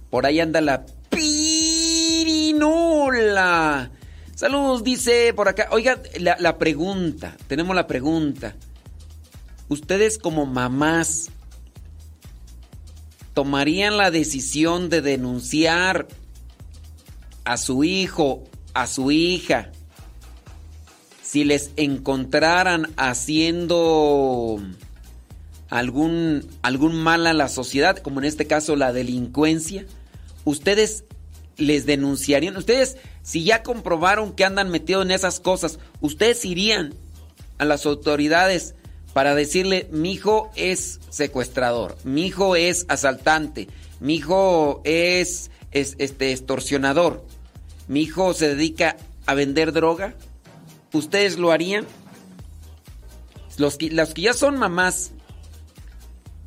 por 0.08 0.25
ahí 0.25 0.39
anda 0.39 0.60
la 0.60 0.86
Pirinola. 1.10 2.60
Saludos, 4.36 4.84
dice 4.84 5.34
por 5.34 5.49
acá. 5.49 5.66
Oiga, 5.73 6.00
la 6.20 6.58
pregunta, 6.58 7.36
tenemos 7.49 7.75
la 7.75 7.89
pregunta. 7.89 8.55
Ustedes 9.68 10.16
como 10.16 10.47
mamás, 10.47 11.31
¿tomarían 13.34 13.97
la 13.97 14.12
decisión 14.12 14.91
de 14.91 15.02
denunciar 15.02 16.07
a 17.44 17.57
su 17.57 17.83
hijo, 17.83 18.44
a 18.75 18.86
su 18.86 19.10
hija, 19.10 19.73
si 21.37 21.45
les 21.45 21.71
encontraran 21.77 22.95
haciendo 22.97 24.59
algún, 25.69 26.49
algún 26.63 26.97
mal 26.97 27.27
a 27.27 27.35
la 27.35 27.51
sociedad, 27.51 27.99
como 27.99 28.21
en 28.21 28.25
este 28.25 28.47
caso 28.47 28.75
la 28.75 28.95
delincuencia, 28.95 29.85
ustedes 30.47 31.05
les 31.59 31.85
denunciarían. 31.85 32.57
Ustedes, 32.57 32.97
si 33.23 33.45
ya 33.45 33.63
comprobaron 33.63 34.33
que 34.33 34.47
andan 34.47 34.71
metidos 34.71 35.05
en 35.05 35.11
esas 35.11 35.39
cosas, 35.39 35.79
ustedes 36.01 36.43
irían 36.47 36.95
a 37.59 37.67
las 37.67 37.85
autoridades 37.85 38.75
para 39.13 39.35
decirle, 39.35 39.91
mi 39.93 40.13
hijo 40.13 40.51
es 40.57 41.01
secuestrador, 41.11 41.99
mi 42.03 42.25
hijo 42.25 42.57
es 42.57 42.87
asaltante, 42.89 43.69
mi 44.01 44.15
hijo 44.15 44.81
es, 44.85 45.51
es, 45.71 45.97
este, 45.99 46.33
extorsionador, 46.33 47.27
mi 47.89 48.01
hijo 48.01 48.33
se 48.33 48.49
dedica 48.49 48.97
a 49.27 49.35
vender 49.35 49.75
droga, 49.75 50.15
¿ustedes 50.97 51.39
lo 51.39 51.52
harían? 51.52 51.86
Los 53.58 53.76
que, 53.76 53.89
que 53.91 54.23
ya 54.23 54.34
son 54.34 54.58
mamás 54.58 55.12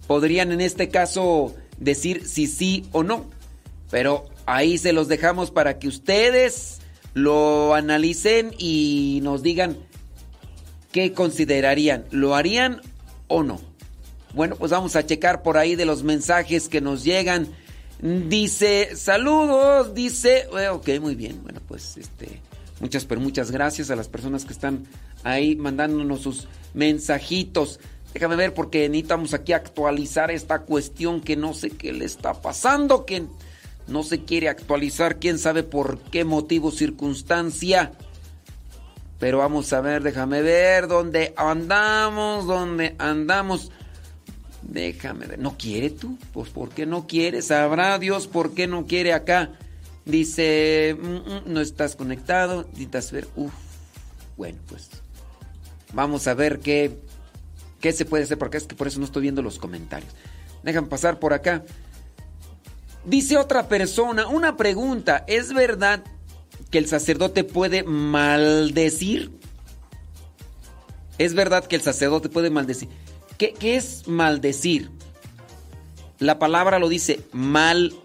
podrían 0.07 0.51
en 0.51 0.61
este 0.61 0.89
caso 0.89 1.55
decir 1.77 2.27
si 2.27 2.47
sí 2.47 2.85
o 2.91 3.03
no, 3.03 3.29
pero 3.89 4.25
ahí 4.45 4.77
se 4.77 4.93
los 4.93 5.07
dejamos 5.07 5.51
para 5.51 5.79
que 5.79 5.87
ustedes 5.87 6.79
lo 7.13 7.75
analicen 7.75 8.53
y 8.57 9.19
nos 9.23 9.43
digan 9.43 9.77
qué 10.91 11.13
considerarían, 11.13 12.05
¿lo 12.11 12.35
harían 12.35 12.81
o 13.27 13.43
no? 13.43 13.61
Bueno, 14.33 14.55
pues 14.55 14.71
vamos 14.71 14.95
a 14.95 15.05
checar 15.05 15.41
por 15.41 15.57
ahí 15.57 15.75
de 15.75 15.85
los 15.85 16.03
mensajes 16.03 16.69
que 16.69 16.81
nos 16.81 17.03
llegan. 17.03 17.47
Dice, 18.01 18.95
saludos, 18.95 19.93
dice, 19.93 20.47
eh, 20.57 20.69
ok, 20.69 20.89
muy 21.01 21.15
bien, 21.15 21.41
bueno, 21.43 21.59
pues 21.67 21.97
este, 21.97 22.41
muchas, 22.80 23.06
pero 23.06 23.22
muchas 23.22 23.51
gracias 23.51 23.90
a 23.91 23.95
las 23.95 24.08
personas 24.08 24.45
que 24.45 24.53
están 24.53 24.85
ahí 25.24 25.56
mandándonos 25.56 26.22
sus 26.22 26.48
mensajitos. 26.74 27.80
Déjame 28.14 28.35
ver 28.35 28.53
porque 28.53 28.90
necesitamos 28.90 29.33
aquí 29.33 29.53
actualizar 29.53 30.32
esta 30.32 30.59
cuestión 30.59 31.22
que 31.22 31.35
no 31.35 31.53
sé 31.53 31.69
qué 31.69 31.93
le 31.93 32.06
está 32.06 32.33
pasando, 32.41 33.06
que 33.06 33.25
no 33.88 34.03
se 34.03 34.24
quiere 34.24 34.49
actualizar, 34.49 35.17
quién 35.19 35.38
sabe 35.38 35.64
por 35.64 35.99
qué 35.99 36.24
motivo, 36.24 36.72
circunstancia. 36.72 37.91
Pero 39.19 39.40
vamos 39.40 39.74
a 39.74 39.82
ver, 39.82 40.01
déjame 40.01 40.41
ver 40.41 40.88
dónde 40.88 41.33
andamos, 41.35 42.48
dónde 42.48 42.95
andamos. 42.98 43.72
Déjame 44.61 45.27
ver, 45.27 45.40
¿no 45.40 45.58
quiere 45.58 45.90
tú? 45.90 46.17
Pues 46.32 46.49
¿por 46.49 46.69
qué 46.69 46.85
no 46.85 47.06
quiere? 47.08 47.41
Sabrá 47.41 47.99
Dios 47.99 48.27
por 48.27 48.53
qué 48.53 48.67
no 48.67 48.85
quiere 48.85 49.14
acá. 49.14 49.51
Dice, 50.05 50.97
mm, 50.99 51.07
mm, 51.07 51.41
no 51.45 51.61
estás 51.61 51.95
conectado, 51.95 52.63
necesitas 52.63 53.11
ver. 53.11 53.27
Bueno, 54.37 54.59
pues 54.67 54.89
vamos 55.93 56.27
a 56.27 56.33
ver 56.33 56.59
qué, 56.59 56.99
qué 57.79 57.91
se 57.91 58.05
puede 58.05 58.23
hacer, 58.23 58.37
porque 58.37 58.57
es 58.57 58.65
que 58.65 58.75
por 58.75 58.87
eso 58.87 58.99
no 58.99 59.05
estoy 59.05 59.23
viendo 59.23 59.41
los 59.41 59.59
comentarios. 59.59 60.11
Déjame 60.63 60.87
pasar 60.87 61.19
por 61.19 61.33
acá. 61.33 61.63
Dice 63.05 63.37
otra 63.37 63.67
persona, 63.67 64.27
una 64.27 64.57
pregunta, 64.57 65.23
¿es 65.27 65.53
verdad 65.53 66.03
que 66.69 66.77
el 66.77 66.87
sacerdote 66.87 67.43
puede 67.43 67.83
maldecir? 67.83 69.31
¿Es 71.17 71.33
verdad 71.33 71.65
que 71.65 71.75
el 71.75 71.81
sacerdote 71.81 72.29
puede 72.29 72.49
maldecir? 72.49 72.89
¿Qué, 73.37 73.53
qué 73.53 73.75
es 73.77 74.07
maldecir? 74.07 74.91
La 76.19 76.39
palabra 76.39 76.79
lo 76.79 76.89
dice, 76.89 77.21
maldecir. 77.31 78.01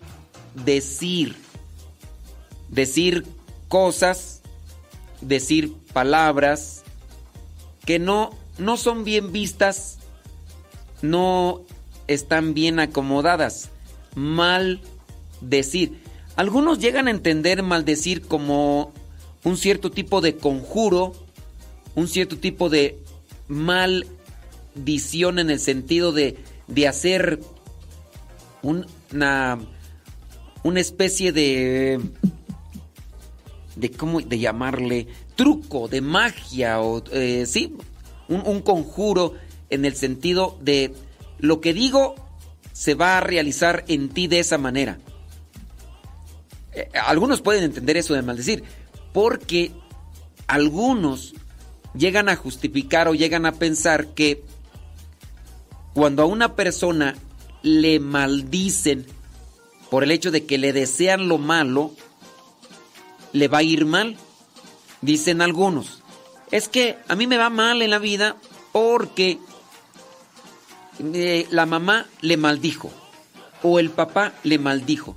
Decir 2.74 3.24
cosas, 3.68 4.42
decir 5.20 5.72
palabras 5.92 6.82
que 7.84 8.00
no, 8.00 8.30
no 8.58 8.76
son 8.76 9.04
bien 9.04 9.30
vistas, 9.30 9.98
no 11.02 11.62
están 12.08 12.52
bien 12.52 12.80
acomodadas. 12.80 13.70
Maldecir. 14.16 16.02
Algunos 16.34 16.80
llegan 16.80 17.06
a 17.06 17.12
entender 17.12 17.62
maldecir 17.62 18.22
como 18.22 18.92
un 19.44 19.56
cierto 19.56 19.92
tipo 19.92 20.20
de 20.20 20.36
conjuro, 20.36 21.12
un 21.94 22.08
cierto 22.08 22.38
tipo 22.38 22.70
de 22.70 22.98
maldición 23.46 25.38
en 25.38 25.50
el 25.50 25.60
sentido 25.60 26.10
de, 26.10 26.38
de 26.66 26.88
hacer 26.88 27.40
una, 28.62 29.58
una 30.64 30.80
especie 30.80 31.30
de 31.30 32.00
de 33.76 33.90
cómo 33.90 34.20
de 34.20 34.38
llamarle 34.38 35.08
truco 35.36 35.88
de 35.88 36.00
magia 36.00 36.80
o 36.80 37.02
eh, 37.12 37.44
sí 37.46 37.76
un, 38.28 38.42
un, 38.46 38.60
conjuro 38.60 39.34
en 39.70 39.84
el 39.84 39.96
sentido 39.96 40.56
de 40.60 40.94
lo 41.38 41.60
que 41.60 41.74
digo 41.74 42.14
se 42.72 42.94
va 42.94 43.18
a 43.18 43.20
realizar 43.20 43.84
en 43.88 44.08
ti 44.08 44.26
de 44.26 44.40
esa 44.40 44.58
manera. 44.58 44.98
Eh, 46.72 46.88
algunos 47.06 47.40
pueden 47.40 47.64
entender 47.64 47.96
eso 47.96 48.14
de 48.14 48.22
maldecir 48.22 48.64
porque 49.12 49.72
algunos 50.46 51.34
llegan 51.94 52.28
a 52.28 52.36
justificar 52.36 53.08
o 53.08 53.14
llegan 53.14 53.46
a 53.46 53.52
pensar 53.52 54.08
que 54.08 54.42
cuando 55.94 56.22
a 56.22 56.26
una 56.26 56.56
persona 56.56 57.14
le 57.62 58.00
maldicen 58.00 59.06
por 59.90 60.02
el 60.02 60.10
hecho 60.10 60.32
de 60.32 60.44
que 60.44 60.58
le 60.58 60.72
desean 60.72 61.28
lo 61.28 61.38
malo 61.38 61.92
le 63.34 63.48
va 63.48 63.58
a 63.58 63.62
ir 63.62 63.84
mal. 63.84 64.16
Dicen 65.02 65.42
algunos. 65.42 66.02
Es 66.50 66.68
que 66.68 66.96
a 67.08 67.14
mí 67.14 67.26
me 67.26 67.36
va 67.36 67.50
mal 67.50 67.82
en 67.82 67.90
la 67.90 67.98
vida 67.98 68.36
porque 68.72 69.38
eh, 71.00 71.46
la 71.50 71.66
mamá 71.66 72.06
le 72.22 72.38
maldijo 72.38 72.90
o 73.62 73.78
el 73.78 73.90
papá 73.90 74.32
le 74.44 74.58
maldijo. 74.58 75.14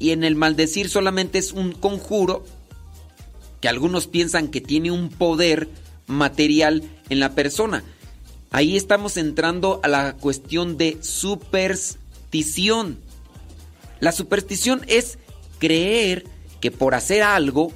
Y 0.00 0.10
en 0.10 0.24
el 0.24 0.34
maldecir 0.34 0.88
solamente 0.88 1.38
es 1.38 1.52
un 1.52 1.70
conjuro 1.72 2.44
que 3.60 3.68
algunos 3.68 4.08
piensan 4.08 4.48
que 4.48 4.60
tiene 4.60 4.90
un 4.90 5.08
poder 5.10 5.68
material 6.06 6.82
en 7.08 7.20
la 7.20 7.34
persona. 7.34 7.84
Ahí 8.50 8.76
estamos 8.76 9.16
entrando 9.16 9.80
a 9.82 9.88
la 9.88 10.14
cuestión 10.14 10.76
de 10.76 10.98
superstición. 11.00 12.98
La 14.00 14.12
superstición 14.12 14.82
es 14.88 15.18
creer 15.58 16.24
que 16.62 16.70
por 16.70 16.94
hacer 16.94 17.24
algo 17.24 17.72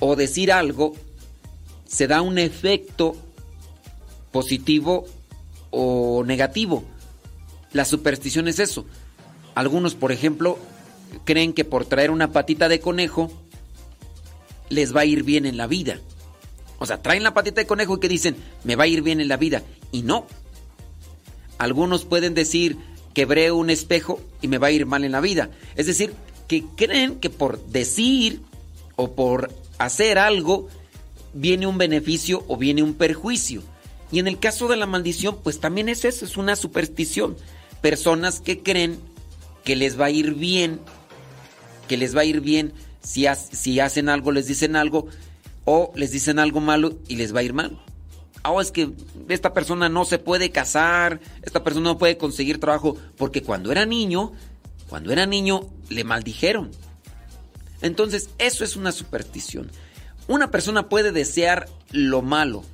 o 0.00 0.16
decir 0.16 0.52
algo 0.52 0.94
se 1.86 2.08
da 2.08 2.20
un 2.22 2.38
efecto 2.38 3.16
positivo 4.32 5.06
o 5.70 6.24
negativo. 6.26 6.84
La 7.72 7.84
superstición 7.84 8.48
es 8.48 8.58
eso. 8.58 8.84
Algunos, 9.54 9.94
por 9.94 10.10
ejemplo, 10.10 10.58
creen 11.24 11.52
que 11.52 11.64
por 11.64 11.86
traer 11.86 12.10
una 12.10 12.32
patita 12.32 12.68
de 12.68 12.80
conejo 12.80 13.30
les 14.70 14.94
va 14.94 15.02
a 15.02 15.06
ir 15.06 15.22
bien 15.22 15.46
en 15.46 15.56
la 15.56 15.68
vida. 15.68 16.00
O 16.80 16.86
sea, 16.86 17.00
traen 17.00 17.22
la 17.22 17.32
patita 17.32 17.60
de 17.60 17.66
conejo 17.68 17.96
y 17.96 18.00
que 18.00 18.08
dicen, 18.08 18.34
me 18.64 18.74
va 18.74 18.84
a 18.84 18.88
ir 18.88 19.02
bien 19.02 19.20
en 19.20 19.28
la 19.28 19.36
vida. 19.36 19.62
Y 19.92 20.02
no. 20.02 20.26
Algunos 21.58 22.04
pueden 22.04 22.34
decir, 22.34 22.76
quebré 23.14 23.52
un 23.52 23.70
espejo 23.70 24.20
y 24.42 24.48
me 24.48 24.58
va 24.58 24.66
a 24.66 24.72
ir 24.72 24.84
mal 24.84 25.04
en 25.04 25.12
la 25.12 25.20
vida. 25.20 25.50
Es 25.76 25.86
decir, 25.86 26.12
que 26.48 26.64
creen 26.76 27.16
que 27.16 27.30
por 27.30 27.64
decir 27.66 28.42
o 28.96 29.12
por 29.12 29.52
hacer 29.78 30.18
algo 30.18 30.68
viene 31.32 31.66
un 31.66 31.78
beneficio 31.78 32.44
o 32.48 32.56
viene 32.56 32.82
un 32.82 32.94
perjuicio. 32.94 33.62
Y 34.12 34.18
en 34.18 34.28
el 34.28 34.38
caso 34.38 34.68
de 34.68 34.76
la 34.76 34.86
maldición, 34.86 35.38
pues 35.42 35.58
también 35.58 35.88
es 35.88 36.04
eso, 36.04 36.24
es 36.24 36.36
una 36.36 36.56
superstición. 36.56 37.36
Personas 37.80 38.40
que 38.40 38.62
creen 38.62 38.98
que 39.64 39.76
les 39.76 39.98
va 39.98 40.06
a 40.06 40.10
ir 40.10 40.34
bien, 40.34 40.78
que 41.88 41.96
les 41.96 42.16
va 42.16 42.20
a 42.20 42.24
ir 42.24 42.40
bien 42.40 42.72
si, 43.02 43.26
si 43.52 43.80
hacen 43.80 44.08
algo, 44.08 44.30
les 44.30 44.46
dicen 44.46 44.76
algo, 44.76 45.08
o 45.64 45.92
les 45.96 46.12
dicen 46.12 46.38
algo 46.38 46.60
malo 46.60 46.98
y 47.08 47.16
les 47.16 47.34
va 47.34 47.40
a 47.40 47.44
ir 47.44 47.54
mal. 47.54 47.78
Oh, 48.46 48.60
es 48.60 48.70
que 48.70 48.90
esta 49.28 49.54
persona 49.54 49.88
no 49.88 50.04
se 50.04 50.18
puede 50.18 50.50
casar, 50.50 51.20
esta 51.42 51.64
persona 51.64 51.90
no 51.90 51.98
puede 51.98 52.18
conseguir 52.18 52.60
trabajo, 52.60 52.96
porque 53.16 53.42
cuando 53.42 53.72
era 53.72 53.86
niño 53.86 54.32
cuando 54.88 55.12
era 55.12 55.26
niño 55.26 55.68
le 55.88 56.04
maldijeron. 56.04 56.70
Entonces, 57.82 58.30
eso 58.38 58.64
es 58.64 58.76
una 58.76 58.92
superstición. 58.92 59.70
Una 60.26 60.50
persona 60.50 60.88
puede 60.88 61.12
desear 61.12 61.68
lo 61.90 62.22
malo. 62.22 62.64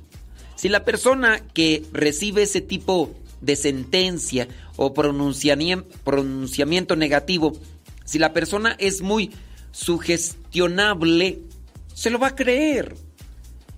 Si 0.55 0.69
la 0.69 0.85
persona 0.85 1.41
que 1.53 1.83
recibe 1.91 2.43
ese 2.43 2.61
tipo 2.61 3.13
de 3.41 3.55
sentencia 3.55 4.47
o 4.77 4.93
pronunciamiento 4.93 6.95
negativo, 6.95 7.53
si 8.05 8.19
la 8.19 8.31
persona 8.31 8.75
es 8.79 9.01
muy 9.01 9.31
sugestionable, 9.71 11.41
se 11.93 12.09
lo 12.09 12.19
va 12.19 12.27
a 12.27 12.35
creer. 12.35 12.95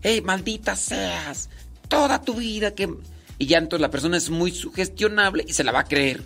¡Hey, 0.01 0.21
maldita 0.21 0.75
seas! 0.75 1.49
Toda 1.87 2.21
tu 2.21 2.35
vida 2.35 2.75
que... 2.75 2.93
Y 3.39 3.47
ya 3.47 3.57
entonces 3.57 3.81
la 3.81 3.89
persona 3.89 4.17
es 4.17 4.29
muy 4.29 4.51
sugestionable 4.51 5.45
y 5.47 5.53
se 5.53 5.63
la 5.63 5.71
va 5.71 5.79
a 5.79 5.85
creer. 5.85 6.21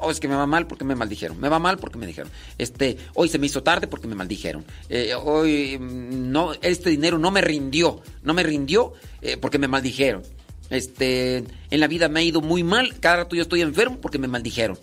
Oh, 0.00 0.10
es 0.10 0.18
que 0.18 0.28
me 0.28 0.34
va 0.34 0.46
mal 0.46 0.66
porque 0.66 0.84
me 0.84 0.94
maldijeron. 0.94 1.38
Me 1.38 1.48
va 1.48 1.58
mal 1.58 1.78
porque 1.78 1.98
me 1.98 2.06
dijeron. 2.06 2.30
Este, 2.58 2.96
hoy 3.14 3.28
se 3.28 3.38
me 3.38 3.46
hizo 3.46 3.62
tarde 3.62 3.86
porque 3.86 4.08
me 4.08 4.14
maldijeron. 4.14 4.64
Eh, 4.88 5.14
hoy 5.14 5.78
mm, 5.78 6.30
no, 6.30 6.52
este 6.62 6.90
dinero 6.90 7.18
no 7.18 7.30
me 7.30 7.42
rindió. 7.42 8.00
No 8.22 8.32
me 8.32 8.42
rindió 8.42 8.94
eh, 9.20 9.36
porque 9.36 9.58
me 9.58 9.68
maldijeron. 9.68 10.22
Este, 10.70 11.44
en 11.70 11.80
la 11.80 11.86
vida 11.86 12.08
me 12.08 12.20
ha 12.20 12.22
ido 12.22 12.40
muy 12.40 12.62
mal. 12.62 12.98
Cada 13.00 13.16
rato 13.16 13.36
yo 13.36 13.42
estoy 13.42 13.60
enfermo 13.60 13.98
porque 14.00 14.18
me 14.18 14.28
maldijeron. 14.28 14.78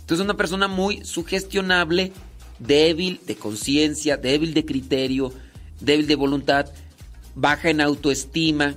Entonces, 0.00 0.24
una 0.24 0.36
persona 0.36 0.66
muy 0.66 1.04
sugestionable, 1.04 2.12
débil 2.58 3.20
de 3.26 3.36
conciencia, 3.36 4.16
débil 4.16 4.52
de 4.54 4.64
criterio, 4.64 5.32
débil 5.80 6.06
de 6.06 6.16
voluntad, 6.16 6.66
baja 7.34 7.70
en 7.70 7.80
autoestima, 7.80 8.76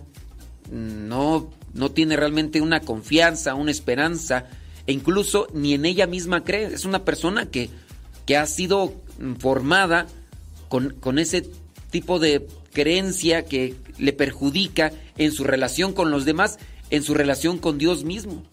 no, 0.71 1.49
no 1.73 1.91
tiene 1.91 2.15
realmente 2.15 2.61
una 2.61 2.79
confianza, 2.81 3.55
una 3.55 3.71
esperanza, 3.71 4.45
e 4.87 4.93
incluso 4.93 5.47
ni 5.53 5.73
en 5.73 5.85
ella 5.85 6.07
misma 6.07 6.43
cree. 6.43 6.65
Es 6.65 6.85
una 6.85 7.03
persona 7.03 7.49
que, 7.49 7.69
que 8.25 8.37
ha 8.37 8.45
sido 8.45 8.93
formada 9.39 10.07
con, 10.69 10.91
con 10.99 11.19
ese 11.19 11.49
tipo 11.91 12.19
de 12.19 12.47
creencia 12.73 13.45
que 13.45 13.75
le 13.97 14.13
perjudica 14.13 14.91
en 15.17 15.31
su 15.31 15.43
relación 15.43 15.93
con 15.93 16.11
los 16.11 16.25
demás, 16.25 16.59
en 16.89 17.03
su 17.03 17.13
relación 17.13 17.57
con 17.57 17.77
Dios 17.77 18.03
mismo. 18.03 18.43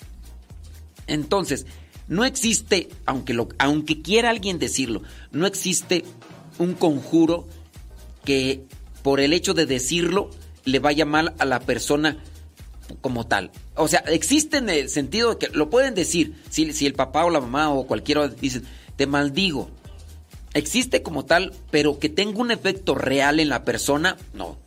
Entonces, 1.07 1.67
no 2.09 2.25
existe, 2.25 2.89
aunque, 3.07 3.35
lo, 3.35 3.49
aunque 3.59 4.03
quiera 4.03 4.31
alguien 4.31 4.59
decirlo, 4.59 5.03
no 5.33 5.47
existe 5.47 6.05
un 6.59 6.75
conjuro 6.75 7.47
que 8.25 8.65
por 9.03 9.21
el 9.21 9.33
hecho 9.33 9.55
de 9.55 9.67
decirlo 9.67 10.31
le 10.65 10.79
vaya 10.79 11.05
mal 11.05 11.35
a 11.39 11.45
la 11.45 11.61
persona 11.61 12.19
como 13.01 13.27
tal. 13.27 13.51
O 13.75 13.89
sea, 13.89 14.01
existe 14.07 14.59
en 14.59 14.69
el 14.69 14.89
sentido 14.89 15.31
de 15.31 15.39
que 15.39 15.49
lo 15.57 15.71
pueden 15.71 15.95
decir, 15.95 16.35
si, 16.51 16.73
si 16.73 16.87
el 16.87 16.95
papá 16.95 17.25
o 17.25 17.31
la 17.31 17.41
mamá 17.41 17.71
o 17.71 17.87
cualquiera 17.87 18.29
dicen, 18.29 18.65
te 18.97 19.07
maldigo. 19.07 19.71
Existe 20.55 21.03
como 21.03 21.25
tal, 21.25 21.53
pero 21.71 21.99
que 21.99 22.09
tenga 22.09 22.39
un 22.41 22.51
efecto 22.51 22.95
real 22.95 23.41
en 23.41 23.49
la 23.49 23.65
persona, 23.65 24.17
no. 24.35 24.59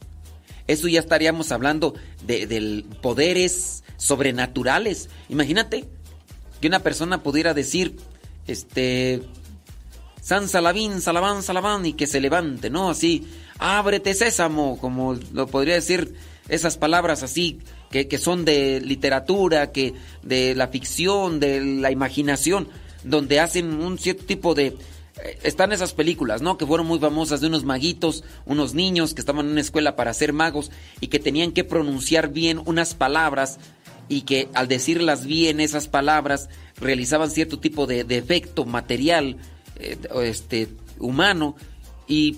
Eso 0.68 0.88
ya 0.88 1.00
estaríamos 1.00 1.52
hablando 1.52 1.94
de, 2.26 2.48
de 2.48 2.84
poderes 3.02 3.84
sobrenaturales. 3.98 5.10
Imagínate 5.30 5.86
que 6.60 6.68
una 6.68 6.80
persona 6.80 7.22
pudiera 7.22 7.54
decir, 7.54 7.98
este, 8.48 9.22
San 10.22 10.50
Salabín, 10.50 11.02
Salabán, 11.02 11.44
Salabán, 11.44 11.86
y 11.86 11.94
que 11.94 12.08
se 12.08 12.20
levante, 12.20 12.72
¿no? 12.72 12.90
Así, 12.90 13.28
ábrete 13.60 14.16
sésamo, 14.16 14.80
como 14.80 15.14
lo 15.34 15.46
podría 15.46 15.76
decir 15.76 16.16
esas 16.50 16.78
palabras 16.78 17.22
así, 17.22 17.60
que, 18.04 18.18
son 18.18 18.44
de 18.46 18.82
literatura, 18.82 19.72
que 19.72 19.94
de 20.24 20.54
la 20.56 20.68
ficción, 20.68 21.40
de 21.40 21.62
la 21.62 21.92
imaginación, 21.92 22.68
donde 23.04 23.40
hacen 23.40 23.74
un 23.82 23.98
cierto 23.98 24.26
tipo 24.26 24.54
de... 24.56 24.68
eh, 25.24 25.40
Están 25.44 25.72
esas 25.72 25.94
películas, 25.94 26.42
¿no? 26.42 26.58
Que 26.58 26.66
fueron 26.66 26.88
muy 26.88 27.00
famosas 27.00 27.40
de 27.40 27.48
unos 27.48 27.64
maguitos, 27.64 28.24
unos 28.46 28.74
niños 28.74 29.14
que 29.14 29.22
estaban 29.22 29.46
en 29.46 29.54
una 29.54 29.62
escuela 29.62 29.96
para 29.96 30.14
ser 30.14 30.34
magos 30.34 30.72
y 31.00 31.08
que 31.08 31.20
tenían 31.20 31.52
que 31.52 31.64
pronunciar 31.64 32.30
bien 32.30 32.62
unas 32.66 32.94
palabras 32.96 33.60
y 34.10 34.22
que 34.22 34.50
al 34.54 34.68
decirlas 34.68 35.26
bien 35.26 35.60
esas 35.60 35.88
palabras 35.88 36.50
realizaban 36.80 37.32
cierto 37.32 37.60
tipo 37.60 37.88
de, 37.88 38.04
de 38.04 38.18
efecto 38.18 38.66
material 38.66 39.38
eh, 39.80 39.98
este 40.24 40.68
humano 41.00 41.56
y 42.08 42.38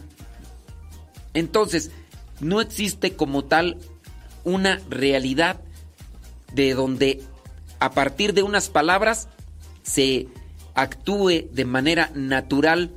entonces 1.34 1.92
no 2.40 2.62
existe 2.62 3.16
como 3.16 3.44
tal 3.44 3.78
una 4.48 4.80
realidad 4.90 5.60
de 6.54 6.74
donde 6.74 7.22
a 7.80 7.92
partir 7.92 8.34
de 8.34 8.44
unas 8.44 8.70
palabras 8.70 9.28
se 9.84 10.28
actúe 10.74 11.50
de 11.52 11.66
manera 11.66 12.12
natural 12.16 12.92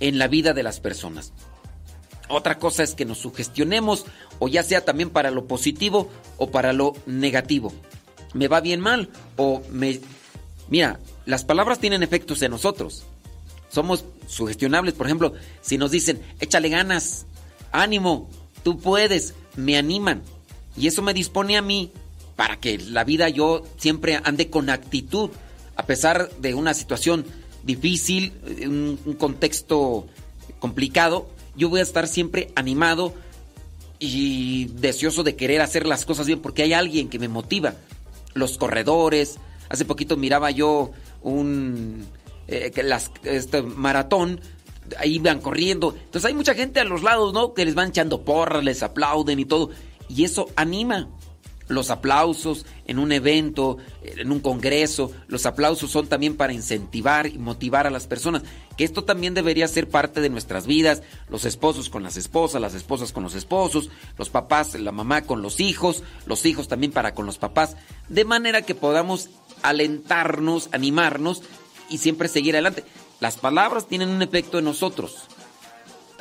en 0.00 0.18
la 0.18 0.28
vida 0.28 0.52
de 0.52 0.62
las 0.62 0.80
personas. 0.80 1.32
Otra 2.28 2.58
cosa 2.58 2.82
es 2.82 2.94
que 2.94 3.06
nos 3.06 3.18
sugestionemos 3.18 4.04
o 4.38 4.48
ya 4.48 4.62
sea 4.62 4.84
también 4.84 5.08
para 5.08 5.30
lo 5.30 5.46
positivo 5.46 6.10
o 6.36 6.50
para 6.50 6.74
lo 6.74 6.92
negativo. 7.06 7.72
Me 8.34 8.48
va 8.48 8.60
bien 8.60 8.80
mal 8.80 9.08
o 9.36 9.62
me... 9.70 9.98
Mira, 10.68 11.00
las 11.24 11.44
palabras 11.44 11.78
tienen 11.78 12.02
efectos 12.02 12.42
en 12.42 12.50
nosotros. 12.50 13.04
Somos 13.70 14.04
sugestionables, 14.26 14.92
por 14.92 15.06
ejemplo, 15.06 15.32
si 15.62 15.78
nos 15.78 15.90
dicen, 15.90 16.20
échale 16.38 16.68
ganas, 16.68 17.24
ánimo, 17.70 18.28
tú 18.62 18.78
puedes, 18.78 19.34
me 19.56 19.78
animan. 19.78 20.22
Y 20.76 20.86
eso 20.86 21.02
me 21.02 21.14
dispone 21.14 21.56
a 21.56 21.62
mí 21.62 21.92
para 22.36 22.58
que 22.58 22.78
la 22.78 23.04
vida 23.04 23.28
yo 23.28 23.62
siempre 23.76 24.20
ande 24.24 24.48
con 24.48 24.70
actitud, 24.70 25.30
a 25.76 25.86
pesar 25.86 26.30
de 26.38 26.54
una 26.54 26.74
situación 26.74 27.24
difícil, 27.62 28.32
un, 28.66 28.98
un 29.04 29.14
contexto 29.14 30.06
complicado, 30.58 31.28
yo 31.56 31.68
voy 31.68 31.80
a 31.80 31.82
estar 31.82 32.06
siempre 32.08 32.50
animado 32.54 33.14
y 33.98 34.66
deseoso 34.66 35.22
de 35.22 35.36
querer 35.36 35.60
hacer 35.60 35.86
las 35.86 36.04
cosas 36.04 36.26
bien 36.26 36.40
porque 36.40 36.62
hay 36.62 36.72
alguien 36.72 37.08
que 37.08 37.18
me 37.18 37.28
motiva. 37.28 37.74
Los 38.34 38.58
corredores, 38.58 39.38
hace 39.68 39.84
poquito 39.84 40.16
miraba 40.16 40.50
yo 40.50 40.90
un 41.22 42.06
eh, 42.48 42.72
las, 42.82 43.10
este 43.22 43.62
maratón, 43.62 44.40
ahí 44.98 45.18
van 45.18 45.40
corriendo. 45.40 45.94
Entonces 45.96 46.28
hay 46.28 46.34
mucha 46.34 46.54
gente 46.54 46.80
a 46.80 46.84
los 46.84 47.02
lados, 47.02 47.32
¿no? 47.32 47.54
Que 47.54 47.64
les 47.64 47.74
van 47.74 47.90
echando 47.90 48.22
porras, 48.22 48.64
les 48.64 48.82
aplauden 48.82 49.38
y 49.38 49.44
todo. 49.44 49.70
Y 50.08 50.24
eso 50.24 50.48
anima. 50.56 51.08
Los 51.68 51.90
aplausos 51.90 52.66
en 52.86 52.98
un 52.98 53.12
evento, 53.12 53.78
en 54.02 54.30
un 54.30 54.40
congreso, 54.40 55.12
los 55.28 55.46
aplausos 55.46 55.90
son 55.90 56.06
también 56.06 56.36
para 56.36 56.52
incentivar 56.52 57.26
y 57.28 57.38
motivar 57.38 57.86
a 57.86 57.90
las 57.90 58.06
personas. 58.06 58.42
Que 58.76 58.84
esto 58.84 59.04
también 59.04 59.32
debería 59.32 59.66
ser 59.68 59.88
parte 59.88 60.20
de 60.20 60.28
nuestras 60.28 60.66
vidas. 60.66 61.02
Los 61.30 61.44
esposos 61.44 61.88
con 61.88 62.02
las 62.02 62.16
esposas, 62.16 62.60
las 62.60 62.74
esposas 62.74 63.12
con 63.12 63.22
los 63.22 63.34
esposos, 63.34 63.90
los 64.18 64.28
papás, 64.28 64.74
la 64.74 64.92
mamá 64.92 65.22
con 65.22 65.40
los 65.40 65.60
hijos, 65.60 66.02
los 66.26 66.44
hijos 66.44 66.68
también 66.68 66.92
para 66.92 67.14
con 67.14 67.26
los 67.26 67.38
papás. 67.38 67.76
De 68.08 68.24
manera 68.24 68.62
que 68.62 68.74
podamos 68.74 69.30
alentarnos, 69.62 70.68
animarnos 70.72 71.42
y 71.88 71.98
siempre 71.98 72.28
seguir 72.28 72.54
adelante. 72.54 72.84
Las 73.20 73.36
palabras 73.36 73.86
tienen 73.86 74.08
un 74.08 74.20
efecto 74.20 74.58
en 74.58 74.64
nosotros. 74.64 75.28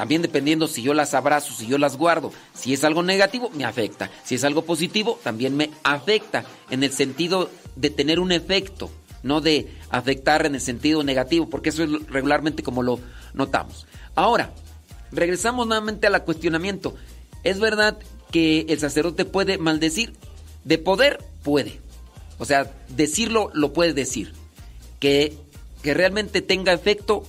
También 0.01 0.23
dependiendo 0.23 0.67
si 0.67 0.81
yo 0.81 0.95
las 0.95 1.13
abrazo, 1.13 1.53
si 1.53 1.67
yo 1.67 1.77
las 1.77 1.95
guardo. 1.95 2.33
Si 2.55 2.73
es 2.73 2.83
algo 2.83 3.03
negativo, 3.03 3.51
me 3.53 3.65
afecta. 3.65 4.09
Si 4.23 4.33
es 4.33 4.43
algo 4.43 4.63
positivo, 4.63 5.19
también 5.23 5.55
me 5.55 5.69
afecta. 5.83 6.43
En 6.71 6.81
el 6.81 6.91
sentido 6.91 7.51
de 7.75 7.91
tener 7.91 8.19
un 8.19 8.31
efecto, 8.31 8.89
no 9.21 9.41
de 9.41 9.71
afectar 9.91 10.43
en 10.47 10.55
el 10.55 10.61
sentido 10.61 11.03
negativo, 11.03 11.51
porque 11.51 11.69
eso 11.69 11.83
es 11.83 11.91
regularmente 12.07 12.63
como 12.63 12.81
lo 12.81 12.99
notamos. 13.35 13.85
Ahora, 14.15 14.51
regresamos 15.11 15.67
nuevamente 15.67 16.07
al 16.07 16.23
cuestionamiento. 16.23 16.95
¿Es 17.43 17.59
verdad 17.59 17.99
que 18.31 18.65
el 18.69 18.80
sacerdote 18.80 19.23
puede 19.23 19.59
maldecir? 19.59 20.13
De 20.63 20.80
poder, 20.80 21.23
puede. 21.43 21.80
O 22.39 22.45
sea, 22.45 22.71
decirlo 22.89 23.51
lo 23.53 23.71
puede 23.71 23.93
decir. 23.93 24.33
Que, 24.99 25.38
que 25.83 25.93
realmente 25.93 26.41
tenga 26.41 26.73
efecto, 26.73 27.21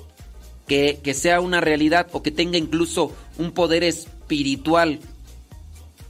que, 1.03 1.15
sea 1.15 1.41
una 1.41 1.61
realidad 1.61 2.09
o 2.13 2.23
que 2.23 2.31
tenga 2.31 2.57
incluso 2.57 3.13
un 3.37 3.53
poder 3.53 3.85
espiritual 3.85 5.01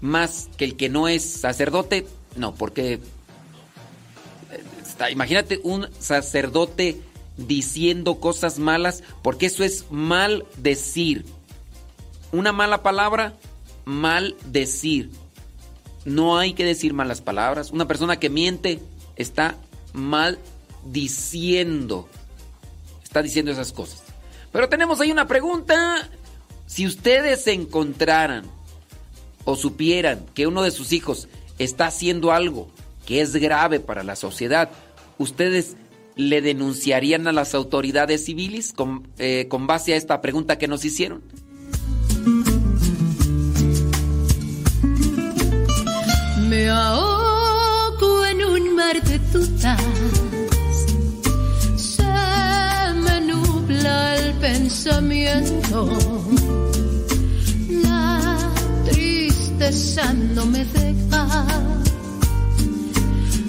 más 0.01 0.49
que 0.57 0.65
el 0.65 0.77
que 0.77 0.89
no 0.89 1.09
es 1.09 1.25
sacerdote, 1.25 2.07
no, 2.37 2.55
porque 2.55 3.01
está, 4.87 5.11
imagínate 5.11 5.61
un 5.65 5.89
sacerdote 5.99 7.01
diciendo 7.37 8.21
cosas 8.21 8.61
malas, 8.61 9.03
porque 9.23 9.47
eso 9.47 9.65
es 9.65 9.87
mal 9.91 10.45
decir. 10.57 11.25
Una 12.31 12.53
mala 12.53 12.83
palabra, 12.83 13.35
mal 13.85 14.37
decir. 14.47 15.11
No 16.05 16.39
hay 16.39 16.55
que 16.55 16.65
decir 16.65 16.95
malas 16.95 17.21
palabras. 17.21 17.71
Una 17.73 17.89
persona 17.89 18.19
que 18.19 18.31
miente 18.31 18.81
está 19.17 19.57
mal 19.93 20.39
diciendo. 20.85 22.09
Está 23.03 23.23
diciendo 23.23 23.51
esas 23.51 23.73
cosas. 23.73 24.12
Pero 24.53 24.69
tenemos 24.69 25.01
ahí 25.01 25.11
una 25.11 25.27
pregunta. 25.27 26.09
Si 26.67 26.87
ustedes 26.87 27.43
se 27.43 27.53
encontraran 27.53 28.45
o 29.45 29.57
supieran 29.57 30.27
que 30.35 30.47
uno 30.47 30.63
de 30.63 30.71
sus 30.71 30.93
hijos 30.93 31.29
está 31.59 31.87
haciendo 31.87 32.33
algo 32.33 32.71
que 33.07 33.21
es 33.21 33.35
grave 33.35 33.81
para 33.81 34.05
la 34.05 34.15
sociedad, 34.15 34.71
¿ustedes 35.19 35.77
le 36.15 36.43
denunciarían 36.43 37.27
a 37.27 37.33
las 37.33 37.55
autoridades 37.55 38.25
civiles 38.27 38.73
con, 38.73 39.09
eh, 39.19 39.47
con 39.49 39.67
base 39.67 39.95
a 39.95 39.97
esta 39.97 40.21
pregunta 40.21 40.59
que 40.59 40.69
nos 40.69 40.85
hicieron? 40.85 41.23
Me 46.49 46.69
ahogo 46.69 48.27
en 48.27 48.45
un 48.45 48.77
mar 48.77 49.03
de. 49.03 49.23
Pensamiento. 54.73 55.87
La 57.85 58.39
tristeza 58.87 60.15
no 60.15 60.47
me 60.47 60.65
deja. 60.65 61.47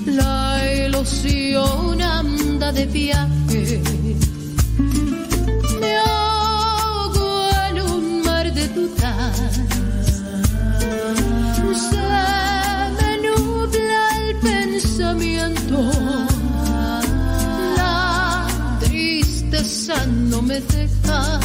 La 0.05 0.85
ilusión 0.85 2.01
anda 2.01 2.73
de 2.73 2.85
viaje. 2.87 3.81
Me 5.79 5.95
ahogo 5.97 7.47
en 7.69 7.81
un 7.81 8.23
mar 8.25 8.53
de 8.53 8.67
dudas. 8.67 9.61
no 20.29 20.41
me 20.41 20.59
deja. 20.59 21.39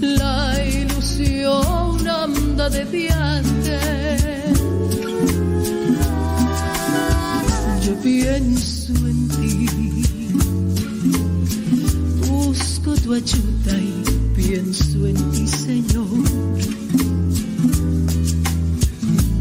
La 0.00 0.64
ilusión 0.64 2.08
anda 2.08 2.68
de 2.70 2.84
viaje. 2.84 3.80
Yo 7.84 7.94
pienso 8.02 8.92
en 8.92 9.28
ti, 9.28 9.66
busco 12.28 12.94
tu 12.94 13.14
ayuda 13.14 13.74
y 13.80 14.02
pienso 14.36 15.06
en 15.06 15.30
ti, 15.30 15.46
Señor. 15.46 16.08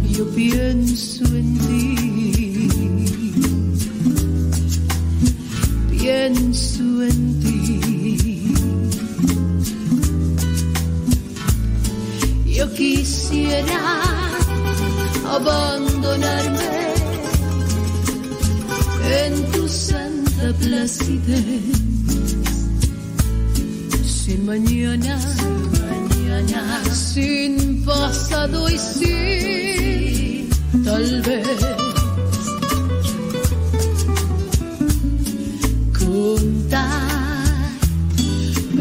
Yo 0.09 0.25
pienso 0.29 1.25
en 1.25 1.57
ti 1.59 2.16
Pienso 6.07 7.03
en 7.03 7.39
ti. 7.41 8.53
Yo 12.45 12.65
quisiera 12.73 13.81
abandonarme 15.35 16.71
en 19.19 19.51
tu 19.51 19.67
santa 19.67 20.53
placidez. 20.61 21.75
Sin 24.05 24.45
mañana, 24.45 25.19
mañana, 25.89 26.85
sin 26.95 27.83
pasado 27.83 28.69
y 28.69 28.77
sin 28.77 30.49
tal 30.85 31.21
vez. 31.23 31.76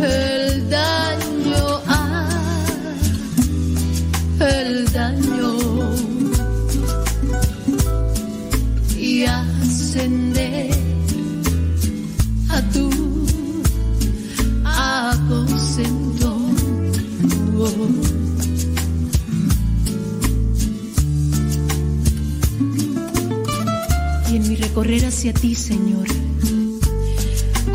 El 0.06 0.70
daño, 0.70 1.82
el 4.40 4.92
daño 4.92 5.56
y 8.96 9.24
ascender 9.24 10.70
a 12.48 12.62
tu 12.72 12.90
aposento. 14.64 16.36
Y 24.30 24.36
en 24.36 24.48
mi 24.48 24.56
recorrer 24.56 25.04
hacia 25.06 25.32
ti, 25.32 25.54
Señor, 25.54 26.06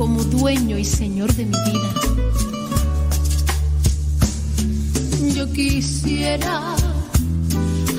como 0.00 0.24
dueño 0.24 0.78
y 0.78 0.84
señor 0.86 1.30
de 1.34 1.44
mi 1.44 1.58
vida. 1.68 1.92
Yo 5.34 5.52
quisiera 5.52 6.74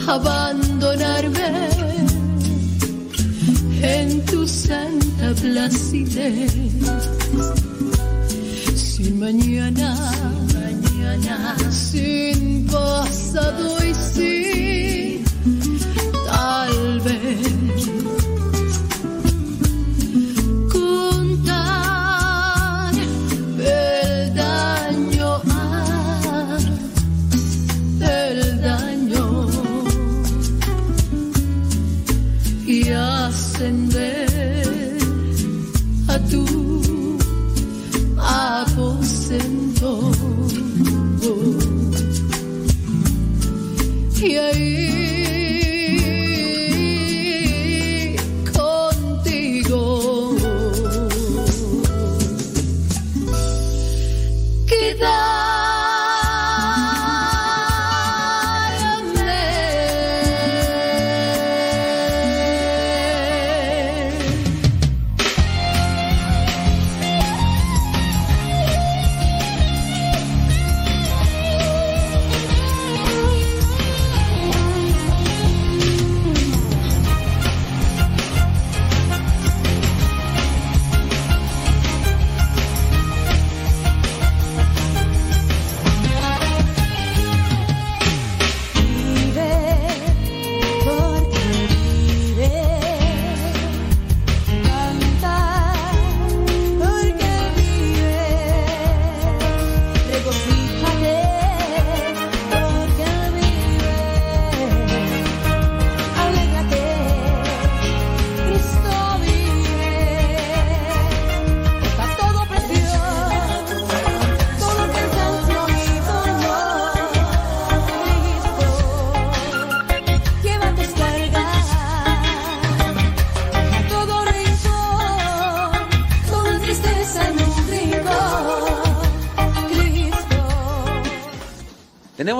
abandonarme 0.08 1.70
en 3.84 4.26
tu 4.26 4.48
santa 4.48 5.32
placidez. 5.40 6.52
Sin 8.76 9.20
mañana, 9.20 9.96
mañana, 10.56 11.56
sin 11.70 12.66
pasado 12.66 13.78
y 13.86 13.94
sin 13.94 15.24
tal 16.26 17.00
vez. 17.02 17.61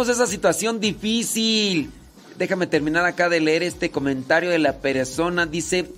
Esa 0.10 0.26
situación 0.26 0.80
difícil. 0.80 1.92
Déjame 2.38 2.66
terminar 2.66 3.06
acá 3.06 3.30
de 3.30 3.40
leer 3.40 3.62
este 3.62 3.92
comentario 3.92 4.50
de 4.50 4.58
la 4.58 4.78
persona. 4.78 5.46
Dice, 5.46 5.92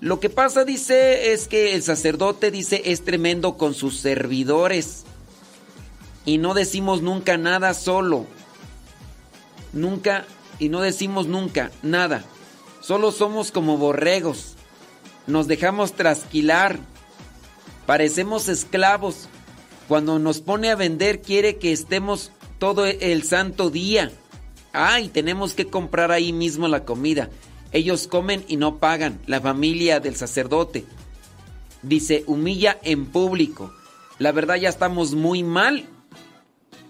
lo 0.00 0.20
que 0.20 0.30
pasa, 0.30 0.64
dice, 0.64 1.34
es 1.34 1.48
que 1.48 1.74
el 1.74 1.82
sacerdote, 1.82 2.50
dice, 2.50 2.80
es 2.86 3.04
tremendo 3.04 3.58
con 3.58 3.74
sus 3.74 3.98
servidores. 3.98 5.04
Y 6.24 6.38
no 6.38 6.54
decimos 6.54 7.02
nunca 7.02 7.36
nada 7.36 7.74
solo. 7.74 8.26
Nunca, 9.74 10.24
y 10.58 10.70
no 10.70 10.80
decimos 10.80 11.26
nunca 11.26 11.70
nada. 11.82 12.24
Solo 12.80 13.12
somos 13.12 13.52
como 13.52 13.76
borregos. 13.76 14.54
Nos 15.26 15.46
dejamos 15.46 15.92
trasquilar. 15.92 16.78
Parecemos 17.84 18.48
esclavos. 18.48 19.28
Cuando 19.88 20.18
nos 20.18 20.40
pone 20.40 20.70
a 20.70 20.74
vender 20.74 21.20
quiere 21.20 21.58
que 21.58 21.70
estemos 21.70 22.32
todo 22.62 22.86
el 22.86 23.24
santo 23.24 23.70
día. 23.70 24.12
Ay, 24.72 25.08
tenemos 25.08 25.52
que 25.52 25.66
comprar 25.66 26.12
ahí 26.12 26.32
mismo 26.32 26.68
la 26.68 26.84
comida. 26.84 27.28
Ellos 27.72 28.06
comen 28.06 28.44
y 28.46 28.56
no 28.56 28.78
pagan. 28.78 29.18
La 29.26 29.40
familia 29.40 29.98
del 29.98 30.14
sacerdote. 30.14 30.84
Dice, 31.82 32.22
humilla 32.28 32.78
en 32.84 33.06
público. 33.06 33.74
La 34.20 34.30
verdad 34.30 34.54
ya 34.54 34.68
estamos 34.68 35.16
muy 35.16 35.42
mal. 35.42 35.86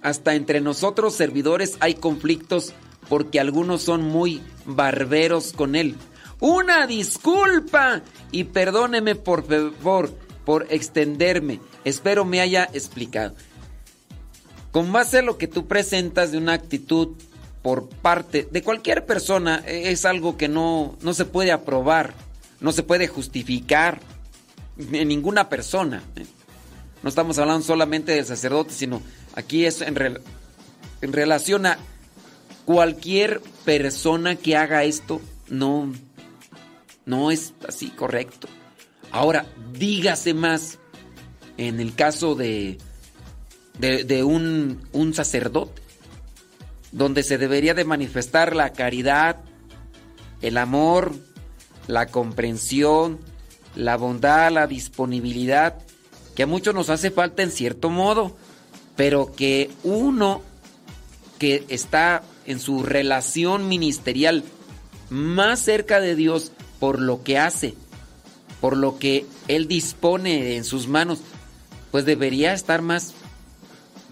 Hasta 0.02 0.34
entre 0.34 0.60
nosotros 0.60 1.15
servidores 1.15 1.78
hay 1.81 1.94
conflictos 1.94 2.75
porque 3.09 3.41
algunos 3.41 3.81
son 3.81 4.02
muy 4.02 4.42
barberos 4.67 5.55
con 5.55 5.75
él. 5.75 5.97
Una 6.39 6.86
disculpa 6.86 8.02
y 8.31 8.44
perdóneme 8.44 9.15
por 9.15 9.47
favor 9.47 10.15
por 10.44 10.67
extenderme. 10.68 11.60
Espero 11.86 12.26
me 12.26 12.42
haya 12.42 12.68
explicado. 12.75 13.34
Con 14.73 14.91
base 14.91 15.18
a 15.18 15.23
lo 15.23 15.39
que 15.39 15.47
tú 15.47 15.68
presentas 15.68 16.33
de 16.33 16.39
una 16.39 16.55
actitud 16.55 17.10
por 17.62 17.89
parte 17.89 18.49
de 18.51 18.62
cualquier 18.62 19.07
persona, 19.07 19.62
e, 19.67 19.92
es 19.92 20.05
algo 20.05 20.36
que 20.36 20.49
no, 20.49 20.97
no 21.02 21.15
se 21.15 21.26
puede 21.26 21.52
aprobar, 21.52 22.15
no 22.60 22.73
se 22.73 22.83
puede 22.83 23.07
justificar 23.07 24.01
en 24.78 25.09
ninguna 25.09 25.49
persona. 25.49 26.02
¿eh? 26.17 26.26
No 27.02 27.09
estamos 27.10 27.39
hablando 27.39 27.65
solamente 27.65 28.12
del 28.12 28.25
sacerdote, 28.25 28.73
sino 28.73 29.02
aquí 29.34 29.67
es 29.67 29.83
en, 29.83 29.97
en 31.02 31.12
relación 31.12 31.67
a 31.67 31.78
cualquier 32.65 33.42
persona 33.65 34.36
que 34.36 34.57
haga 34.57 34.84
esto, 34.84 35.20
no, 35.49 35.92
no 37.05 37.31
es 37.31 37.52
así 37.68 37.91
correcto. 37.91 38.49
Ahora, 39.10 39.44
dígase 39.75 40.33
más 40.33 40.78
en 41.59 41.81
el 41.81 41.94
caso 41.94 42.34
de, 42.34 42.78
de, 43.78 44.05
de 44.05 44.25
un, 44.25 44.86
un 44.92 45.15
sacerdote, 45.15 45.83
donde 46.92 47.23
se 47.23 47.39
debería 47.39 47.75
de 47.75 47.84
manifestar 47.84 48.55
la 48.55 48.73
caridad, 48.73 49.39
el 50.42 50.59
amor, 50.59 51.15
la 51.86 52.07
comprensión, 52.07 53.18
la 53.75 53.97
bondad, 53.97 54.52
la 54.52 54.67
disponibilidad, 54.67 55.78
que 56.34 56.44
a 56.44 56.47
muchos 56.47 56.75
nos 56.75 56.91
hace 56.91 57.10
falta 57.10 57.42
en 57.42 57.51
cierto 57.51 57.91
modo, 57.91 58.36
pero 58.97 59.33
que 59.34 59.70
uno 59.83 60.42
que 61.39 61.65
está 61.68 62.23
en 62.47 62.60
su 62.60 62.83
relación 62.83 63.68
ministerial 63.68 64.44
más 65.10 65.60
cerca 65.60 66.01
de 66.01 66.15
Dios 66.15 66.52
por 66.78 67.01
lo 67.01 67.23
que 67.23 67.39
hace, 67.39 67.75
por 68.60 68.76
lo 68.76 68.99
que 68.99 69.26
Él 69.49 69.68
dispone 69.68 70.57
en 70.57 70.65
sus 70.65 70.89
manos, 70.89 71.20
pues 71.91 72.05
debería 72.05 72.52
estar 72.52 72.83
más, 72.83 73.15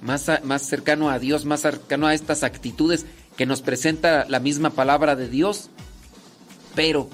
más, 0.03 0.27
más 0.45 0.63
cercano 0.63 1.11
a 1.11 1.19
Dios, 1.19 1.45
más 1.45 1.61
cercano 1.61 2.07
a 2.07 2.15
estas 2.15 2.43
actitudes 2.43 3.07
que 3.37 3.47
nos 3.47 3.63
presenta 3.63 4.27
la 4.29 4.41
misma 4.41 4.71
palabra 4.71 5.17
de 5.17 5.29
Dios. 5.29 5.71
Pero, 6.75 7.09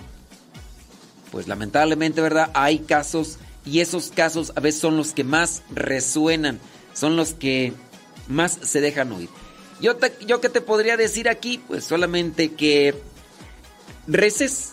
pues 1.30 1.48
lamentablemente, 1.48 2.20
¿verdad? 2.20 2.50
Hay 2.54 2.80
casos 2.80 3.38
y 3.64 3.80
esos 3.80 4.10
casos 4.10 4.52
a 4.54 4.60
veces 4.60 4.80
son 4.80 4.96
los 4.96 5.12
que 5.12 5.24
más 5.24 5.62
resuenan, 5.70 6.60
son 6.94 7.16
los 7.16 7.34
que 7.34 7.72
más 8.28 8.58
se 8.62 8.80
dejan 8.80 9.12
oír. 9.12 9.28
Yo, 9.80 9.96
yo 10.26 10.40
qué 10.40 10.48
te 10.48 10.60
podría 10.60 10.96
decir 10.96 11.28
aquí, 11.28 11.60
pues 11.66 11.84
solamente 11.84 12.52
que 12.52 12.94
reces 14.06 14.72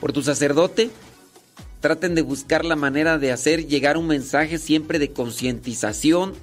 por 0.00 0.12
tu 0.12 0.22
sacerdote, 0.22 0.90
traten 1.80 2.14
de 2.14 2.22
buscar 2.22 2.64
la 2.64 2.76
manera 2.76 3.18
de 3.18 3.32
hacer 3.32 3.66
llegar 3.66 3.96
un 3.96 4.06
mensaje 4.06 4.58
siempre 4.58 4.98
de 4.98 5.12
concientización, 5.12 6.34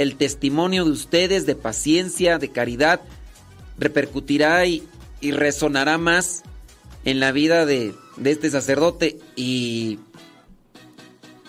el 0.00 0.16
testimonio 0.16 0.86
de 0.86 0.92
ustedes, 0.92 1.44
de 1.44 1.54
paciencia, 1.54 2.38
de 2.38 2.48
caridad, 2.50 3.02
repercutirá 3.78 4.64
y, 4.64 4.82
resonará 5.20 5.98
más 5.98 6.42
en 7.04 7.20
la 7.20 7.32
vida 7.32 7.66
de, 7.66 7.94
de 8.16 8.30
este 8.30 8.48
sacerdote 8.48 9.18
y, 9.36 9.98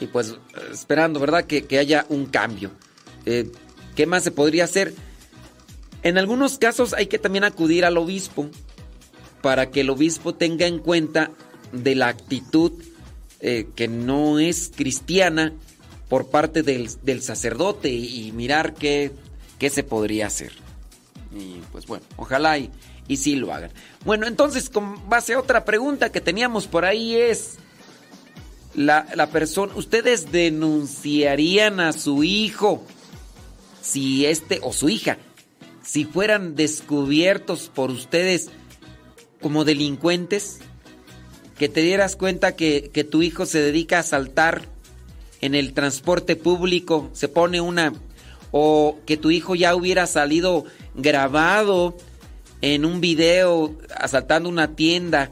y 0.02 0.08
pues 0.08 0.36
esperando, 0.70 1.22
¿verdad? 1.22 1.46
Que, 1.46 1.64
que 1.64 1.80
haya 1.80 2.06
un 2.10 2.26
cambio. 2.26 2.72
Eh, 3.26 3.50
¿Qué 3.96 4.06
más 4.06 4.26
se 4.26 4.32
podría 4.32 4.66
hacer? 4.66 4.94
En 6.04 6.18
algunos 6.18 6.58
casos 6.58 6.94
hay 6.94 7.08
que 7.08 7.20
también 7.20 7.46
acudir 7.46 7.86
al 7.86 7.98
obispo 7.98 8.50
para 9.42 9.72
que 9.72 9.80
el 9.80 9.90
obispo 9.90 10.36
tenga 10.36 10.68
en 10.68 10.80
cuenta 10.80 11.32
de 11.72 11.96
la 11.96 12.10
actitud 12.10 12.74
eh, 13.40 13.70
que 13.78 13.88
no 13.88 14.40
es 14.40 14.74
cristiana 14.76 15.54
por 16.12 16.28
parte 16.28 16.62
del, 16.62 16.90
del 17.04 17.22
sacerdote 17.22 17.88
y, 17.88 18.34
mirar 18.34 18.74
qué, 18.74 19.14
qué 19.58 19.70
se 19.70 19.82
podría 19.82 20.28
hacer. 20.28 20.52
Y 21.34 21.62
pues 21.72 21.88
bueno, 21.88 22.04
ojalá 22.18 22.58
y, 22.58 22.70
y 23.08 23.16
sí 23.16 23.38
lo 23.38 23.54
hagan. 23.54 23.72
Bueno, 24.04 24.28
entonces 24.28 24.70
con 24.70 25.08
base 25.08 25.36
a 25.36 25.40
otra 25.40 25.64
pregunta 25.64 26.12
que 26.12 26.20
teníamos 26.20 26.68
por 26.68 26.84
ahí 26.84 27.16
es, 27.16 27.60
la, 28.76 29.08
la 29.16 29.28
persona, 29.28 29.72
¿ustedes 29.74 30.34
denunciarían 30.34 31.80
a 31.80 31.94
su 31.94 32.26
hijo 32.26 32.84
si 33.82 34.26
este 34.26 34.60
o 34.64 34.74
su 34.74 34.90
hija, 34.90 35.18
si 35.82 36.04
fueran 36.04 36.58
descubiertos 36.58 37.72
por 37.74 37.90
ustedes 37.90 38.50
como 39.40 39.64
delincuentes? 39.64 40.60
Que 41.58 41.70
te 41.70 41.80
dieras 41.80 42.18
cuenta 42.18 42.58
que, 42.58 42.92
que 42.94 43.06
tu 43.06 43.22
hijo 43.22 43.46
se 43.46 43.62
dedica 43.62 44.00
a 44.00 44.04
saltar 44.04 44.71
en 45.42 45.56
el 45.56 45.74
transporte 45.74 46.36
público, 46.36 47.10
se 47.14 47.28
pone 47.28 47.62
una... 47.62 47.94
O 48.54 48.98
que 49.06 49.16
tu 49.16 49.32
hijo 49.32 49.56
ya 49.56 49.76
hubiera 49.76 50.06
salido 50.08 50.66
grabado 50.94 51.96
en 52.62 52.84
un 52.84 53.00
video 53.00 53.78
asaltando 53.96 54.50
una 54.50 54.76
tienda 54.76 55.30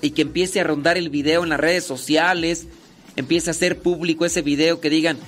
y 0.00 0.10
que 0.10 0.22
empiece 0.22 0.60
a 0.60 0.64
rondar 0.64 0.96
el 0.96 1.10
video 1.10 1.42
en 1.42 1.48
las 1.48 1.58
redes 1.58 1.82
sociales, 1.84 2.68
empiece 3.16 3.50
a 3.50 3.52
hacer 3.52 3.80
público 3.80 4.24
ese 4.24 4.42
video 4.42 4.80
que 4.80 4.90
digan, 4.90 5.18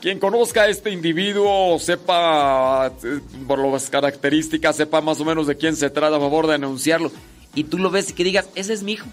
quien 0.00 0.20
conozca 0.20 0.62
a 0.62 0.68
este 0.68 0.90
individuo, 0.90 1.76
sepa 1.80 2.92
eh, 3.02 3.20
por 3.48 3.58
las 3.58 3.90
características, 3.90 4.76
sepa 4.76 5.00
más 5.00 5.20
o 5.20 5.24
menos 5.24 5.48
de 5.48 5.56
quién 5.56 5.74
se 5.74 5.90
trata, 5.90 6.16
a 6.16 6.20
favor 6.20 6.46
de 6.46 6.52
denunciarlo. 6.52 7.10
Y 7.54 7.64
tú 7.64 7.78
lo 7.78 7.90
ves 7.90 8.10
y 8.10 8.12
que 8.12 8.22
digas, 8.22 8.48
ese 8.54 8.74
es 8.74 8.84
mi 8.84 8.92
hijo, 8.92 9.08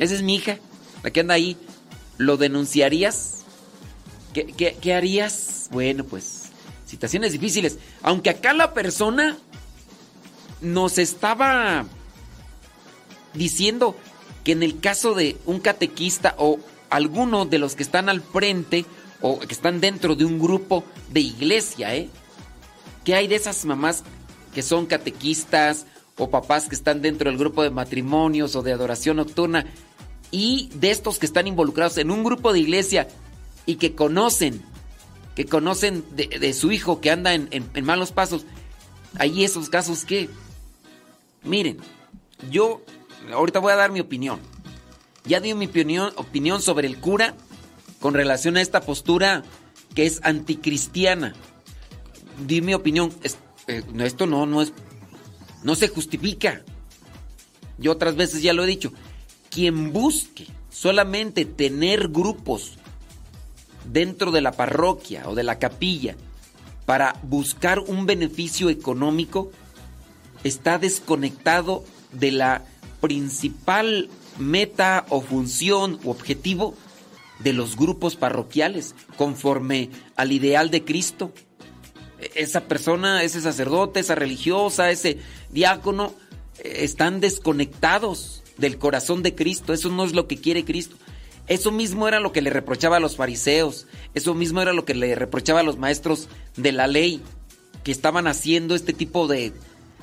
esa 0.00 0.14
es 0.14 0.22
mi 0.22 0.34
hija, 0.34 0.58
la 1.04 1.10
que 1.10 1.20
anda 1.20 1.34
ahí. 1.34 1.56
¿Lo 2.18 2.36
denunciarías? 2.36 3.41
¿Qué, 4.32 4.94
harías? 4.94 5.68
Bueno, 5.70 6.04
pues 6.04 6.44
situaciones 6.86 7.32
difíciles. 7.32 7.78
Aunque 8.02 8.30
acá 8.30 8.52
la 8.52 8.72
persona 8.72 9.36
nos 10.60 10.98
estaba 10.98 11.84
diciendo 13.34 13.96
que 14.44 14.52
en 14.52 14.62
el 14.62 14.80
caso 14.80 15.14
de 15.14 15.36
un 15.46 15.60
catequista 15.60 16.34
o 16.38 16.58
alguno 16.90 17.46
de 17.46 17.58
los 17.58 17.74
que 17.74 17.82
están 17.82 18.08
al 18.08 18.20
frente 18.20 18.84
o 19.20 19.38
que 19.38 19.52
están 19.52 19.80
dentro 19.80 20.14
de 20.14 20.24
un 20.24 20.38
grupo 20.38 20.84
de 21.10 21.20
iglesia, 21.20 21.94
¿eh? 21.94 22.08
¿Qué 23.04 23.14
hay 23.14 23.28
de 23.28 23.36
esas 23.36 23.64
mamás 23.64 24.04
que 24.54 24.62
son 24.62 24.86
catequistas 24.86 25.86
o 26.16 26.30
papás 26.30 26.68
que 26.68 26.74
están 26.74 27.02
dentro 27.02 27.30
del 27.30 27.38
grupo 27.38 27.62
de 27.62 27.70
matrimonios 27.70 28.54
o 28.56 28.62
de 28.62 28.72
adoración 28.72 29.16
nocturna 29.16 29.66
y 30.30 30.70
de 30.74 30.90
estos 30.90 31.18
que 31.18 31.26
están 31.26 31.46
involucrados 31.46 31.98
en 31.98 32.10
un 32.10 32.24
grupo 32.24 32.52
de 32.52 32.60
iglesia 32.60 33.08
y 33.66 33.76
que 33.76 33.94
conocen, 33.94 34.62
que 35.34 35.46
conocen 35.46 36.04
de, 36.14 36.52
su 36.52 36.72
hijo 36.72 37.00
que 37.00 37.10
anda 37.10 37.34
en, 37.34 37.70
malos 37.82 38.12
pasos? 38.12 38.44
Hay 39.18 39.44
esos 39.44 39.68
casos 39.68 40.04
que, 40.04 40.28
miren, 41.42 41.78
yo 42.50 42.82
ahorita 43.32 43.58
voy 43.58 43.72
a 43.72 43.76
dar 43.76 43.92
mi 43.92 44.00
opinión. 44.00 44.40
Ya 45.24 45.40
di 45.40 45.54
mi 45.54 45.66
opinión, 45.66 46.12
opinión 46.16 46.60
sobre 46.60 46.88
el 46.88 46.98
cura 46.98 47.34
con 48.00 48.14
relación 48.14 48.56
a 48.56 48.60
esta 48.60 48.80
postura 48.80 49.44
que 49.94 50.06
es 50.06 50.20
anticristiana. 50.24 51.34
Di 52.44 52.60
mi 52.60 52.74
opinión. 52.74 53.12
Eh, 53.68 53.82
esto 54.00 54.26
no, 54.26 54.46
no 54.46 54.62
es. 54.62 54.72
No 55.62 55.76
se 55.76 55.88
justifica. 55.88 56.62
Yo 57.78 57.92
otras 57.92 58.16
veces 58.16 58.42
ya 58.42 58.52
lo 58.52 58.64
he 58.64 58.66
dicho. 58.66 58.92
Quien 59.50 59.92
busque 59.92 60.46
solamente 60.70 61.44
tener 61.44 62.08
grupos 62.08 62.78
dentro 63.84 64.30
de 64.30 64.40
la 64.40 64.52
parroquia 64.52 65.28
o 65.28 65.34
de 65.34 65.42
la 65.42 65.58
capilla 65.58 66.16
para 66.86 67.14
buscar 67.22 67.78
un 67.78 68.06
beneficio 68.06 68.70
económico 68.70 69.50
está 70.44 70.78
desconectado 70.78 71.84
de 72.12 72.32
la 72.32 72.64
principal 73.00 74.08
meta 74.38 75.06
o 75.08 75.20
función 75.20 75.98
u 76.04 76.10
objetivo 76.10 76.74
de 77.40 77.52
los 77.52 77.76
grupos 77.76 78.16
parroquiales 78.16 78.94
conforme 79.16 79.90
al 80.16 80.32
ideal 80.32 80.70
de 80.70 80.84
Cristo. 80.84 81.32
E- 82.20 82.30
Esa 82.36 82.62
persona, 82.62 83.22
ese 83.22 83.40
sacerdote, 83.40 84.00
esa 84.00 84.14
religiosa, 84.14 84.90
ese 84.90 85.18
diácono, 85.50 86.14
eh, 86.58 86.78
están 86.84 87.20
desconectados 87.20 88.42
del 88.58 88.78
corazón 88.78 89.22
de 89.22 89.34
Cristo. 89.34 89.72
Eso 89.72 89.88
no 89.90 90.04
es 90.04 90.12
lo 90.12 90.26
que 90.28 90.36
quiere 90.38 90.64
Cristo. 90.64 90.96
Eso 91.48 91.72
mismo 91.72 92.08
era 92.08 92.20
lo 92.20 92.32
que 92.32 92.42
le 92.42 92.50
reprochaba 92.50 92.96
a 92.96 93.00
los 93.00 93.16
fariseos. 93.16 93.86
Eso 94.14 94.34
mismo 94.34 94.62
era 94.62 94.72
lo 94.72 94.84
que 94.84 94.94
le 94.94 95.14
reprochaba 95.14 95.60
a 95.60 95.64
los 95.64 95.78
maestros 95.78 96.28
de 96.56 96.72
la 96.72 96.86
ley, 96.86 97.20
que 97.84 97.92
estaban 97.92 98.26
haciendo 98.26 98.74
este 98.74 98.92
tipo 98.92 99.26
de 99.26 99.52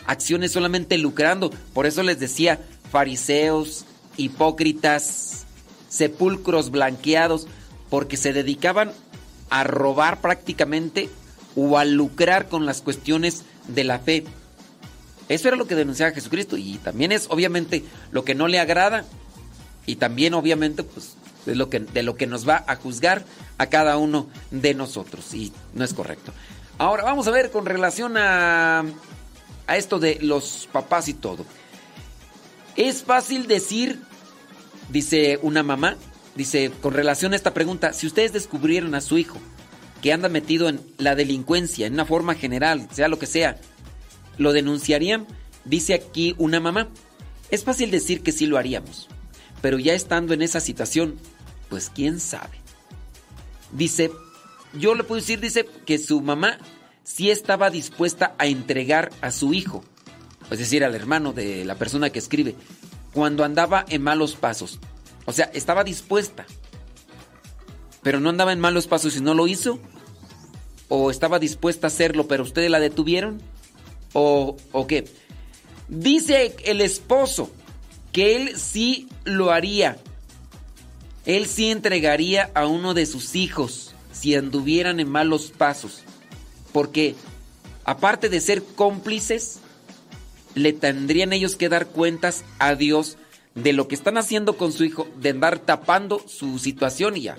acciones 0.05 0.51
solamente 0.51 0.97
lucrando. 0.97 1.51
Por 1.73 1.85
eso 1.85 2.03
les 2.03 2.19
decía, 2.19 2.59
fariseos, 2.91 3.85
hipócritas, 4.17 5.45
sepulcros 5.87 6.71
blanqueados, 6.71 7.47
porque 7.89 8.17
se 8.17 8.33
dedicaban 8.33 8.91
a 9.49 9.63
robar 9.63 10.21
prácticamente 10.21 11.09
o 11.55 11.77
a 11.77 11.85
lucrar 11.85 12.47
con 12.49 12.65
las 12.65 12.81
cuestiones 12.81 13.43
de 13.67 13.83
la 13.83 13.99
fe. 13.99 14.23
Eso 15.29 15.47
era 15.47 15.57
lo 15.57 15.67
que 15.67 15.75
denunciaba 15.75 16.13
Jesucristo 16.13 16.57
y 16.57 16.77
también 16.77 17.11
es 17.11 17.27
obviamente 17.29 17.83
lo 18.11 18.23
que 18.23 18.35
no 18.35 18.47
le 18.47 18.59
agrada 18.59 19.05
y 19.85 19.95
también 19.95 20.33
obviamente 20.33 20.83
pues 20.83 21.15
es 21.45 21.57
lo 21.57 21.69
que, 21.69 21.79
de 21.79 22.03
lo 22.03 22.15
que 22.15 22.27
nos 22.27 22.47
va 22.47 22.63
a 22.67 22.75
juzgar 22.75 23.23
a 23.57 23.67
cada 23.67 23.97
uno 23.97 24.27
de 24.51 24.73
nosotros 24.73 25.33
y 25.33 25.53
no 25.73 25.83
es 25.83 25.93
correcto. 25.93 26.31
Ahora 26.77 27.03
vamos 27.03 27.27
a 27.27 27.31
ver 27.31 27.51
con 27.51 27.65
relación 27.65 28.15
a, 28.17 28.85
a 29.67 29.77
esto 29.77 29.99
de 29.99 30.17
los 30.21 30.67
papás 30.71 31.07
y 31.07 31.13
todo. 31.13 31.45
Es 32.75 33.03
fácil 33.03 33.47
decir, 33.47 33.99
dice 34.89 35.39
una 35.41 35.63
mamá, 35.63 35.97
dice 36.35 36.71
con 36.81 36.93
relación 36.93 37.33
a 37.33 37.35
esta 37.35 37.53
pregunta, 37.53 37.93
si 37.93 38.07
ustedes 38.07 38.31
descubrieron 38.31 38.95
a 38.95 39.01
su 39.01 39.17
hijo 39.17 39.37
que 40.01 40.13
anda 40.13 40.29
metido 40.29 40.69
en 40.69 40.79
la 40.97 41.15
delincuencia, 41.15 41.87
en 41.87 41.93
una 41.93 42.05
forma 42.05 42.35
general, 42.35 42.87
sea 42.91 43.09
lo 43.09 43.19
que 43.19 43.25
sea, 43.25 43.57
¿lo 44.37 44.53
denunciarían? 44.53 45.27
Dice 45.65 45.93
aquí 45.93 46.35
una 46.37 46.59
mamá. 46.59 46.87
Es 47.51 47.63
fácil 47.63 47.91
decir 47.91 48.21
que 48.21 48.31
sí 48.31 48.45
lo 48.45 48.57
haríamos, 48.57 49.09
pero 49.61 49.79
ya 49.79 49.93
estando 49.93 50.33
en 50.33 50.41
esa 50.41 50.59
situación, 50.59 51.15
pues 51.69 51.91
quién 51.93 52.19
sabe. 52.19 52.57
Dice, 53.71 54.11
yo 54.73 54.95
le 54.95 55.03
puedo 55.03 55.21
decir, 55.21 55.39
dice 55.39 55.67
que 55.85 55.97
su 55.97 56.21
mamá 56.21 56.57
sí 57.03 57.31
estaba 57.31 57.69
dispuesta 57.69 58.35
a 58.37 58.47
entregar 58.47 59.11
a 59.21 59.31
su 59.31 59.53
hijo, 59.53 59.83
es 60.49 60.59
decir, 60.59 60.83
al 60.83 60.95
hermano 60.95 61.33
de 61.33 61.65
la 61.65 61.75
persona 61.75 62.09
que 62.09 62.19
escribe, 62.19 62.55
cuando 63.13 63.43
andaba 63.43 63.85
en 63.89 64.01
malos 64.01 64.35
pasos. 64.35 64.79
O 65.25 65.31
sea, 65.31 65.45
estaba 65.53 65.83
dispuesta, 65.83 66.45
pero 68.01 68.19
no 68.19 68.29
andaba 68.29 68.53
en 68.53 68.59
malos 68.59 68.87
pasos 68.87 69.15
y 69.15 69.21
no 69.21 69.33
lo 69.33 69.47
hizo. 69.47 69.79
¿O 70.91 71.11
estaba 71.11 71.37
dispuesta 71.37 71.85
a 71.85 71.89
hacerlo, 71.89 72.27
pero 72.27 72.41
ustedes 72.41 72.71
la 72.71 72.79
detuvieron? 72.79 73.39
¿O, 74.13 74.57
o 74.71 74.87
qué? 74.87 75.05
Dice 75.87 76.55
el 76.65 76.81
esposo 76.81 77.51
que 78.11 78.35
él 78.35 78.57
sí 78.57 79.07
lo 79.23 79.51
haría. 79.51 79.97
Él 81.25 81.45
sí 81.45 81.69
entregaría 81.69 82.49
a 82.55 82.65
uno 82.65 82.93
de 82.93 83.05
sus 83.05 83.35
hijos 83.35 83.93
si 84.11 84.35
anduvieran 84.35 84.99
en 84.99 85.09
malos 85.09 85.51
pasos. 85.55 86.03
Porque 86.71 87.15
aparte 87.83 88.29
de 88.29 88.41
ser 88.41 88.63
cómplices, 88.63 89.59
le 90.55 90.73
tendrían 90.73 91.33
ellos 91.33 91.55
que 91.55 91.69
dar 91.69 91.87
cuentas 91.87 92.43
a 92.57 92.75
Dios 92.75 93.17
de 93.55 93.73
lo 93.73 93.87
que 93.87 93.95
están 93.95 94.17
haciendo 94.17 94.57
con 94.57 94.71
su 94.71 94.83
hijo, 94.83 95.07
de 95.17 95.29
andar 95.29 95.59
tapando 95.59 96.23
su 96.27 96.59
situación 96.59 97.17
y 97.17 97.21
ya. 97.21 97.37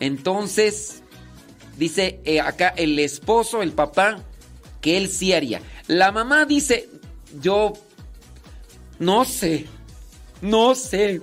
Entonces, 0.00 1.02
dice 1.76 2.20
eh, 2.24 2.40
acá 2.40 2.68
el 2.68 2.98
esposo, 2.98 3.62
el 3.62 3.72
papá, 3.72 4.22
que 4.80 4.96
él 4.96 5.08
sí 5.08 5.32
haría. 5.32 5.60
La 5.86 6.12
mamá 6.12 6.44
dice, 6.44 6.88
yo 7.40 7.72
no 8.98 9.24
sé, 9.24 9.66
no 10.40 10.74
sé, 10.74 11.20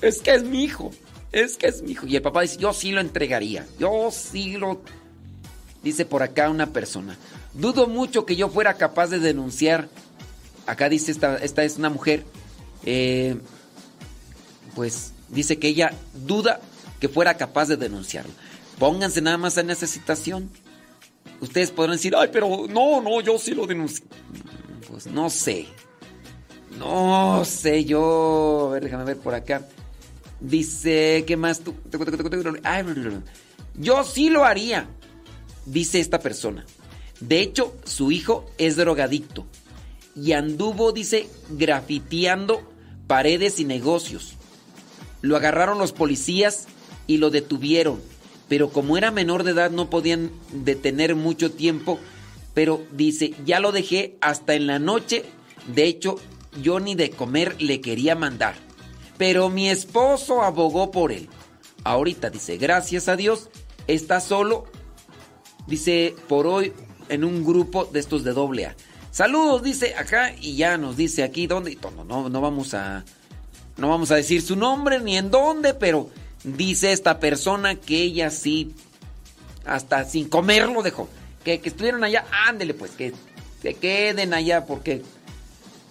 es 0.00 0.20
que 0.20 0.34
es 0.34 0.44
mi 0.44 0.64
hijo, 0.64 0.90
es 1.32 1.56
que 1.56 1.66
es 1.68 1.82
mi 1.82 1.92
hijo. 1.92 2.06
Y 2.06 2.16
el 2.16 2.22
papá 2.22 2.42
dice, 2.42 2.58
yo 2.58 2.72
sí 2.72 2.92
lo 2.92 3.00
entregaría, 3.00 3.66
yo 3.78 4.10
sí 4.10 4.56
lo... 4.56 4.82
Dice 5.82 6.04
por 6.04 6.22
acá 6.22 6.48
una 6.48 6.72
persona, 6.72 7.16
dudo 7.54 7.88
mucho 7.88 8.24
que 8.24 8.36
yo 8.36 8.48
fuera 8.48 8.74
capaz 8.74 9.08
de 9.08 9.18
denunciar, 9.18 9.88
acá 10.66 10.88
dice 10.88 11.10
esta, 11.10 11.36
esta 11.38 11.64
es 11.64 11.76
una 11.76 11.90
mujer, 11.90 12.24
eh, 12.84 13.36
pues 14.76 15.12
dice 15.28 15.58
que 15.58 15.68
ella 15.68 15.92
duda 16.14 16.60
que 17.00 17.08
fuera 17.08 17.36
capaz 17.36 17.66
de 17.66 17.76
denunciarlo. 17.76 18.32
Pónganse 18.78 19.20
nada 19.20 19.38
más 19.38 19.56
en 19.58 19.70
esa 19.70 19.86
situación. 19.86 20.50
Ustedes 21.40 21.72
podrán 21.72 21.96
decir, 21.96 22.14
ay, 22.16 22.28
pero 22.32 22.66
no, 22.68 23.00
no, 23.00 23.20
yo 23.20 23.38
sí 23.38 23.54
lo 23.54 23.66
denuncio. 23.66 24.04
Pues 24.88 25.06
no 25.06 25.28
sé. 25.28 25.66
No 26.78 27.44
sé, 27.44 27.84
yo. 27.84 28.68
A 28.68 28.72
ver, 28.74 28.84
déjame 28.84 29.04
ver 29.04 29.18
por 29.18 29.34
acá. 29.34 29.66
Dice, 30.40 31.24
¿qué 31.26 31.36
más 31.36 31.60
tú? 31.60 31.74
Ay, 32.64 32.84
yo 33.74 34.04
sí 34.04 34.28
lo 34.28 34.44
haría, 34.44 34.88
dice 35.66 36.00
esta 36.00 36.18
persona. 36.18 36.66
De 37.20 37.40
hecho, 37.40 37.76
su 37.84 38.10
hijo 38.10 38.50
es 38.58 38.76
drogadicto 38.76 39.46
y 40.16 40.32
anduvo, 40.32 40.92
dice, 40.92 41.28
grafiteando 41.50 42.68
paredes 43.06 43.60
y 43.60 43.64
negocios. 43.64 44.34
Lo 45.20 45.36
agarraron 45.36 45.78
los 45.78 45.92
policías 45.92 46.66
y 47.06 47.18
lo 47.18 47.30
detuvieron, 47.30 48.00
pero 48.48 48.70
como 48.70 48.96
era 48.96 49.10
menor 49.10 49.44
de 49.44 49.52
edad 49.52 49.70
no 49.70 49.88
podían 49.88 50.30
detener 50.52 51.14
mucho 51.14 51.52
tiempo, 51.52 51.98
pero 52.54 52.82
dice, 52.90 53.34
ya 53.46 53.60
lo 53.60 53.72
dejé 53.72 54.16
hasta 54.20 54.54
en 54.54 54.66
la 54.66 54.78
noche, 54.78 55.24
de 55.72 55.84
hecho, 55.84 56.16
yo 56.60 56.80
ni 56.80 56.94
de 56.94 57.10
comer 57.10 57.60
le 57.60 57.80
quería 57.80 58.14
mandar, 58.14 58.54
pero 59.18 59.48
mi 59.48 59.68
esposo 59.68 60.42
abogó 60.42 60.90
por 60.90 61.12
él. 61.12 61.28
Ahorita 61.84 62.30
dice, 62.30 62.58
gracias 62.58 63.08
a 63.08 63.16
Dios, 63.16 63.48
está 63.86 64.20
solo, 64.20 64.64
dice, 65.66 66.14
por 66.28 66.46
hoy 66.46 66.72
en 67.08 67.24
un 67.24 67.44
grupo 67.44 67.84
de 67.84 68.00
estos 68.00 68.24
de 68.24 68.32
doble 68.32 68.66
A. 68.66 68.76
Saludos, 69.10 69.62
dice 69.62 69.94
acá, 69.94 70.34
y 70.40 70.56
ya 70.56 70.78
nos 70.78 70.96
dice 70.96 71.22
aquí 71.22 71.46
dónde. 71.46 71.76
No, 71.82 72.04
no, 72.04 72.28
no 72.30 72.40
vamos 72.40 72.72
a. 72.72 73.04
No 73.76 73.88
vamos 73.88 74.10
a 74.10 74.16
decir 74.16 74.40
su 74.40 74.56
nombre 74.56 75.00
ni 75.00 75.16
en 75.16 75.30
dónde, 75.30 75.74
pero 75.74 76.08
dice 76.44 76.92
esta 76.92 77.20
persona 77.20 77.74
que 77.74 78.02
ella 78.02 78.30
sí. 78.30 78.74
Hasta 79.66 80.04
sin 80.06 80.28
comerlo 80.28 80.82
dejó. 80.82 81.08
Que, 81.44 81.60
que 81.60 81.68
estuvieron 81.68 82.02
allá, 82.04 82.24
ándele 82.48 82.72
pues, 82.72 82.92
que 82.92 83.12
se 83.60 83.74
queden 83.74 84.32
allá, 84.32 84.64
porque. 84.64 85.02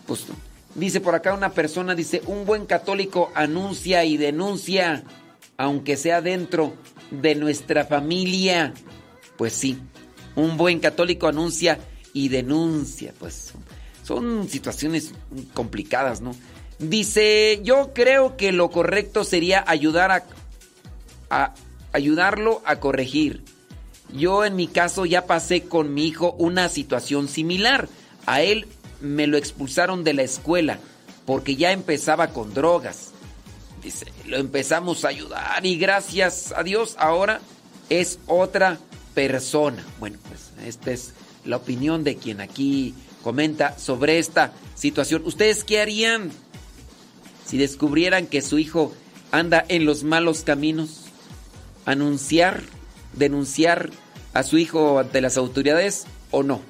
Pues 0.08 0.26
dice 0.76 1.02
por 1.02 1.16
acá 1.16 1.34
una 1.34 1.52
persona, 1.52 1.96
dice: 1.96 2.22
Un 2.28 2.46
buen 2.46 2.66
católico 2.66 3.32
anuncia 3.36 4.04
y 4.06 4.18
denuncia, 4.18 5.04
aunque 5.58 5.98
sea 5.98 6.22
dentro 6.22 6.74
de 7.12 7.36
nuestra 7.36 7.86
familia. 7.86 8.74
Pues 9.38 9.54
sí, 9.54 9.78
un 10.36 10.58
buen 10.58 10.80
católico 10.80 11.28
anuncia 11.28 11.80
y 12.14 12.30
denuncia. 12.30 13.14
Pues 13.20 13.54
son 14.04 14.50
situaciones 14.50 15.14
complicadas, 15.54 16.22
¿no? 16.22 16.36
Dice, 16.80 17.62
yo 17.64 17.92
creo 17.94 18.38
que 18.38 18.52
lo 18.52 18.72
correcto 18.72 19.24
sería 19.24 19.64
ayudar 19.68 20.12
a, 20.12 20.24
a, 21.30 21.54
ayudarlo 21.94 22.62
a 22.66 22.80
corregir. 22.80 23.44
Yo 24.14 24.44
en 24.44 24.56
mi 24.56 24.68
caso 24.68 25.06
ya 25.06 25.26
pasé 25.26 25.64
con 25.64 25.94
mi 25.94 26.08
hijo 26.08 26.36
una 26.38 26.70
situación 26.70 27.28
similar. 27.28 27.88
A 28.26 28.42
él 28.42 28.68
me 29.02 29.28
lo 29.28 29.38
expulsaron 29.38 30.04
de 30.04 30.14
la 30.14 30.24
escuela 30.24 30.80
porque 31.26 31.56
ya 31.56 31.72
empezaba 31.72 32.28
con 32.28 32.54
drogas. 32.54 33.12
Dice, 33.84 34.06
lo 34.26 34.38
empezamos 34.38 35.06
a 35.06 35.10
ayudar 35.10 35.66
y 35.66 35.78
gracias 35.78 36.54
a 36.56 36.64
Dios 36.64 36.96
ahora 37.00 37.42
es 37.90 38.20
otra 38.28 38.80
persona. 39.14 39.84
Bueno, 40.00 40.18
pues 40.28 40.52
esta 40.66 40.92
es 40.92 41.14
la 41.46 41.58
opinión 41.58 42.04
de 42.04 42.16
quien 42.16 42.42
aquí 42.42 42.94
comenta 43.24 43.78
sobre 43.78 44.20
esta 44.20 44.54
situación. 44.76 45.24
¿Ustedes 45.26 45.64
qué 45.64 45.82
harían 45.82 46.32
si 47.46 47.58
descubrieran 47.58 48.28
que 48.28 48.42
su 48.42 48.60
hijo 48.60 48.94
anda 49.32 49.66
en 49.68 49.86
los 49.86 50.04
malos 50.04 50.44
caminos? 50.44 51.06
¿Anunciar, 51.86 52.62
denunciar 53.14 53.90
a 54.34 54.44
su 54.44 54.58
hijo 54.58 55.00
ante 55.00 55.22
las 55.22 55.38
autoridades 55.38 56.06
o 56.30 56.44
no? 56.44 56.62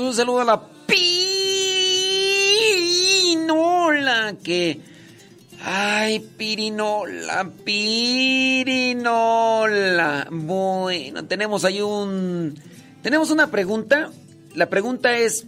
Un 0.00 0.14
saludo 0.14 0.40
a 0.40 0.44
la 0.44 0.62
Pirinola 0.86 1.04
que... 4.42 4.80
Ay, 5.66 6.20
Pirinola, 6.36 7.50
Pirinola. 7.64 8.76
Bueno, 10.30 11.24
tenemos 11.24 11.64
ahí 11.64 11.80
un... 11.80 12.54
Tenemos 13.02 13.30
una 13.30 13.50
pregunta. 13.50 14.10
La 14.54 14.68
pregunta 14.68 15.16
es, 15.16 15.46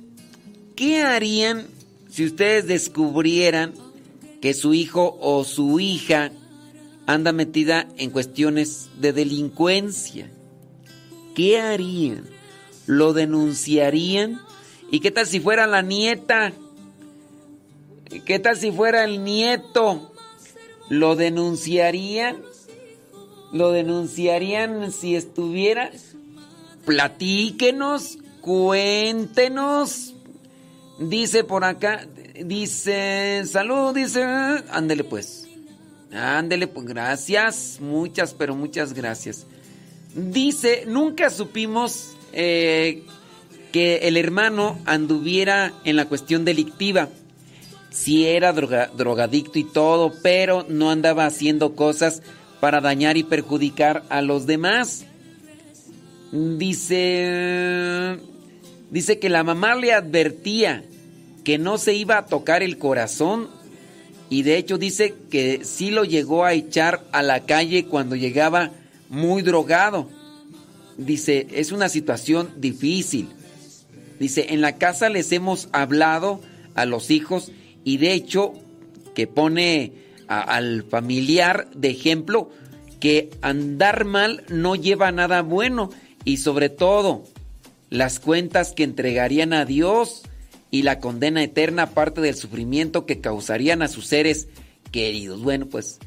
¿qué 0.75 1.03
harían 1.03 1.67
si 2.09 2.25
ustedes 2.25 2.67
descubrieran 2.67 3.75
que 4.41 4.55
su 4.55 4.73
hijo 4.75 5.19
o 5.21 5.45
su 5.45 5.79
hija 5.81 6.33
anda 7.07 7.33
metida 7.33 7.87
en 7.99 8.09
cuestiones 8.11 8.89
de 8.99 9.13
delincuencia? 9.13 10.31
¿Qué 11.35 11.61
harían? 11.61 12.36
¿Lo 12.87 13.13
denunciarían? 13.13 14.41
¿Y 14.91 15.01
qué 15.01 15.11
tal 15.11 15.27
si 15.27 15.41
fuera 15.41 15.67
la 15.67 15.83
nieta? 15.83 16.53
¿Qué 18.25 18.39
tal 18.39 18.57
si 18.57 18.71
fuera 18.71 19.05
el 19.05 19.25
nieto? 19.25 20.13
¿Lo 20.89 21.17
denunciarían? 21.17 22.43
¿Lo 23.53 23.73
denunciarían 23.73 24.93
si 24.93 25.17
estuviera? 25.17 25.91
Platíquenos, 26.85 28.19
cuéntenos. 28.41 30.15
Dice 30.99 31.45
por 31.45 31.65
acá, 31.65 32.07
dice, 32.45 33.43
salud, 33.45 33.95
dice, 33.95 34.23
ándele 34.71 35.05
pues. 35.05 35.49
Ándele 36.13 36.69
pues, 36.69 36.87
gracias, 36.87 37.79
muchas, 37.81 38.33
pero 38.33 38.55
muchas 38.55 38.95
gracias. 38.95 39.47
Dice, 40.15 40.85
nunca 40.87 41.29
supimos 41.29 42.16
eh, 42.37 43.03
que 43.73 44.07
el 44.09 44.17
hermano 44.17 44.79
anduviera 44.85 45.73
en 45.85 45.97
la 45.97 46.05
cuestión 46.05 46.45
delictiva. 46.45 47.09
Sí 47.91 48.27
era 48.27 48.53
droga- 48.53 48.91
drogadicto 48.97 49.59
y 49.59 49.65
todo, 49.65 50.13
pero 50.23 50.67
no 50.69 50.91
andaba 50.91 51.25
haciendo 51.27 51.75
cosas 51.75 52.23
para 52.61 52.81
dañar 52.81 53.17
y 53.17 53.23
perjudicar 53.23 54.05
a 54.11 54.21
los 54.23 54.47
demás. 54.47 55.07
Dice, 56.33 58.19
dice 58.91 59.19
que 59.19 59.29
la 59.29 59.43
mamá 59.45 59.75
le 59.75 59.93
advertía 59.93 60.85
que 61.45 61.57
no 61.59 61.79
se 61.79 61.95
iba 61.95 62.19
a 62.19 62.27
tocar 62.27 62.63
el 62.63 62.79
corazón 62.79 63.49
y 64.29 64.43
de 64.43 64.57
hecho 64.59 64.77
dice 64.77 65.15
que 65.31 65.65
sí 65.65 65.91
lo 65.91 66.05
llegó 66.05 66.45
a 66.45 66.53
echar 66.53 67.05
a 67.13 67.23
la 67.23 67.47
calle 67.47 67.87
cuando 67.87 68.17
llegaba 68.17 68.73
muy 69.09 69.43
drogado. 69.43 70.09
Dice, 70.97 71.47
es 71.53 71.73
una 71.73 71.89
situación 71.89 72.51
difícil. 72.57 73.29
Dice, 74.19 74.47
en 74.51 74.61
la 74.61 74.77
casa 74.77 75.09
les 75.09 75.31
hemos 75.33 75.69
hablado 75.73 76.41
a 76.75 76.87
los 76.87 77.11
hijos 77.11 77.53
y 77.85 77.99
de 77.99 78.13
hecho 78.13 78.55
que 79.15 79.27
pone 79.27 79.93
al 80.29 80.85
familiar 80.85 81.71
de 81.75 81.91
ejemplo 81.91 82.51
que 83.01 83.31
andar 83.43 84.05
mal 84.05 84.45
no 84.49 84.75
lleva 84.75 85.13
nada 85.13 85.43
bueno 85.43 85.91
y 86.25 86.39
sobre 86.39 86.69
todo 86.69 87.25
las 87.91 88.19
cuentas 88.19 88.73
que 88.73 88.83
entregarían 88.83 89.53
a 89.53 89.65
Dios 89.65 90.23
y 90.71 90.83
la 90.83 90.99
condena 90.99 91.43
eterna 91.43 91.85
aparte 91.85 92.21
del 92.21 92.35
sufrimiento 92.35 93.07
que 93.07 93.21
causarían 93.21 93.83
a 93.83 93.89
sus 93.89 94.07
seres 94.07 94.49
queridos. 94.91 95.43
Bueno, 95.43 95.67
pues 95.67 95.99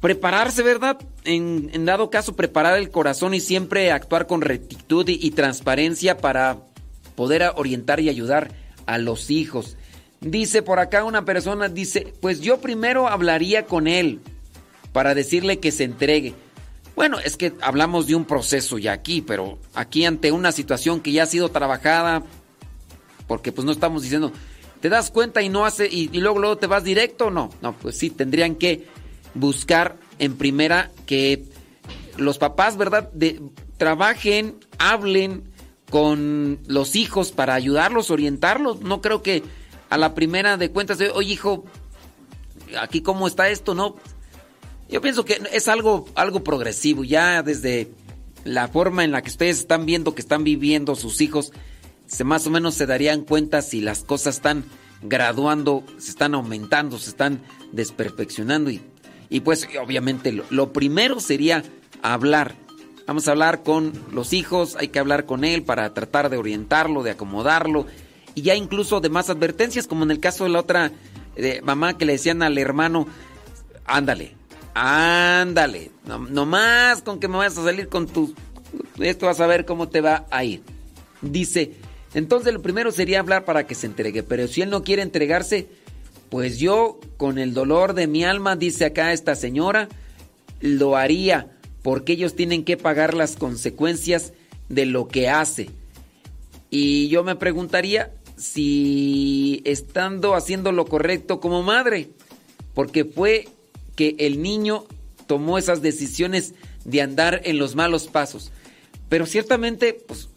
prepararse, 0.00 0.62
¿verdad? 0.62 0.98
En, 1.24 1.86
dado 1.86 2.10
caso, 2.10 2.36
preparar 2.36 2.78
el 2.78 2.90
corazón 2.90 3.32
y 3.32 3.40
siempre 3.40 3.90
actuar 3.92 4.26
con 4.26 4.42
rectitud 4.42 5.08
y, 5.08 5.30
transparencia 5.30 6.18
para 6.18 6.58
poder 7.14 7.50
orientar 7.56 8.00
y 8.00 8.10
ayudar 8.10 8.50
a 8.86 8.98
los 8.98 9.30
hijos. 9.30 9.76
Dice 10.20 10.62
por 10.62 10.78
acá 10.78 11.04
una 11.04 11.24
persona, 11.24 11.68
dice, 11.68 12.12
pues 12.20 12.40
yo 12.40 12.58
primero 12.58 13.08
hablaría 13.08 13.64
con 13.64 13.86
él 13.86 14.20
para 14.92 15.14
decirle 15.14 15.60
que 15.60 15.72
se 15.72 15.84
entregue. 15.84 16.34
Bueno, 16.94 17.18
es 17.18 17.36
que 17.36 17.54
hablamos 17.60 18.06
de 18.06 18.14
un 18.14 18.24
proceso 18.24 18.78
ya 18.78 18.92
aquí, 18.92 19.20
pero 19.20 19.58
aquí 19.74 20.04
ante 20.04 20.30
una 20.30 20.52
situación 20.52 21.00
que 21.00 21.12
ya 21.12 21.24
ha 21.24 21.26
sido 21.26 21.48
trabajada, 21.48 22.22
porque 23.26 23.50
pues 23.50 23.64
no 23.64 23.72
estamos 23.72 24.02
diciendo, 24.02 24.30
te 24.80 24.88
das 24.88 25.10
cuenta 25.10 25.42
y 25.42 25.48
no 25.48 25.64
hace 25.64 25.88
y, 25.90 26.10
y 26.12 26.20
luego 26.20 26.38
luego 26.38 26.58
te 26.58 26.66
vas 26.66 26.84
directo, 26.84 27.30
no, 27.30 27.50
no, 27.62 27.72
pues 27.72 27.98
sí 27.98 28.10
tendrían 28.10 28.54
que 28.54 28.86
buscar 29.34 29.96
en 30.24 30.36
primera 30.36 30.90
que 31.06 31.44
los 32.16 32.38
papás, 32.38 32.76
¿verdad? 32.76 33.10
Trabajen, 33.76 34.56
hablen 34.78 35.44
con 35.90 36.58
los 36.66 36.96
hijos 36.96 37.32
para 37.32 37.54
ayudarlos, 37.54 38.10
orientarlos. 38.10 38.80
No 38.80 39.00
creo 39.00 39.22
que 39.22 39.42
a 39.90 39.96
la 39.96 40.14
primera 40.14 40.56
de 40.56 40.70
cuentas, 40.70 40.98
oye 41.14 41.32
hijo, 41.32 41.64
aquí 42.80 43.00
cómo 43.00 43.26
está 43.26 43.48
esto, 43.48 43.74
¿no? 43.74 43.96
Yo 44.88 45.00
pienso 45.00 45.24
que 45.24 45.40
es 45.52 45.68
algo, 45.68 46.06
algo 46.14 46.44
progresivo, 46.44 47.04
ya 47.04 47.42
desde 47.42 47.90
la 48.44 48.68
forma 48.68 49.04
en 49.04 49.12
la 49.12 49.22
que 49.22 49.30
ustedes 49.30 49.58
están 49.58 49.86
viendo 49.86 50.14
que 50.14 50.20
están 50.20 50.44
viviendo 50.44 50.94
sus 50.94 51.20
hijos, 51.20 51.52
se 52.06 52.24
más 52.24 52.46
o 52.46 52.50
menos 52.50 52.74
se 52.74 52.86
darían 52.86 53.22
cuenta 53.22 53.62
si 53.62 53.80
las 53.80 54.04
cosas 54.04 54.36
están 54.36 54.64
graduando, 55.02 55.84
se 55.98 56.10
están 56.10 56.34
aumentando, 56.34 56.98
se 56.98 57.10
están 57.10 57.40
desperfeccionando 57.72 58.70
y, 58.70 58.82
y 59.28 59.40
pues 59.40 59.68
obviamente 59.82 60.32
lo, 60.32 60.72
primero 60.72 61.20
sería 61.20 61.62
hablar. 62.02 62.54
Vamos 63.06 63.28
a 63.28 63.32
hablar 63.32 63.62
con 63.62 63.92
los 64.12 64.32
hijos, 64.32 64.76
hay 64.78 64.88
que 64.88 64.98
hablar 64.98 65.26
con 65.26 65.44
él 65.44 65.62
para 65.62 65.92
tratar 65.92 66.30
de 66.30 66.36
orientarlo, 66.36 67.02
de 67.02 67.10
acomodarlo 67.10 67.86
y 68.34 68.42
ya 68.42 68.54
incluso 68.54 69.00
de 69.00 69.10
más 69.10 69.30
advertencias, 69.30 69.86
como 69.86 70.04
en 70.04 70.10
el 70.10 70.20
caso 70.20 70.44
de 70.44 70.50
la 70.50 70.60
otra 70.60 70.92
mamá 71.62 71.98
que 71.98 72.06
le 72.06 72.12
decían 72.12 72.42
al 72.42 72.56
hermano, 72.58 73.06
ándale, 73.84 74.34
ándale, 74.74 75.90
no, 76.06 76.18
no 76.18 76.46
más 76.46 77.02
con 77.02 77.20
que 77.20 77.28
me 77.28 77.36
vayas 77.36 77.58
a 77.58 77.64
salir 77.64 77.88
con 77.88 78.06
tus... 78.06 78.32
Esto 78.98 79.26
vas 79.26 79.40
a 79.40 79.46
ver 79.46 79.64
cómo 79.64 79.88
te 79.88 80.00
va 80.00 80.26
a 80.30 80.44
ir. 80.44 80.62
Dice, 81.20 81.74
entonces 82.14 82.52
lo 82.52 82.62
primero 82.62 82.92
sería 82.92 83.20
hablar 83.20 83.44
para 83.44 83.66
que 83.66 83.74
se 83.74 83.86
entregue, 83.86 84.22
pero 84.22 84.46
si 84.48 84.62
él 84.62 84.70
no 84.70 84.82
quiere 84.82 85.02
entregarse, 85.02 85.68
pues 86.34 86.58
yo 86.58 86.98
con 87.16 87.38
el 87.38 87.54
dolor 87.54 87.94
de 87.94 88.08
mi 88.08 88.24
alma, 88.24 88.56
dice 88.56 88.86
acá 88.86 89.12
esta 89.12 89.36
señora, 89.36 89.88
lo 90.58 90.96
haría 90.96 91.52
porque 91.80 92.14
ellos 92.14 92.34
tienen 92.34 92.64
que 92.64 92.76
pagar 92.76 93.14
las 93.14 93.36
consecuencias 93.36 94.32
de 94.68 94.84
lo 94.84 95.06
que 95.06 95.28
hace. 95.28 95.70
Y 96.70 97.06
yo 97.06 97.22
me 97.22 97.36
preguntaría 97.36 98.10
si 98.36 99.62
estando 99.64 100.34
haciendo 100.34 100.72
lo 100.72 100.86
correcto 100.86 101.38
como 101.38 101.62
madre, 101.62 102.08
porque 102.74 103.04
fue 103.04 103.46
que 103.94 104.16
el 104.18 104.42
niño 104.42 104.86
tomó 105.28 105.56
esas 105.56 105.82
decisiones 105.82 106.54
de 106.84 107.00
andar 107.00 107.42
en 107.44 107.58
los 107.58 107.76
malos 107.76 108.08
pasos. 108.08 108.50
Pero 109.08 109.26
ciertamente, 109.26 109.92
pues, 109.92 110.28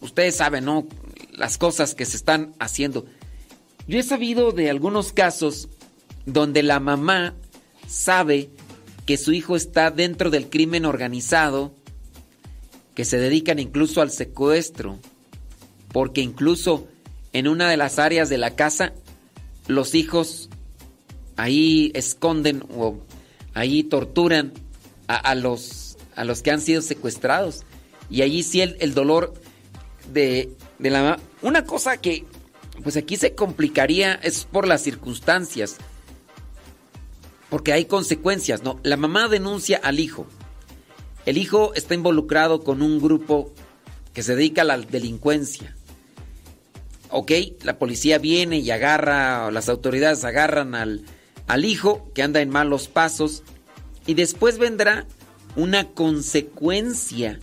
ustedes 0.00 0.36
saben, 0.36 0.64
¿no? 0.64 0.86
Las 1.32 1.58
cosas 1.58 1.94
que 1.94 2.06
se 2.06 2.16
están 2.16 2.54
haciendo. 2.58 3.04
Yo 3.86 3.98
he 3.98 4.02
sabido 4.02 4.52
de 4.52 4.70
algunos 4.70 5.12
casos 5.12 5.68
donde 6.26 6.62
la 6.62 6.80
mamá 6.80 7.34
sabe 7.86 8.50
que 9.04 9.16
su 9.16 9.32
hijo 9.32 9.56
está 9.56 9.90
dentro 9.90 10.30
del 10.30 10.48
crimen 10.48 10.86
organizado, 10.86 11.74
que 12.94 13.04
se 13.04 13.18
dedican 13.18 13.58
incluso 13.58 14.00
al 14.00 14.10
secuestro, 14.10 14.98
porque 15.92 16.22
incluso 16.22 16.88
en 17.32 17.48
una 17.48 17.68
de 17.68 17.76
las 17.76 17.98
áreas 17.98 18.28
de 18.28 18.38
la 18.38 18.54
casa 18.54 18.94
los 19.66 19.94
hijos 19.94 20.48
ahí 21.36 21.90
esconden 21.94 22.64
o 22.76 22.98
ahí 23.52 23.82
torturan 23.82 24.52
a, 25.06 25.34
los, 25.34 25.98
a 26.16 26.24
los 26.24 26.42
que 26.42 26.50
han 26.50 26.60
sido 26.60 26.80
secuestrados. 26.80 27.64
Y 28.08 28.22
allí 28.22 28.42
sí 28.42 28.60
el, 28.60 28.76
el 28.80 28.94
dolor 28.94 29.34
de, 30.12 30.50
de 30.78 30.90
la. 30.90 31.18
Una 31.42 31.64
cosa 31.64 31.98
que 31.98 32.24
pues 32.82 32.96
aquí 32.96 33.16
se 33.16 33.34
complicaría 33.34 34.14
es 34.14 34.44
por 34.44 34.66
las 34.66 34.82
circunstancias. 34.82 35.76
Porque 37.50 37.72
hay 37.72 37.84
consecuencias, 37.84 38.62
¿no? 38.62 38.80
La 38.82 38.96
mamá 38.96 39.28
denuncia 39.28 39.80
al 39.82 40.00
hijo. 40.00 40.26
El 41.24 41.38
hijo 41.38 41.72
está 41.74 41.94
involucrado 41.94 42.62
con 42.64 42.82
un 42.82 43.00
grupo 43.00 43.52
que 44.12 44.22
se 44.22 44.34
dedica 44.34 44.62
a 44.62 44.64
la 44.64 44.78
delincuencia. 44.78 45.74
Ok, 47.10 47.30
la 47.62 47.78
policía 47.78 48.18
viene 48.18 48.58
y 48.58 48.70
agarra, 48.70 49.50
las 49.50 49.68
autoridades 49.68 50.24
agarran 50.24 50.74
al, 50.74 51.04
al 51.46 51.64
hijo 51.64 52.10
que 52.14 52.22
anda 52.22 52.40
en 52.40 52.50
malos 52.50 52.88
pasos 52.88 53.42
y 54.06 54.14
después 54.14 54.58
vendrá 54.58 55.06
una 55.56 55.90
consecuencia 55.90 57.38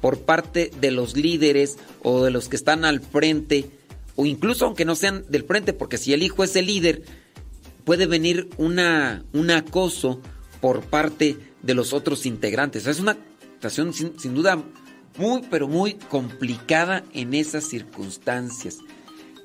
por 0.00 0.20
parte 0.20 0.70
de 0.80 0.90
los 0.90 1.16
líderes 1.16 1.76
o 2.02 2.24
de 2.24 2.30
los 2.30 2.48
que 2.48 2.56
están 2.56 2.84
al 2.84 3.00
frente 3.00 3.70
o 4.20 4.26
incluso 4.26 4.66
aunque 4.66 4.84
no 4.84 4.96
sean 4.96 5.24
del 5.30 5.44
frente 5.44 5.72
porque 5.72 5.96
si 5.96 6.12
el 6.12 6.22
hijo 6.22 6.44
es 6.44 6.54
el 6.54 6.66
líder 6.66 7.04
puede 7.84 8.04
venir 8.04 8.50
una, 8.58 9.24
un 9.32 9.50
acoso 9.50 10.20
por 10.60 10.82
parte 10.82 11.38
de 11.62 11.72
los 11.72 11.94
otros 11.94 12.26
integrantes. 12.26 12.86
Es 12.86 13.00
una 13.00 13.16
situación 13.54 13.94
sin, 13.94 14.20
sin 14.20 14.34
duda 14.34 14.62
muy 15.16 15.40
pero 15.50 15.68
muy 15.68 15.94
complicada 15.94 17.02
en 17.14 17.32
esas 17.32 17.64
circunstancias. 17.64 18.76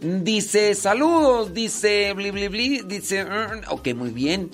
Dice, 0.02 0.76
saludos, 0.76 1.54
dice, 1.54 2.12
bli, 2.12 2.32
bli, 2.32 2.50
bli, 2.50 2.82
dice, 2.86 3.24
"Mm, 3.24 3.72
ok, 3.72 3.94
muy 3.96 4.10
bien. 4.10 4.52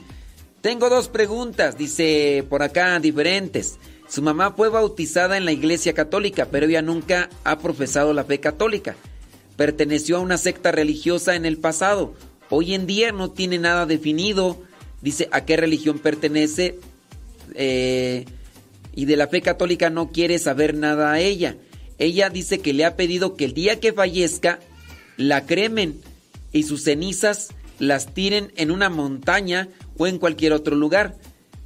Tengo 0.61 0.87
dos 0.87 1.07
preguntas, 1.07 1.79
dice 1.79 2.45
por 2.47 2.61
acá, 2.61 2.99
diferentes. 2.99 3.79
Su 4.07 4.21
mamá 4.21 4.51
fue 4.51 4.69
bautizada 4.69 5.35
en 5.35 5.45
la 5.45 5.51
iglesia 5.51 5.93
católica, 5.93 6.45
pero 6.51 6.67
ella 6.67 6.83
nunca 6.83 7.27
ha 7.43 7.57
profesado 7.57 8.13
la 8.13 8.23
fe 8.23 8.39
católica. 8.39 8.95
Perteneció 9.57 10.17
a 10.17 10.21
una 10.21 10.37
secta 10.37 10.71
religiosa 10.71 11.35
en 11.35 11.45
el 11.45 11.57
pasado. 11.57 12.13
Hoy 12.49 12.73
en 12.73 12.87
día 12.87 13.11
no 13.11 13.31
tiene 13.31 13.59
nada 13.59 13.85
definido. 13.85 14.61
Dice 15.01 15.29
a 15.31 15.45
qué 15.45 15.57
religión 15.57 15.99
pertenece. 15.99 16.79
eh, 17.55 18.25
y 18.93 19.05
de 19.05 19.15
la 19.15 19.27
fe 19.27 19.41
católica 19.41 19.89
no 19.89 20.11
quiere 20.11 20.37
saber 20.37 20.75
nada 20.75 21.13
a 21.13 21.19
ella. 21.21 21.55
Ella 21.97 22.29
dice 22.29 22.59
que 22.59 22.73
le 22.73 22.83
ha 22.83 22.95
pedido 22.97 23.35
que 23.35 23.45
el 23.45 23.53
día 23.53 23.79
que 23.79 23.93
fallezca 23.93 24.59
la 25.15 25.45
cremen 25.45 26.01
y 26.51 26.63
sus 26.63 26.83
cenizas 26.83 27.49
las 27.79 28.13
tiren 28.13 28.51
en 28.57 28.69
una 28.69 28.89
montaña 28.89 29.69
o 29.97 30.07
en 30.07 30.17
cualquier 30.17 30.51
otro 30.51 30.75
lugar. 30.75 31.15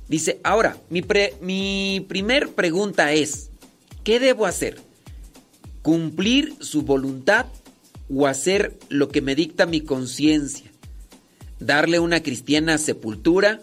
Dice, 0.07 0.39
ahora, 0.43 0.77
mi, 0.91 1.01
pre- 1.01 1.33
mi 1.41 2.05
primer 2.07 2.49
pregunta 2.49 3.11
es, 3.13 3.49
¿qué 4.03 4.19
debo 4.19 4.45
hacer? 4.45 4.79
¿Cumplir 5.81 6.53
su 6.59 6.83
voluntad 6.83 7.47
o 8.13 8.27
hacer 8.27 8.77
lo 8.89 9.09
que 9.09 9.21
me 9.21 9.35
dicta 9.35 9.65
mi 9.65 9.81
conciencia? 9.81 10.71
¿Darle 11.59 11.99
una 11.99 12.21
cristiana 12.21 12.77
sepultura 12.77 13.61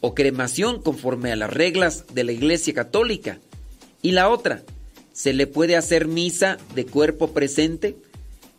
o 0.00 0.14
cremación 0.14 0.82
conforme 0.82 1.32
a 1.32 1.36
las 1.36 1.52
reglas 1.52 2.04
de 2.12 2.24
la 2.24 2.32
Iglesia 2.32 2.74
Católica? 2.74 3.38
Y 4.02 4.12
la 4.12 4.28
otra, 4.28 4.62
¿se 5.12 5.32
le 5.32 5.46
puede 5.46 5.76
hacer 5.76 6.06
misa 6.06 6.58
de 6.74 6.86
cuerpo 6.86 7.32
presente? 7.32 7.96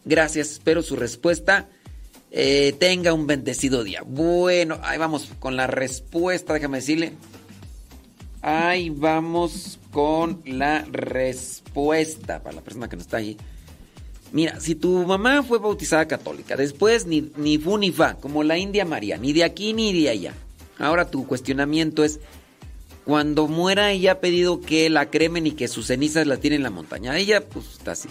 Gracias, 0.03 0.51
espero 0.51 0.83
su 0.83 0.95
respuesta. 0.95 1.69
Eh, 2.31 2.75
tenga 2.79 3.13
un 3.13 3.27
bendecido 3.27 3.83
día. 3.83 4.03
Bueno, 4.05 4.79
ahí 4.83 4.97
vamos 4.97 5.29
con 5.39 5.55
la 5.55 5.67
respuesta, 5.67 6.53
déjame 6.53 6.79
decirle. 6.79 7.13
Ahí 8.41 8.89
vamos 8.89 9.79
con 9.91 10.41
la 10.45 10.85
respuesta 10.91 12.43
para 12.43 12.57
la 12.57 12.61
persona 12.61 12.89
que 12.89 12.97
no 12.97 13.01
está 13.01 13.17
ahí. 13.17 13.37
Mira, 14.31 14.59
si 14.59 14.75
tu 14.75 15.05
mamá 15.05 15.43
fue 15.43 15.59
bautizada 15.59 16.07
católica, 16.07 16.55
después 16.55 17.05
ni, 17.05 17.31
ni 17.37 17.57
fu 17.57 17.77
ni 17.77 17.91
fa, 17.91 18.15
como 18.15 18.43
la 18.43 18.57
India 18.57 18.85
María, 18.85 19.17
ni 19.17 19.33
de 19.33 19.43
aquí 19.43 19.73
ni 19.73 19.93
de 19.93 20.09
allá. 20.09 20.33
Ahora 20.77 21.09
tu 21.09 21.25
cuestionamiento 21.25 22.03
es, 22.03 22.19
cuando 23.05 23.47
muera 23.47 23.91
ella 23.91 24.13
ha 24.13 24.19
pedido 24.19 24.59
que 24.59 24.89
la 24.89 25.09
cremen 25.09 25.47
y 25.47 25.51
que 25.51 25.67
sus 25.67 25.87
cenizas 25.87 26.27
la 26.27 26.37
tiren 26.37 26.57
en 26.57 26.63
la 26.63 26.69
montaña. 26.71 27.17
Ella 27.17 27.41
pues 27.47 27.65
está 27.73 27.91
así. 27.91 28.09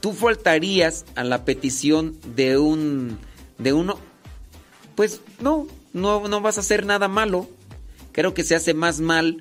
Tú 0.00 0.12
faltarías 0.12 1.04
a 1.14 1.22
la 1.22 1.44
petición 1.44 2.18
de 2.34 2.58
un 2.58 3.18
de 3.58 3.72
uno, 3.72 3.98
pues 4.96 5.20
no, 5.40 5.68
no, 5.92 6.26
no 6.28 6.40
vas 6.40 6.58
a 6.58 6.60
hacer 6.62 6.84
nada 6.84 7.06
malo. 7.06 7.48
Creo 8.10 8.34
que 8.34 8.42
se 8.44 8.56
hace 8.56 8.74
más 8.74 9.00
mal 9.00 9.40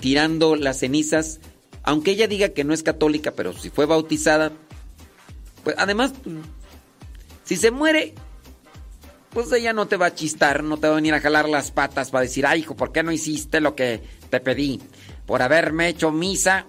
tirando 0.00 0.56
las 0.56 0.78
cenizas, 0.78 1.40
aunque 1.82 2.12
ella 2.12 2.26
diga 2.26 2.48
que 2.48 2.64
no 2.64 2.72
es 2.72 2.82
católica, 2.82 3.32
pero 3.32 3.52
si 3.52 3.68
fue 3.68 3.84
bautizada, 3.84 4.52
pues 5.62 5.76
además, 5.78 6.12
si 7.44 7.56
se 7.56 7.70
muere, 7.70 8.14
pues 9.30 9.52
ella 9.52 9.72
no 9.72 9.86
te 9.86 9.96
va 9.96 10.06
a 10.06 10.14
chistar, 10.14 10.62
no 10.62 10.76
te 10.78 10.86
va 10.86 10.94
a 10.94 10.96
venir 10.96 11.14
a 11.14 11.20
jalar 11.20 11.48
las 11.48 11.70
patas 11.70 12.10
para 12.10 12.22
decir, 12.22 12.46
ay 12.46 12.60
hijo, 12.60 12.76
¿por 12.76 12.92
qué 12.92 13.02
no 13.02 13.12
hiciste 13.12 13.60
lo 13.60 13.74
que 13.74 14.02
te 14.28 14.40
pedí? 14.40 14.80
Por 15.26 15.42
haberme 15.42 15.88
hecho 15.88 16.10
misa. 16.10 16.66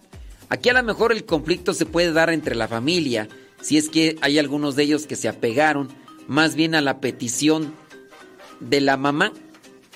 Aquí 0.50 0.70
a 0.70 0.74
lo 0.74 0.84
mejor 0.84 1.12
el 1.12 1.26
conflicto 1.26 1.74
se 1.74 1.86
puede 1.86 2.12
dar 2.12 2.30
entre 2.30 2.56
la 2.56 2.68
familia, 2.68 3.30
si 3.62 3.78
es 3.78 3.90
que 3.90 4.18
hay 4.22 4.38
algunos 4.38 4.76
de 4.76 4.84
ellos 4.84 5.08
que 5.08 5.16
se 5.16 5.30
apegaron 5.30 5.90
más 6.28 6.56
bien 6.56 6.76
a 6.76 6.82
la 6.82 7.00
petición 7.00 7.74
de 8.60 8.82
la 8.82 8.98
mamá. 8.98 9.32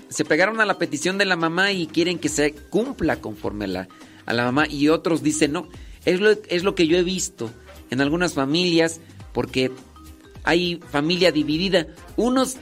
Se 0.10 0.24
pegaron 0.24 0.62
a 0.62 0.66
la 0.66 0.78
petición 0.78 1.18
de 1.18 1.26
la 1.26 1.36
mamá 1.36 1.72
y 1.72 1.88
quieren 1.88 2.20
que 2.20 2.30
se 2.30 2.54
cumpla 2.54 3.18
conforme 3.18 3.66
a 3.66 3.70
la, 3.70 3.88
a 4.26 4.34
la 4.34 4.46
mamá 4.46 4.68
y 4.68 4.88
otros 4.90 5.24
dicen 5.24 5.52
no. 5.52 5.68
Es 6.06 6.20
lo, 6.20 6.32
es 6.32 6.64
lo 6.64 6.76
que 6.76 6.88
yo 6.88 6.98
he 6.98 7.04
visto 7.04 7.52
en 7.90 8.02
algunas 8.02 8.34
familias 8.34 9.00
porque 9.34 9.72
hay 10.44 10.80
familia 10.92 11.32
dividida. 11.32 11.88
Unos 12.16 12.58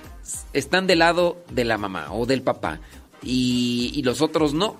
están 0.53 0.87
del 0.87 0.99
lado 0.99 1.43
de 1.51 1.65
la 1.65 1.77
mamá 1.77 2.13
o 2.13 2.25
del 2.25 2.41
papá 2.41 2.79
y, 3.21 4.01
los 4.03 4.21
otros 4.21 4.53
no. 4.53 4.77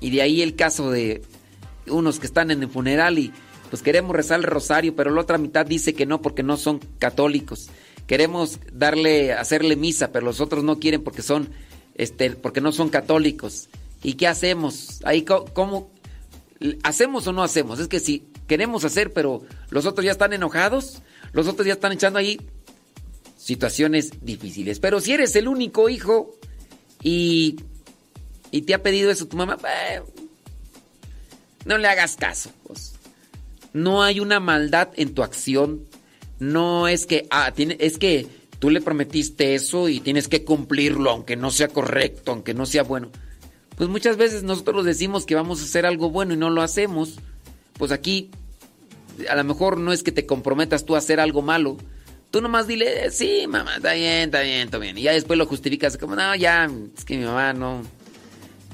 Y 0.00 0.10
de 0.10 0.22
ahí 0.22 0.42
el 0.42 0.56
caso 0.56 0.90
de 0.90 1.22
unos 1.86 2.20
que 2.20 2.26
están 2.26 2.50
en 2.50 2.62
el 2.62 2.68
funeral 2.68 3.18
y 3.18 3.32
pues 3.68 3.82
queremos 3.82 4.16
rezar 4.16 4.40
el 4.40 4.44
rosario, 4.44 4.96
pero 4.96 5.10
la 5.10 5.20
otra 5.20 5.38
mitad 5.38 5.64
dice 5.64 5.94
que 5.94 6.06
no 6.06 6.20
porque 6.20 6.42
no 6.42 6.56
son 6.56 6.80
católicos. 6.98 7.68
Queremos 8.06 8.58
darle, 8.72 9.32
hacerle 9.32 9.76
misa, 9.76 10.10
pero 10.10 10.26
los 10.26 10.40
otros 10.40 10.64
no 10.64 10.78
quieren 10.80 11.02
porque 11.04 11.22
son, 11.22 11.50
este, 11.94 12.30
porque 12.30 12.60
no 12.60 12.72
son 12.72 12.88
católicos. 12.88 13.68
¿Y 14.02 14.14
qué 14.14 14.26
hacemos? 14.26 15.00
Ahí 15.04 15.22
cómo 15.22 15.90
hacemos 16.82 17.26
o 17.26 17.32
no 17.32 17.42
hacemos. 17.42 17.78
Es 17.78 17.88
que 17.88 18.00
si 18.00 18.29
queremos 18.50 18.84
hacer, 18.84 19.12
pero 19.12 19.42
los 19.70 19.86
otros 19.86 20.04
ya 20.04 20.10
están 20.10 20.32
enojados, 20.32 21.02
los 21.32 21.46
otros 21.46 21.68
ya 21.68 21.74
están 21.74 21.92
echando 21.92 22.18
ahí 22.18 22.40
situaciones 23.36 24.10
difíciles. 24.22 24.80
Pero 24.80 24.98
si 24.98 25.12
eres 25.12 25.36
el 25.36 25.46
único 25.46 25.88
hijo 25.88 26.34
y, 27.00 27.60
y 28.50 28.62
te 28.62 28.74
ha 28.74 28.82
pedido 28.82 29.12
eso 29.12 29.28
tu 29.28 29.36
mamá, 29.36 29.56
no 31.64 31.78
le 31.78 31.86
hagas 31.86 32.16
caso. 32.16 32.50
Pues. 32.66 32.94
No 33.72 34.02
hay 34.02 34.18
una 34.18 34.40
maldad 34.40 34.88
en 34.96 35.14
tu 35.14 35.22
acción. 35.22 35.86
No 36.40 36.88
es 36.88 37.06
que, 37.06 37.28
ah, 37.30 37.52
tiene, 37.54 37.76
es 37.78 37.98
que 37.98 38.26
tú 38.58 38.68
le 38.68 38.80
prometiste 38.80 39.54
eso 39.54 39.88
y 39.88 40.00
tienes 40.00 40.26
que 40.26 40.44
cumplirlo, 40.44 41.08
aunque 41.08 41.36
no 41.36 41.52
sea 41.52 41.68
correcto, 41.68 42.32
aunque 42.32 42.52
no 42.52 42.66
sea 42.66 42.82
bueno. 42.82 43.12
Pues 43.76 43.88
muchas 43.88 44.16
veces 44.16 44.42
nosotros 44.42 44.84
decimos 44.84 45.24
que 45.24 45.36
vamos 45.36 45.60
a 45.60 45.64
hacer 45.66 45.86
algo 45.86 46.10
bueno 46.10 46.34
y 46.34 46.36
no 46.36 46.50
lo 46.50 46.62
hacemos. 46.62 47.20
Pues 47.80 47.92
aquí, 47.92 48.28
a 49.26 49.34
lo 49.34 49.42
mejor 49.42 49.78
no 49.78 49.90
es 49.90 50.02
que 50.02 50.12
te 50.12 50.26
comprometas 50.26 50.84
tú 50.84 50.96
a 50.96 50.98
hacer 50.98 51.18
algo 51.18 51.40
malo. 51.40 51.78
Tú 52.30 52.42
nomás 52.42 52.66
dile, 52.66 53.10
sí, 53.10 53.46
mamá, 53.48 53.76
está 53.76 53.94
bien, 53.94 54.24
está 54.24 54.42
bien, 54.42 54.60
está 54.66 54.76
bien. 54.76 54.98
Y 54.98 55.02
ya 55.04 55.12
después 55.12 55.38
lo 55.38 55.46
justificas 55.46 55.96
como, 55.96 56.14
no, 56.14 56.36
ya, 56.36 56.70
es 56.94 57.06
que 57.06 57.16
mi 57.16 57.24
mamá 57.24 57.54
no, 57.54 57.80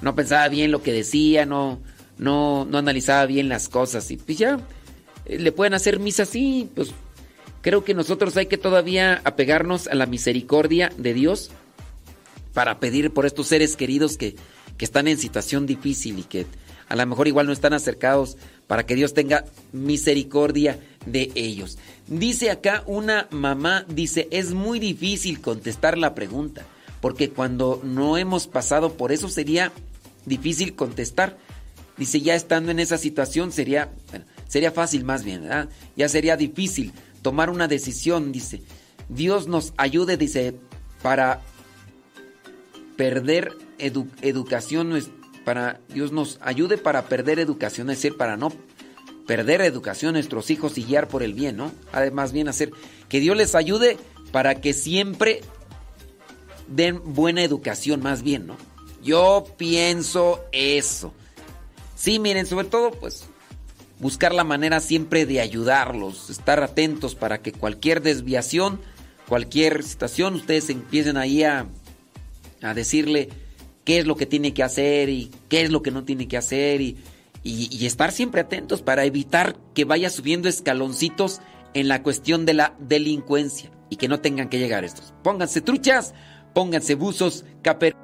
no 0.03 0.17
pensaba 0.17 0.49
bien 0.49 0.73
lo 0.73 0.83
que 0.83 0.93
decía, 0.93 1.47
no, 1.47 1.79
no, 2.19 2.65
no 2.65 2.79
analizaba 2.79 3.27
bien 3.27 3.49
las 3.49 3.69
cosas. 3.69 4.11
Y 4.11 4.17
pues 4.17 4.39
ya, 4.39 4.59
eh, 5.27 5.39
le 5.39 5.53
pueden 5.53 5.75
hacer 5.75 6.01
misa 6.01 6.25
así, 6.25 6.69
pues 6.75 6.91
creo 7.63 7.85
que 7.85 7.95
nosotros 7.95 8.37
hay 8.37 8.47
que 8.47 8.59
todavía 8.59 9.21
apegarnos 9.23 9.87
a 9.87 9.95
la 9.95 10.07
misericordia 10.07 10.91
de 10.97 11.15
Dios 11.15 11.53
para 12.53 12.81
pedir 12.81 13.13
por 13.13 13.25
estos 13.25 13.47
seres 13.47 13.77
queridos 13.77 14.17
que, 14.17 14.35
que 14.77 14.85
están 14.85 15.07
en 15.07 15.17
situación 15.17 15.65
difícil 15.65 16.19
y 16.19 16.25
que 16.25 16.45
a 16.89 16.97
lo 16.97 17.07
mejor 17.07 17.29
igual 17.29 17.47
no 17.47 17.53
están 17.53 17.73
acercados 17.73 18.37
para 18.67 18.87
que 18.87 18.95
Dios 18.95 19.15
tenga 19.15 19.45
misericordia 19.73 20.79
de 21.07 21.31
ellos. 21.35 21.79
Dice 22.09 22.51
acá 22.51 22.83
una 22.87 23.29
mamá, 23.31 23.85
dice, 23.89 24.29
es 24.31 24.53
muy 24.53 24.79
difícil 24.79 25.41
contestar 25.41 25.97
la 25.99 26.15
pregunta, 26.15 26.67
porque 27.01 27.31
cuando 27.31 27.81
no 27.85 28.17
hemos 28.17 28.47
pasado 28.47 28.95
por 28.95 29.13
eso 29.13 29.29
sería 29.29 29.73
difícil 30.25 30.75
contestar. 30.75 31.39
Dice, 31.97 32.21
ya 32.21 32.35
estando 32.35 32.71
en 32.71 32.81
esa 32.81 32.99
situación 32.99 33.53
sería, 33.53 33.91
sería 34.49 34.71
fácil 34.71 35.05
más 35.05 35.25
bien, 35.25 35.43
¿verdad? 35.43 35.69
Ya 35.97 36.09
sería 36.09 36.37
difícil 36.37 36.93
tomar 37.23 37.49
una 37.49 37.69
decisión, 37.69 38.33
dice. 38.33 38.63
Dios 39.09 39.47
nos 39.47 39.73
ayude, 39.77 40.17
dice, 40.17 40.55
para 41.03 41.41
perder 42.97 43.53
educación, 43.79 44.93
para 45.47 45.79
Dios 45.89 46.11
nos 46.11 46.41
ayude 46.43 46.77
para 46.77 47.07
perder 47.07 47.39
educación, 47.39 47.89
es 47.89 47.99
decir, 47.99 48.17
para 48.17 48.37
no 48.37 48.53
perder 49.29 49.61
educación 49.61 50.09
a 50.09 50.13
nuestros 50.15 50.51
hijos 50.51 50.77
y 50.77 50.83
guiar 50.83 51.07
por 51.07 51.23
el 51.23 51.35
bien, 51.35 51.57
¿no? 51.57 51.71
Además 51.93 52.33
bien 52.33 52.49
hacer 52.49 52.73
que 53.09 53.21
Dios 53.21 53.37
les 53.37 53.55
ayude 53.55 53.97
para 54.33 54.61
que 54.61 54.73
siempre 54.73 55.43
den 56.67 57.01
buena 57.15 57.45
educación, 57.45 58.03
más 58.03 58.25
bien, 58.25 58.49
¿no? 58.49 58.57
Yo 59.05 59.45
pienso 59.57 60.45
eso. 60.51 61.15
Sí, 61.95 62.19
miren, 62.19 62.47
sobre 62.47 62.67
todo, 62.67 62.91
pues, 62.91 63.27
buscar 64.01 64.35
la 64.35 64.43
manera 64.43 64.81
siempre 64.81 65.27
de 65.27 65.41
ayudarlos, 65.41 66.29
estar 66.29 66.61
atentos 66.61 67.15
para 67.15 67.39
que 67.39 67.53
cualquier 67.53 68.03
desviación, 68.03 68.81
cualquier 69.29 69.85
situación, 69.85 70.35
ustedes 70.35 70.71
empiecen 70.71 71.17
ahí 71.17 71.45
a, 71.45 71.69
a 72.63 72.75
decirle 72.75 73.29
qué 73.87 73.99
es 73.99 74.07
lo 74.07 74.17
que 74.17 74.27
tiene 74.27 74.53
que 74.53 74.65
hacer 74.65 75.09
y 75.09 75.31
qué 75.49 75.63
es 75.63 75.71
lo 75.71 75.81
que 75.81 75.93
no 75.93 76.05
tiene 76.05 76.29
que 76.29 76.37
hacer 76.37 76.83
y, 76.83 76.99
y, 77.43 77.87
estar 77.87 78.11
siempre 78.11 78.41
atentos 78.43 78.83
para 78.83 79.05
evitar 79.05 79.57
que 79.73 79.85
vaya 79.85 80.11
subiendo 80.11 80.49
escaloncitos 80.49 81.41
en 81.73 81.87
la 81.89 82.03
cuestión 82.03 82.45
de 82.45 82.55
la 82.55 82.75
delincuencia 82.81 83.71
y 83.89 83.97
que 83.97 84.09
no 84.09 84.21
tengan 84.21 84.49
que 84.49 84.59
llegar 84.59 84.85
estos. 84.85 85.15
Pónganse 85.23 85.61
truchas, 85.61 86.13
pónganse 86.53 86.97
buzos, 86.97 87.45
caper... 87.63 87.95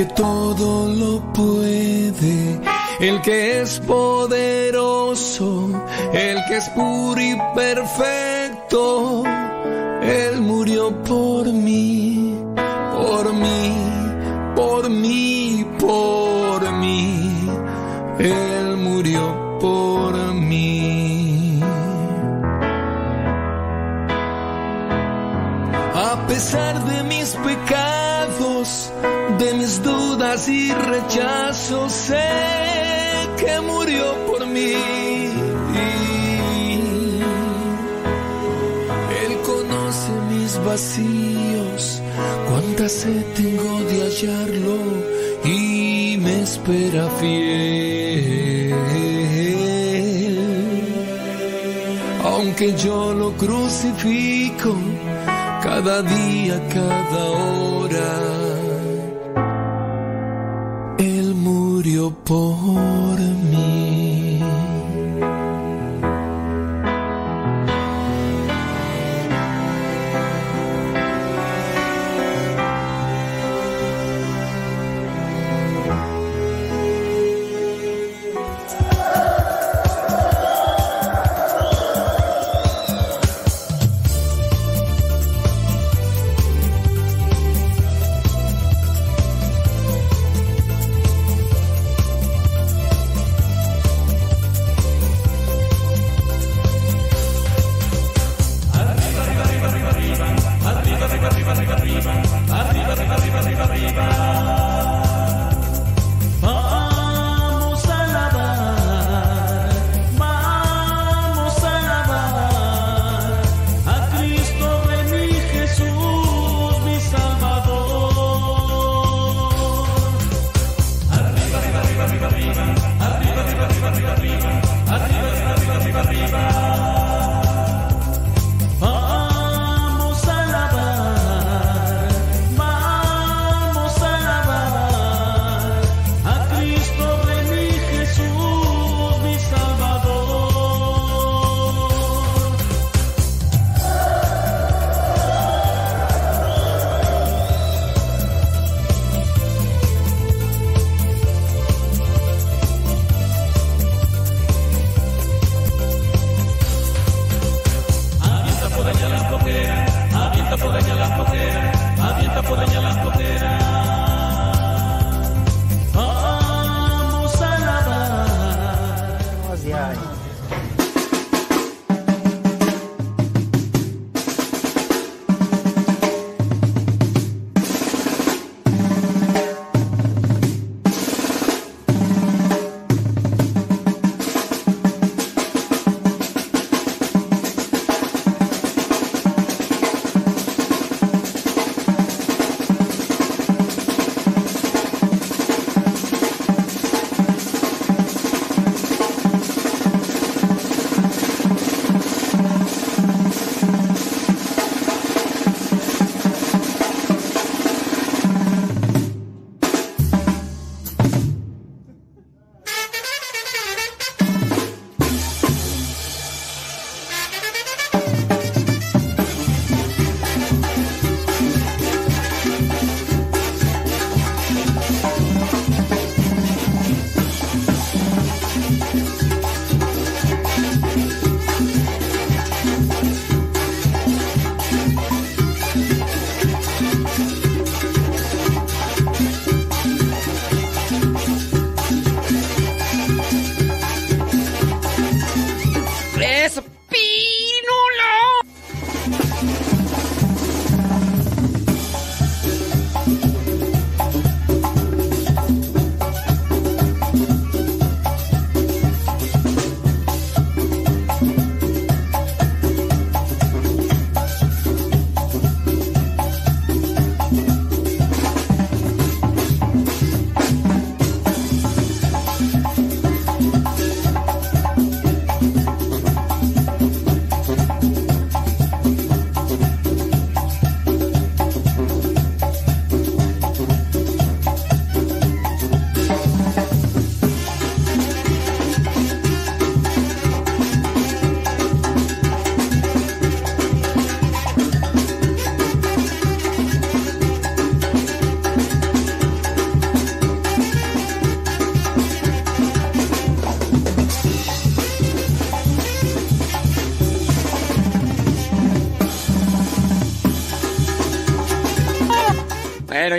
que 0.00 0.06
todo 0.14 0.88
lo 0.88 1.20
puede, 1.34 2.58
el 3.00 3.20
que 3.20 3.60
es 3.60 3.80
poderoso, 3.80 5.68
el 6.14 6.42
que 6.46 6.56
es 6.56 6.68
puro 6.70 7.20
y 7.20 7.36
perfecto, 7.54 9.22
Él 10.02 10.40
murió 10.40 10.90
por 11.02 11.52
mí, 11.52 12.34
por 12.94 13.34
mí, 13.34 13.76
por 14.56 14.88
mí, 14.88 15.66
por 15.78 16.72
mí, 16.72 17.30
Él 18.20 18.76
murió 18.78 19.58
por 19.60 20.14
mí. 20.32 21.60
A 25.94 26.26
pesar 26.26 26.82
de 26.86 27.02
mis 27.04 27.36
pecados, 27.36 28.90
de 29.40 29.54
mis 29.54 29.82
dudas 29.82 30.48
y 30.48 30.70
rechazos, 30.70 31.90
sé 31.92 32.28
que 33.38 33.60
murió 33.60 34.04
por 34.26 34.46
mí. 34.46 34.74
Él 39.22 39.32
conoce 39.50 40.12
mis 40.30 40.52
vacíos, 40.64 42.02
cuánta 42.48 42.88
sed 42.88 43.24
tengo 43.34 43.80
de 43.90 43.96
hallarlo 44.04 44.78
y 45.44 46.18
me 46.20 46.42
espera 46.42 47.08
fiel. 47.18 48.74
Aunque 52.24 52.74
yo 52.76 53.14
lo 53.14 53.32
crucifico 53.32 54.74
cada 55.62 56.02
día, 56.02 56.60
cada 56.68 57.24
hora. 57.30 58.39
Murió 61.80 62.10
por 62.26 63.18
mí. 63.18 63.89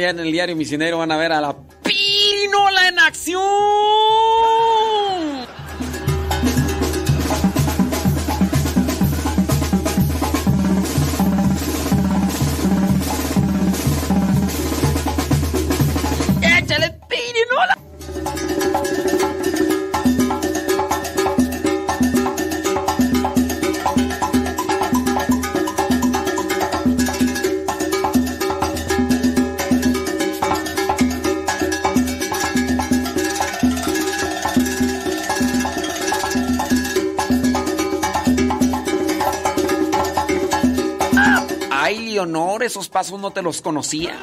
Ya 0.01 0.09
en 0.09 0.19
el 0.19 0.31
diario 0.31 0.55
misionero 0.55 0.97
van 0.97 1.11
a 1.11 1.17
ver 1.17 1.31
a 1.31 1.39
la 1.39 1.55
pasos 42.89 43.19
no 43.19 43.31
te 43.31 43.41
los 43.41 43.61
conocía. 43.61 44.17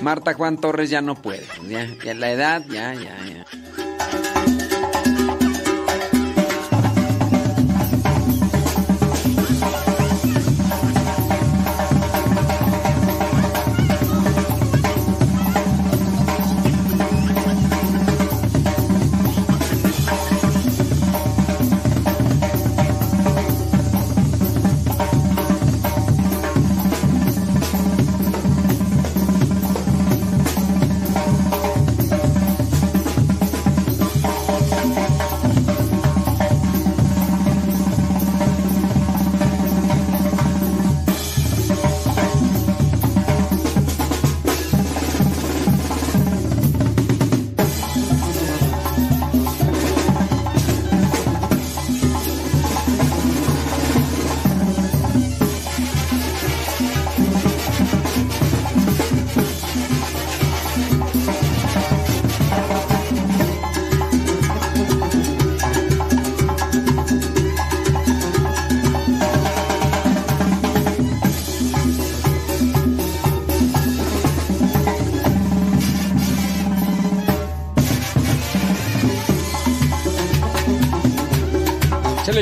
Marta 0.00 0.34
Juan 0.34 0.58
Torres 0.58 0.90
ya 0.90 1.02
no 1.02 1.14
puede. 1.14 1.46
Ya, 1.68 1.86
ya 2.02 2.14
la 2.14 2.30
edad, 2.32 2.64
ya, 2.68 2.94
ya, 2.94 3.16
ya. 3.26 3.39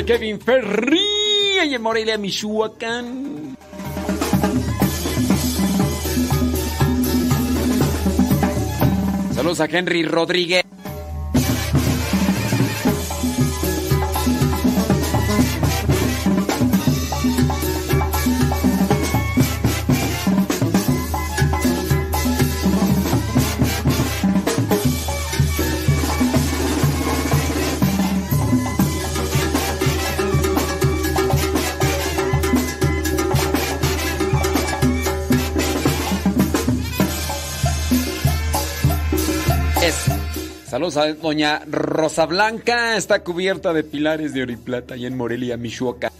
Kevin 0.05 0.39
Ferri 0.39 0.99
y 1.65 1.73
en 1.73 1.81
Morelia, 1.81 2.17
Michoacán. 2.17 3.57
Saludos 9.33 9.59
a 9.59 9.65
Henry 9.65 10.03
Rodríguez. 10.03 10.68
Saludos 40.91 41.19
a 41.19 41.21
doña 41.21 41.61
Rosa 41.67 42.25
Blanca. 42.25 42.97
Está 42.97 43.23
cubierta 43.23 43.73
de 43.73 43.83
pilares 43.83 44.33
de 44.33 44.43
oro 44.43 44.51
y 44.51 44.55
plata 44.57 44.97
y 44.97 45.05
en 45.05 45.15
Morelia, 45.15 45.55
Michoacán. 45.57 46.11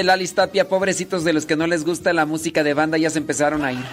Dice 0.00 0.06
Lali 0.06 0.26
pobrecitos 0.66 1.24
de 1.24 1.34
los 1.34 1.44
que 1.44 1.56
no 1.56 1.66
les 1.66 1.84
gusta 1.84 2.14
la 2.14 2.24
música 2.24 2.64
de 2.64 2.72
banda, 2.72 2.96
ya 2.96 3.10
se 3.10 3.18
empezaron 3.18 3.66
a 3.66 3.72
ir. 3.72 3.84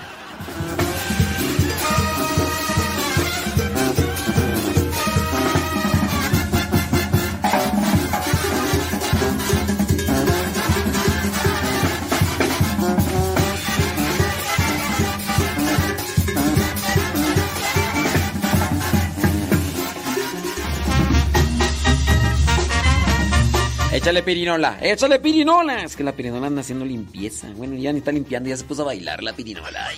Échale 24.08 24.24
pirinola, 24.24 24.77
échale 24.82 25.19
pirinola. 25.19 25.84
Es 25.84 25.98
que 25.98 26.02
la 26.02 26.14
pirinola 26.14 26.48
anda 26.48 26.61
haciendo 26.61 26.86
limpieza. 26.86 27.50
Bueno, 27.58 27.76
ya 27.76 27.92
ni 27.92 28.00
está 28.00 28.14
limpiando, 28.14 28.48
ya 28.48 28.56
se 28.56 28.64
puso 28.64 28.84
a 28.84 28.86
bailar 28.86 29.22
la 29.22 29.34
pirinola. 29.34 29.86
Ay, 29.86 29.98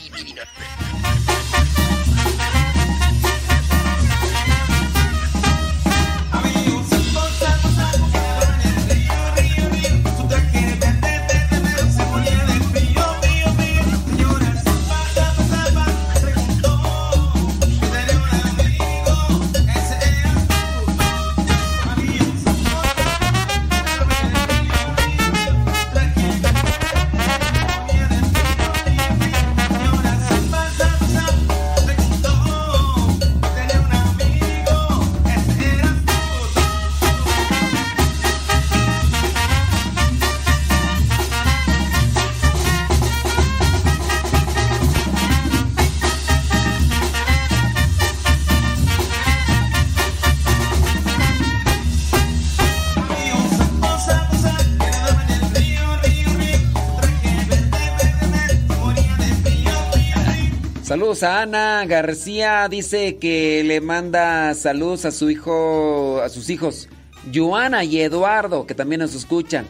Ana 61.23 61.85
García, 61.85 62.67
dice 62.69 63.17
que 63.17 63.63
le 63.63 63.81
manda 63.81 64.53
saludos 64.53 65.05
a 65.05 65.11
su 65.11 65.29
hijo, 65.29 66.21
a 66.21 66.29
sus 66.29 66.49
hijos, 66.49 66.89
Joana 67.33 67.83
y 67.83 68.01
Eduardo, 68.01 68.65
que 68.65 68.75
también 68.75 69.01
nos 69.01 69.15
escuchan, 69.15 69.65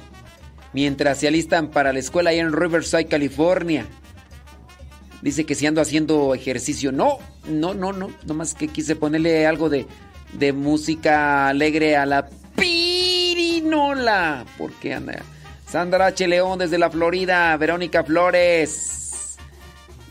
mientras 0.73 1.19
se 1.19 1.27
alistan 1.27 1.69
para 1.69 1.93
la 1.93 1.99
escuela 1.99 2.29
ahí 2.29 2.39
en 2.39 2.53
Riverside, 2.53 3.07
California. 3.07 3.85
Dice 5.21 5.45
que 5.45 5.55
si 5.55 5.67
ando 5.67 5.81
haciendo 5.81 6.33
ejercicio. 6.33 6.91
No, 6.91 7.17
no, 7.47 7.73
no, 7.73 7.91
no. 7.91 8.09
Nomás 8.25 8.53
que 8.53 8.67
quise 8.67 8.95
ponerle 8.95 9.45
algo 9.45 9.69
de, 9.69 9.85
de 10.33 10.53
música 10.53 11.49
alegre 11.49 11.97
a 11.97 12.05
la 12.05 12.29
pirinola. 12.55 14.45
Porque 14.57 14.93
anda. 14.93 15.21
Sandra 15.67 16.07
H. 16.07 16.27
León 16.27 16.59
desde 16.59 16.77
la 16.77 16.89
Florida. 16.89 17.55
Verónica 17.57 18.03
Flores. 18.03 18.98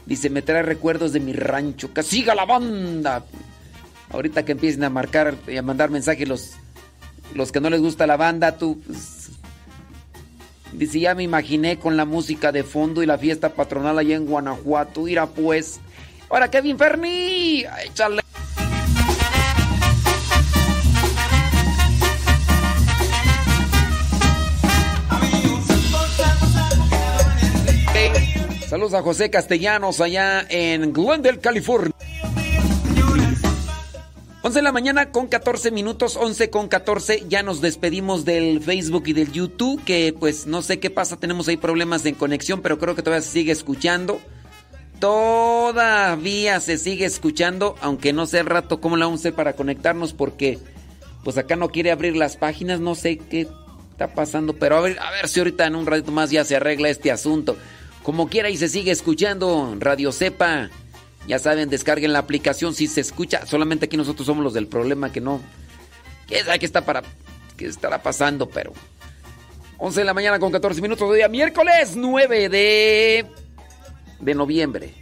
Dice, 0.09 0.31
me 0.31 0.41
trae 0.41 0.63
recuerdos 0.63 1.13
de 1.13 1.21
mi 1.21 1.35
rancho. 1.35 1.93
¡Que 1.93 2.03
siga 2.03 2.35
la 2.35 2.47
banda! 2.47 3.27
Ahorita 4.09 4.43
que 4.43 4.53
empiecen 4.53 4.83
a 4.85 4.89
marcar 4.89 5.35
y 5.47 5.59
a 5.59 5.63
mandar 5.63 5.91
mensajes 5.91 6.27
los, 6.27 6.53
los 7.35 7.53
que 7.53 7.61
no 7.61 7.69
les 7.69 7.83
gusta 7.83 8.07
la 8.07 8.17
banda, 8.17 8.57
tú... 8.57 8.81
pues, 8.87 9.29
dice, 10.73 11.01
ya 11.01 11.15
me 11.15 11.25
imaginé 11.25 11.79
con 11.79 11.99
la 11.99 12.07
música 12.07 12.53
de 12.53 12.65
fondo 12.65 13.03
y 13.03 13.07
la 13.07 13.19
fiesta 13.19 13.51
patronal 13.51 13.99
allá 13.99 14.17
en 14.17 14.25
Guanajuato. 14.25 15.03
Mira 15.03 15.27
pues. 15.27 15.79
Ahora, 16.31 16.51
Kevin 16.51 16.79
Ferni. 16.79 17.67
Échale. 17.85 18.23
A 28.95 29.03
José 29.03 29.29
Castellanos 29.29 30.01
allá 30.01 30.47
en 30.49 30.95
Glendale, 30.95 31.41
California. 31.41 31.93
11 34.43 34.59
de 34.59 34.63
la 34.63 34.73
mañana 34.73 35.11
con 35.11 35.27
14 35.27 35.71
minutos, 35.73 36.17
11 36.17 36.49
con 36.49 36.69
14. 36.69 37.25
Ya 37.29 37.43
nos 37.43 37.61
despedimos 37.61 38.25
del 38.25 38.63
Facebook 38.63 39.03
y 39.07 39.13
del 39.13 39.31
YouTube, 39.31 39.85
que 39.85 40.15
pues 40.19 40.47
no 40.47 40.63
sé 40.63 40.81
qué 40.81 40.89
pasa, 40.89 41.19
tenemos 41.19 41.49
ahí 41.49 41.59
problemas 41.59 42.03
de 42.03 42.15
conexión, 42.15 42.63
pero 42.63 42.79
creo 42.79 42.95
que 42.95 43.03
todavía 43.03 43.23
se 43.23 43.33
sigue 43.33 43.53
escuchando. 43.53 44.21
Todavía 45.01 46.59
se 46.61 46.79
sigue 46.79 47.05
escuchando, 47.05 47.75
aunque 47.83 48.15
no 48.15 48.27
sé 48.27 48.39
el 48.39 48.47
rato 48.47 48.81
cómo 48.81 48.97
la 48.97 49.05
vamos 49.05 49.21
a 49.21 49.23
hacer 49.23 49.35
para 49.35 49.53
conectarnos, 49.53 50.15
porque 50.15 50.59
pues 51.25 51.37
acá 51.37 51.57
no 51.57 51.69
quiere 51.69 51.91
abrir 51.91 52.17
las 52.17 52.39
páginas, 52.39 52.81
no 52.81 52.95
sé 52.95 53.19
qué 53.19 53.49
está 53.91 54.15
pasando, 54.15 54.55
pero 54.55 54.77
a 54.77 54.81
ver, 54.81 54.99
a 54.99 55.11
ver 55.11 55.29
si 55.29 55.41
ahorita 55.41 55.67
en 55.67 55.77
un 55.77 55.85
ratito 55.85 56.11
más 56.11 56.31
ya 56.31 56.43
se 56.45 56.57
arregla 56.57 56.89
este 56.89 57.11
asunto. 57.11 57.57
Como 58.09 58.31
quiera 58.31 58.49
y 58.49 58.57
se 58.57 58.71
sigue 58.71 58.91
escuchando 58.91 59.77
Radio 59.79 60.13
Cepa. 60.13 60.71
Ya 61.27 61.39
saben, 61.39 61.69
descarguen 61.69 62.15
la 62.15 62.21
aplicación 62.21 62.75
si 62.75 62.87
se 62.87 63.03
escucha. 63.03 63.45
Solamente 63.45 63.85
aquí 63.85 63.99
nosotros 63.99 64.25
somos 64.25 64.43
los 64.43 64.55
del 64.55 64.67
problema 64.67 65.13
que 65.13 65.21
no. 65.21 65.43
¿Qué 66.27 66.43
sabe 66.43 66.59
qué 66.59 66.65
está 66.65 66.87
para 66.87 67.03
qué 67.59 67.67
estará 67.67 68.03
pasando? 68.03 68.49
Pero 68.49 68.73
11 69.77 70.01
de 70.01 70.05
la 70.07 70.15
mañana 70.15 70.39
con 70.39 70.51
14 70.51 70.81
minutos 70.81 71.11
de 71.11 71.17
día 71.17 71.29
miércoles 71.29 71.97
9 71.97 72.49
de 72.49 73.27
de 74.21 74.35
noviembre. 74.35 74.95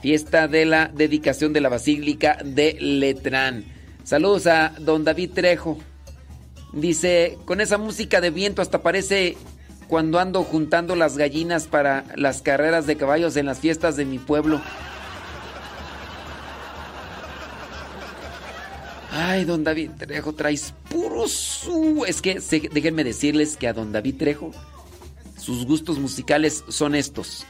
Fiesta 0.00 0.46
de 0.46 0.64
la 0.64 0.86
dedicación 0.86 1.52
de 1.52 1.60
la 1.60 1.70
Basílica 1.70 2.38
de 2.44 2.76
Letrán. 2.78 3.64
Saludos 4.04 4.46
a 4.46 4.74
don 4.78 5.02
David 5.02 5.32
Trejo. 5.34 5.76
Dice, 6.72 7.36
con 7.46 7.60
esa 7.60 7.78
música 7.78 8.20
de 8.20 8.30
viento 8.30 8.62
hasta 8.62 8.80
parece 8.80 9.36
cuando 9.88 10.18
ando 10.18 10.42
juntando 10.42 10.96
las 10.96 11.16
gallinas 11.16 11.66
para 11.66 12.04
las 12.16 12.42
carreras 12.42 12.86
de 12.86 12.96
caballos 12.96 13.36
en 13.36 13.46
las 13.46 13.58
fiestas 13.60 13.96
de 13.96 14.04
mi 14.04 14.18
pueblo. 14.18 14.60
Ay, 19.12 19.44
don 19.44 19.62
David 19.62 19.90
Trejo, 19.96 20.32
traes 20.32 20.74
puro 20.90 21.28
su. 21.28 22.04
Es 22.06 22.20
que 22.20 22.40
déjenme 22.72 23.04
decirles 23.04 23.56
que 23.56 23.68
a 23.68 23.72
don 23.72 23.92
David 23.92 24.16
Trejo, 24.18 24.50
sus 25.38 25.64
gustos 25.66 25.98
musicales 25.98 26.64
son 26.68 26.94
estos. 26.94 27.46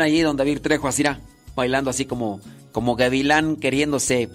Allí 0.00 0.20
don 0.20 0.36
David 0.36 0.60
Trejo 0.60 0.88
así, 0.88 1.04
bailando 1.54 1.90
así 1.90 2.04
como, 2.04 2.40
como 2.72 2.96
gavilán 2.96 3.56
queriéndose 3.56 4.28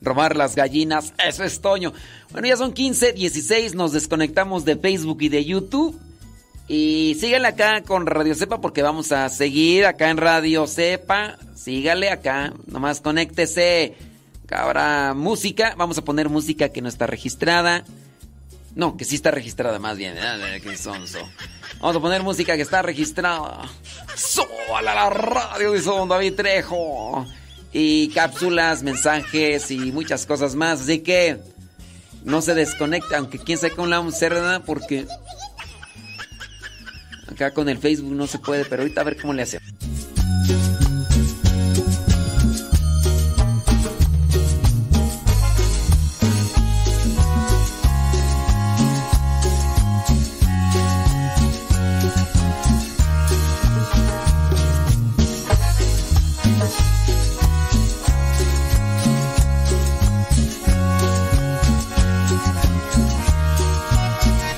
robar 0.00 0.36
las 0.36 0.54
gallinas. 0.54 1.12
Eso 1.26 1.44
es 1.44 1.60
Toño. 1.60 1.92
Bueno, 2.30 2.48
ya 2.48 2.56
son 2.56 2.72
15, 2.72 3.12
16, 3.12 3.74
nos 3.74 3.92
desconectamos 3.92 4.64
de 4.64 4.76
Facebook 4.76 5.22
y 5.22 5.28
de 5.28 5.44
YouTube. 5.44 5.98
Y 6.66 7.16
síganle 7.20 7.48
acá 7.48 7.82
con 7.82 8.06
Radio 8.06 8.34
Cepa 8.34 8.60
porque 8.60 8.82
vamos 8.82 9.12
a 9.12 9.28
seguir 9.28 9.86
acá 9.86 10.10
en 10.10 10.16
Radio 10.16 10.66
Cepa. 10.66 11.38
Sígale 11.54 12.10
acá, 12.10 12.54
nomás 12.66 13.00
conéctese. 13.00 13.96
Habrá 14.50 15.14
música, 15.14 15.74
vamos 15.76 15.98
a 15.98 16.04
poner 16.04 16.28
música 16.28 16.68
que 16.68 16.80
no 16.80 16.88
está 16.88 17.06
registrada. 17.06 17.84
No, 18.74 18.96
que 18.96 19.04
sí 19.04 19.14
está 19.14 19.30
registrada 19.30 19.78
más 19.78 19.96
bien. 19.96 20.14
Que 20.62 20.76
sonso. 20.76 21.18
Vamos 21.84 21.98
a 21.98 22.00
poner 22.00 22.22
música 22.22 22.56
que 22.56 22.62
está 22.62 22.80
registrada. 22.80 23.68
¡Sola 24.16 24.92
a 24.92 24.94
la 24.94 25.10
radio! 25.10 25.70
Dice 25.70 25.90
Don 25.90 26.08
David 26.08 26.32
Trejo. 26.32 27.26
Y 27.74 28.08
cápsulas, 28.08 28.82
mensajes 28.82 29.70
y 29.70 29.92
muchas 29.92 30.24
cosas 30.24 30.54
más. 30.54 30.80
Así 30.80 31.00
que 31.00 31.40
no 32.24 32.40
se 32.40 32.54
desconecta, 32.54 33.18
aunque 33.18 33.38
quién 33.38 33.58
sabe 33.58 33.74
cómo 33.74 33.86
la 33.86 33.98
vamos 33.98 34.14
a 34.14 34.16
hacer, 34.16 34.32
¿verdad? 34.32 34.62
Porque 34.64 35.06
acá 37.30 37.50
con 37.50 37.68
el 37.68 37.76
Facebook 37.76 38.14
no 38.14 38.26
se 38.28 38.38
puede, 38.38 38.64
pero 38.64 38.80
ahorita 38.80 39.02
a 39.02 39.04
ver 39.04 39.20
cómo 39.20 39.34
le 39.34 39.42
hacemos. 39.42 39.68